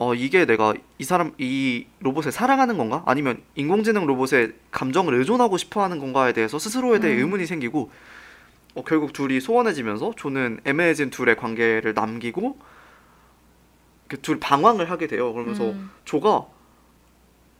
어 0.00 0.14
이게 0.14 0.46
내가 0.46 0.74
이 0.98 1.04
사람 1.04 1.32
이 1.38 1.86
로봇을 1.98 2.30
사랑하는 2.30 2.78
건가 2.78 3.02
아니면 3.04 3.42
인공지능 3.56 4.06
로봇에 4.06 4.52
감정을 4.70 5.12
의존하고 5.14 5.56
싶어하는 5.56 5.98
건가에 5.98 6.32
대해서 6.32 6.56
스스로에 6.60 7.00
대해 7.00 7.14
음. 7.14 7.18
의문이 7.18 7.46
생기고 7.46 7.90
어, 8.74 8.84
결국 8.84 9.12
둘이 9.12 9.40
소원해지면서 9.40 10.12
조는 10.16 10.60
애매해진 10.64 11.10
둘의 11.10 11.34
관계를 11.34 11.94
남기고 11.94 12.58
그둘 14.06 14.38
방황을 14.38 14.88
하게 14.88 15.08
돼요. 15.08 15.32
그러면서 15.32 15.70
음. 15.70 15.90
조가 16.04 16.46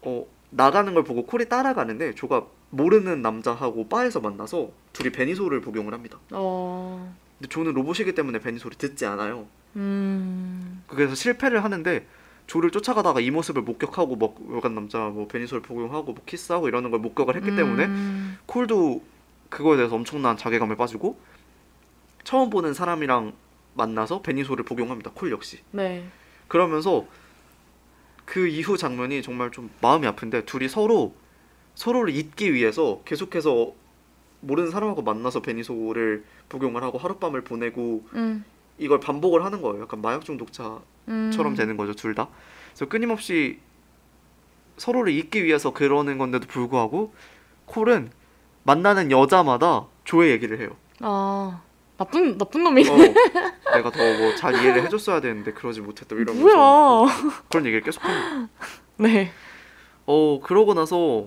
어 0.03 0.27
나가는 0.51 0.95
걸 0.95 1.03
보고 1.03 1.27
콜이 1.27 1.49
따라가는데 1.49 2.15
조가 2.15 2.47
모르는 2.71 3.21
남자하고 3.21 3.89
바에서 3.89 4.21
만나서 4.21 4.71
둘이 4.93 5.11
베니소를 5.11 5.61
복용을 5.61 5.93
합니다. 5.93 6.21
어. 6.31 7.17
근데 7.37 7.49
조는 7.49 7.73
로봇이기 7.75 8.15
때문에 8.15 8.39
베니소를 8.39 8.79
듣지 8.79 9.07
않아요. 9.07 9.49
음. 9.75 10.85
그래서 10.87 11.17
실패를 11.17 11.65
하는데 11.65 12.07
조를 12.49 12.71
쫓아가다가 12.71 13.21
이 13.21 13.31
모습을 13.31 13.63
목격하고 13.63 14.17
뭐 14.17 14.35
여간 14.57 14.75
남자 14.75 14.99
뭐 14.99 15.29
베니소를 15.29 15.63
복용하고 15.63 16.15
뭐 16.15 16.23
키스하고 16.25 16.67
이러는 16.67 16.91
걸 16.91 16.99
목격을 16.99 17.37
했기 17.37 17.55
때문에 17.55 17.85
음. 17.85 18.39
콜도 18.47 19.03
그거에 19.51 19.77
대해서 19.77 19.95
엄청난 19.95 20.37
자괴감에 20.37 20.75
빠지고 20.75 21.19
처음 22.25 22.49
보는 22.49 22.73
사람이랑 22.73 23.35
만나서 23.75 24.23
베니소를 24.23 24.65
복용합니다. 24.65 25.11
콜 25.15 25.31
역시. 25.31 25.59
네. 25.73 26.09
그러면서 26.49 27.07
그 28.25 28.49
이후 28.49 28.79
장면이 28.79 29.23
정말 29.23 29.51
좀 29.51 29.71
마음이 29.83 30.07
아픈데 30.07 30.47
둘이 30.47 30.69
서로 30.69 31.15
서로를 31.75 32.15
잊기 32.15 32.55
위해서 32.55 33.03
계속해서 33.05 33.73
모르는 34.41 34.71
사람하고 34.71 35.03
만나서 35.03 35.43
베니소를 35.43 36.25
복용을 36.49 36.83
하고 36.83 36.97
하룻밤을 36.97 37.43
보내고 37.45 38.07
음. 38.15 38.43
이걸 38.79 39.01
반복을 39.01 39.45
하는 39.45 39.61
거예요. 39.61 39.83
약간 39.83 40.01
마약 40.01 40.25
중독자 40.25 40.81
처럼 41.33 41.53
음. 41.53 41.57
되는 41.57 41.77
거죠, 41.77 41.95
둘 41.95 42.15
다. 42.15 42.29
그래서 42.71 42.87
끊임없이 42.87 43.59
서로를 44.77 45.13
잊기 45.13 45.45
위해서 45.45 45.73
그러는 45.73 46.19
건데도 46.19 46.47
불구하고 46.47 47.13
콜은 47.67 48.11
만나는 48.65 49.11
여자마다 49.11 49.87
조의 50.05 50.31
얘기를 50.33 50.61
해요. 50.61 50.71
아. 51.01 51.63
나쁜 51.97 52.39
나쁜 52.39 52.63
놈이네. 52.63 52.89
어, 52.91 52.97
내가 53.75 53.91
더 53.91 53.99
뭐 54.05 54.37
잘 54.37 54.55
이해를 54.55 54.85
해줬어야 54.85 55.21
되는데 55.21 55.53
그러지 55.53 55.81
못했다 55.81 56.15
이러면서 56.15 56.41
뭐야. 56.57 57.13
그런 57.49 57.67
얘기를 57.67 57.81
계속합니다. 57.83 58.49
네. 58.99 59.33
어 60.07 60.39
그러고 60.41 60.75
나서 60.75 61.27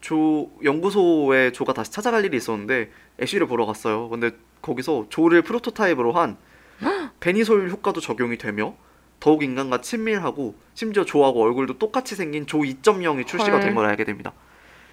조 0.00 0.50
연구소에 0.64 1.52
조가 1.52 1.72
다시 1.72 1.92
찾아갈 1.92 2.24
일이 2.24 2.36
있었는데 2.36 2.90
애쉬를 3.22 3.46
보러 3.46 3.64
갔어요. 3.64 4.08
근데 4.08 4.32
거기서 4.60 5.06
조를 5.08 5.42
프로토타입으로 5.42 6.12
한 6.12 6.36
베니솔 7.20 7.70
효과도 7.70 8.00
적용이 8.00 8.38
되며 8.38 8.74
더욱 9.20 9.42
인간과 9.42 9.80
친밀하고 9.80 10.54
심지어 10.74 11.04
조하고 11.04 11.42
얼굴도 11.42 11.78
똑같이 11.78 12.14
생긴 12.14 12.46
조 12.46 12.58
2.0이 12.58 13.26
출시가 13.26 13.56
헐. 13.56 13.60
된걸 13.60 13.86
알게 13.86 14.04
됩니다. 14.04 14.32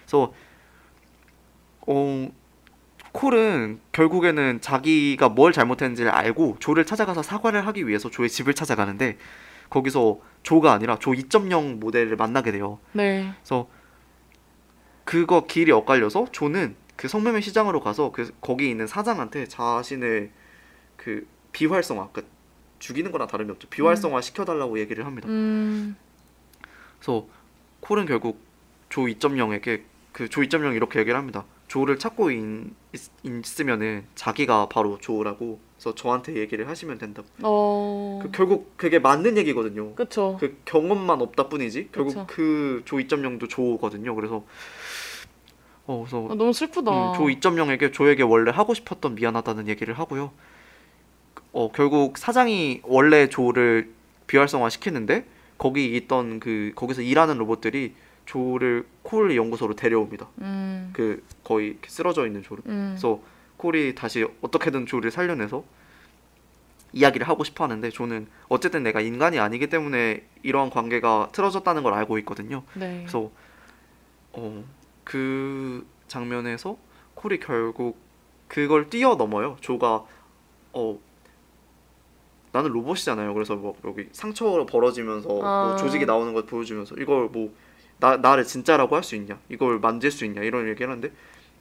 그래서 0.03 0.33
어 1.87 2.27
콜은 3.11 3.79
결국에는 3.91 4.59
자기가 4.61 5.29
뭘 5.29 5.53
잘못했는지를 5.53 6.11
알고 6.11 6.57
조를 6.59 6.85
찾아가서 6.85 7.23
사과를 7.23 7.65
하기 7.67 7.87
위해서 7.87 8.09
조의 8.09 8.29
집을 8.29 8.53
찾아가는데 8.53 9.17
거기서 9.69 10.19
조가 10.43 10.73
아니라 10.73 10.97
조 10.99 11.11
2.0 11.11 11.79
모델을 11.79 12.17
만나게 12.17 12.51
돼요. 12.51 12.79
네. 12.91 13.31
그래서 13.37 13.67
그거 15.05 15.45
길이 15.45 15.71
엇갈려서 15.71 16.27
조는 16.31 16.75
그 16.95 17.07
성매매 17.07 17.41
시장으로 17.41 17.79
가서 17.79 18.11
그 18.11 18.31
거기 18.41 18.69
있는 18.69 18.87
사장한테 18.87 19.47
자신의 19.47 20.31
그 20.97 21.27
비활성화, 21.51 22.09
그 22.11 22.27
죽이는 22.79 23.11
거나 23.11 23.27
다름이 23.27 23.51
없죠. 23.51 23.67
비활성화 23.69 24.21
시켜달라고 24.21 24.79
얘기를 24.79 25.05
합니다. 25.05 25.27
음. 25.29 25.95
그래서 26.99 27.27
콜은 27.81 28.05
결국 28.05 28.39
조 28.89 29.01
2.0에게 29.01 29.81
그 30.11 30.29
조 30.29 30.41
2.0 30.41 30.75
이렇게 30.75 30.99
얘기를 30.99 31.17
합니다. 31.17 31.43
조를 31.67 31.99
찾고 31.99 32.31
있, 32.31 33.59
으면은 33.59 34.05
자기가 34.15 34.69
바로 34.69 34.97
조라고 34.99 35.59
그래서 35.75 35.93
저한테 35.93 36.35
얘기를 36.37 36.69
하시면 36.69 36.97
된다고. 36.99 37.27
어. 37.43 38.19
그 38.23 38.31
결국 38.31 38.77
그게 38.77 38.99
맞는 38.99 39.35
얘기거든요. 39.37 39.93
그쵸. 39.95 40.37
그 40.39 40.57
경험만 40.63 41.21
없다 41.21 41.49
뿐이지 41.49 41.89
결국 41.91 42.11
그쵸. 42.11 42.27
그조 42.27 42.95
2.0도 42.97 43.49
조거든요. 43.49 44.15
그래서 44.15 44.45
어 45.87 45.99
그래서 46.07 46.27
아, 46.31 46.35
너무 46.35 46.53
슬프다. 46.53 47.11
음, 47.11 47.13
조 47.17 47.23
2.0에게 47.23 47.91
조에게 47.91 48.23
원래 48.23 48.51
하고 48.51 48.73
싶었던 48.73 49.15
미안하다는 49.15 49.67
얘기를 49.67 49.97
하고요. 49.99 50.31
어 51.55 51.71
결국 51.71 52.17
사장이 52.17 52.81
원래 52.83 53.29
조를 53.29 53.89
비활성화 54.27 54.69
시키는데 54.69 55.25
거기 55.57 55.95
있던 55.95 56.41
그 56.41 56.73
거기서 56.75 57.01
일하는 57.01 57.37
로봇들이 57.37 57.95
조를 58.25 58.85
콜 59.03 59.33
연구소로 59.35 59.75
데려옵니다. 59.75 60.27
음. 60.41 60.89
그 60.91 61.23
거의 61.45 61.77
쓰러져 61.87 62.25
있는 62.25 62.43
조를. 62.43 62.61
음. 62.65 62.89
그래서 62.91 63.21
콜이 63.55 63.95
다시 63.95 64.25
어떻게든 64.41 64.85
조를 64.85 65.11
살려내서 65.11 65.63
이야기를 66.91 67.27
하고 67.27 67.45
싶어 67.45 67.63
하는데 67.63 67.89
조는 67.89 68.27
어쨌든 68.49 68.83
내가 68.83 68.99
인간이 68.99 69.39
아니기 69.39 69.67
때문에 69.67 70.23
이러한 70.43 70.69
관계가 70.69 71.29
틀어졌다는 71.31 71.83
걸 71.83 71.93
알고 71.93 72.17
있거든요. 72.19 72.63
네. 72.73 72.99
그래서 73.05 73.31
어 74.33 74.63
그 75.05 75.85
장면에서 76.09 76.77
콜이 77.13 77.39
결국 77.39 77.97
그걸 78.49 78.89
뛰어넘어요. 78.89 79.55
조가 79.61 80.03
어 80.73 80.99
나는 82.55 82.71
로봇이잖아요. 82.71 83.33
그래서 83.33 83.55
뭐 83.55 83.75
여기 83.85 84.07
상처로 84.11 84.65
벌어지면서 84.65 85.27
뭐 85.27 85.41
아. 85.45 85.75
조직이 85.77 86.05
나오는 86.05 86.33
걸 86.33 86.45
보여주면서 86.45 86.95
이걸 86.97 87.27
뭐 87.27 87.49
나 87.99 88.17
나를 88.17 88.43
진짜라고 88.43 88.95
할 88.95 89.03
수 89.03 89.15
있냐? 89.15 89.39
이걸 89.49 89.79
만질 89.79 90.11
수 90.11 90.25
있냐? 90.25 90.41
이런 90.41 90.67
얘기를 90.67 90.89
하는데 90.89 91.11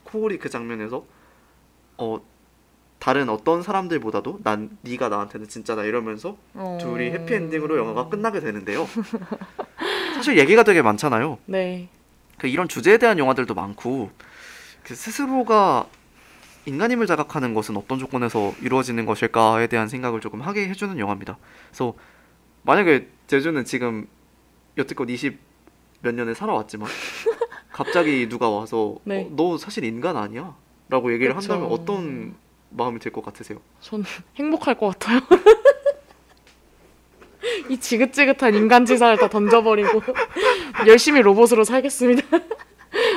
콜이 0.05 0.39
그 0.39 0.51
장면에서 0.51 1.05
어 1.99 2.21
다른 2.99 3.29
어떤 3.29 3.63
사람들보다도 3.63 4.41
난 4.43 4.77
네가 4.83 5.11
나한테는 5.11 5.49
진짜다 5.49 5.85
이러면서 5.85 6.37
어. 6.55 6.79
둘이 6.81 7.11
해피엔딩으로 7.11 7.79
영화가 7.79 8.09
끝나게 8.09 8.41
되는데요. 8.41 8.89
사실 10.15 10.39
얘기가 10.39 10.63
되게 10.63 10.83
많잖아요. 10.83 11.39
네. 11.47 11.89
그 12.39 12.49
이런 12.49 12.67
주제에 12.67 12.99
대한 12.99 13.19
영화들도 13.19 13.55
많고 13.55 14.11
그 14.83 14.95
스스로가 14.95 15.87
인간임을 16.67 17.07
자각하는 17.07 17.55
것은 17.55 17.77
어떤 17.77 17.99
조건에서 17.99 18.55
이루어지는 18.63 19.05
것일까에 19.07 19.67
대한 19.67 19.89
생각을 19.89 20.21
조금 20.21 20.41
하게 20.41 20.69
해주는 20.69 20.99
영화입니다. 20.99 21.37
그래서 21.69 21.95
만약에 22.63 23.09
제주는 23.27 23.63
지금 23.65 24.07
여태껏 24.79 25.09
20 25.09 25.39
몇 26.01 26.15
년을 26.15 26.35
살아왔지만 26.35 26.89
갑자기 27.73 28.29
누가 28.29 28.49
와서 28.49 28.97
네. 29.05 29.25
어, 29.25 29.31
너 29.37 29.59
사실 29.59 29.85
인간 29.85 30.17
아니야? 30.17 30.55
라고 30.89 31.13
얘기를 31.13 31.35
그쵸. 31.35 31.53
한다면 31.53 31.73
어떤 31.73 32.35
마음이 32.71 32.99
들 32.99 33.13
것 33.13 33.25
같으세요? 33.25 33.61
전 33.81 34.05
행복할 34.37 34.77
것 34.77 34.99
같아요. 34.99 35.21
이 37.69 37.79
지긋지긋한 37.79 38.55
인간 38.55 38.85
지사를 38.85 39.17
다 39.19 39.29
던져버리고 39.29 40.03
열심히 40.87 41.21
로봇으로 41.23 41.65
살겠습니다. 41.65 42.23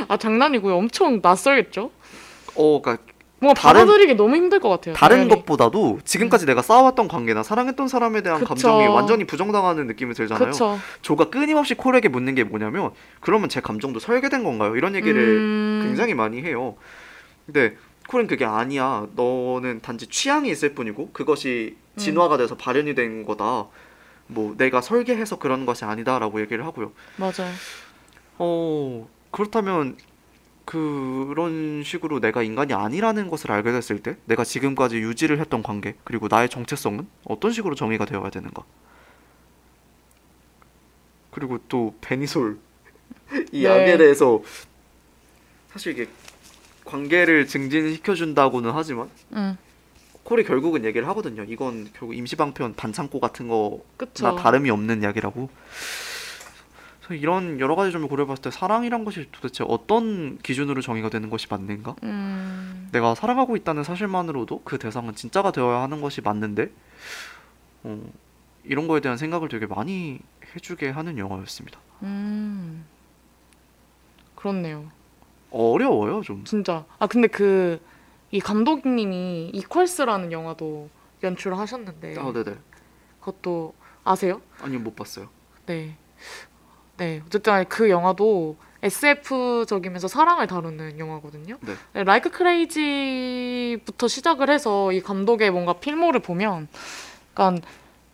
아 0.08 0.18
장난이고요. 0.18 0.76
엄청 0.76 1.20
낯설겠죠? 1.22 1.92
어, 2.56 2.82
그러니까 2.82 3.04
뭔가 3.40 3.60
다른- 3.60 3.82
받아들이기 3.82 4.16
너무 4.16 4.36
힘들 4.36 4.60
것 4.60 4.70
같아요. 4.70 4.96
다른 4.96 5.18
당연히. 5.18 5.30
것보다도 5.42 6.00
지금까지 6.04 6.46
내가 6.48 6.62
쌓아왔던 6.64 7.08
관계나 7.08 7.44
사랑했던 7.44 7.88
사람에 7.88 8.22
대한 8.22 8.40
그쵸. 8.40 8.48
감정이 8.50 8.88
완전히 8.88 9.26
부정당하는 9.26 9.86
느낌이 9.88 10.14
들잖아요. 10.16 10.50
그쵸. 10.52 10.80
조가 11.04 11.30
끊임없이 11.30 11.76
콜에게 11.76 12.10
묻는 12.10 12.34
게 12.34 12.44
뭐냐면 12.44 12.92
그러면 13.20 13.48
제 13.50 13.62
감정도 13.62 14.00
설계된 14.00 14.44
건가요? 14.44 14.76
이런 14.76 14.96
얘기를 14.96 15.22
음, 15.22 15.82
굉장히 15.86 16.16
많이 16.16 16.42
해요. 16.42 16.76
근데 17.46 17.76
콜은 18.08 18.26
그게 18.28 18.44
아니야. 18.46 19.06
너는 19.16 19.82
단지 19.82 20.08
취향이 20.08 20.50
있을 20.50 20.74
뿐이고 20.74 21.12
그것이 21.14 21.76
음. 21.94 21.98
진화가 21.98 22.38
돼서 22.38 22.56
발현이 22.56 22.96
된 22.96 23.24
거다. 23.26 23.68
뭐 24.28 24.56
내가 24.58 24.82
설계해서 24.82 25.38
그런 25.38 25.66
것이 25.68 25.86
아니다라고 25.86 26.42
얘기를 26.42 26.66
하고요. 26.66 26.92
맞아요. 27.18 27.52
어 28.40 29.08
그렇다면 29.32 29.96
그런 30.68 31.82
식으로 31.82 32.20
내가 32.20 32.44
인간이 32.44 32.74
아니라는 32.74 33.30
것을 33.30 33.54
알게 33.54 33.72
됐을 33.72 34.04
때 34.04 34.18
내가 34.26 34.44
지금까지 34.44 34.98
유지를 34.98 35.40
했던 35.40 35.64
관계 35.64 35.96
그리고 36.04 36.28
나의 36.30 36.50
정체성은 36.50 37.08
어떤 37.24 37.54
식으로 37.54 37.74
정의가 37.74 38.04
되어야 38.04 38.30
되는가? 38.30 38.64
그리고 41.32 41.58
또 41.70 41.96
베니솔 42.02 42.58
이 43.54 43.64
네. 43.64 43.66
약에 43.66 43.98
대해서 43.98 44.44
사실 45.72 45.94
이게 45.94 46.10
관계를 46.84 47.48
증진시켜 47.48 48.14
준다고는 48.14 48.72
하지만 48.74 49.10
응. 49.36 49.58
콜이 50.24 50.44
결국은 50.44 50.84
얘기를 50.84 51.08
하거든요. 51.08 51.46
이건 51.48 51.90
결국 51.94 52.14
임시방편 52.14 52.76
반창고 52.76 53.22
같은 53.22 53.48
거나 53.48 53.80
그쵸. 53.96 54.36
다름이 54.36 54.70
없는 54.70 55.02
약이라고. 55.02 55.50
그래서 57.08 57.22
이런 57.22 57.60
여러 57.60 57.76
가지 57.76 57.92
점을 57.92 58.08
고려해봤을 58.08 58.42
때 58.42 58.52
사랑이란 58.52 59.06
것이 59.06 59.30
도대체 59.32 59.64
어떤 59.68 60.38
기준으로 60.40 60.82
정의가 60.82 61.10
되는 61.10 61.30
것이 61.30 61.48
맞는가? 61.50 61.96
음, 62.04 62.90
내가 62.92 63.16
사랑하고 63.16 63.56
있다는 63.56 63.84
사실만으로도 63.84 64.62
그 64.64 64.78
대상은 64.78 65.16
진짜가 65.16 65.52
되어야 65.52 65.82
하는 65.82 66.02
것이 66.02 66.22
맞는데 66.22 66.70
어, 67.84 68.02
이런 68.66 68.88
거에 68.88 69.00
대한 69.00 69.18
생각을 69.18 69.48
되게 69.48 69.66
많이 69.66 70.20
해주게 70.56 70.90
하는 70.90 71.18
영화였습니다. 71.18 71.80
음. 72.04 72.86
그렇네요. 74.36 74.92
어려워요 75.50 76.22
좀. 76.22 76.44
진짜. 76.44 76.86
아 77.00 77.08
근데 77.08 77.28
그 77.28 77.80
이 78.32 78.40
감독님이 78.40 79.52
이퀄스라는 79.54 80.32
영화도 80.32 80.90
연출을 81.24 81.58
하셨는데 81.58 82.16
아 82.20 82.34
네네. 82.34 82.58
그것도 83.20 83.74
아세요? 84.04 84.42
아니요 84.62 84.80
못 84.80 84.96
봤어요. 84.96 85.30
네. 85.66 85.96
네. 86.98 87.22
어쨌든 87.26 87.66
그 87.70 87.90
영화도 87.90 88.58
SF적이면서 88.84 90.08
사랑을 90.08 90.48
다루는 90.48 91.00
영화거든요. 91.00 91.58
네. 91.62 92.04
라이크 92.04 92.30
크레이지부터 92.30 94.08
시작을 94.08 94.50
해서 94.50 94.92
이 94.92 95.02
감독의 95.02 95.52
뭔가 95.52 95.74
필모를 95.74 96.20
보면 96.20 96.68
약간 97.32 97.62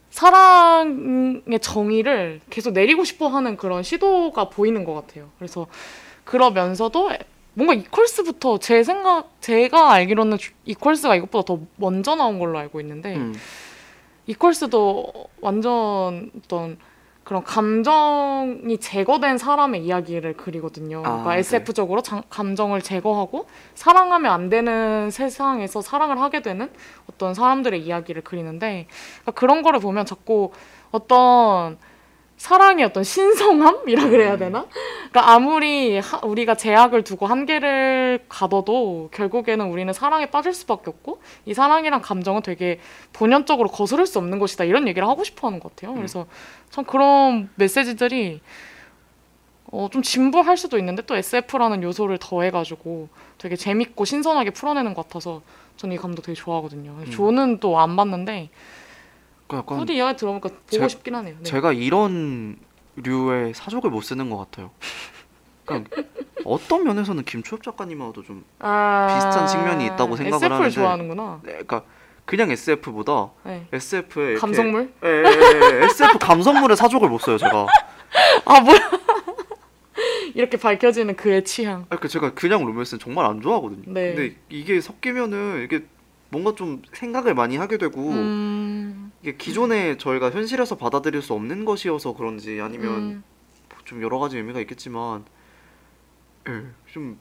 사랑의 0.09 1.59
정의를 1.59 2.39
계속 2.49 2.71
내리고 2.71 3.03
싶어 3.03 3.27
하는 3.27 3.57
그런 3.57 3.83
시도가 3.83 4.49
보이는 4.49 4.83
것 4.83 4.93
같아요. 4.93 5.29
그래서 5.37 5.67
그러면서도 6.23 7.09
뭔가 7.55 7.73
이퀄스부터 7.73 8.59
제 8.59 8.83
생각, 8.83 9.29
제가 9.41 9.91
알기로는 9.91 10.37
이퀄스가 10.65 11.15
이것보다 11.15 11.45
더 11.45 11.59
먼저 11.75 12.15
나온 12.15 12.39
걸로 12.39 12.57
알고 12.57 12.79
있는데 12.81 13.15
음. 13.15 13.35
이퀄스도 14.27 15.11
완전 15.41 16.31
어떤 16.37 16.77
그런 17.23 17.43
감정이 17.43 18.77
제거된 18.79 19.37
사람의 19.37 19.83
이야기를 19.85 20.33
그리거든요. 20.33 20.99
아, 20.99 21.01
그러니까 21.09 21.33
네. 21.33 21.39
SF적으로 21.39 22.01
장- 22.01 22.23
감정을 22.29 22.81
제거하고 22.81 23.47
사랑하면 23.75 24.31
안 24.31 24.49
되는 24.49 25.09
세상에서 25.09 25.81
사랑을 25.81 26.19
하게 26.19 26.41
되는 26.41 26.69
어떤 27.09 27.33
사람들의 27.33 27.81
이야기를 27.81 28.23
그리는데 28.23 28.87
그러니까 29.21 29.31
그런 29.39 29.61
거를 29.61 29.79
보면 29.79 30.05
자꾸 30.05 30.51
어떤 30.91 31.77
사랑의 32.37 32.83
어떤 32.85 33.03
신성함이라 33.03 34.09
그래야 34.09 34.37
되나? 34.37 34.65
그러니까 35.11 35.31
아무리 35.33 35.99
하- 35.99 36.19
우리가 36.23 36.55
제약을 36.55 37.03
두고 37.03 37.25
한계를 37.27 38.25
가둬도 38.27 39.09
결국에는 39.13 39.65
우리는 39.67 39.93
사랑에 39.93 40.25
빠질 40.25 40.53
수밖에 40.53 40.89
없고 40.89 41.21
이 41.45 41.53
사랑이란 41.53 42.01
감정은 42.01 42.41
되게 42.41 42.79
본연적으로 43.13 43.69
거스를 43.69 44.05
수 44.07 44.17
없는 44.19 44.39
것이다 44.39 44.63
이런 44.65 44.87
얘기를 44.87 45.07
하고 45.07 45.23
싶어 45.23 45.47
하는 45.47 45.59
것 45.59 45.75
같아요. 45.75 45.93
그래서 45.95 46.25
참 46.69 46.83
그런 46.83 47.49
메시지들이 47.55 48.41
어, 49.71 49.87
좀 49.91 50.01
진부할 50.03 50.57
수도 50.57 50.77
있는데 50.77 51.01
또 51.03 51.15
SF라는 51.15 51.81
요소를 51.83 52.17
더해가지고 52.19 53.07
되게 53.37 53.55
재밌고 53.55 54.05
신선하게 54.05 54.51
풀어내는 54.51 54.93
것 54.93 55.07
같아서 55.07 55.41
저는 55.77 55.95
이 55.95 55.97
감독 55.97 56.23
되게 56.23 56.35
좋아하거든요. 56.35 56.91
음. 56.99 57.09
조는 57.11 57.59
또 57.59 57.79
안 57.79 57.95
봤는데 57.95 58.49
그 59.47 59.57
약간 59.57 59.79
후디 59.79 59.95
이야기 59.95 60.17
들어보니까 60.17 60.49
보고 60.49 60.61
제- 60.69 60.87
싶긴 60.87 61.15
하네요. 61.15 61.35
네. 61.37 61.43
제가 61.43 61.73
이런 61.73 62.57
류의 62.95 63.53
사족을 63.53 63.89
못 63.89 64.01
쓰는 64.01 64.29
것 64.29 64.37
같아요. 64.37 64.71
그러니까 65.65 65.89
어떤 66.45 66.83
면에서는 66.83 67.23
김초엽 67.23 67.63
작가님하고도 67.63 68.23
좀 68.23 68.43
아, 68.59 69.07
비슷한 69.15 69.47
측면이 69.47 69.85
있다고 69.85 70.15
생각을 70.15 70.35
SF를 70.37 70.55
하는데 70.55 70.69
좋아하는구나. 70.73 71.39
네, 71.43 71.51
그러니까 71.51 71.83
그냥 72.25 72.51
SF보다 72.51 73.29
네. 73.43 73.65
SF의 73.71 74.25
이렇게- 74.31 74.39
감성물? 74.41 74.93
예, 75.03 75.07
예, 75.09 75.23
예, 75.81 75.83
SF 75.85 76.19
감성물의 76.19 76.77
사족을 76.77 77.09
못 77.09 77.19
써요 77.19 77.37
제가. 77.37 77.65
아 78.45 78.59
뭐야? 78.61 78.79
이렇게 80.35 80.57
밝혀지는 80.57 81.15
그의 81.15 81.43
취향. 81.43 81.85
아, 81.89 81.95
그 81.97 82.07
제가 82.07 82.33
그냥 82.33 82.65
로맨스는 82.65 82.99
정말 82.99 83.25
안 83.25 83.41
좋아하거든요. 83.41 83.83
네. 83.87 84.13
근데 84.15 84.35
이게 84.49 84.81
섞이면은 84.81 85.63
이게 85.63 85.85
뭔가 86.29 86.55
좀 86.55 86.81
생각을 86.93 87.35
많이 87.35 87.57
하게 87.57 87.77
되고 87.77 88.01
음, 88.09 88.82
이게 89.23 89.37
기존에 89.37 89.97
저희가 89.97 90.31
현실에서 90.31 90.75
받아들일 90.75 91.21
수 91.21 91.33
없는 91.33 91.63
것이어서 91.63 92.13
그런지 92.13 92.59
아니면 92.59 92.93
음, 92.93 93.23
좀 93.85 94.01
여러 94.03 94.19
가지 94.19 94.35
의미가 94.35 94.59
있겠지만 94.59 95.23
예, 96.49 96.63
좀 96.91 97.17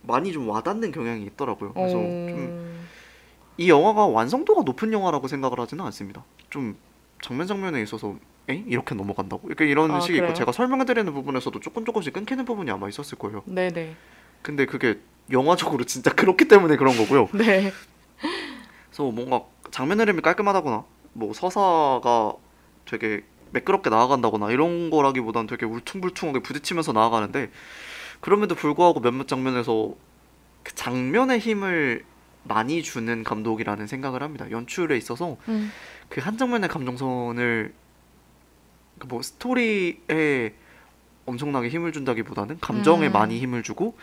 많이 0.00 0.32
좀 0.32 0.48
와닿는 0.48 0.90
경향이 0.90 1.22
있더라고요. 1.26 1.74
그래서 1.74 1.92
좀이 1.92 2.40
어, 2.40 3.68
영화가 3.68 4.06
완성도가 4.06 4.62
높은 4.62 4.90
영화라고 4.94 5.28
생각을 5.28 5.60
하지는 5.60 5.84
않습니다. 5.84 6.24
좀 6.48 6.76
장면 7.20 7.46
장면에 7.46 7.82
있어서 7.82 8.16
에 8.48 8.64
이렇게 8.66 8.94
넘어간다고 8.94 9.46
이렇게 9.48 9.66
이런 9.66 9.90
아, 9.90 10.00
식이 10.00 10.14
있고 10.14 10.22
그래요? 10.28 10.34
제가 10.34 10.52
설명해드리는 10.52 11.12
부분에서도 11.12 11.60
조금 11.60 11.84
조금씩 11.84 12.14
끊기는 12.14 12.42
부분이 12.44 12.70
아마 12.70 12.88
있었을 12.88 13.18
거예요. 13.18 13.42
네네. 13.44 13.96
근데 14.40 14.64
그게 14.64 14.98
영화적으로 15.30 15.84
진짜 15.84 16.10
그렇기 16.16 16.48
때문에 16.48 16.76
그런 16.76 16.96
거고요. 16.96 17.28
네. 17.34 17.70
그래서 18.94 19.10
뭔가 19.10 19.42
장면 19.72 19.98
흐름이 19.98 20.22
깔끔하다거나 20.22 20.84
뭐 21.14 21.34
서사가 21.34 22.34
되게 22.86 23.24
매끄럽게 23.50 23.90
나아간다거나 23.90 24.52
이런 24.52 24.88
거라기보다는 24.90 25.48
되게 25.48 25.66
울퉁불퉁하게 25.66 26.40
부딪히면서 26.40 26.92
나아가는데 26.92 27.50
그럼에도 28.20 28.54
불구하고 28.54 29.00
몇몇 29.00 29.26
장면에서 29.26 29.94
그 30.62 30.74
장면의 30.76 31.40
힘을 31.40 32.04
많이 32.44 32.84
주는 32.84 33.24
감독이라는 33.24 33.88
생각을 33.88 34.22
합니다. 34.22 34.48
연출에 34.52 34.96
있어서 34.96 35.38
음, 35.48 35.72
그한 36.08 36.38
장면의 36.38 36.68
감정선을 36.68 37.74
그 39.00 39.08
뭐 39.08 39.22
스토리에 39.22 40.54
엄청나게 41.26 41.68
힘을 41.68 41.90
준다기보다는 41.92 42.58
감정에 42.60 43.08
음. 43.08 43.12
많이 43.12 43.40
힘을 43.40 43.64
주고 43.64 43.96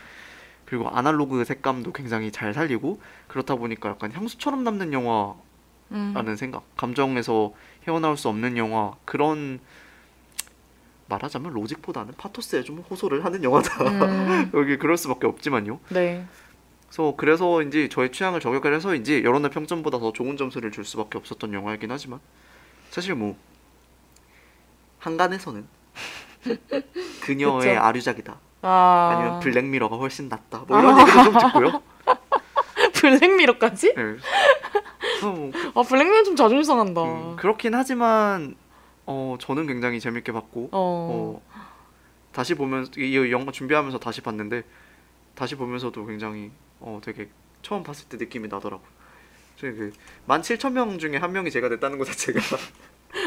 그리고 0.66 0.88
아날로그 0.88 1.44
색감도 1.44 1.92
굉장히 1.92 2.32
잘 2.32 2.54
살리고 2.54 3.00
그렇다 3.28 3.56
보니까 3.56 3.90
약간 3.90 4.12
향수처럼 4.12 4.64
남는 4.64 4.92
영화라는 4.92 5.36
음. 5.92 6.36
생각 6.36 6.64
감정에서 6.76 7.52
헤어나올 7.86 8.16
수 8.16 8.28
없는 8.28 8.56
영화 8.56 8.94
그런 9.04 9.60
말하자면 11.08 11.52
로직보다는 11.52 12.14
파토스에 12.16 12.62
좀 12.62 12.78
호소를 12.78 13.24
하는 13.24 13.44
영화다 13.44 13.84
음, 13.84 14.50
여기 14.54 14.78
그럴 14.78 14.96
수밖에 14.96 15.26
없지만요 15.26 15.78
네. 15.90 16.24
그래서 16.88 17.16
그래서인지 17.16 17.88
저의 17.88 18.12
취향을 18.12 18.40
저격을 18.40 18.74
해서인지 18.74 19.22
여론의 19.24 19.50
평점보다 19.50 19.98
더 19.98 20.12
좋은 20.12 20.36
점수를 20.36 20.72
줄 20.72 20.84
수밖에 20.84 21.18
없었던 21.18 21.52
영화이긴 21.52 21.90
하지만 21.90 22.20
사실 22.90 23.14
뭐 23.14 23.36
한간에서는 24.98 25.66
그녀의. 27.22 27.76
아류작이다 27.76 28.38
아. 28.62 29.10
아니면 29.14 29.40
블랙미러가 29.40 29.96
훨씬 29.96 30.28
낫다 30.28 30.64
뭐 30.66 30.78
이런 30.78 31.00
얘기를 31.00 31.24
좀 31.24 31.38
듣고요. 31.38 31.82
블랙미러까지? 32.94 33.94
네. 33.94 33.94
그래서 33.94 35.32
뭐, 35.32 35.52
아 35.74 35.82
블랙미러 35.82 36.22
좀 36.22 36.36
자존심 36.36 36.62
상한다. 36.62 37.02
음, 37.02 37.36
그렇긴 37.36 37.74
하지만 37.74 38.54
어 39.04 39.36
저는 39.40 39.66
굉장히 39.66 39.98
재밌게 40.00 40.32
봤고 40.32 40.68
어. 40.70 40.70
어, 40.72 41.42
다시 42.32 42.54
보면 42.54 42.86
이 42.96 43.16
영화 43.32 43.50
준비하면서 43.50 43.98
다시 43.98 44.20
봤는데 44.20 44.62
다시 45.34 45.56
보면서도 45.56 46.06
굉장히 46.06 46.52
어 46.80 47.00
되게 47.02 47.28
처음 47.62 47.82
봤을 47.82 48.08
때 48.08 48.16
느낌이 48.16 48.48
나더라고. 48.48 48.82
저희 49.56 49.72
그 49.72 49.92
17,000명 50.28 50.98
중에 50.98 51.16
한 51.16 51.32
명이 51.32 51.50
제가 51.50 51.68
됐다는 51.68 51.98
것 51.98 52.04
자체가 52.06 52.40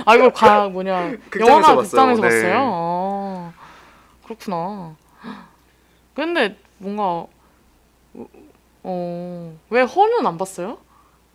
아 0.06 0.16
이거 0.16 0.32
가 0.32 0.68
뭐냐 0.70 1.12
극장에서 1.30 1.52
영화가 1.52 1.76
봤어요. 1.76 1.84
극장에서 1.84 2.22
네. 2.22 2.28
봤어요. 2.28 2.56
아, 2.62 3.54
그렇구나. 4.24 4.96
근데 6.14 6.58
뭔가 6.78 7.26
어 8.84 9.54
왜 9.70 9.82
허는 9.82 10.26
안 10.26 10.38
봤어요? 10.38 10.78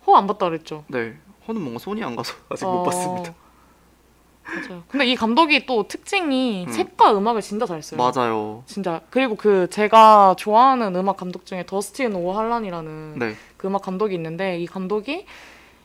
허 0.07 0.15
안 0.15 0.25
봤다 0.27 0.47
그랬죠. 0.49 0.83
네 0.87 1.13
허는 1.47 1.61
뭔가 1.61 1.79
손이 1.79 2.03
안 2.03 2.15
가서 2.15 2.33
아직 2.49 2.65
어, 2.65 2.71
못 2.71 2.83
봤습니다. 2.83 3.33
맞아요. 4.43 4.83
근데 4.87 5.05
이 5.05 5.15
감독이 5.15 5.65
또 5.65 5.87
특징이 5.87 6.65
음. 6.67 6.71
색과 6.71 7.15
음악을 7.15 7.41
진짜 7.41 7.65
잘 7.65 7.81
써요. 7.83 7.97
맞아요. 7.99 8.63
진짜 8.65 9.01
그리고 9.09 9.35
그 9.35 9.67
제가 9.69 10.35
좋아하는 10.37 10.95
음악 10.95 11.17
감독 11.17 11.45
중에 11.45 11.65
더스틴 11.65 12.15
오할란이라는 12.15 13.19
네. 13.19 13.35
그 13.57 13.67
음악 13.67 13.83
감독이 13.83 14.15
있는데 14.15 14.59
이 14.59 14.65
감독이 14.65 15.25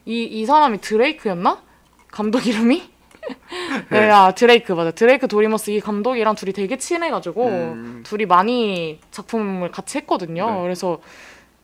이, 0.07 0.23
이 0.25 0.47
사람이 0.47 0.81
드레이크였나? 0.81 1.63
감독 2.11 2.47
이름이? 2.47 2.91
네, 3.91 4.11
아 4.11 4.33
드레이크 4.33 4.73
맞아. 4.73 4.91
드레이크 4.91 5.29
도리머스 5.29 5.71
이 5.71 5.81
감독이랑 5.81 6.35
둘이 6.35 6.53
되게 6.53 6.77
친해가지고 6.77 7.47
음. 7.47 8.03
둘이 8.05 8.27
많이 8.27 9.01
작품을 9.11 9.71
같이 9.71 9.99
했거든요. 9.99 10.51
네. 10.51 10.63
그래서 10.63 10.99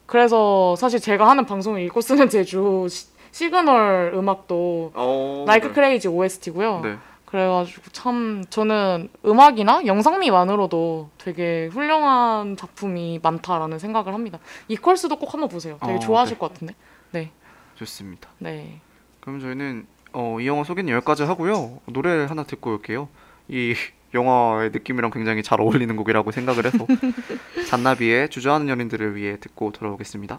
그래서 0.07 0.77
사실 0.77 1.01
제가 1.01 1.29
하는 1.29 1.47
방송을 1.47 1.81
읽고 1.83 2.01
쓰는 2.01 2.29
제주 2.29 2.87
시, 2.91 3.07
시그널 3.31 4.13
음악도 4.15 4.93
어, 4.95 5.45
라이크 5.47 5.69
네. 5.69 5.73
크레이지 5.73 6.09
OST고요. 6.09 6.81
네. 6.81 6.97
그래가지고 7.25 7.83
참 7.93 8.45
저는 8.51 9.09
음악이나 9.25 9.87
영상미만으로도 9.87 11.09
되게 11.17 11.71
훌륭한 11.73 12.59
작품이 12.59 13.21
많다라는 13.23 13.79
생각을 13.79 14.13
합니다. 14.13 14.39
이퀄스도 14.69 15.17
꼭 15.17 15.33
한번 15.33 15.49
보세요. 15.49 15.79
되게 15.81 15.95
어, 15.95 15.99
좋아하실 15.99 16.35
네. 16.35 16.39
것 16.39 16.53
같은데. 16.53 16.75
네, 17.13 17.31
좋습니다. 17.77 18.29
네. 18.39 18.81
그럼 19.21 19.41
저희는 19.41 19.87
어, 20.13 20.39
이 20.41 20.47
영화 20.47 20.65
소개는 20.65 20.93
여기까지 20.93 21.23
하고요. 21.23 21.81
노래 21.87 22.25
하나 22.25 22.43
듣고 22.45 22.73
올게요. 22.73 23.09
이 23.49 23.75
영화의 24.15 24.71
느낌이랑 24.73 25.11
굉장히 25.11 25.43
잘 25.43 25.61
어울리는 25.61 25.97
곡이라고 25.97 26.33
생각을 26.33 26.67
해서 26.67 26.87
잔나비의 27.69 28.29
주저하는 28.29 28.69
연인들을 28.69 29.17
위해 29.17 29.39
듣고 29.41 29.73
돌아오겠습니다. 29.73 30.39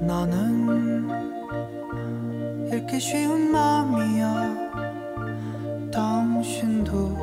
나는 0.00 1.10
읽기 2.72 2.98
쉬운 2.98 3.52
마음이야 3.52 4.56
당신도 5.92 7.16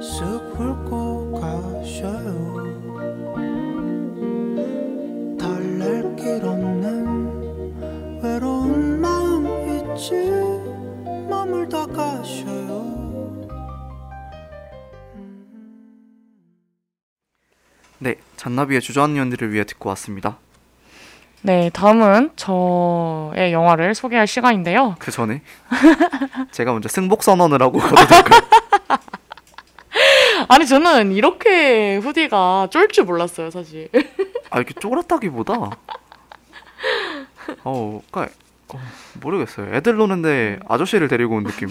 쓱 0.00 0.54
훑고 0.54 1.32
가셔요 1.40 2.69
잔나비의 18.40 18.80
주저하는 18.80 19.18
연인들을 19.18 19.52
위해 19.52 19.64
듣고 19.64 19.90
왔습니다. 19.90 20.38
네, 21.42 21.68
다음은 21.74 22.30
저의 22.36 23.52
영화를 23.52 23.94
소개할 23.94 24.26
시간인데요. 24.26 24.96
그 24.98 25.10
전에 25.10 25.42
제가 26.50 26.72
먼저 26.72 26.88
승복 26.88 27.22
선언을 27.22 27.62
하고 27.62 27.78
가도 27.78 27.96
될까요? 27.96 28.40
아니 30.48 30.66
저는 30.66 31.12
이렇게 31.12 31.98
후디가 31.98 32.68
쫄 32.70 32.88
줄 32.88 33.04
몰랐어요, 33.04 33.50
사실. 33.50 33.90
아 34.48 34.56
이렇게 34.56 34.72
쫄았다기보다 34.72 35.52
어, 37.64 38.00
그러니까 38.10 38.34
어, 38.68 38.80
모르겠어요. 39.20 39.74
애들 39.74 39.96
노는데 39.96 40.60
아저씨를 40.66 41.08
데리고 41.08 41.36
온 41.36 41.44
느낌. 41.44 41.68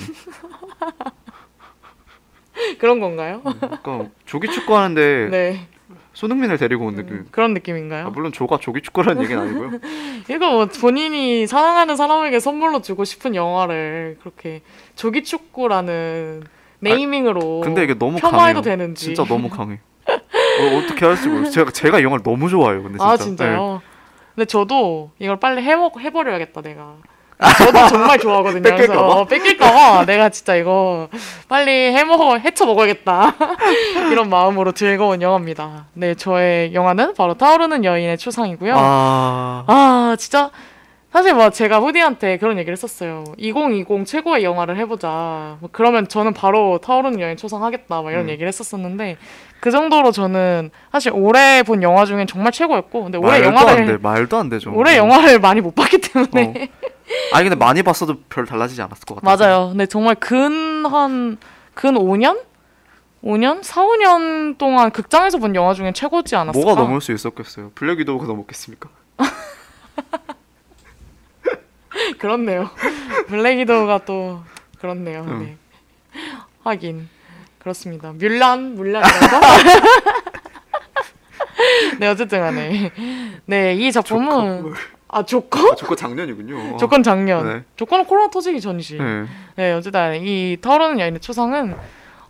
그런 2.78 3.00
건가요? 3.00 3.42
그러니까 3.44 4.06
조기 4.28 4.52
축구하는데 4.52 5.30
네, 5.32 5.68
손흥민을 6.20 6.58
데리고 6.58 6.86
온 6.86 6.96
느낌. 6.96 7.26
그런 7.32 7.52
아, 7.52 7.54
느낌인가요? 7.54 8.10
물론 8.10 8.34
조가 8.34 8.58
조기 8.58 8.82
축구라는 8.82 9.24
얘기는 9.24 9.42
아니고요. 9.42 9.80
이거 10.30 10.52
뭐 10.52 10.66
본인이 10.66 11.48
사랑하는 11.48 11.96
사람에게 11.96 12.42
선물로 12.42 12.82
주고 12.82 13.06
싶은 13.06 13.36
영화를 13.36 14.18
그렇게 14.20 14.62
조기 14.96 15.24
축구라는 15.24 16.44
네이밍으로 16.80 17.62
근데 17.62 17.86
이게 17.86 17.94
너무 17.98 18.18
폄하해도 18.20 18.62
강해요. 18.62 18.62
되는지. 18.62 19.06
진짜 19.06 19.24
너무 19.24 19.50
강해. 19.50 19.80
어, 20.10 20.78
어떻게 20.78 21.06
할지 21.06 21.30
모르겠어요. 21.30 21.52
제가 21.52 21.72
제가 21.72 22.00
이 22.02 22.04
영화를 22.04 22.22
너무 22.22 22.50
좋아해요. 22.50 22.84
근데 22.84 22.98
진짜. 22.98 23.06
아 23.10 23.16
네. 23.16 23.24
진짜요? 23.24 23.82
근데 24.36 24.46
저도 24.46 25.12
이걸 25.20 25.40
빨리 25.40 25.62
해먹 25.62 26.02
해버려야겠다 26.02 26.62
내가. 26.62 26.98
저도 27.40 27.88
정말 27.88 28.20
좋아하거든요. 28.20 28.62
그래서 28.76 28.78
뺏길까 28.78 28.96
봐? 28.96 29.08
어, 29.22 29.26
뺏길까봐 29.26 30.06
내가 30.06 30.30
진짜 30.30 30.56
이거 30.56 31.08
빨리 31.48 31.72
해먹어 31.72 32.38
헤쳐 32.38 32.66
먹어야겠다 32.66 33.36
이런 34.12 34.30
마음으로 34.30 34.74
즐거운 34.74 35.22
영화입니다. 35.22 35.86
네, 35.94 36.16
저의 36.16 36.74
영화는 36.74 37.14
바로 37.14 37.36
타오르는 37.36 37.86
여인의 37.86 38.18
추상이고요. 38.18 38.74
아, 38.78 39.64
아, 39.68 40.16
진짜 40.20 40.52
사실 41.12 41.34
뭐 41.34 41.50
제가 41.50 41.80
후디한테 41.80 42.38
그런 42.38 42.58
얘기를 42.60 42.74
했었어요. 42.74 43.24
2020 43.38 44.06
최고의 44.06 44.44
영화를 44.44 44.78
해보자. 44.78 45.58
뭐 45.60 45.70
그러면 45.72 46.08
저는 46.08 46.34
바로 46.34 46.78
타오르는 46.80 47.20
여인 47.20 47.36
초상하겠다. 47.36 48.02
막 48.02 48.12
이런 48.12 48.26
음. 48.26 48.30
얘기를 48.30 48.48
했었었는데 48.48 49.18
그 49.60 49.72
정도로 49.72 50.12
저는 50.12 50.70
사실 50.92 51.12
올해 51.16 51.64
본 51.64 51.82
영화 51.84 52.06
중엔 52.06 52.28
정말 52.28 52.52
최고였고, 52.52 53.04
근데 53.04 53.18
올해 53.18 53.40
말도 53.42 53.46
영화를 53.48 53.82
안 53.82 53.86
돼. 53.88 53.98
말도 53.98 54.38
안 54.38 54.50
되죠. 54.50 54.72
올해 54.74 54.98
영화를 54.98 55.40
많이 55.40 55.62
못 55.62 55.74
봤기 55.74 55.98
때문에 56.00 56.54
어. 56.56 56.90
아니 57.34 57.43
근데 57.49 57.55
많이 57.55 57.82
봤어도 57.84 58.18
별 58.30 58.45
달라지지 58.45 58.82
않았을 58.82 59.05
것 59.05 59.16
같아요. 59.16 59.38
맞아요. 59.38 59.70
근데 59.70 59.86
정말 59.86 60.16
근 60.16 60.86
한 60.86 61.38
근 61.76 61.93
5년? 61.95 62.39
5년? 63.24 63.64
4, 63.64 63.82
5년 63.84 64.57
동안 64.57 64.91
극장에서 64.91 65.38
본 65.38 65.55
영화 65.55 65.74
중에 65.74 65.91
최고지 65.93 66.36
않았을까? 66.36 66.66
뭐가 66.66 66.82
넘을 66.82 66.99
수 67.01 67.12
있었겠어요? 67.14 67.72
블랙 67.76 67.99
위도우가 67.99 68.26
넘었겠습니까? 68.28 68.89
그렇네요. 72.20 72.70
블랙 73.28 73.60
위도우가 73.60 73.99
또 74.05 74.41
그렇네요. 74.80 75.26
응. 75.28 75.39
네. 75.39 75.57
하긴 76.64 77.10
그렇습니다. 77.60 78.12
뮬란 78.14 78.76
뮬란이라서 78.76 79.39
네 81.99 82.07
어쨌든 82.07 82.39
간에 82.39 82.91
네이 83.45 83.91
작품은 83.91 84.74
아 85.10 85.24
조커? 85.24 85.76
조커 85.76 85.95
작년이군요. 85.95 86.78
조건 86.78 87.01
작년. 87.03 87.47
네. 87.47 87.64
조건은 87.76 88.05
코로나 88.05 88.30
터지기 88.30 88.62
전이지. 88.62 88.97
네. 88.97 89.26
네, 89.55 89.72
어쨌든 89.74 90.22
이 90.24 90.57
타오르는 90.62 90.99
여인의 90.99 91.20
추상은 91.20 91.76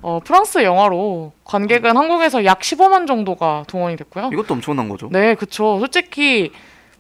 어, 0.01 0.19
프랑스 0.23 0.63
영화로 0.63 1.34
관객은 1.43 1.95
한국에서 1.97 2.45
약 2.45 2.59
15만 2.59 3.05
정도가 3.05 3.65
동원이 3.67 3.97
됐고요. 3.97 4.30
이것도 4.32 4.53
엄청난 4.53 4.88
거죠. 4.88 5.09
네, 5.11 5.36
그쵸. 5.36 5.77
솔직히 5.80 6.53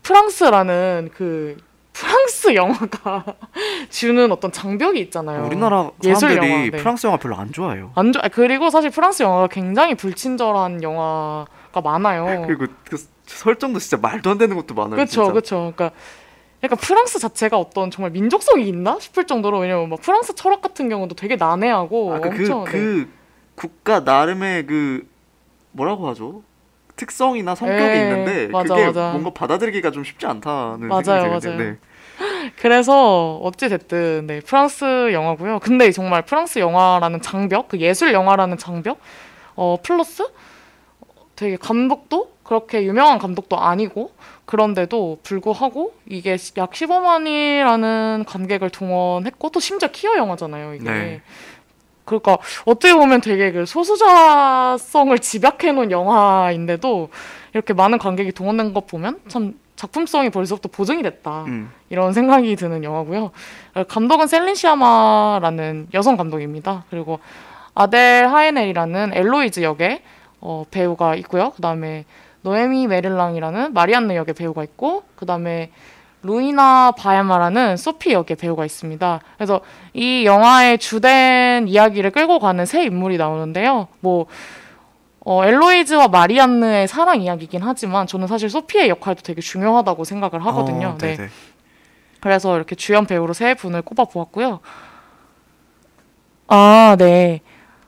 프랑스라는 0.03 1.11
그 1.15 1.57
프랑스 1.93 2.55
영화가 2.55 3.23
주는 3.89 4.31
어떤 4.31 4.51
장벽이 4.51 4.99
있잖아요. 5.01 5.45
우리나라 5.45 5.91
사람들이 6.01 6.35
영화, 6.35 6.61
네. 6.63 6.69
프랑스 6.71 7.07
영화 7.07 7.17
별로 7.17 7.35
안 7.37 7.51
좋아해요. 7.53 7.91
안 7.95 8.11
좋아. 8.11 8.23
그리고 8.31 8.69
사실 8.69 8.89
프랑스 8.89 9.23
영화가 9.23 9.47
굉장히 9.47 9.95
불친절한 9.95 10.83
영화 10.83 11.45
가 11.71 11.81
많아요. 11.81 12.43
그리고 12.47 12.65
그 12.83 12.97
설정도 13.25 13.79
진짜 13.79 13.97
말도 13.97 14.29
안 14.31 14.37
되는 14.37 14.55
것도 14.55 14.73
많아요. 14.73 14.95
그렇죠. 14.95 15.27
그렇죠. 15.27 15.73
그러니까 15.75 15.91
약간 16.63 16.77
프랑스 16.77 17.19
자체가 17.19 17.57
어떤 17.57 17.89
정말 17.91 18.11
민족성이 18.11 18.67
있나 18.67 18.99
싶을 18.99 19.25
정도로 19.25 19.59
왜냐면 19.59 19.89
막 19.89 20.01
프랑스 20.01 20.35
철학 20.35 20.61
같은 20.61 20.89
경우도 20.89 21.15
되게 21.15 21.35
난해하고 21.35 22.13
아, 22.13 22.19
그, 22.19 22.29
그, 22.29 22.35
엄청 22.35 22.63
네. 22.65 22.71
그 22.71 23.09
국가 23.55 24.01
나름의 24.01 24.65
그 24.65 25.07
뭐라고 25.71 26.07
하죠? 26.09 26.43
특성이나 26.95 27.55
성격이 27.55 27.97
예, 27.97 28.01
있는데 28.01 28.47
맞아, 28.47 28.73
그게 28.73 28.87
맞아. 28.87 29.11
뭔가 29.11 29.29
받아들이기가 29.29 29.91
좀 29.91 30.03
쉽지 30.03 30.25
않다는 30.25 30.89
맞아요, 30.89 31.03
생각이 31.03 31.29
맞아요. 31.29 31.39
드는데 31.39 31.77
그래서 32.57 33.37
어찌 33.37 33.69
됐든 33.69 34.27
네 34.27 34.41
프랑스 34.41 35.13
영화고요. 35.13 35.59
근데 35.59 35.91
정말 35.91 36.23
프랑스 36.23 36.59
영화라는 36.59 37.21
장벽, 37.21 37.69
그 37.69 37.79
예술 37.79 38.11
영화라는 38.11 38.57
장벽, 38.57 38.99
어 39.55 39.77
플러스 39.81 40.23
되게 41.39 41.55
감독도 41.55 42.33
그렇게 42.43 42.83
유명한 42.83 43.17
감독도 43.17 43.57
아니고 43.57 44.11
그런데도 44.45 45.19
불구하고 45.23 45.93
이게 46.05 46.31
약 46.57 46.71
15만이라는 46.71 48.25
관객을 48.27 48.69
동원했고 48.69 49.49
또 49.49 49.61
심지어 49.61 49.87
키어 49.87 50.17
영화잖아요 50.17 50.73
이게. 50.73 50.83
네. 50.83 51.21
그러니까 52.03 52.39
어떻게 52.65 52.93
보면 52.93 53.21
되게 53.21 53.53
그 53.53 53.65
소수자성을 53.65 55.17
집약해 55.19 55.71
놓은 55.71 55.91
영화인데도 55.91 57.07
이렇게 57.53 57.73
많은 57.73 57.99
관객이 57.99 58.33
동원된 58.33 58.73
것 58.73 58.85
보면 58.85 59.21
참 59.29 59.53
작품성이 59.77 60.29
벌써부터 60.29 60.67
보증이 60.67 61.03
됐다. 61.03 61.45
음. 61.45 61.71
이런 61.89 62.11
생각이 62.11 62.53
드는 62.57 62.83
영화고요. 62.83 63.31
어, 63.75 63.83
감독은 63.85 64.27
셀린 64.27 64.55
시아마라는 64.55 65.87
여성 65.93 66.17
감독입니다. 66.17 66.83
그리고 66.89 67.19
아델 67.75 68.27
하에넬이라는 68.27 69.11
엘로이즈 69.13 69.61
역의 69.61 70.01
어, 70.41 70.63
배우가 70.69 71.15
있고요. 71.15 71.51
그 71.51 71.61
다음에 71.61 72.05
노에미 72.41 72.87
메를랑이라는 72.87 73.73
마리안느 73.73 74.13
역의 74.13 74.33
배우가 74.33 74.63
있고 74.63 75.03
그 75.15 75.25
다음에 75.25 75.71
루아나 76.21 76.91
바야미라는 76.91 77.77
소피 77.77 78.13
역의 78.13 78.35
배우가 78.37 78.65
있습니다. 78.65 79.21
그래서 79.37 79.61
이 79.93 80.25
영화의 80.25 80.77
주된 80.77 81.67
이야기를 81.67 82.11
끌고 82.11 82.39
가는 82.39 82.65
세 82.65 82.83
인물이 82.83 83.17
나오는데요. 83.17 83.87
뭐 84.01 84.25
어, 85.21 85.45
엘로이즈와 85.45 86.07
마리안느의 86.07 86.87
사랑 86.87 87.21
이야기이긴 87.21 87.61
하지만 87.61 88.07
저는 88.07 88.27
사실 88.27 88.49
소피의 88.49 88.89
역할도 88.89 89.21
되게 89.21 89.41
중요하다고 89.41 90.03
생각을 90.03 90.45
하거든요. 90.47 90.89
어, 90.89 90.97
네. 90.97 91.15
네네. 91.15 91.29
그래서 92.19 92.55
이렇게 92.55 92.75
주연 92.75 93.05
배우로 93.05 93.33
세 93.33 93.53
분을 93.53 93.81
꼽아 93.81 94.05
보았고요. 94.05 94.59
아, 96.47 96.95
네. 96.97 97.41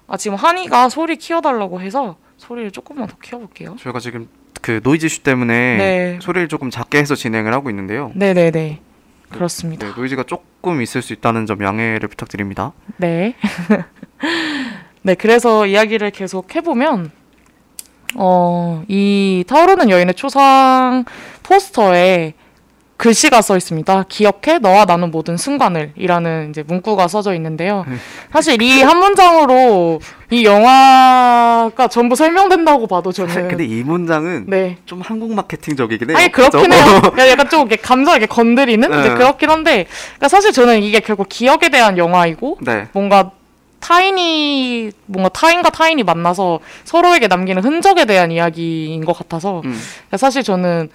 아, 0.07 0.17
지금 0.17 0.37
한이가 0.37 0.89
소리 0.89 1.15
키워달라고 1.17 1.81
해서 1.81 2.15
소리를 2.41 2.71
조금만 2.71 3.07
더 3.07 3.15
키워볼게요. 3.21 3.75
저희가 3.79 3.99
지금 3.99 4.27
그 4.61 4.81
노이즈 4.83 5.07
이슈 5.09 5.21
때문에 5.21 5.77
네. 5.77 6.19
소리를 6.21 6.47
조금 6.47 6.69
작게 6.71 6.97
해서 6.97 7.13
진행을 7.15 7.53
하고 7.53 7.69
있는데요. 7.69 8.11
네네네. 8.15 8.81
그렇습니다. 9.29 9.87
네, 9.87 9.93
노이즈가 9.95 10.23
조금 10.23 10.81
있을 10.81 11.01
수 11.01 11.13
있다는 11.13 11.45
점 11.45 11.63
양해를 11.63 12.09
부탁드립니다. 12.09 12.73
네. 12.97 13.35
네, 15.03 15.15
그래서 15.15 15.65
이야기를 15.67 16.11
계속 16.11 16.53
해보면, 16.55 17.11
어, 18.15 18.83
이 18.87 19.43
타오르는 19.47 19.89
여인의 19.89 20.15
초상 20.15 21.05
포스터에 21.43 22.33
글씨가 23.01 23.41
써 23.41 23.57
있습니다. 23.57 24.05
기억해 24.09 24.59
너와 24.61 24.85
나눈 24.85 25.09
모든 25.09 25.35
순간을이라는 25.35 26.51
이제 26.51 26.63
문구가 26.63 27.07
써져 27.07 27.33
있는데요. 27.33 27.83
사실 28.31 28.61
이 28.61 28.81
한 28.83 28.99
문장으로 28.99 29.99
이 30.29 30.45
영화가 30.45 31.87
전부 31.87 32.15
설명된다고 32.15 32.85
봐도 32.85 33.11
저는 33.11 33.47
근데 33.49 33.65
이 33.65 33.81
문장은 33.83 34.45
네. 34.47 34.77
좀 34.85 35.01
한국 35.01 35.33
마케팅적이긴 35.33 36.11
해요. 36.11 36.17
아니 36.19 36.31
그렇긴 36.31 36.61
그죠? 36.61 36.73
해요. 36.73 36.99
그러니까 37.01 37.29
약간 37.29 37.49
좀 37.49 37.61
이렇게 37.61 37.75
감정 37.77 38.13
이렇게 38.15 38.27
건드리는 38.27 38.87
이제 38.87 39.09
네. 39.09 39.15
그렇긴 39.15 39.49
한데 39.49 39.87
그러니까 40.17 40.27
사실 40.27 40.51
저는 40.51 40.83
이게 40.83 40.99
결국 40.99 41.27
기억에 41.27 41.69
대한 41.69 41.97
영화이고 41.97 42.59
네. 42.61 42.87
뭔가 42.93 43.31
타인이 43.79 44.91
뭔가 45.07 45.29
타인과 45.29 45.71
타인이 45.71 46.03
만나서 46.03 46.59
서로에게 46.83 47.27
남기는 47.27 47.63
흔적에 47.63 48.05
대한 48.05 48.31
이야기인 48.31 49.03
것 49.05 49.13
같아서 49.17 49.61
음. 49.65 49.73
그러니까 50.07 50.17
사실 50.17 50.43
저는 50.43 50.89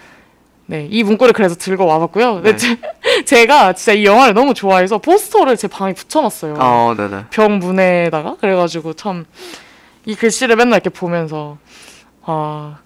네, 0.67 0.89
이 0.91 1.03
문구를 1.05 1.33
그래서 1.33 1.55
들고 1.55 1.87
와봤고요. 1.87 2.41
네. 2.41 2.57
제, 2.57 2.77
제가 3.25 3.73
진짜 3.75 3.93
이 3.93 4.05
영화를 4.05 4.35
너무 4.35 4.53
좋아해서 4.53 4.99
포스터를 4.99 5.57
제 5.57 5.69
방에 5.69 5.93
붙여놨어요. 5.93 6.57
어, 6.59 6.95
네네. 6.97 7.27
벽 7.31 7.51
문에다가 7.53 8.37
그래가지고 8.41 8.93
참 8.95 9.27
이 10.09 10.14
글씨를 10.14 10.55
맨날 10.55 10.75
이렇게 10.75 10.89
보면서 10.89 11.59
아 12.23 12.79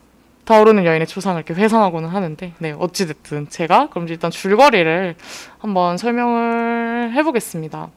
타오르는 0.46 0.86
여인의 0.86 1.06
초상을 1.06 1.36
이렇게 1.44 1.52
회상하고는 1.52 2.08
하는데 2.08 2.52
네 2.56 2.74
어찌 2.78 3.06
됐든 3.06 3.50
제가 3.50 3.88
그럼 3.90 4.08
일단 4.08 4.30
줄거리를 4.30 5.16
한번 5.58 5.98
설명을 5.98 7.12
해보겠습니다. 7.12 7.88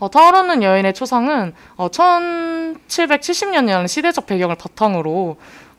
어, 0.00 0.10
타오르는 0.10 0.64
여인의 0.64 0.94
초상은 0.94 1.54
어, 1.76 1.88
1770년이라는 1.88 3.86
시대적 3.86 4.26
배경을 4.26 4.56
바탕으로 4.56 5.36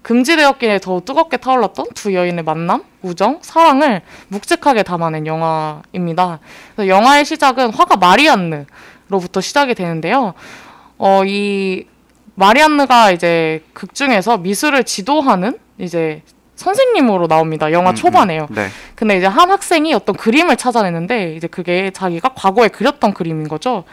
금지되었기에 0.07 0.79
더욱 0.79 1.03
뜨겁게 1.03 1.35
타올랐던 1.35 1.87
두 1.93 2.13
여인의 2.13 2.45
만남, 2.45 2.81
우정, 3.01 3.39
사랑을 3.41 4.01
묵직하게 4.29 4.83
담아낸 4.83 5.27
영화입니다. 5.27 6.39
영화의 6.79 7.25
시작은 7.25 7.73
화가 7.73 7.97
마리안느로부터 7.97 9.41
시작이 9.41 9.75
되는데요. 9.75 10.33
어, 10.97 11.23
이 11.25 11.87
마리안느가 12.35 13.11
이제 13.11 13.61
극 13.73 13.93
중에서 13.93 14.37
미술을 14.37 14.85
지도하는 14.85 15.59
이제 15.77 16.21
선생님으로 16.55 17.27
나옵니다. 17.27 17.73
영화 17.73 17.89
음, 17.89 17.95
초반에요. 17.95 18.47
음. 18.49 18.55
네. 18.55 18.67
근데 18.95 19.17
이제 19.17 19.25
한 19.25 19.51
학생이 19.51 19.93
어떤 19.93 20.15
그림을 20.15 20.55
찾아내는데 20.55 21.35
이제 21.35 21.47
그게 21.47 21.91
자기가 21.91 22.29
과거에 22.29 22.69
그렸던 22.69 23.13
그림인 23.13 23.49
거죠. 23.49 23.83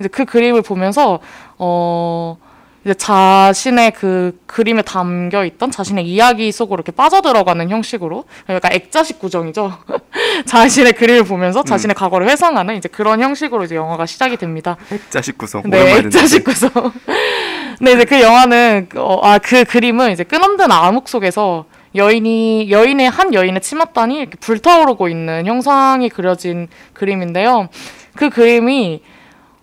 이제 0.00 0.08
그 0.08 0.24
그림을 0.24 0.62
보면서 0.62 1.20
어 1.58 2.38
이제 2.84 2.94
자신의 2.94 3.92
그 3.92 4.38
그림에 4.46 4.80
담겨 4.80 5.44
있던 5.44 5.70
자신의 5.70 6.06
이야기 6.06 6.50
속으로 6.50 6.76
이렇게 6.76 6.92
빠져들어가는 6.92 7.68
형식으로 7.68 8.24
그러니까 8.46 8.70
액자식 8.72 9.18
구정이죠. 9.18 9.76
자신의 10.46 10.94
그림을 10.94 11.24
보면서 11.24 11.62
자신의 11.62 11.94
과거를 11.94 12.28
회상하는 12.28 12.76
이제 12.76 12.88
그런 12.88 13.20
형식으로 13.20 13.64
이제 13.64 13.76
영화가 13.76 14.06
시작이 14.06 14.38
됩니다. 14.38 14.76
액자식 14.90 15.36
구성. 15.36 15.62
네. 15.66 15.98
액자식 15.98 16.44
구성. 16.44 16.70
네, 17.82 17.92
이제 17.92 18.04
그 18.04 18.20
영화는 18.20 18.88
어, 18.96 19.20
아그 19.22 19.64
그림은 19.64 20.12
이제 20.12 20.24
끈없는 20.24 20.70
암흑 20.70 21.08
속에서 21.08 21.66
여인이 21.94 22.70
여인의 22.70 23.10
한 23.10 23.34
여인의 23.34 23.60
치맛단이 23.60 24.18
이렇게 24.20 24.36
불타오르고 24.38 25.08
있는 25.08 25.46
형상이 25.46 26.08
그려진 26.08 26.68
그림인데요. 26.94 27.68
그 28.14 28.30
그림이 28.30 29.02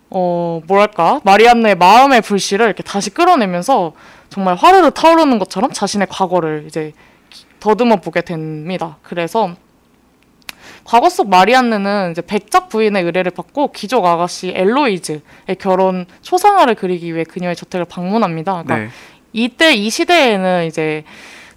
어 0.10 0.62
뭐랄까 0.68 1.20
마리안느의 1.24 1.76
마음의 1.76 2.22
불씨를 2.22 2.66
이렇게 2.66 2.84
다시 2.84 3.10
끌어내면서 3.10 3.94
정말 4.30 4.56
화르르 4.56 4.92
타오르는 4.92 5.40
것처럼 5.40 5.72
자신의 5.72 6.08
과거를 6.10 6.66
이제 6.68 6.94
더듬어 7.60 7.98
보게 7.98 8.22
됩니다. 8.22 8.98
그래서 9.02 9.56
과거 10.84 11.10
속 11.10 11.30
마리안느는 11.30 12.12
이제 12.12 12.22
백작 12.22 12.70
부인의 12.70 13.04
의뢰를 13.04 13.32
받고 13.32 13.74
귀족 13.74 14.06
아가씨 14.06 14.54
엘로이즈의 14.56 15.22
결혼 15.60 16.06
초상화를 16.22 16.76
그리기 16.76 17.14
위해 17.14 17.26
그녀의 17.26 17.58
저택을 17.58 17.86
방문합니다. 17.86 18.64
그러니까 18.64 18.78
네. 18.78 18.90
이때 19.34 19.74
이 19.74 19.90
시대에는 19.90 20.66
이제 20.66 21.04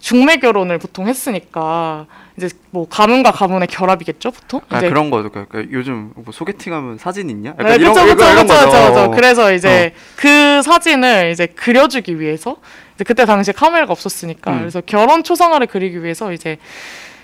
중매 0.01 0.39
결혼을 0.39 0.79
보통 0.79 1.07
했으니까 1.07 2.07
이제 2.41 2.49
뭐 2.71 2.89
가문과 2.89 3.31
가문의 3.31 3.69
결합이겠죠, 3.69 4.31
보통. 4.31 4.61
아, 4.71 4.81
그런 4.81 5.11
거죠. 5.11 5.31
그러니까 5.31 5.65
요즘 5.71 6.13
뭐 6.15 6.33
소개팅하면 6.33 6.97
사진 6.99 7.29
있냐? 7.29 7.51
약간 7.51 7.67
네, 7.67 7.75
이런 7.75 7.93
그쵸, 7.93 8.07
거, 8.07 8.15
그쵸, 8.15 8.31
이런 8.31 8.47
그쵸. 8.47 8.59
그쵸, 8.59 8.71
그쵸. 8.71 9.11
그래서 9.11 9.53
이제 9.53 9.93
그 10.17 10.63
사진을 10.63 11.31
이제 11.33 11.47
그려주기 11.47 12.19
위해서 12.19 12.57
이제 12.95 13.05
그때 13.05 13.27
당시에 13.27 13.53
카메라가 13.53 13.93
없었으니까 13.93 14.53
음. 14.53 14.59
그래서 14.61 14.81
결혼 14.85 15.23
초상화를 15.23 15.67
그리기 15.67 16.03
위해서 16.03 16.33
이제 16.33 16.59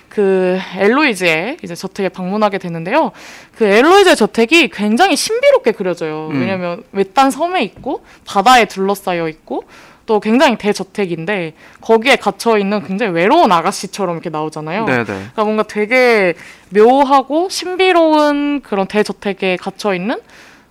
그 0.08 0.58
엘로이즈의 0.78 1.58
이제 1.62 1.74
저택에 1.74 2.08
방문하게 2.08 2.58
되는데요. 2.58 3.12
그 3.56 3.64
엘로이즈의 3.64 4.16
저택이 4.16 4.68
굉장히 4.68 5.16
신비롭게 5.16 5.72
그려져요. 5.72 6.28
음. 6.30 6.40
왜냐면 6.40 6.82
외딴 6.92 7.30
섬에 7.30 7.62
있고 7.64 8.04
바다에 8.26 8.66
둘러싸여 8.66 9.28
있고 9.28 9.64
또 10.06 10.20
굉장히 10.20 10.56
대저택인데 10.56 11.54
거기에 11.80 12.16
갇혀 12.16 12.58
있는 12.58 12.82
굉장히 12.86 13.12
외로운 13.12 13.52
아가씨처럼 13.52 14.14
이렇게 14.14 14.30
나오잖아요. 14.30 14.84
네네. 14.84 15.04
그러니까 15.04 15.44
뭔가 15.44 15.62
되게 15.64 16.34
묘하고 16.70 17.48
신비로운 17.48 18.62
그런 18.62 18.86
대저택에 18.86 19.56
갇혀 19.56 19.94
있는 19.94 20.20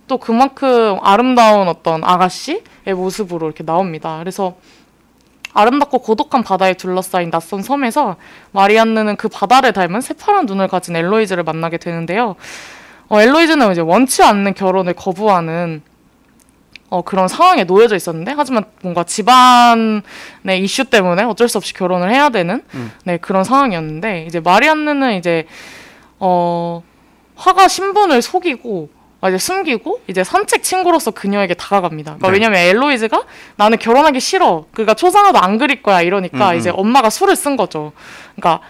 또 0.08 0.18
그만큼 0.18 0.98
아름다운 1.02 1.68
어떤 1.68 2.02
아가씨의 2.02 2.62
모습으로 2.94 3.46
이렇게 3.46 3.62
나옵니다. 3.62 4.18
그래서 4.18 4.56
아름답고 5.52 5.98
고독한 6.00 6.42
바다에 6.42 6.74
둘러싸인 6.74 7.30
낯선 7.30 7.62
섬에서 7.62 8.16
마리안느는 8.52 9.16
그 9.16 9.28
바다를 9.28 9.72
닮은 9.72 10.02
새파란 10.02 10.46
눈을 10.46 10.68
가진 10.68 10.94
엘로이즈를 10.96 11.44
만나게 11.44 11.78
되는데요. 11.78 12.36
어, 13.08 13.20
엘로이즈는 13.20 13.72
이제 13.72 13.80
원치 13.80 14.22
않는 14.22 14.54
결혼을 14.54 14.92
거부하는 14.92 15.82
어, 16.96 17.02
그런 17.02 17.28
상황에 17.28 17.64
놓여져 17.64 17.94
있었는데 17.94 18.32
하지만 18.34 18.64
뭔가 18.80 19.04
집안의 19.04 20.02
이슈 20.60 20.84
때문에 20.84 21.24
어쩔 21.24 21.46
수 21.48 21.58
없이 21.58 21.74
결혼을 21.74 22.10
해야 22.10 22.30
되는 22.30 22.62
음. 22.74 22.92
네 23.04 23.18
그런 23.18 23.44
상황이었는데 23.44 24.24
이제 24.26 24.40
마리안느는 24.40 25.18
이제 25.18 25.46
어 26.18 26.82
화가 27.34 27.68
신분을 27.68 28.22
속이고 28.22 28.88
아, 29.20 29.28
이제 29.28 29.36
숨기고 29.36 30.00
이제 30.06 30.24
산책 30.24 30.62
친구로서 30.62 31.10
그녀에게 31.10 31.54
다가갑니다. 31.54 32.16
그러니까 32.16 32.28
네. 32.28 32.32
왜냐면 32.32 32.60
엘로이즈가 32.60 33.24
나는 33.56 33.78
결혼하기 33.78 34.20
싫어. 34.20 34.64
그러니까 34.72 34.94
초상화도 34.94 35.38
안 35.38 35.58
그릴 35.58 35.82
거야 35.82 36.00
이러니까 36.00 36.50
음, 36.50 36.54
음. 36.54 36.58
이제 36.58 36.70
엄마가 36.70 37.10
술을 37.10 37.36
쓴 37.36 37.56
거죠. 37.56 37.92
그러니까 38.36 38.64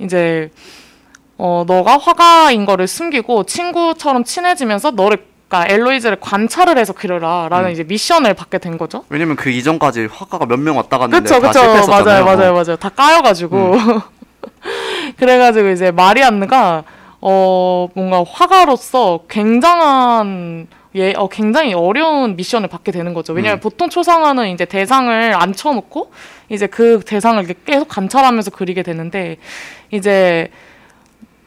이제 0.00 0.50
어 1.36 1.64
너가 1.66 1.96
화가인 1.98 2.66
거를 2.66 2.88
숨기고 2.88 3.44
친구처럼 3.44 4.24
친해지면서 4.24 4.92
너를 4.92 5.28
그러니까 5.48 5.72
엘로이즈를 5.72 6.18
관찰을 6.20 6.76
해서 6.78 6.92
그려라라는 6.92 7.70
음. 7.70 7.72
이제 7.72 7.82
미션을 7.82 8.34
받게 8.34 8.58
된 8.58 8.76
거죠. 8.76 9.04
왜냐면 9.08 9.34
그 9.36 9.48
이전까지 9.50 10.08
화가가 10.12 10.44
몇 10.46 10.58
명 10.58 10.76
왔다 10.76 10.98
갔는데 10.98 11.22
그쵸, 11.22 11.40
다 11.40 11.48
그쵸. 11.48 11.60
실패했었잖아요. 11.60 12.24
맞아요, 12.24 12.36
맞아요, 12.36 12.52
맞아요. 12.52 12.76
다 12.76 12.88
까여가지고. 12.90 13.74
그래가지고 15.16 15.68
이제 15.70 15.90
마리안느가, 15.90 16.84
어, 17.20 17.88
뭔가 17.94 18.22
화가로서 18.28 19.20
굉장한, 19.28 20.66
예, 20.96 21.12
어, 21.16 21.28
굉장히 21.28 21.72
어려운 21.74 22.36
미션을 22.36 22.68
받게 22.68 22.92
되는 22.92 23.14
거죠. 23.14 23.32
왜냐면 23.32 23.58
음. 23.58 23.60
보통 23.60 23.88
초상화는 23.88 24.48
이제 24.50 24.64
대상을 24.64 25.34
앉혀놓고, 25.34 26.12
이제 26.50 26.66
그 26.66 27.00
대상을 27.06 27.46
계속 27.64 27.88
관찰하면서 27.88 28.50
그리게 28.50 28.82
되는데, 28.82 29.36
이제, 29.90 30.48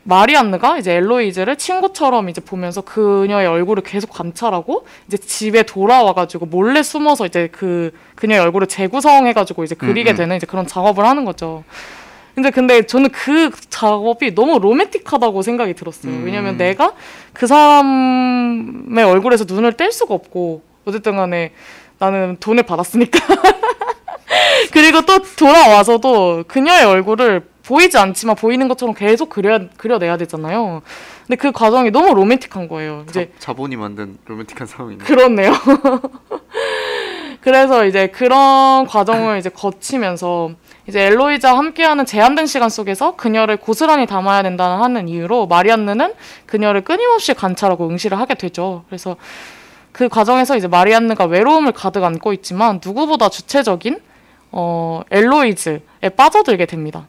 마리안느가 0.04 0.80
이제 0.80 0.96
엘로이즈를 0.96 1.56
친구처럼 1.58 2.30
이제 2.30 2.42
보면서 2.42 2.82
그녀의 2.82 3.48
얼굴을 3.48 3.84
계속 3.84 4.10
관찰하고 4.10 4.86
이제 5.08 5.18
집에 5.18 5.64
돌아와가지고 5.64 6.48
몰래 6.48 6.82
숨어서 6.82 7.26
이제 7.26 7.50
그 7.52 7.92
그녀의 8.16 8.42
얼굴을 8.42 8.68
재구성해가지고 8.68 9.64
이제 9.64 9.76
그리게 9.76 10.12
음, 10.12 10.14
음. 10.14 10.18
되는 10.18 10.38
이제 10.38 10.48
그런 10.48 10.66
작업을 10.66 11.06
하는 11.06 11.26
거죠. 11.26 11.64
근데 12.34 12.50
근데 12.50 12.82
저는 12.84 13.10
그 13.10 13.52
작업이 13.70 14.34
너무 14.34 14.58
로맨틱하다고 14.58 15.42
생각이 15.42 15.74
들었어요. 15.74 16.14
음. 16.14 16.24
왜냐면 16.26 16.58
내가 16.58 16.94
그 17.34 17.46
사람의 17.46 19.04
얼굴에서 19.04 19.46
눈을 19.48 19.74
뗄 19.74 19.92
수가 19.92 20.14
없고 20.16 20.62
어쨌든 20.86 21.18
간에 21.18 21.52
나는 22.00 22.38
돈을 22.40 22.64
받았으니까. 22.64 23.20
그리고 24.72 25.02
또 25.02 25.20
돌아와서도 25.38 26.46
그녀의 26.48 26.86
얼굴을 26.86 27.51
보이지 27.66 27.98
않지만 27.98 28.36
보이는 28.36 28.68
것처럼 28.68 28.96
계속 28.96 29.30
그려 29.30 29.60
그려내야 29.78 30.18
되잖아요. 30.18 30.82
근데 31.28 31.36
그 31.36 31.52
과정이 31.52 31.92
너무 31.92 32.14
로맨틱한 32.14 32.68
거예요. 32.68 33.06
이제 33.10 33.32
자, 33.38 33.48
자본이 33.48 33.76
만든 33.76 34.18
로맨틱한 34.26 34.68
상황이네. 34.68 35.04
그렇네요. 35.04 35.52
그래서 37.42 37.86
이제 37.86 38.08
그런 38.08 38.86
과정을 38.86 39.40
이제 39.40 39.50
거치면서 39.50 40.52
이제 40.88 41.02
엘로이즈와 41.08 41.58
함께하는 41.58 42.06
제한된 42.06 42.46
시간 42.46 42.70
속에서 42.70 43.16
그녀를 43.16 43.58
고스란히 43.58 44.06
담아야 44.06 44.44
된다는 44.44 44.84
하는 44.84 45.08
이유로 45.08 45.48
마리안느는 45.48 46.14
그녀를 46.46 46.82
끊임없이 46.82 47.34
관찰하고 47.34 47.88
응시를 47.90 48.20
하게 48.20 48.36
되죠. 48.36 48.84
그래서 48.88 49.16
그 49.92 50.08
과정에서 50.08 50.56
이제 50.56 50.68
마리안느가 50.68 51.26
외로움을 51.26 51.72
가득 51.72 52.04
안고 52.04 52.34
있지만 52.34 52.80
누구보다 52.84 53.30
주체적인 53.30 54.00
어, 54.52 55.02
엘로이즈에 55.10 56.10
빠져들게 56.16 56.66
됩니다. 56.66 57.08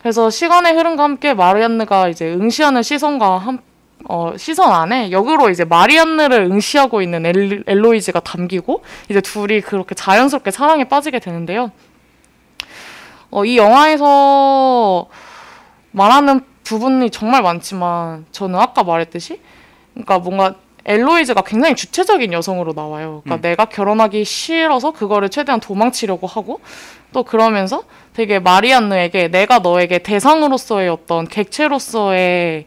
그래서 0.00 0.30
시간의 0.30 0.74
흐름과 0.74 1.02
함께 1.02 1.34
마리안느가 1.34 2.08
이제 2.08 2.32
응시하는 2.32 2.82
시선과 2.82 3.38
한, 3.38 3.58
어, 4.08 4.32
시선 4.36 4.72
안에 4.72 5.10
역으로 5.10 5.50
이제 5.50 5.64
마리안느를 5.64 6.42
응시하고 6.42 7.02
있는 7.02 7.26
엘, 7.26 7.64
엘로이즈가 7.66 8.20
담기고 8.20 8.82
이제 9.10 9.20
둘이 9.20 9.60
그렇게 9.60 9.94
자연스럽게 9.94 10.50
사랑에 10.50 10.84
빠지게 10.84 11.18
되는데요. 11.18 11.72
어, 13.30 13.44
이 13.44 13.58
영화에서 13.58 15.08
말하는 15.90 16.40
부분이 16.62 17.10
정말 17.10 17.42
많지만 17.42 18.26
저는 18.30 18.58
아까 18.58 18.84
말했듯이 18.84 19.40
그러니까 19.94 20.18
뭔가 20.18 20.54
엘로이즈가 20.88 21.42
굉장히 21.42 21.74
주체적인 21.74 22.32
여성으로 22.32 22.72
나와요. 22.72 23.20
그러니까 23.22 23.36
음. 23.36 23.40
내가 23.42 23.66
결혼하기 23.66 24.24
싫어서 24.24 24.90
그거를 24.92 25.28
최대한 25.28 25.60
도망치려고 25.60 26.26
하고 26.26 26.60
또 27.12 27.22
그러면서 27.22 27.84
되게 28.14 28.38
마리안느에게 28.38 29.28
내가 29.28 29.58
너에게 29.58 29.98
대상으로서의 29.98 30.88
어떤 30.88 31.28
객체로서의 31.28 32.64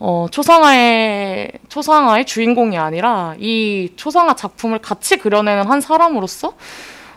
어, 0.00 0.26
초상화의 0.30 1.52
초상화의 1.68 2.26
주인공이 2.26 2.76
아니라 2.76 3.36
이 3.38 3.92
초상화 3.94 4.34
작품을 4.34 4.80
같이 4.80 5.16
그려내는 5.16 5.70
한 5.70 5.80
사람으로서 5.80 6.54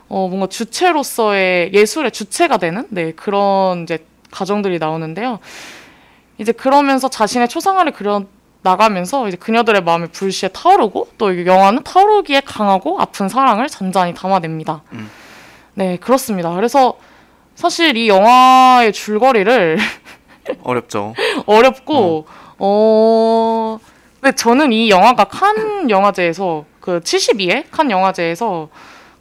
어, 0.07 0.27
뭔가 0.27 0.45
주체로서의 0.47 1.73
예술의 1.73 2.11
주체가 2.11 2.57
되는 2.57 2.85
네 2.89 3.11
그런 3.11 3.83
이제 3.83 4.05
가정들이 4.29 4.77
나오는데요. 4.77 5.39
이제 6.37 6.51
그러면서 6.51 7.09
자신의 7.09 7.49
초상화를 7.49 7.91
그려 7.91 8.23
나가면서 8.67 9.27
이제 9.27 9.37
그녀들의 9.37 9.83
마음이 9.83 10.07
불시에 10.07 10.49
타오르고 10.49 11.09
또이 11.17 11.45
영화는 11.45 11.83
타오르기에 11.83 12.41
강하고 12.41 12.99
아픈 12.99 13.29
사랑을 13.29 13.67
잔잔히 13.67 14.13
담아냅니다. 14.13 14.81
음. 14.91 15.09
네 15.73 15.97
그렇습니다. 15.97 16.53
그래서 16.53 16.97
사실 17.55 17.95
이 17.95 18.09
영화의 18.09 18.91
줄거리를 18.91 19.77
어렵죠. 20.63 21.13
어렵고 21.45 22.25
어 22.59 23.79
근데 24.19 24.35
저는 24.35 24.73
이 24.73 24.89
영화가 24.89 25.25
칸 25.25 25.89
영화제에서 25.89 26.65
그 26.81 26.99
72회 26.99 27.65
칸 27.71 27.89
영화제에서 27.89 28.69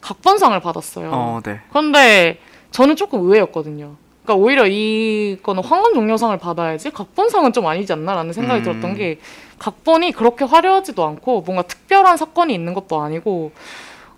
각본상을 0.01 0.59
받았어요. 0.61 1.11
어, 1.13 1.41
네. 1.45 1.61
그런데 1.71 2.39
저는 2.71 2.97
조금 2.97 3.21
의외였거든요. 3.21 3.97
그러니까 4.27 4.35
오히려 4.35 4.67
이거는 4.67 5.63
황금 5.63 5.95
종려상을 5.95 6.37
받아야지 6.39 6.91
각본상은 6.91 7.53
좀 7.53 7.67
아니지 7.67 7.93
않나라는 7.93 8.33
생각이 8.33 8.61
음. 8.61 8.65
들었던 8.65 8.95
게 8.97 9.21
각본이 9.61 10.13
그렇게 10.13 10.45
화려하지도 10.45 11.07
않고 11.07 11.43
뭔가 11.43 11.63
특별한 11.63 12.17
사건이 12.17 12.53
있는 12.53 12.75
것도 12.75 13.01
아니고 13.01 13.53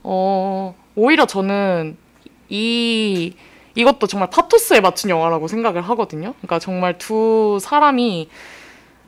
어 0.03 0.75
오히려 0.97 1.27
저는 1.27 1.99
이 2.49 3.35
이것도 3.75 4.07
정말 4.07 4.31
파토스에 4.31 4.81
맞춘 4.81 5.11
영화라고 5.11 5.47
생각을 5.47 5.83
하거든요. 5.83 6.33
그러니까 6.39 6.59
정말 6.59 6.97
두 6.97 7.59
사람이 7.61 8.29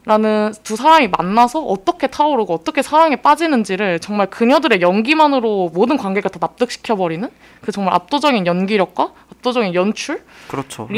라는 0.05 0.53
두 0.63 0.77
사람이 0.77 1.09
만나서 1.09 1.61
어떻게 1.61 2.07
타오르고 2.07 2.55
어떻게 2.55 2.81
사랑에 2.81 3.17
빠지는지를 3.17 4.01
정말 4.01 4.29
그녀들의 4.31 4.81
연기만으로 4.81 5.71
모든 5.75 5.97
관계가 5.99 6.29
다 6.31 6.39
납득시켜버리는 6.41 7.29
그 7.61 7.73
정말 7.73 7.95
압도적인 7.95 8.47
연기력과 8.47 9.13
압도적인 9.41 9.75
연출이 9.75 10.19
그렇죠. 10.49 10.89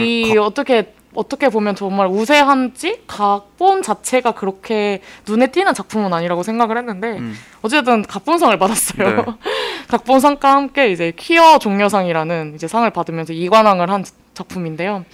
어떻게 0.41 0.95
어떻게 1.15 1.49
보면 1.51 1.75
정말 1.77 2.07
우세한지 2.07 3.03
각본 3.07 3.83
자체가 3.83 4.33
그렇게 4.33 5.03
눈에 5.27 5.49
띄는 5.49 5.75
작품은 5.75 6.13
아니라고 6.13 6.43
생각을 6.43 6.79
했는데 6.79 7.19
음. 7.19 7.37
어쨌든 7.61 8.03
각본상을 8.03 8.57
받았어요. 8.59 9.17
네. 9.17 9.25
각본상과 9.89 10.51
함께 10.51 10.91
이제 10.91 11.13
퀴어 11.15 11.59
종려상이라는 11.59 12.55
이제 12.55 12.67
상을 12.67 12.89
받으면서 12.89 13.35
이관왕을 13.35 13.91
한 13.91 14.05
작품인데요. 14.33 15.05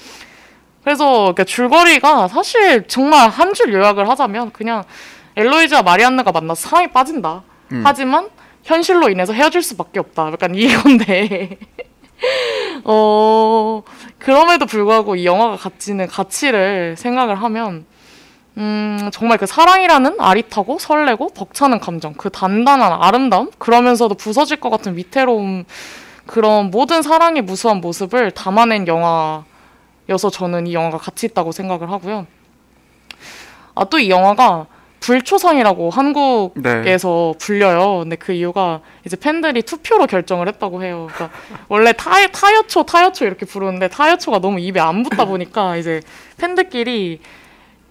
그래서 0.84 1.34
줄거리가 1.34 2.28
사실 2.28 2.86
정말 2.86 3.28
한 3.28 3.52
줄 3.52 3.72
요약을 3.74 4.08
하자면 4.08 4.52
그냥 4.52 4.84
엘로이즈와 5.36 5.82
마리안느가 5.82 6.30
만나서 6.30 6.68
사랑에 6.68 6.86
빠진다. 6.92 7.42
음. 7.72 7.82
하지만 7.84 8.28
현실로 8.62 9.08
인해서 9.10 9.32
헤어질 9.32 9.62
수밖에 9.62 9.98
없다. 9.98 10.30
약간 10.30 10.54
이건데. 10.54 11.58
어, 12.84 13.82
그럼에도 14.18 14.66
불구하고 14.66 15.16
이 15.16 15.24
영화가 15.26 15.56
가지는 15.56 16.06
가치를 16.06 16.96
생각을 16.96 17.36
하면, 17.42 17.86
음, 18.56 19.10
정말 19.12 19.38
그 19.38 19.46
사랑이라는 19.46 20.16
아릿하고 20.18 20.78
설레고 20.78 21.28
벅차는 21.28 21.78
감정, 21.80 22.14
그 22.14 22.30
단단한 22.30 22.92
아름다움, 22.92 23.50
그러면서도 23.58 24.14
부서질 24.16 24.58
것 24.58 24.70
같은 24.70 24.96
위태로움, 24.96 25.64
그런 26.26 26.70
모든 26.70 27.02
사랑의 27.02 27.42
무수한 27.42 27.80
모습을 27.80 28.32
담아낸 28.32 28.86
영화여서 28.86 30.30
저는 30.32 30.66
이 30.66 30.74
영화가 30.74 30.98
가치 30.98 31.26
있다고 31.26 31.52
생각을 31.52 31.90
하고요. 31.90 32.26
아, 33.74 33.84
또 33.84 33.98
이 33.98 34.10
영화가 34.10 34.66
불초상이라고 35.00 35.90
한국 35.90 36.52
네. 36.56 36.82
에서 36.86 37.34
불려요. 37.38 38.00
근데 38.00 38.16
그 38.16 38.32
이유가 38.32 38.80
이제 39.06 39.16
팬들이 39.16 39.62
투표로 39.62 40.06
결정을 40.06 40.48
했다고 40.48 40.82
해요. 40.82 41.08
그러니까 41.12 41.36
원래 41.68 41.92
타, 41.92 42.26
타여초 42.26 42.84
타여초 42.84 43.24
이렇게 43.24 43.46
부르는데 43.46 43.88
타여초가 43.88 44.40
너무 44.40 44.60
입에 44.60 44.80
안 44.80 45.02
붙다 45.02 45.24
보니까 45.24 45.76
이제 45.78 46.00
팬들끼리 46.36 47.20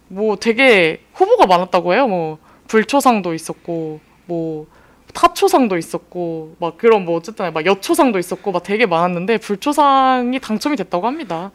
뭐 0.09 0.35
되게 0.35 1.01
후보가 1.13 1.45
많았다고 1.45 1.93
해요. 1.93 2.07
뭐 2.07 2.37
불초상도 2.67 3.33
있었고 3.33 3.99
뭐 4.25 4.67
타초상도 5.13 5.77
있었고 5.77 6.55
막 6.59 6.77
그런 6.77 7.05
뭐 7.05 7.17
어쨌든 7.17 7.51
막 7.51 7.65
여초상도 7.65 8.19
있었고 8.19 8.51
막 8.51 8.63
되게 8.63 8.85
많았는데 8.85 9.37
불초상이 9.37 10.39
당첨이 10.39 10.75
됐다고 10.75 11.07
합니다. 11.07 11.51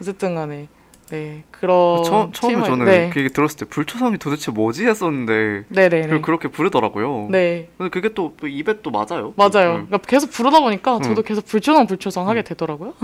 어쨌든 0.00 0.34
간에 0.34 0.68
네 1.10 1.44
그런 1.52 2.02
처음 2.02 2.32
처음에 2.32 2.54
TMI 2.54 2.68
저는 2.68 2.84
네. 2.84 3.10
그 3.12 3.20
얘기 3.20 3.32
들었을 3.32 3.58
때 3.58 3.64
불초성이 3.66 4.18
도대체 4.18 4.50
뭐지 4.50 4.86
했었는데 4.86 5.64
네네네 5.68 6.08
그, 6.08 6.20
그렇게 6.20 6.48
부르더라고요. 6.48 7.28
네 7.30 7.68
근데 7.78 7.90
그게 7.90 8.12
또, 8.12 8.34
또 8.40 8.48
입에 8.48 8.82
또 8.82 8.90
맞아요. 8.90 9.32
맞아요. 9.36 9.76
음. 9.76 9.86
그러니까 9.86 9.98
계속 9.98 10.30
부르다 10.30 10.60
보니까 10.60 10.98
저도 11.00 11.22
음. 11.22 11.24
계속 11.24 11.46
불초성 11.46 11.86
불초성 11.86 12.28
하게 12.28 12.40
음. 12.40 12.44
되더라고요. 12.44 12.94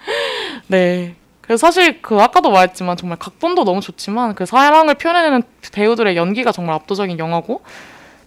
네. 0.68 1.16
그래서 1.42 1.66
사실 1.66 2.00
그 2.00 2.18
아까도 2.20 2.50
말했지만 2.50 2.96
정말 2.96 3.18
각본도 3.18 3.64
너무 3.64 3.80
좋지만 3.80 4.34
그 4.34 4.46
사랑을 4.46 4.94
표현해내는 4.94 5.42
배우들의 5.72 6.16
연기가 6.16 6.52
정말 6.52 6.76
압도적인 6.76 7.18
영화고 7.18 7.62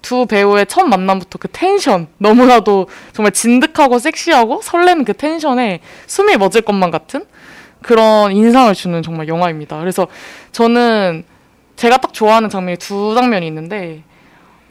두 0.01 0.27
배우의 0.27 0.67
첫 0.67 0.85
만남부터 0.85 1.39
그 1.39 1.47
텐션 1.51 2.07
너무나도 2.19 2.87
정말 3.13 3.31
진득하고 3.31 3.97
섹시하고 3.97 4.61
설레는 4.61 5.03
그 5.03 5.13
텐션에 5.13 5.79
숨이 6.05 6.37
멎을 6.37 6.61
것만 6.63 6.91
같은 6.91 7.25
그런 7.85 8.31
인상을 8.31 8.73
주는 8.73 9.03
정말 9.03 9.27
영화입니다. 9.27 9.77
그래서 9.79 10.07
저는 10.51 11.23
제가 11.75 11.97
딱 11.97 12.13
좋아하는 12.13 12.49
장면이 12.49 12.77
두 12.77 13.13
장면이 13.13 13.45
있는데 13.45 14.01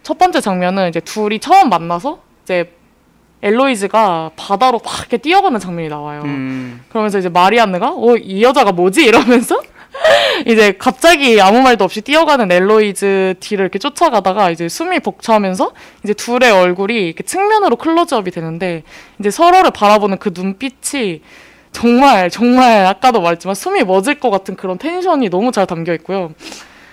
첫 0.02 0.18
번째 0.18 0.40
장면은 0.40 0.88
이제 0.88 0.98
둘이 0.98 1.38
처음 1.38 1.68
만나서 1.68 2.18
이제 2.42 2.72
엘로이즈가 3.40 4.32
바다로 4.34 4.80
막 4.84 4.98
이렇게 4.98 5.18
뛰어가는 5.18 5.60
장면이 5.60 5.88
나와요. 5.90 6.22
음, 6.24 6.82
그러면서 6.88 7.20
이제 7.20 7.28
마리안느가 7.28 7.92
어 7.94 8.16
이 8.16 8.42
여자가 8.42 8.72
뭐지 8.72 9.04
이러면서 9.04 9.62
이제 10.48 10.72
갑자기 10.76 11.40
아무 11.40 11.62
말도 11.62 11.84
없이 11.84 12.00
뛰어가는 12.00 12.50
엘로이즈 12.50 13.34
뒤를 13.38 13.66
이렇게 13.66 13.78
쫓아가다가 13.78 14.50
이제 14.50 14.68
숨이 14.68 14.98
벅차면서 14.98 15.70
이제 16.02 16.14
둘의 16.14 16.50
얼굴이 16.50 17.06
이렇게 17.06 17.22
측면으로 17.22 17.76
클로즈업이 17.76 18.32
되는데 18.32 18.82
이제 19.20 19.30
서로를 19.30 19.70
바라보는 19.70 20.18
그 20.18 20.32
눈빛이 20.34 21.20
정말 21.74 22.30
정말 22.30 22.86
아까도 22.86 23.20
말했지만 23.20 23.54
숨이 23.54 23.82
멎을 23.82 24.18
것 24.20 24.30
같은 24.30 24.56
그런 24.56 24.78
텐션이 24.78 25.28
너무 25.28 25.52
잘 25.52 25.66
담겨 25.66 25.92
있고요. 25.94 26.32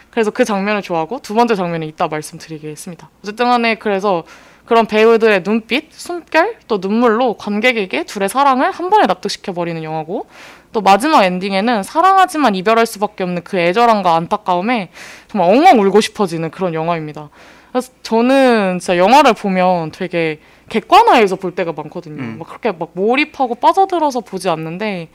그래서 0.10 0.32
그 0.32 0.44
장면을 0.44 0.82
좋아하고 0.82 1.20
두 1.20 1.34
번째 1.36 1.56
장면은 1.56 1.88
이따 1.88 2.08
말씀드리겠습니다. 2.08 3.10
어쨌든 3.24 3.46
간에 3.46 3.76
그래서 3.76 4.24
그런 4.66 4.88
배우들의 4.88 5.44
눈빛, 5.44 5.94
숨결, 5.94 6.58
또 6.68 6.80
눈물로 6.82 7.36
관객에게 7.36 8.04
둘의 8.04 8.28
사랑을 8.28 8.72
한 8.72 8.90
번에 8.90 9.06
납득시켜 9.06 9.54
버리는 9.54 9.82
영화고 9.84 10.26
또 10.74 10.82
마지막 10.82 11.24
엔딩에는 11.24 11.84
사랑하지만 11.84 12.56
이별할 12.56 12.86
수밖에 12.86 13.24
없는 13.24 13.44
그 13.44 13.58
애절함과 13.58 14.16
안타까움에 14.16 14.90
정말 15.28 15.50
엉엉 15.50 15.80
울고 15.80 16.02
싶어지는 16.02 16.50
그런 16.50 16.74
영화입니다. 16.74 17.30
그래서 17.72 17.92
저는 18.04 18.80
진짜 18.80 18.98
영화를 18.98 19.34
보면 19.34 19.92
되게 19.92 20.40
객관화해서 20.72 21.36
볼 21.36 21.54
때가 21.54 21.74
많거든요. 21.74 22.22
음. 22.24 22.36
막 22.40 22.48
그렇게 22.48 22.72
막 22.72 22.92
몰입하고 22.94 23.56
빠져들어서 23.56 24.22
보지 24.22 24.50
않는데 24.50 25.10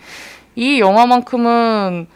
이 0.55 0.81
영화만큼은 0.81 2.07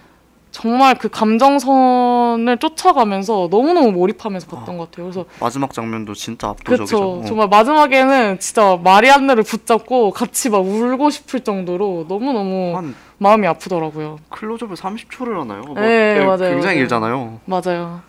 정말 0.51 0.97
그 0.99 1.09
감정선을 1.09 2.59
쫓아가면서 2.59 3.49
너무너무 3.51 3.93
몰입하면서 3.93 4.49
봤던 4.49 4.77
것 4.77 4.91
같아요. 4.91 5.07
그래서 5.07 5.25
마지막 5.41 5.73
장면도 5.73 6.13
진짜 6.15 6.49
압도적이죠. 6.49 7.21
어. 7.21 7.25
정말 7.25 7.49
마지막에는 7.49 8.41
진짜 8.41 8.79
마리안느를 8.83 9.43
붙잡고 9.45 10.11
같이 10.11 10.51
막 10.51 10.59
울고 10.59 11.09
싶을 11.11 11.41
정도로 11.41 12.07
너무너무 12.09 12.77
한 12.77 12.95
마음이 13.19 13.47
아프더라고요. 13.47 14.19
클로즈업을 14.29 14.77
30초를 14.77 15.39
하나요? 15.39 15.63
뭐, 15.63 15.75
네, 15.81 16.19
맞아요, 16.19 16.39
굉장히 16.39 16.61
맞아요. 16.63 16.75
길잖아요. 16.79 17.41
맞아요. 17.47 18.01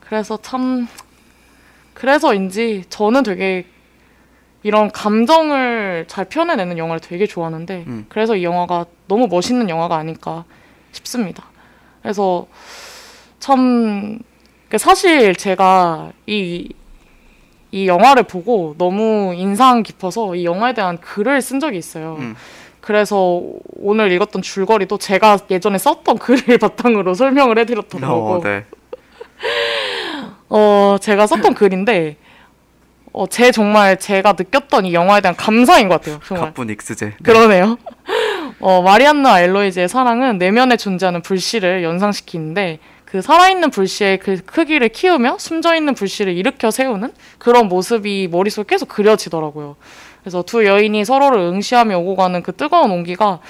그래서 0.00 0.38
참 0.40 0.88
그래서인지 1.94 2.84
저는 2.88 3.22
되게 3.22 3.66
이런 4.62 4.90
감정을 4.90 6.04
잘 6.08 6.24
표현해내는 6.26 6.78
영화를 6.78 7.00
되게 7.00 7.26
좋아하는데 7.26 7.84
음. 7.86 8.06
그래서 8.08 8.36
이 8.36 8.44
영화가 8.44 8.86
너무 9.08 9.26
멋있는 9.28 9.68
영화가 9.68 9.96
아닐까 9.96 10.44
싶습니다. 10.92 11.44
그래서 12.02 12.46
참그 13.40 14.78
사실 14.78 15.34
제가 15.34 16.12
이, 16.26 16.72
이 17.72 17.86
영화를 17.86 18.22
보고 18.24 18.74
너무 18.78 19.34
인상 19.34 19.82
깊어서 19.82 20.36
이 20.36 20.44
영화에 20.44 20.74
대한 20.74 20.98
글을 20.98 21.42
쓴 21.42 21.58
적이 21.58 21.78
있어요. 21.78 22.16
음. 22.20 22.36
그래서 22.80 23.40
오늘 23.76 24.10
읽었던 24.12 24.42
줄거리도 24.42 24.98
제가 24.98 25.38
예전에 25.50 25.78
썼던 25.78 26.18
글을 26.18 26.58
바탕으로 26.58 27.14
설명을 27.14 27.58
해드렸더라고요. 27.58 28.34
어, 28.34 28.40
네. 28.42 28.64
어, 30.48 30.96
제가 31.00 31.26
썼던 31.26 31.54
글인데, 31.54 32.16
어, 33.12 33.26
제 33.26 33.50
정말 33.50 33.98
제가 33.98 34.34
느꼈던 34.38 34.86
이 34.86 34.94
영화에 34.94 35.20
대한 35.20 35.36
감상인 35.36 35.88
것 35.88 36.00
같아요. 36.00 36.20
정말. 36.24 36.46
가쁜 36.46 36.70
익스제. 36.70 37.06
네. 37.06 37.16
그러네요. 37.22 37.76
어, 38.60 38.82
마리안나 38.82 39.40
엘로이즈의 39.40 39.88
사랑은 39.88 40.38
내면에 40.38 40.76
존재하는 40.76 41.20
불씨를 41.20 41.82
연상시키는데 41.82 42.78
그 43.04 43.20
살아있는 43.20 43.70
불씨의 43.70 44.18
그 44.18 44.40
크기를 44.42 44.88
키우며 44.88 45.36
숨져있는 45.38 45.94
불씨를 45.94 46.34
일으켜 46.34 46.70
세우는 46.70 47.12
그런 47.36 47.68
모습이 47.68 48.28
머릿속에 48.30 48.66
계속 48.66 48.88
그려지더라고요. 48.88 49.76
그래서 50.22 50.42
두 50.42 50.64
여인이 50.64 51.04
서로를 51.04 51.40
응시하며 51.40 51.98
오고 51.98 52.16
가는 52.16 52.42
그 52.42 52.52
뜨거운 52.52 52.90
온기가 52.90 53.40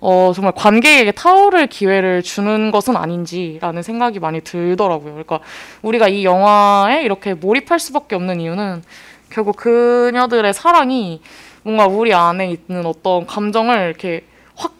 어, 0.00 0.32
정말 0.32 0.52
관객에게 0.54 1.10
타오를 1.12 1.66
기회를 1.66 2.22
주는 2.22 2.70
것은 2.70 2.96
아닌지라는 2.96 3.82
생각이 3.82 4.20
많이 4.20 4.40
들더라고요. 4.40 5.12
그러니까 5.12 5.40
우리가 5.82 6.08
이 6.08 6.24
영화에 6.24 7.02
이렇게 7.02 7.34
몰입할 7.34 7.80
수밖에 7.80 8.14
없는 8.14 8.40
이유는 8.40 8.82
결국 9.30 9.56
그녀들의 9.56 10.52
사랑이 10.54 11.20
뭔가 11.62 11.86
우리 11.86 12.14
안에 12.14 12.50
있는 12.50 12.86
어떤 12.86 13.26
감정을 13.26 13.86
이렇게 13.88 14.24
확 14.54 14.72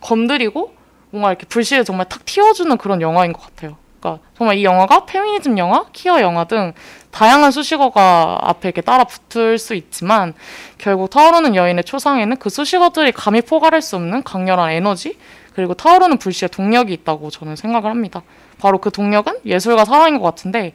건드리고 0.00 0.74
뭔가 1.10 1.30
이렇게 1.30 1.46
불씨를 1.46 1.84
정말 1.84 2.08
탁 2.08 2.24
틔워주는 2.24 2.76
그런 2.76 3.00
영화인 3.00 3.32
것 3.32 3.42
같아요. 3.42 3.76
그러니까 3.98 4.24
정말 4.36 4.56
이 4.56 4.64
영화가 4.64 5.04
페미니즘 5.04 5.58
영화, 5.58 5.84
퀴어 5.92 6.20
영화 6.20 6.44
등 6.44 6.72
다양한 7.10 7.50
수식어가 7.50 8.38
앞에 8.42 8.68
이렇게 8.68 8.80
따라 8.80 9.04
붙을 9.04 9.58
수 9.58 9.74
있지만 9.74 10.34
결국 10.78 11.10
타오르는 11.10 11.54
여인의 11.54 11.84
초상에는 11.84 12.36
그 12.36 12.48
수식어들이 12.48 13.12
감히 13.12 13.42
포괄할 13.42 13.82
수 13.82 13.96
없는 13.96 14.22
강렬한 14.22 14.70
에너지 14.70 15.18
그리고 15.54 15.74
타오르는 15.74 16.18
불씨의 16.18 16.48
동력이 16.50 16.92
있다고 16.92 17.30
저는 17.30 17.56
생각을 17.56 17.90
합니다. 17.90 18.22
바로 18.58 18.78
그 18.78 18.90
동력은 18.90 19.40
예술과 19.44 19.84
사랑인 19.84 20.18
것 20.18 20.24
같은데 20.24 20.72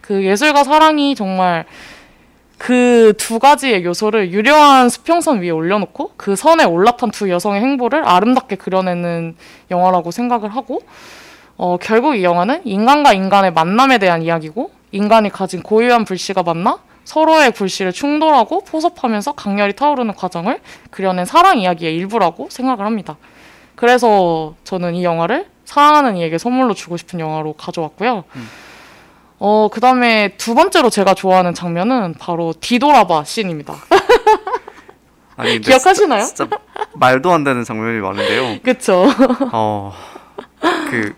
그 0.00 0.24
예술과 0.24 0.64
사랑이 0.64 1.14
정말 1.14 1.66
그 2.62 3.12
두 3.18 3.40
가지의 3.40 3.84
요소를 3.84 4.30
유려한 4.30 4.88
수평선 4.88 5.42
위에 5.42 5.50
올려놓고 5.50 6.12
그 6.16 6.36
선에 6.36 6.62
올라탄 6.62 7.10
두 7.10 7.28
여성의 7.28 7.60
행보를 7.60 8.06
아름답게 8.06 8.54
그려내는 8.54 9.34
영화라고 9.72 10.12
생각을 10.12 10.48
하고 10.54 10.80
어, 11.56 11.76
결국 11.78 12.14
이 12.14 12.22
영화는 12.22 12.62
인간과 12.64 13.14
인간의 13.14 13.52
만남에 13.52 13.98
대한 13.98 14.22
이야기고 14.22 14.70
인간이 14.92 15.28
가진 15.28 15.60
고유한 15.60 16.04
불씨가 16.04 16.44
만나 16.44 16.78
서로의 17.02 17.50
불씨를 17.50 17.90
충돌하고 17.90 18.62
포섭하면서 18.62 19.32
강렬히 19.32 19.72
타오르는 19.72 20.14
과정을 20.14 20.60
그려낸 20.92 21.24
사랑 21.24 21.58
이야기의 21.58 21.96
일부라고 21.96 22.46
생각을 22.48 22.86
합니다. 22.86 23.16
그래서 23.74 24.54
저는 24.62 24.94
이 24.94 25.02
영화를 25.02 25.46
사랑하는 25.64 26.16
이에게 26.16 26.38
선물로 26.38 26.74
주고 26.74 26.96
싶은 26.96 27.18
영화로 27.18 27.54
가져왔고요. 27.54 28.22
어, 29.44 29.68
그 29.72 29.80
다음에 29.80 30.28
두 30.38 30.54
번째로 30.54 30.88
제가 30.88 31.14
좋아하는 31.14 31.52
장면은 31.52 32.14
바로 32.16 32.54
뒤돌아봐 32.60 33.24
씬입니다. 33.24 33.74
아니, 35.36 35.60
기억하시나요? 35.60 36.24
진짜, 36.24 36.44
진짜 36.44 36.58
말도 36.94 37.32
안 37.32 37.42
되는 37.42 37.64
장면이 37.64 37.98
많은데요. 37.98 38.58
그쵸? 38.62 39.04
어, 39.50 39.92
그, 40.88 41.16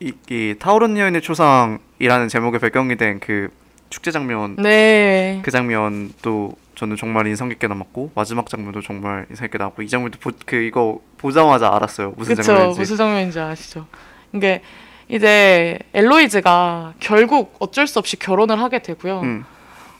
이, 0.00 0.12
이 0.28 0.56
타오른 0.58 0.98
여인의 0.98 1.22
초상이라는 1.22 2.26
제목의 2.28 2.58
배경이 2.58 2.96
된 2.96 3.20
그 3.20 3.50
축제 3.88 4.10
장면, 4.10 4.56
네. 4.56 5.38
그 5.44 5.52
장면도 5.52 6.54
저는 6.74 6.96
정말 6.96 7.28
인상 7.28 7.48
깊게 7.48 7.68
남았고 7.68 8.10
마지막 8.16 8.48
장면도 8.48 8.82
정말 8.82 9.26
인상 9.30 9.44
깊게 9.46 9.58
남았고 9.58 9.82
이 9.82 9.88
장면도 9.88 10.18
보, 10.18 10.32
그 10.44 10.56
이거 10.56 10.98
보자마자 11.18 11.72
알았어요 11.72 12.14
무슨 12.16 12.34
그쵸? 12.34 12.42
장면인지. 12.48 12.80
무슨 12.80 12.96
장면인지 12.96 13.38
아시죠? 13.38 13.86
이게 14.32 14.62
이제 15.08 15.78
엘로이즈가 15.92 16.94
결국 17.00 17.54
어쩔 17.58 17.86
수 17.86 17.98
없이 17.98 18.18
결혼을 18.18 18.60
하게 18.60 18.80
되고요. 18.80 19.20
음, 19.20 19.44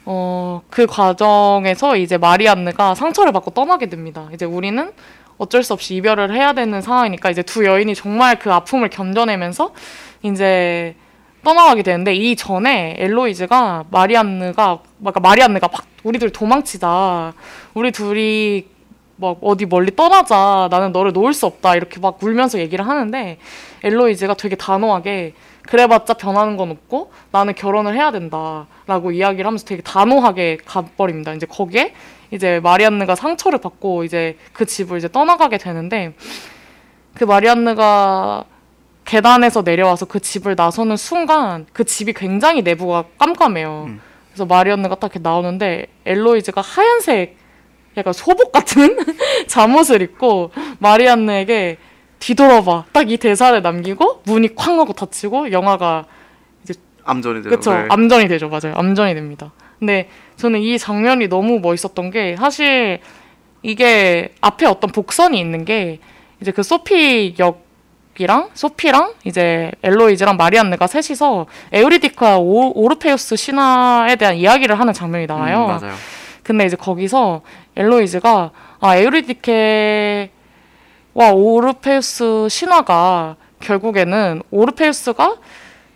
어, 0.07 0.63
그 0.71 0.87
과정에서 0.87 1.97
이제 1.97 2.19
마리안느가 2.19 2.95
상처를 2.95 3.33
받고 3.33 3.51
떠나게 3.53 3.89
됩니다. 3.89 4.29
이제 4.33 4.45
우리는 4.45 4.93
어쩔 5.39 5.63
수 5.63 5.73
없이 5.73 5.95
이별을 5.97 6.35
해야 6.35 6.53
되는 6.53 6.81
상황이니까 6.81 7.31
이제 7.31 7.43
두 7.43 7.65
여인이 7.65 7.95
정말 7.95 8.39
그 8.39 8.53
아픔을 8.53 8.89
견뎌내면서 8.89 9.73
이제 10.23 10.95
떠나가게 11.45 11.83
되는데 11.83 12.15
이 12.15 12.37
전에 12.37 12.97
엘로이즈가 12.99 13.85
마리안느가 13.91 14.79
그러니까 14.99 15.21
마리안느가 15.21 15.69
막 15.69 15.85
우리들 16.03 16.31
도망치자. 16.31 17.33
우리 17.75 17.91
둘이 17.91 18.67
막 19.17 19.39
어디 19.43 19.67
멀리 19.67 19.95
떠나자. 19.95 20.69
나는 20.71 20.93
너를 20.93 21.13
놓을 21.13 21.33
수 21.35 21.47
없다. 21.47 21.77
이렇게 21.77 22.01
막 22.01 22.23
울면서 22.23 22.59
얘기를 22.59 22.87
하는데 22.87 23.39
엘로이즈가 23.83 24.35
되게 24.35 24.57
단호하게 24.57 25.35
그래봤자 25.63 26.15
변하는 26.15 26.57
건 26.57 26.71
없고 26.71 27.11
나는 27.31 27.55
결혼을 27.55 27.95
해야 27.95 28.11
된다라고 28.11 29.13
이야기를 29.13 29.47
하면서 29.47 29.65
되게 29.65 29.83
단호하게 29.83 30.59
가버립니다. 30.65 31.33
이제 31.35 31.47
거기에 31.47 31.95
이제 32.31 32.61
마리안느가 32.61 33.15
상처를 33.15 33.61
받고 33.61 34.05
이제 34.05 34.37
그 34.53 34.67
집을 34.67 34.99
이제 34.99 35.09
떠나가게 35.09 35.59
되는데 35.59 36.15
그 37.15 37.25
마리안느가 37.25 38.45
계단에서 39.05 39.63
내려와서 39.63 40.07
그 40.07 40.21
집을 40.21 40.55
나서는 40.57 40.97
순간 40.97 41.67
그 41.73 41.85
집이 41.85 42.13
굉장히 42.15 42.63
내부가 42.63 43.05
깜깜해요. 43.19 43.85
음. 43.89 44.01
그래서 44.29 44.47
마리안느가 44.47 44.97
딱 44.97 45.09
이렇게 45.09 45.21
나오는데 45.21 45.87
엘로이즈가 46.05 46.61
하얀색 46.61 47.37
약간 47.97 48.13
소복 48.13 48.53
같은 48.53 48.97
잠옷을 49.47 50.03
입고 50.03 50.51
마리안느에게 50.79 51.79
뒤돌아봐 52.19 52.85
딱 52.93 53.09
이 53.11 53.17
대사를 53.19 53.61
남기고 53.61 54.23
문이 54.25 54.55
쾅 54.55 54.81
하고 54.81 54.93
닫히고 54.93 55.53
영화가 55.53 56.07
암전이 57.07 57.43
되죠. 57.43 57.57
그쵸 57.57 57.75
네. 57.75 57.85
암전이 57.91 58.29
되죠 58.29 58.49
맞아요 58.49 58.73
암전이 58.77 59.13
됩니다 59.15 59.53
근데 59.79 60.09
저는 60.37 60.61
이 60.63 60.79
장면이 60.79 61.29
너무 61.29 61.61
멋있었던 61.61 62.11
게 62.11 62.35
사실 62.37 63.01
이게 63.63 64.33
앞에 64.41 64.65
어떤 64.65 64.91
복선이 64.91 65.39
있는 65.39 65.67
게 65.67 65.99
이제 66.41 66.51
그 66.51 66.63
소피 66.63 67.35
역이랑 67.39 68.49
소피랑 68.55 69.13
이제 69.25 69.71
엘로이즈랑 69.83 70.39
마리안느가 70.39 70.87
셋이서 70.87 71.45
에우리디카 71.73 72.39
오, 72.39 72.73
오르페우스 72.75 73.37
신화에 73.37 74.17
대한 74.17 74.37
이야기를 74.37 74.79
하는 74.81 74.95
장면이 74.95 75.27
나와요 75.27 75.65
음, 75.65 75.67
맞아요. 75.67 75.95
근데 76.45 76.67
이제 76.67 76.77
거기서 76.77 77.41
엘로이즈가 77.75 78.51
아 78.79 78.97
에우리디케와 78.97 80.29
오르페우스 81.33 82.49
신화가 82.49 83.37
결국에는 83.61 84.43
오르페우스가 84.51 85.37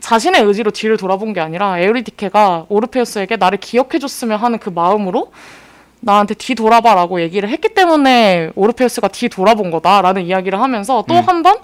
자신의 0.01 0.43
의지로 0.43 0.71
뒤를 0.71 0.97
돌아본 0.97 1.35
게 1.35 1.41
아니라 1.41 1.79
에우리디케가 1.79 2.67
오르페우스에게 2.69 3.37
나를 3.37 3.59
기억해줬으면 3.59 4.39
하는 4.39 4.59
그 4.59 4.71
마음으로 4.71 5.33
나한테 6.01 6.35
뒤 6.35 6.55
돌아봐라고 6.55 7.21
얘기를 7.21 7.49
했기 7.49 7.69
때문에 7.75 8.51
오르페우스가 8.55 9.09
뒤 9.09 9.29
돌아본 9.29 9.71
거다라는 9.71 10.23
이야기를 10.23 10.61
하면서 10.61 11.05
또 11.07 11.15
음. 11.15 11.23
한번 11.27 11.59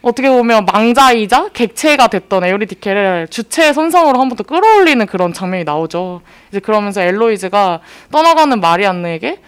어떻게 0.00 0.28
보면 0.30 0.64
망자이자 0.64 1.48
객체가 1.52 2.06
됐던 2.08 2.44
에우리디케를 2.44 3.28
주체의 3.28 3.74
선상으로 3.74 4.20
한 4.20 4.28
번 4.28 4.36
더 4.36 4.44
끌어올리는 4.44 5.04
그런 5.06 5.32
장면이 5.32 5.64
나오죠. 5.64 6.20
이제 6.50 6.60
그러면서 6.60 7.00
엘로이즈가 7.02 7.80
떠나가는 8.12 8.60
마리안느에게 8.60 9.40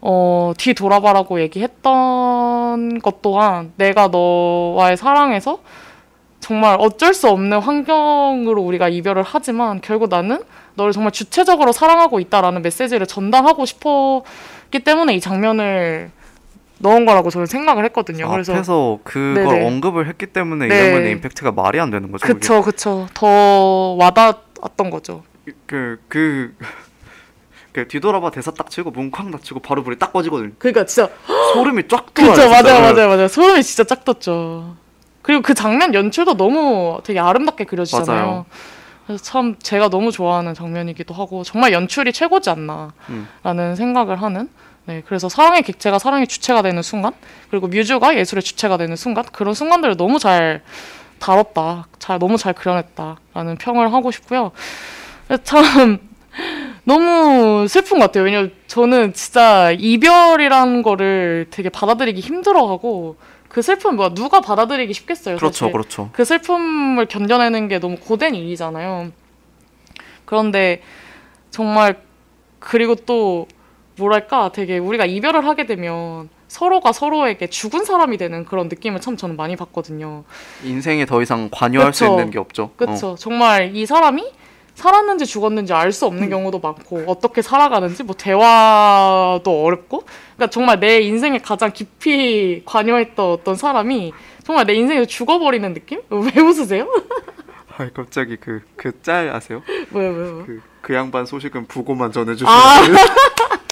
어, 0.00 0.52
뒤 0.58 0.74
돌아봐라고 0.74 1.40
얘기했던 1.40 3.00
것 3.00 3.22
또한 3.22 3.72
내가 3.76 4.08
너와의 4.08 4.96
사랑에서 4.96 5.58
정말 6.40 6.76
어쩔 6.78 7.14
수 7.14 7.28
없는 7.30 7.58
환경으로 7.58 8.62
우리가 8.62 8.88
이별을 8.90 9.24
하지만 9.26 9.80
결국 9.80 10.10
나는 10.10 10.42
너를 10.74 10.92
정말 10.92 11.10
주체적으로 11.10 11.72
사랑하고 11.72 12.20
있다라는 12.20 12.60
메시지를 12.62 13.06
전달하고 13.06 13.64
싶었기 13.64 14.80
때문에 14.84 15.14
이 15.14 15.20
장면을 15.20 16.10
넣은 16.78 17.06
거라고 17.06 17.30
저는 17.30 17.46
생각을 17.46 17.84
했거든요. 17.86 18.28
그래서 18.28 18.52
앞에서 18.52 18.98
그걸 19.04 19.34
네네. 19.34 19.66
언급을 19.66 20.08
했기 20.08 20.26
때문에 20.26 20.66
네. 20.66 20.74
이 20.74 20.78
장면의 20.78 21.12
임팩트가 21.12 21.52
말이 21.52 21.80
안 21.80 21.90
되는 21.90 22.10
거죠. 22.10 22.26
그게. 22.26 22.34
그쵸 22.38 22.62
그쵸 22.62 23.06
더 23.14 23.96
와닿았던 23.98 24.90
거죠. 24.90 25.22
그, 25.66 26.00
그, 26.08 26.54
그 27.72 27.86
뒤돌아봐 27.88 28.30
대사 28.30 28.50
딱 28.50 28.70
치고 28.70 28.90
문쾅 28.90 29.30
닫히고 29.30 29.60
바로 29.60 29.82
불이 29.82 29.98
딱 29.98 30.12
꺼지거든요. 30.12 30.52
그러니까 30.58 30.84
진짜 30.86 31.10
소름이 31.52 31.88
쫙 31.88 32.06
돋아요. 32.14 32.32
그쵸. 32.32 32.48
맞아요 32.48 32.80
맞아요 32.80 33.08
맞아요 33.08 33.28
소름이 33.28 33.62
진짜 33.62 33.84
짝 33.84 34.04
돋죠. 34.04 34.76
그리고 35.22 35.42
그 35.42 35.54
장면 35.54 35.94
연출도 35.94 36.36
너무 36.36 37.00
되게 37.04 37.18
아름답게 37.18 37.64
그려지잖아요. 37.64 38.26
맞아요. 38.26 38.46
그래서 39.06 39.22
참 39.22 39.56
제가 39.58 39.88
너무 39.90 40.10
좋아하는 40.12 40.54
장면이기도 40.54 41.14
하고 41.14 41.44
정말 41.44 41.72
연출이 41.72 42.12
최고지 42.12 42.50
않나라는 42.50 42.92
음. 43.10 43.74
생각을 43.76 44.20
하는 44.22 44.48
네, 44.86 45.02
그래서 45.06 45.28
사랑의 45.28 45.62
객체가 45.62 45.98
사랑의 45.98 46.26
주체가 46.26 46.62
되는 46.62 46.82
순간, 46.82 47.12
그리고 47.50 47.68
뮤즈가 47.68 48.16
예술의 48.16 48.42
주체가 48.42 48.76
되는 48.76 48.96
순간, 48.96 49.24
그런 49.32 49.54
순간들을 49.54 49.96
너무 49.96 50.18
잘 50.18 50.62
다뤘다, 51.18 51.86
잘 51.98 52.18
너무 52.18 52.36
잘 52.36 52.52
그려냈다라는 52.52 53.56
평을 53.58 53.92
하고 53.92 54.10
싶고요. 54.10 54.52
참 55.42 55.98
너무 56.84 57.66
슬픈 57.66 57.98
것 57.98 58.06
같아요. 58.06 58.24
왜냐면 58.24 58.52
저는 58.66 59.14
진짜 59.14 59.70
이별이라는 59.70 60.82
거를 60.82 61.46
되게 61.50 61.70
받아들이기 61.70 62.20
힘들어하고 62.20 63.16
그 63.48 63.62
슬픔 63.62 63.96
뭐 63.96 64.12
누가 64.12 64.40
받아들이기 64.40 64.92
쉽겠어요. 64.92 65.36
그렇죠, 65.36 65.66
사실. 65.66 65.72
그렇죠. 65.72 66.10
그 66.12 66.24
슬픔을 66.24 67.06
견뎌내는 67.06 67.68
게 67.68 67.78
너무 67.78 67.96
고된 67.96 68.34
일이잖아요. 68.34 69.12
그런데 70.26 70.82
정말 71.50 72.02
그리고 72.58 72.96
또 72.96 73.46
뭐랄까 73.96 74.50
되게 74.52 74.78
우리가 74.78 75.04
이별을 75.06 75.46
하게 75.46 75.66
되면 75.66 76.28
서로가 76.48 76.92
서로에게 76.92 77.48
죽은 77.48 77.84
사람이 77.84 78.16
되는 78.16 78.44
그런 78.44 78.68
느낌을 78.68 79.00
참 79.00 79.16
저는 79.16 79.36
많이 79.36 79.56
받거든요. 79.56 80.24
인생에 80.64 81.06
더 81.06 81.22
이상 81.22 81.48
관여할 81.52 81.92
수 81.92 82.04
그쵸. 82.04 82.12
있는 82.12 82.30
게 82.30 82.38
없죠. 82.38 82.62
어. 82.64 82.70
그렇죠. 82.76 83.14
정말 83.18 83.74
이 83.74 83.86
사람이 83.86 84.24
살았는지 84.74 85.26
죽었는지 85.26 85.72
알 85.72 85.92
수 85.92 86.06
없는 86.06 86.30
경우도 86.30 86.58
많고 86.58 87.04
어떻게 87.06 87.42
살아가는지 87.42 88.02
뭐 88.02 88.16
대화도 88.16 89.64
어렵고 89.64 90.02
그러니까 90.34 90.50
정말 90.50 90.80
내 90.80 91.00
인생에 91.00 91.38
가장 91.38 91.72
깊이 91.72 92.62
관여했던 92.64 93.24
어떤 93.32 93.54
사람이 93.54 94.12
정말 94.44 94.66
내 94.66 94.74
인생에서 94.74 95.06
죽어버리는 95.06 95.72
느낌? 95.74 96.00
왜 96.10 96.40
웃으세요? 96.42 96.88
아, 97.76 97.88
갑자기 97.94 98.36
그 98.36 98.62
그 98.76 98.92
짤 99.02 99.28
아세요? 99.30 99.62
왜요 99.92 100.10
왜요? 100.12 100.42
그, 100.46 100.60
그 100.80 100.94
양반 100.94 101.24
소식은 101.26 101.66
부고만 101.66 102.10
전해주시는 102.12 102.50
아. 102.52 102.82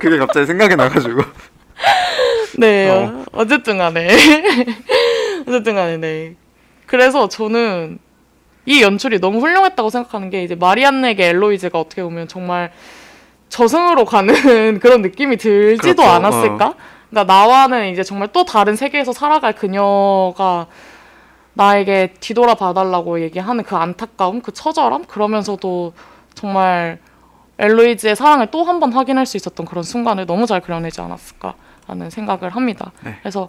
그게 0.00 0.18
갑자기 0.18 0.46
생각이 0.46 0.74
나가지고 0.74 1.20
네, 2.58 2.90
어. 2.90 2.94
어. 2.94 3.24
어쨌든 3.32 3.78
간에. 3.78 4.08
어쨌든 5.46 5.74
간에, 5.74 5.96
네. 5.98 6.34
그래서 6.86 7.28
저는 7.28 7.98
이 8.66 8.82
연출이 8.82 9.20
너무 9.20 9.40
훌륭했다고 9.40 9.90
생각하는 9.90 10.30
게 10.30 10.42
이제 10.42 10.54
마리안네게 10.54 11.28
엘로이즈가 11.28 11.78
어떻게 11.78 12.02
보면 12.02 12.28
정말 12.28 12.72
저승으로 13.48 14.04
가는 14.04 14.34
그런 14.80 15.02
느낌이 15.02 15.36
들지도 15.36 16.02
그렇죠, 16.02 16.10
않았을까? 16.10 16.74
그러니까 17.10 17.32
나와는 17.32 17.90
이제 17.90 18.02
정말 18.02 18.28
또 18.32 18.44
다른 18.44 18.76
세계에서 18.76 19.12
살아갈 19.12 19.54
그녀가 19.54 20.66
나에게 21.54 22.14
뒤돌아 22.20 22.54
봐달라고 22.54 23.20
얘기하는 23.22 23.64
그 23.64 23.76
안타까움, 23.76 24.40
그 24.40 24.52
처절함, 24.52 25.04
그러면서도 25.04 25.92
정말 26.34 26.98
엘로이즈의 27.60 28.16
사랑을 28.16 28.46
또 28.48 28.64
한 28.64 28.80
번 28.80 28.92
확인할 28.92 29.26
수 29.26 29.36
있었던 29.36 29.66
그런 29.66 29.84
순간을 29.84 30.26
너무 30.26 30.46
잘 30.46 30.60
그려내지 30.60 31.00
않았을까라는 31.00 32.10
생각을 32.10 32.50
합니다. 32.50 32.92
네. 33.04 33.16
그래서 33.20 33.48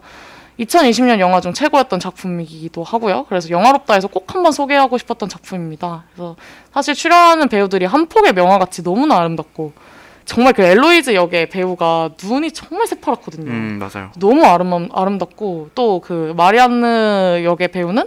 2020년 0.60 1.20
영화 1.20 1.42
중 1.42 1.54
최고였던 1.54 2.00
작품이기도 2.00 2.84
하고요. 2.84 3.26
그래서 3.30 3.50
영화롭다에서 3.50 4.08
꼭 4.10 4.34
한번 4.36 4.52
소개하고 4.52 4.98
싶었던 4.98 5.28
작품입니다. 5.30 6.04
그래서 6.14 6.36
사실 6.74 6.94
출연하는 6.94 7.48
배우들이 7.48 7.86
한 7.86 8.06
폭의 8.08 8.34
명화같이 8.34 8.84
너무나 8.84 9.18
아름답고 9.18 9.74
정말 10.26 10.54
그 10.54 10.62
엘로이즈 10.62 11.16
역의 11.16 11.50
배우가 11.50 12.12
눈이 12.22 12.52
정말 12.52 12.86
새파랗거든요. 12.88 13.50
음 13.50 13.80
맞아요. 13.80 14.12
너무 14.20 14.44
아름, 14.46 14.90
아름답고 14.94 15.70
또 15.74 16.00
그 16.02 16.34
마리안느 16.38 17.44
역의 17.44 17.70
배우는 17.70 18.04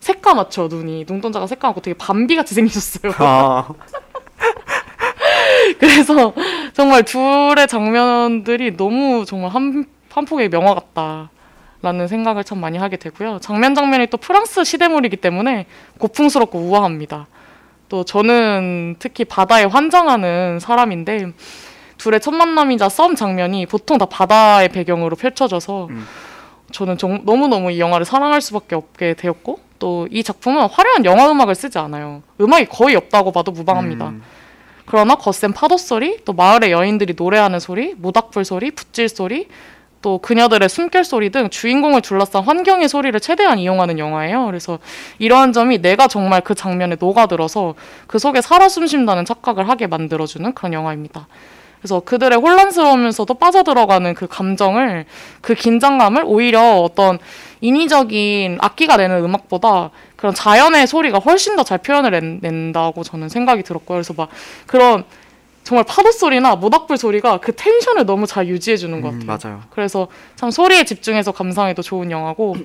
새까맣죠 0.00 0.68
눈이 0.68 1.04
눈동자가 1.08 1.46
새까맣고 1.46 1.82
되게 1.82 1.94
밤비같이 1.98 2.54
생기셨어요. 2.54 3.12
아 3.18 3.68
그래서 5.78 6.32
정말 6.72 7.02
둘의 7.04 7.66
장면들이 7.68 8.76
너무 8.76 9.24
정말 9.26 9.50
한, 9.50 9.84
한 10.10 10.24
폭의 10.24 10.48
명화 10.48 10.74
같다 10.74 11.30
라는 11.82 12.08
생각을 12.08 12.44
참 12.44 12.58
많이 12.58 12.78
하게 12.78 12.96
되고요. 12.96 13.38
장면 13.40 13.74
장면이 13.74 14.08
또 14.08 14.16
프랑스 14.16 14.64
시대물이기 14.64 15.16
때문에 15.18 15.66
고풍스럽고 15.98 16.58
우아합니다. 16.58 17.26
또 17.88 18.04
저는 18.04 18.96
특히 18.98 19.24
바다에 19.24 19.64
환장하는 19.64 20.58
사람인데 20.60 21.28
둘의 21.96 22.20
첫 22.20 22.32
만남이자 22.34 22.88
썸 22.88 23.14
장면이 23.14 23.66
보통 23.66 23.96
다 23.98 24.06
바다의 24.06 24.68
배경으로 24.68 25.16
펼쳐져서 25.16 25.86
음. 25.90 26.06
저는 26.70 26.98
정- 26.98 27.22
너무너무 27.24 27.70
이 27.72 27.80
영화를 27.80 28.04
사랑할 28.04 28.40
수밖에 28.40 28.74
없게 28.76 29.14
되었고 29.14 29.60
또 29.78 30.06
이 30.10 30.22
작품은 30.22 30.66
화려한 30.68 31.04
영화 31.04 31.30
음악을 31.30 31.54
쓰지 31.54 31.78
않아요. 31.78 32.22
음악이 32.40 32.66
거의 32.66 32.96
없다고 32.96 33.30
봐도 33.32 33.52
무방합니다. 33.52 34.08
음, 34.08 34.22
그러나 34.88 35.16
거센 35.16 35.52
파도 35.52 35.76
소리, 35.76 36.16
또 36.24 36.32
마을의 36.32 36.72
여인들이 36.72 37.14
노래하는 37.14 37.60
소리, 37.60 37.94
모닥불 37.98 38.46
소리, 38.46 38.70
붓질 38.70 39.10
소리, 39.10 39.46
또 40.00 40.16
그녀들의 40.16 40.66
숨결 40.66 41.04
소리 41.04 41.28
등 41.28 41.50
주인공을 41.50 42.00
둘러싼 42.00 42.42
환경의 42.42 42.88
소리를 42.88 43.18
최대한 43.20 43.58
이용하는 43.58 43.98
영화예요. 43.98 44.46
그래서 44.46 44.78
이러한 45.18 45.52
점이 45.52 45.82
내가 45.82 46.08
정말 46.08 46.40
그 46.40 46.54
장면에 46.54 46.96
녹아들어서 46.98 47.74
그 48.06 48.18
속에 48.18 48.40
살아 48.40 48.70
숨쉰다는 48.70 49.26
착각을 49.26 49.68
하게 49.68 49.86
만들어주는 49.88 50.54
그런 50.54 50.72
영화입니다. 50.72 51.26
그래서 51.80 52.00
그들의 52.00 52.38
혼란스러우면서도 52.38 53.34
빠져들어가는 53.34 54.14
그 54.14 54.26
감정을, 54.26 55.04
그 55.42 55.54
긴장감을 55.54 56.22
오히려 56.24 56.78
어떤 56.78 57.18
인위적인 57.60 58.58
악기가 58.60 58.96
내는 58.96 59.22
음악보다 59.22 59.90
그런 60.18 60.34
자연의 60.34 60.86
소리가 60.88 61.18
훨씬 61.20 61.54
더 61.56 61.62
잘 61.62 61.78
표현을 61.78 62.10
낸, 62.10 62.40
낸다고 62.42 63.04
저는 63.04 63.28
생각이 63.28 63.62
들었고요. 63.62 63.96
그래서 63.96 64.14
막 64.14 64.28
그런 64.66 65.04
정말 65.62 65.84
파도 65.84 66.10
소리나 66.10 66.56
모닥불 66.56 66.96
소리가 66.96 67.38
그 67.38 67.54
텐션을 67.54 68.04
너무 68.04 68.26
잘 68.26 68.48
유지해 68.48 68.76
주는 68.76 69.00
것 69.00 69.12
음, 69.12 69.26
같아요. 69.26 69.50
맞아요. 69.52 69.62
그래서 69.70 70.08
참 70.34 70.50
소리에 70.50 70.84
집중해서 70.84 71.30
감상해도 71.32 71.82
좋은 71.82 72.10
영화고 72.10 72.56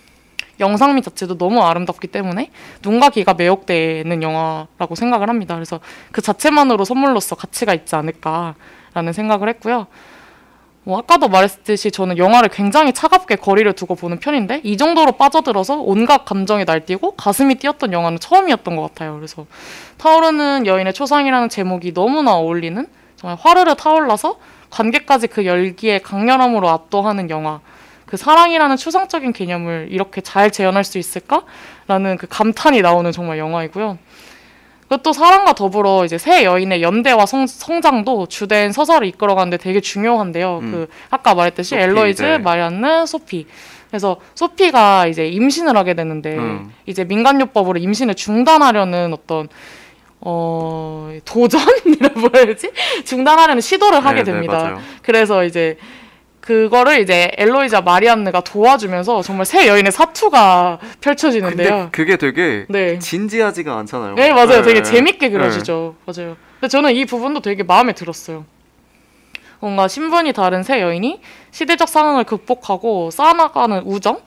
영상미 0.60 1.02
자체도 1.02 1.36
너무 1.38 1.60
아름답기 1.62 2.06
때문에 2.06 2.50
눈과 2.82 3.10
귀가 3.10 3.34
매혹되는 3.34 4.22
영화라고 4.22 4.94
생각을 4.94 5.28
합니다. 5.28 5.54
그래서 5.54 5.80
그 6.12 6.22
자체만으로 6.22 6.84
선물로서 6.84 7.36
가치가 7.36 7.74
있지 7.74 7.94
않을까라는 7.96 9.12
생각을 9.12 9.48
했고요. 9.50 9.86
뭐 10.84 10.98
아까도 10.98 11.28
말했듯이 11.28 11.92
저는 11.92 12.18
영화를 12.18 12.48
굉장히 12.48 12.92
차갑게 12.92 13.36
거리를 13.36 13.72
두고 13.74 13.94
보는 13.94 14.18
편인데 14.18 14.62
이 14.64 14.76
정도로 14.76 15.12
빠져들어서 15.12 15.76
온갖 15.76 16.24
감정이 16.24 16.64
날뛰고 16.64 17.12
가슴이 17.12 17.54
뛰었던 17.56 17.92
영화는 17.92 18.18
처음이었던 18.18 18.74
것 18.74 18.82
같아요. 18.82 19.14
그래서 19.14 19.46
타오르는 19.98 20.66
여인의 20.66 20.92
초상이라는 20.92 21.48
제목이 21.48 21.94
너무나 21.94 22.32
어울리는 22.34 22.84
정말 23.16 23.38
화르르 23.40 23.76
타올라서 23.76 24.38
관객까지 24.70 25.28
그 25.28 25.46
열기의 25.46 26.02
강렬함으로 26.02 26.68
압도하는 26.68 27.30
영화. 27.30 27.60
그 28.06 28.16
사랑이라는 28.16 28.76
추상적인 28.76 29.32
개념을 29.32 29.88
이렇게 29.90 30.20
잘 30.20 30.50
재현할 30.50 30.84
수 30.84 30.98
있을까라는 30.98 32.16
그 32.18 32.26
감탄이 32.28 32.82
나오는 32.82 33.10
정말 33.12 33.38
영화이고요. 33.38 33.98
그것도 34.92 35.14
사랑과 35.14 35.54
더불어 35.54 36.04
이제 36.04 36.18
새 36.18 36.44
여인의 36.44 36.82
연대와 36.82 37.24
성, 37.24 37.46
성장도 37.46 38.26
주된 38.26 38.72
서사를 38.72 39.06
이끌어가는데 39.06 39.56
되게 39.56 39.80
중요한데요. 39.80 40.58
음. 40.62 40.70
그 40.70 40.88
아까 41.08 41.34
말했듯이 41.34 41.70
소피, 41.70 41.82
엘로이즈, 41.82 42.22
네. 42.22 42.38
마리안느, 42.38 43.06
소피. 43.06 43.46
그래서 43.88 44.18
소피가 44.34 45.06
이제 45.06 45.26
임신을 45.28 45.78
하게 45.78 45.94
되는데 45.94 46.36
음. 46.36 46.72
이제 46.84 47.04
민간요법으로 47.04 47.78
임신을 47.78 48.14
중단하려는 48.14 49.14
어떤 49.14 49.48
어 50.20 51.10
도전이라 51.24 52.10
뭐라 52.16 52.40
해야지 52.44 52.70
중단하려는 53.04 53.62
시도를 53.62 54.04
하게 54.04 54.18
네, 54.18 54.24
네, 54.24 54.32
됩니다. 54.32 54.52
맞아요. 54.52 54.80
그래서 55.00 55.44
이제 55.44 55.78
그거를 56.42 57.00
이제 57.00 57.30
엘로이자 57.38 57.82
마리안느가 57.82 58.40
도와주면서 58.40 59.22
정말 59.22 59.46
새 59.46 59.68
여인의 59.68 59.92
사투가 59.92 60.78
근데 60.80 60.96
펼쳐지는데요. 61.00 61.88
그게 61.92 62.16
되게 62.16 62.66
네. 62.68 62.98
진지하지가 62.98 63.78
않잖아요. 63.78 64.16
네, 64.16 64.32
맞아요. 64.32 64.62
되게 64.62 64.74
네. 64.74 64.82
재밌게 64.82 65.28
네. 65.28 65.32
그려지죠. 65.32 65.94
맞아요. 66.04 66.36
근데 66.60 66.68
저는 66.68 66.94
이 66.94 67.04
부분도 67.04 67.40
되게 67.40 67.62
마음에 67.62 67.92
들었어요. 67.92 68.44
뭔가 69.60 69.86
신분이 69.86 70.32
다른 70.32 70.64
새 70.64 70.80
여인이 70.82 71.20
시대적 71.52 71.88
상황을 71.88 72.24
극복하고 72.24 73.12
쌓아나가는 73.12 73.80
우정? 73.84 74.20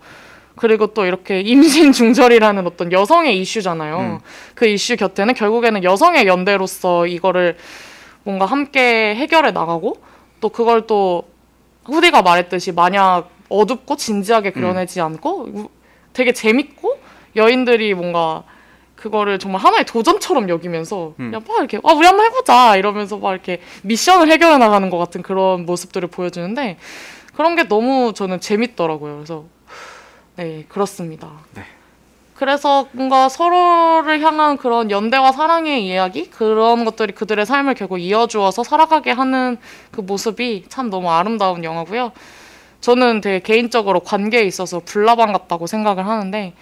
그리고 0.55 0.87
또 0.87 1.05
이렇게 1.05 1.41
임신 1.41 1.91
중절이라는 1.91 2.65
어떤 2.65 2.93
여성의 2.93 3.37
이슈잖아요. 3.41 3.99
음. 3.99 4.19
그 4.53 4.65
이슈 4.65 4.95
곁에는 4.95 5.33
결국에는 5.33 5.83
여성의 5.83 6.27
연대로서 6.27 7.07
이거를 7.07 7.57
뭔가 8.23 8.45
함께 8.45 9.13
해결해 9.15 9.51
나가고 9.51 9.97
또 10.39 10.47
그걸 10.47 10.87
또 10.87 11.25
후디가 11.85 12.21
말했듯이 12.21 12.71
만약 12.71 13.29
어둡고 13.49 13.95
진지하게 13.95 14.51
그려내지 14.51 15.01
않고 15.01 15.49
우- 15.53 15.69
되게 16.13 16.31
재밌고 16.33 16.97
여인들이 17.35 17.93
뭔가 17.93 18.43
그거를 18.95 19.37
정말 19.39 19.61
하나의 19.61 19.85
도전처럼 19.85 20.49
여기면서 20.49 21.13
음. 21.19 21.31
그냥 21.31 21.43
막 21.47 21.57
이렇게 21.59 21.77
아 21.83 21.93
우리 21.93 22.07
한번 22.07 22.25
해보자 22.25 22.75
이러면서 22.77 23.17
막 23.17 23.33
이렇게 23.33 23.61
미션을 23.83 24.31
해결해 24.31 24.57
나가는 24.57 24.89
것 24.89 24.97
같은 24.97 25.21
그런 25.21 25.65
모습들을 25.65 26.07
보여주는데 26.09 26.77
그런 27.35 27.55
게 27.55 27.67
너무 27.67 28.13
저는 28.15 28.39
재밌더라고요. 28.39 29.15
그래서 29.15 29.43
네 30.37 30.65
그렇습니다. 30.69 31.29
그래서 32.35 32.87
뭔가 32.91 33.29
서로를 33.29 34.19
향한 34.19 34.57
그런 34.57 34.91
연대와 34.91 35.31
사랑의 35.31 35.87
이야기 35.87 36.29
그런 36.29 36.83
것들이 36.83 37.13
그들의 37.13 37.45
삶을 37.45 37.75
결국 37.75 37.99
이어주어서 37.99 38.63
살아가게 38.63 39.11
하는 39.11 39.57
그 39.91 40.01
모습이 40.01 40.65
참 40.67 40.89
너무 40.89 41.09
아름다운 41.09 41.63
영화고요. 41.63 42.11
저는 42.81 43.21
되게 43.21 43.39
개인적으로 43.39 44.01
관계에 44.01 44.43
있어서 44.43 44.81
불나방 44.83 45.31
같다고 45.31 45.65
생각을 45.65 46.05
하는데 46.05 46.53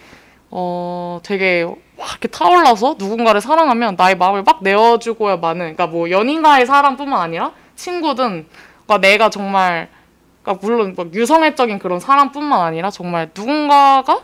어 0.51 1.19
되게 1.23 1.65
막 1.97 2.09
이렇게 2.11 2.27
타올라서 2.27 2.95
누군가를 2.99 3.41
사랑하면 3.41 3.95
나의 3.97 4.15
마음을 4.15 4.43
막 4.43 4.61
내어주고야 4.61 5.37
마는 5.37 5.59
그러니까 5.59 5.87
뭐 5.87 6.11
연인과의 6.11 6.67
사랑뿐만 6.67 7.19
아니라 7.19 7.51
친구든 7.75 8.45
그러니까 8.85 8.97
내가 8.99 9.29
정말 9.31 9.89
그러니까 10.43 10.65
물론 10.65 10.93
막 10.95 11.13
유성애적인 11.13 11.79
그런 11.79 11.99
사랑뿐만 11.99 12.61
아니라 12.61 12.91
정말 12.91 13.31
누군가가 13.35 14.19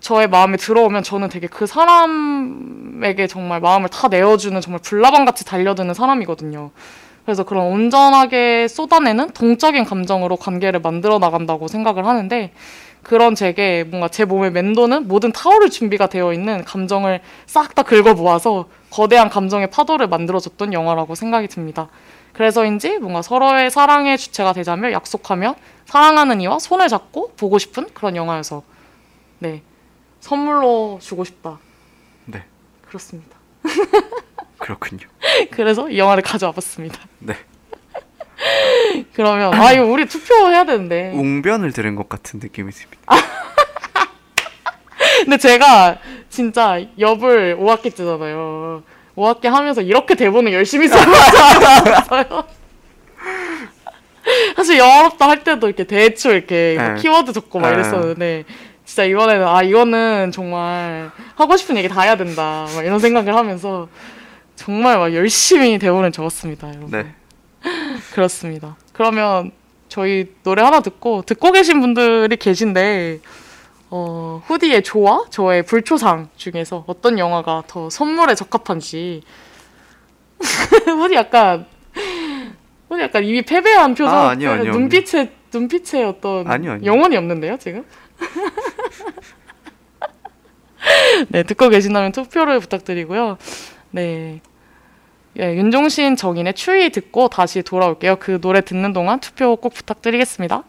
저의 0.00 0.28
마음에 0.28 0.56
들어오면 0.56 1.02
저는 1.02 1.28
되게 1.28 1.46
그 1.46 1.66
사람에게 1.66 3.26
정말 3.26 3.60
마음을 3.60 3.88
다 3.88 4.08
내어주는 4.08 4.60
정말 4.60 4.80
불나방 4.82 5.24
같이 5.24 5.44
달려드는 5.44 5.94
사람이거든요. 5.94 6.70
그래서 7.24 7.42
그런 7.42 7.66
온전하게 7.66 8.68
쏟아내는 8.68 9.30
동적인 9.30 9.84
감정으로 9.84 10.36
관계를 10.36 10.80
만들어 10.80 11.18
나간다고 11.18 11.68
생각을 11.68 12.06
하는데 12.06 12.52
그런 13.02 13.34
제게 13.34 13.84
뭔가 13.84 14.08
제 14.08 14.24
몸에 14.24 14.50
맴도는 14.50 15.08
모든 15.08 15.30
타오를 15.32 15.70
준비가 15.70 16.08
되어 16.08 16.32
있는 16.32 16.64
감정을 16.64 17.20
싹 17.46 17.74
다 17.74 17.82
긁어 17.82 18.14
모아서 18.14 18.68
거대한 18.90 19.28
감정의 19.28 19.70
파도를 19.70 20.08
만들어줬던 20.08 20.72
영화라고 20.72 21.14
생각이 21.14 21.48
듭니다. 21.48 21.88
그래서인지 22.32 22.98
뭔가 22.98 23.20
서로의 23.20 23.70
사랑의 23.70 24.16
주체가 24.16 24.52
되자며 24.52 24.92
약속하며 24.92 25.54
사랑하는 25.86 26.40
이와 26.40 26.58
손을 26.58 26.88
잡고 26.88 27.32
보고 27.36 27.58
싶은 27.58 27.88
그런 27.92 28.16
영화여서 28.16 28.62
네 29.40 29.62
선물로 30.20 30.98
주고 31.00 31.24
싶다. 31.24 31.58
네. 32.26 32.44
그렇습니다. 32.86 33.36
그렇군요. 34.58 35.06
그래서 35.50 35.88
이 35.88 35.98
영화를 35.98 36.22
가져와 36.22 36.52
봤습니다. 36.52 36.98
네. 37.18 37.36
그러면 39.14 39.54
아 39.54 39.72
이거 39.72 39.84
우리 39.84 40.06
투표해야 40.06 40.64
되는데. 40.64 41.12
웅변을 41.14 41.72
들은 41.72 41.94
것 41.94 42.08
같은 42.08 42.40
느낌이 42.40 42.72
듭니다. 42.72 43.02
근데 45.24 45.36
제가 45.36 45.98
진짜 46.30 46.80
엽을 46.98 47.56
5학기 47.58 47.84
때잖아요. 47.94 48.82
5학기 49.16 49.46
하면서 49.48 49.82
이렇게 49.82 50.14
대본을 50.14 50.52
열심히 50.52 50.88
써봤어요. 50.88 52.44
사실 54.56 54.78
영어롭다 54.78 55.28
할 55.28 55.42
때도 55.42 55.66
이렇게 55.66 55.84
대충 55.84 56.32
이렇게 56.32 56.76
뭐 56.78 56.88
네. 56.90 57.00
키워드 57.00 57.32
적고 57.32 57.58
막 57.58 57.70
네. 57.70 57.74
이랬었는데 57.76 58.44
진짜 58.88 59.04
이번에는 59.04 59.46
아 59.46 59.62
이거는 59.62 60.32
정말 60.32 61.10
하고 61.34 61.58
싶은 61.58 61.76
얘기 61.76 61.88
다 61.88 62.00
해야 62.00 62.16
된다 62.16 62.66
막 62.74 62.82
이런 62.82 62.98
생각을 62.98 63.36
하면서 63.36 63.86
정말 64.56 64.96
막 64.96 65.12
열심히 65.12 65.78
대본을 65.78 66.10
적었습니다. 66.10 66.68
여러분. 66.68 66.90
네. 66.90 67.14
그렇습니다. 68.14 68.76
그러면 68.94 69.50
저희 69.90 70.32
노래 70.42 70.62
하나 70.62 70.80
듣고 70.80 71.20
듣고 71.20 71.52
계신 71.52 71.80
분들이 71.82 72.34
계신데 72.38 73.20
어, 73.90 74.42
후디의 74.46 74.82
조와 74.84 75.26
저의 75.28 75.64
불초상 75.64 76.30
중에서 76.36 76.84
어떤 76.86 77.18
영화가 77.18 77.64
더 77.66 77.90
선물에 77.90 78.34
적합한지 78.34 79.20
후디 80.86 81.14
약간 81.14 81.66
후디 82.88 83.02
약간 83.02 83.22
이미 83.22 83.42
패배한 83.42 83.94
표정 83.94 84.14
아, 84.14 84.30
아니요, 84.30 84.52
아니요. 84.52 84.72
눈빛에 84.72 85.30
눈빛에 85.52 86.04
어떤 86.04 86.46
아니요, 86.50 86.72
아니요. 86.72 86.90
영혼이 86.90 87.18
없는데요 87.18 87.58
지금 87.58 87.84
네 91.28 91.42
듣고 91.42 91.68
계신다면 91.68 92.12
투표를 92.12 92.60
부탁드리고요 92.60 93.36
네 93.90 94.40
예, 95.40 95.54
윤종신 95.54 96.16
정인의 96.16 96.54
추위 96.54 96.90
듣고 96.90 97.28
다시 97.28 97.62
돌아올게요. 97.62 98.16
그 98.16 98.40
노래 98.40 98.60
듣는 98.60 98.92
동안 98.92 99.20
투표 99.20 99.54
꼭 99.54 99.72
부탁드리겠습니다. 99.72 100.64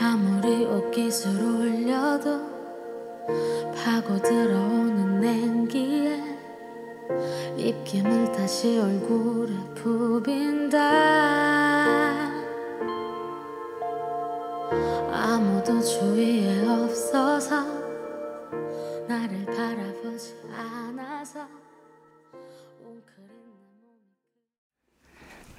아무리 0.00 0.64
옷깃을 0.64 1.42
올려도 1.42 2.40
파고 3.76 4.22
들어오는 4.22 5.01
냉기에 5.22 6.20
입김을 7.56 8.32
다시 8.32 8.76
얼굴에 8.76 9.54
부빈다 9.76 10.78
아무도 15.12 15.80
주위에 15.80 16.66
없어서 16.66 17.62
나를 19.06 19.46
바라보지 19.46 20.34
않아서 20.56 21.46
몸이 22.80 23.00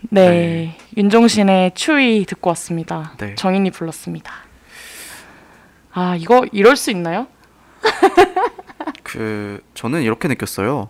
네, 0.10 0.78
윤종신의 0.98 1.72
추위 1.74 2.26
듣고 2.26 2.50
왔습니다. 2.50 3.14
네. 3.18 3.36
정인이 3.36 3.72
불렀습니다. 3.72 4.34
아 5.94 6.18
이거 6.18 6.46
이럴 6.52 6.76
수 6.76 6.92
있나요? 6.92 7.28
그 9.14 9.62
저는 9.76 10.02
이렇게 10.02 10.28
느꼈어요. 10.28 10.90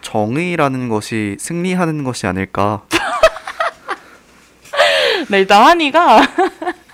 정의라는 0.00 0.88
것이 0.88 1.36
승리하는 1.38 2.02
것이 2.02 2.26
아닐까. 2.26 2.82
네 5.30 5.38
일단 5.38 5.64
한이가 5.64 6.20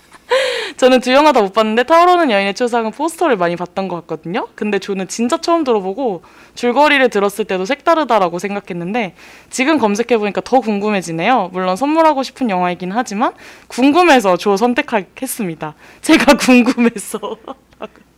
저는 0.76 1.00
두 1.00 1.10
영화 1.12 1.32
다 1.32 1.40
못 1.40 1.54
봤는데 1.54 1.84
타오르는 1.84 2.30
여인의 2.30 2.52
초상은 2.54 2.90
포스터를 2.90 3.38
많이 3.38 3.56
봤던 3.56 3.88
것 3.88 3.96
같거든요. 4.02 4.48
근데 4.54 4.78
저는 4.78 5.08
진짜 5.08 5.38
처음 5.40 5.64
들어보고 5.64 6.22
줄거리를 6.54 7.08
들었을 7.08 7.46
때도 7.46 7.64
색다르다라고 7.64 8.38
생각했는데 8.38 9.14
지금 9.48 9.78
검색해 9.78 10.18
보니까 10.18 10.42
더 10.42 10.60
궁금해지네요. 10.60 11.48
물론 11.52 11.74
선물하고 11.74 12.22
싶은 12.22 12.50
영화이긴 12.50 12.92
하지만 12.92 13.32
궁금해서 13.68 14.36
조 14.36 14.58
선택하겠습니다. 14.58 15.74
제가 16.02 16.34
궁금해서 16.36 17.18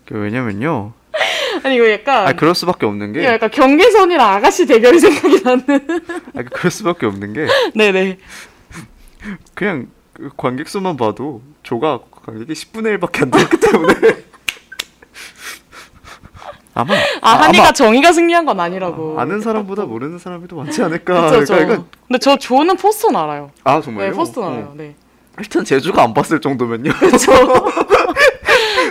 그 0.07 0.19
왜냐면요. 0.19 0.93
아니 1.65 1.77
이거 1.77 1.91
약간 1.91 2.27
아 2.29 2.33
그럴 2.33 2.55
수밖에 2.55 2.87
없는 2.87 3.13
게. 3.13 3.25
약간 3.25 3.51
경계선이랑 3.51 4.29
아가씨 4.37 4.67
대결이 4.67 4.99
생각이 5.01 5.43
나는. 5.43 5.65
아 6.37 6.43
그럴 6.43 6.71
수밖에 6.71 7.07
없는 7.07 7.33
게 7.33 7.47
네네. 7.75 8.19
그냥 9.55 9.89
그 10.15 10.31
관객 10.37 10.69
수만 10.69 10.97
봐도 10.97 11.43
조가 11.63 12.01
관객이 12.25 12.53
10분의 12.53 12.99
1밖에 12.99 13.23
안 13.23 13.31
되기 13.31 13.57
때문에 13.59 13.95
아마 16.75 16.95
아 17.21 17.31
한이가 17.43 17.73
정의가 17.73 18.13
승리한 18.13 18.47
건 18.47 18.61
아니라고. 18.61 19.19
아 19.21 19.25
는 19.25 19.41
사람보다 19.41 19.85
모르는 19.85 20.19
사람이 20.19 20.47
더 20.49 20.57
많지 20.57 20.83
않을까. 20.83 21.31
그쵸, 21.31 21.45
저. 21.45 21.55
그러니까 21.55 21.75
이건- 21.75 21.87
근데 22.09 22.19
저 22.19 22.37
조는 22.37 22.77
포스터는 22.77 23.19
알아요. 23.21 23.51
아 23.65 23.81
정말요? 23.81 24.11
네, 24.11 24.17
포스터는 24.17 24.49
어. 24.49 24.53
알아요. 24.53 24.73
네. 24.77 24.95
일단 25.39 25.65
제주가 25.65 26.03
안 26.05 26.15
봤을 26.15 26.41
정도면요. 26.41 26.93
그쵸. 26.93 27.33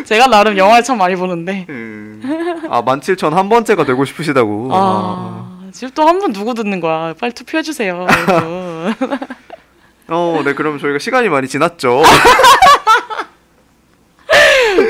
제가 0.10 0.26
나름 0.26 0.58
영화를 0.58 0.84
참 0.84 0.98
많이 0.98 1.16
보는데. 1.16 1.68
음. 1.70 2.66
아 2.72 2.82
17,000 2.84 3.32
한 3.34 3.48
번째가 3.48 3.86
되고 3.86 4.04
싶으시다고. 4.06 4.70
아, 4.72 5.60
지금 5.72 5.94
또 5.94 6.04
한 6.08 6.18
분 6.20 6.34
누구 6.34 6.56
듣는 6.56 6.80
거야? 6.80 7.14
빨리 7.20 7.32
투표해 7.32 7.62
주세요. 7.62 8.08
여러분. 8.28 8.96
어, 10.10 10.42
네 10.44 10.56
그럼 10.56 10.80
저희가 10.80 10.98
시간이 10.98 11.30
많이 11.30 11.48
지났죠. 11.48 12.02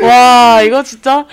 와, 0.03 0.61
이거 0.61 0.81
진짜. 0.83 1.25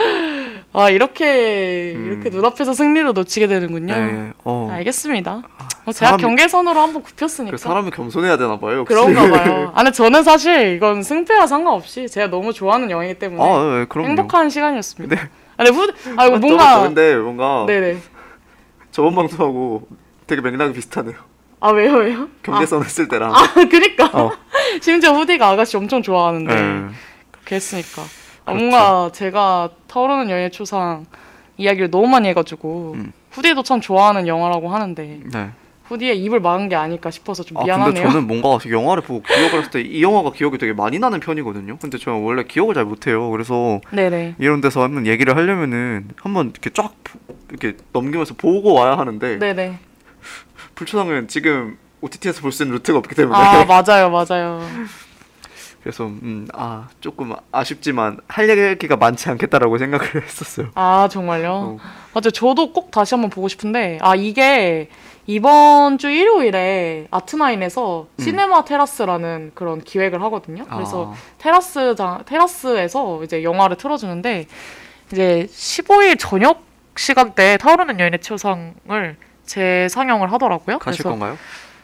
와, 0.77 0.91
이렇게, 0.91 1.95
음. 1.97 2.05
이렇게 2.07 2.29
눈앞에서 2.29 2.75
승리로 2.75 3.13
놓치게 3.13 3.47
되는군요. 3.47 3.95
네. 3.95 4.33
어. 4.45 4.69
알겠습니다. 4.73 5.43
어, 5.87 5.93
제가 5.93 6.19
사람이- 6.19 6.21
경계선으로 6.21 6.79
한번 6.79 7.03
굽혔으니까. 7.03 7.53
그 7.53 7.57
사람이 7.57 7.91
겸손해야 7.93 8.37
되나 8.37 8.59
봐요. 8.59 8.81
역시. 8.81 8.95
그런가 8.95 9.23
봐요. 9.23 9.71
아, 9.75 9.77
근데 9.83 9.91
저는 9.93 10.23
사실 10.23 10.75
이건 10.75 11.03
승패와 11.03 11.47
상관없이 11.47 12.07
제가 12.07 12.27
너무 12.29 12.53
좋아하는 12.53 12.91
영화이기 12.91 13.19
때문에 13.19 13.43
아, 13.43 13.87
네. 13.89 14.03
행복한 14.07 14.51
시간이었습니다. 14.51 15.17
네. 15.17 15.23
아, 15.57 15.65
근데 15.65 15.71
후, 15.71 15.89
아, 16.19 16.27
이거 16.27 16.35
맞죠, 16.35 16.47
뭔가. 16.47 16.83
근데 16.83 17.17
뭔가 17.17 17.65
네네. 17.67 17.97
저번 18.91 19.15
방송하고 19.15 19.89
되게 20.27 20.43
맥락이 20.43 20.75
비슷하네요. 20.75 21.15
아, 21.61 21.71
왜요, 21.71 21.95
왜요? 21.95 22.29
경계선 22.43 22.85
했을 22.85 23.09
때랑. 23.09 23.35
아, 23.35 23.55
그니까. 23.55 24.11
어. 24.13 24.31
심지어 24.83 25.15
후디가 25.15 25.49
아가씨 25.49 25.79
엄청 25.79 26.03
좋아하는데. 26.03 26.55
네. 26.55 26.87
그렇게 27.31 27.55
했으니까. 27.55 28.03
아, 28.47 28.53
그렇죠. 28.53 28.65
뭔가 28.71 29.11
제가 29.13 29.71
타오르는 29.89 30.31
연예 30.31 30.49
초상 30.49 31.05
이야기를 31.59 31.91
너무 31.91 32.07
많이 32.07 32.29
해가지고 32.29 32.93
음. 32.97 33.13
후디도 33.31 33.63
참 33.63 33.81
좋아하는 33.81 34.27
영화라고 34.27 34.69
하는데 34.71 35.21
네. 35.33 35.51
후디의 35.85 36.19
입을 36.25 36.41
막은 36.41 36.69
게 36.69 36.75
아닐까 36.75 37.11
싶어서 37.13 37.43
좀 37.45 37.59
아 37.59 37.65
미안하네요. 37.65 37.95
근데 37.95 38.09
저는 38.09 38.27
뭔가 38.29 38.59
영화를 38.69 39.03
보고 39.05 39.23
기억을 39.23 39.59
했을 39.59 39.71
때 39.71 39.81
이 39.83 40.03
영화가 40.03 40.33
기억이 40.33 40.59
되게 40.59 40.73
많이 40.73 40.99
나는 40.99 41.21
편이거든요. 41.21 41.77
근데 41.81 41.97
저는 41.99 42.23
원래 42.23 42.43
기억을 42.45 42.75
잘 42.75 42.85
못해요. 42.85 43.31
그래서 43.31 43.81
네네. 43.93 44.35
이런 44.39 44.61
데서 44.61 44.83
한번 44.83 45.07
얘기를 45.07 45.37
하려면은 45.37 46.09
한번 46.21 46.51
이렇게 46.51 46.71
쫙 46.71 46.93
이렇게 47.51 47.77
넘기면서 47.93 48.35
보고 48.35 48.73
와야 48.75 48.99
하는데 48.99 49.39
네네. 49.39 49.79
불초당은 50.75 51.29
지금 51.29 51.79
OTT에서 52.01 52.41
볼 52.43 52.51
수 52.53 52.63
있는 52.65 52.75
루트가 52.77 52.99
없기 52.99 53.15
때문에 53.15 53.37
아 53.39 53.65
맞아요 53.67 54.11
맞아요. 54.11 54.61
그래서 55.87 56.07
음, 56.07 56.49
아 56.53 56.89
조금 57.01 57.33
아쉽지만 57.53 58.19
할 58.27 58.49
얘기가 58.49 58.97
많지 58.97 59.31
않겠다라고 59.31 59.79
생각을 59.79 60.05
했었어요. 60.21 60.67
아 60.75 61.07
정말요? 61.09 61.49
어. 61.49 61.77
맞아요. 62.13 62.31
저도 62.33 62.73
꼭 62.73 62.91
다시 62.91 63.15
한번 63.15 63.31
보고 63.31 63.47
싶은데 63.47 63.99
아 64.03 64.17
이게 64.17 64.89
이번 65.29 65.99
주 65.99 66.11
일요일에 66.11 67.07
아트나인에서 67.13 68.09
음. 68.19 68.21
시네마 68.21 68.65
테라스라는 68.65 69.53
그런 69.55 69.81
기획을 69.81 70.21
하거든요. 70.25 70.65
그래서 70.65 71.13
아, 71.13 71.15
테라스장 71.39 72.25
테라스에서 72.27 73.23
이제 73.23 73.45
영화를 73.45 73.77
틀어주는데 73.77 74.47
이제 75.13 75.47
15일 75.49 76.17
저녁 76.19 76.65
시간대에 76.97 77.59
타오르는 77.59 78.01
여인의 78.01 78.23
초상을 78.23 79.17
재상영을 79.45 80.33
하더라고요. 80.33 80.81
가실 80.81 81.05
그래서 81.05 81.11
건가요? 81.11 81.39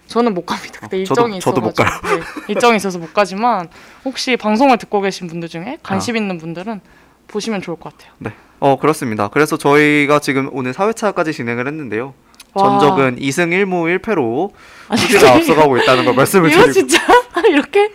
저는 0.06 0.34
못 0.34 0.44
갑니다. 0.44 0.80
그때 0.80 0.96
어, 0.96 1.00
일정이 1.00 1.38
저도- 1.38 1.40
저도 1.40 1.60
못 1.62 1.70
있어가지고 1.72 2.08
네, 2.16 2.22
일정이 2.48 2.76
있어서 2.76 2.98
못 2.98 3.14
가지만 3.14 3.68
혹시 4.04 4.36
방송을 4.36 4.76
듣고 4.78 5.00
계신 5.00 5.26
분들 5.28 5.48
중에 5.48 5.78
관심 5.82 6.16
있는 6.16 6.38
분들은 6.38 6.80
보시면 7.28 7.62
좋을 7.62 7.78
것 7.78 7.96
같아요. 7.96 8.12
네. 8.18 8.32
어 8.60 8.78
그렇습니다. 8.78 9.28
그래서 9.28 9.56
저희가 9.56 10.18
지금 10.20 10.48
오늘 10.52 10.72
4회차까지 10.72 11.32
진행을 11.32 11.66
했는데요. 11.66 12.14
와. 12.54 12.62
전적은 12.68 13.16
2승 13.16 13.48
1무 13.50 13.98
1패로 14.00 14.50
아니, 14.88 15.00
수지가 15.00 15.32
앞서가고 15.36 15.78
있다는 15.78 16.04
걸 16.04 16.14
말씀을 16.14 16.50
드리고 16.50 16.70
진짜 16.72 16.98
이렇게 17.48 17.90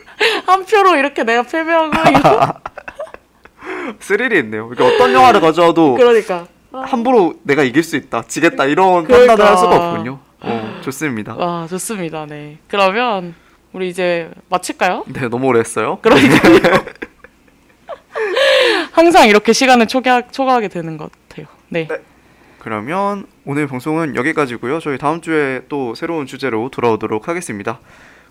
한 0.48 0.66
표로 0.66 0.96
이렇게 0.96 1.24
내가 1.24 1.44
패배하고 1.44 1.92
이거 2.18 2.54
스릴이 4.00 4.40
있네요. 4.40 4.70
이게 4.74 4.84
어떤 4.84 5.14
영화를 5.14 5.42
가져와도 5.42 5.96
그러니까 5.96 6.48
함부로 6.72 7.36
내가 7.44 7.64
이길 7.64 7.84
수 7.84 7.96
있다, 7.96 8.24
지겠다 8.28 8.66
이런 8.66 9.04
그러니까. 9.06 9.36
판단을 9.36 9.52
할 9.52 9.58
수가 9.58 9.76
없군요. 9.92 10.20
어, 10.42 10.82
좋습니다. 10.84 11.36
와 11.36 11.68
좋습니다. 11.68 12.26
네 12.26 12.58
그러면 12.68 13.36
우리 13.74 13.90
이제 13.90 14.32
마칠까요? 14.50 15.04
네, 15.08 15.28
너무 15.28 15.48
오래 15.48 15.60
했어요. 15.60 16.00
그러니까요. 16.02 16.86
항상 18.92 19.28
이렇게 19.28 19.54
시간을 19.54 19.88
초과, 19.88 20.28
초과하게 20.28 20.70
되는 20.70 20.98
것 20.98 21.12
같아요. 21.12 21.48
네. 21.70 21.88
그러면 22.60 23.28
오늘 23.46 23.68
방송은 23.68 24.16
여기까지고요. 24.16 24.80
저희 24.80 24.98
다음 24.98 25.22
주에 25.22 25.62
또 25.70 25.96
새로운 25.96 26.26
주제로 26.26 26.70
돌아오도록 26.70 27.28
하겠습니다. 27.28 27.80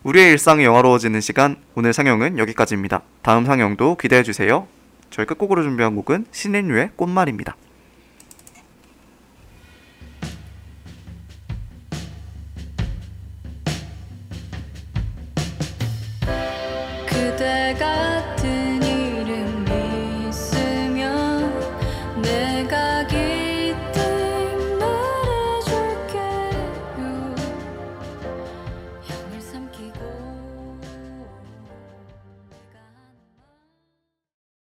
우리의 0.03 0.33
일상이 0.33 0.65
영화로워지는 0.65 1.20
시간 1.20 1.57
오늘 1.74 1.93
상영은 1.93 2.39
여기까지입니다. 2.39 3.03
다음 3.23 3.45
상영도 3.45 3.97
기대해 3.97 4.23
주세요. 4.23 4.66
저희 5.11 5.27
끝곡으로 5.27 5.62
준비한 5.62 5.95
곡은 5.95 6.27
신인류의 6.33 6.91
꽃말입니다. 6.97 7.57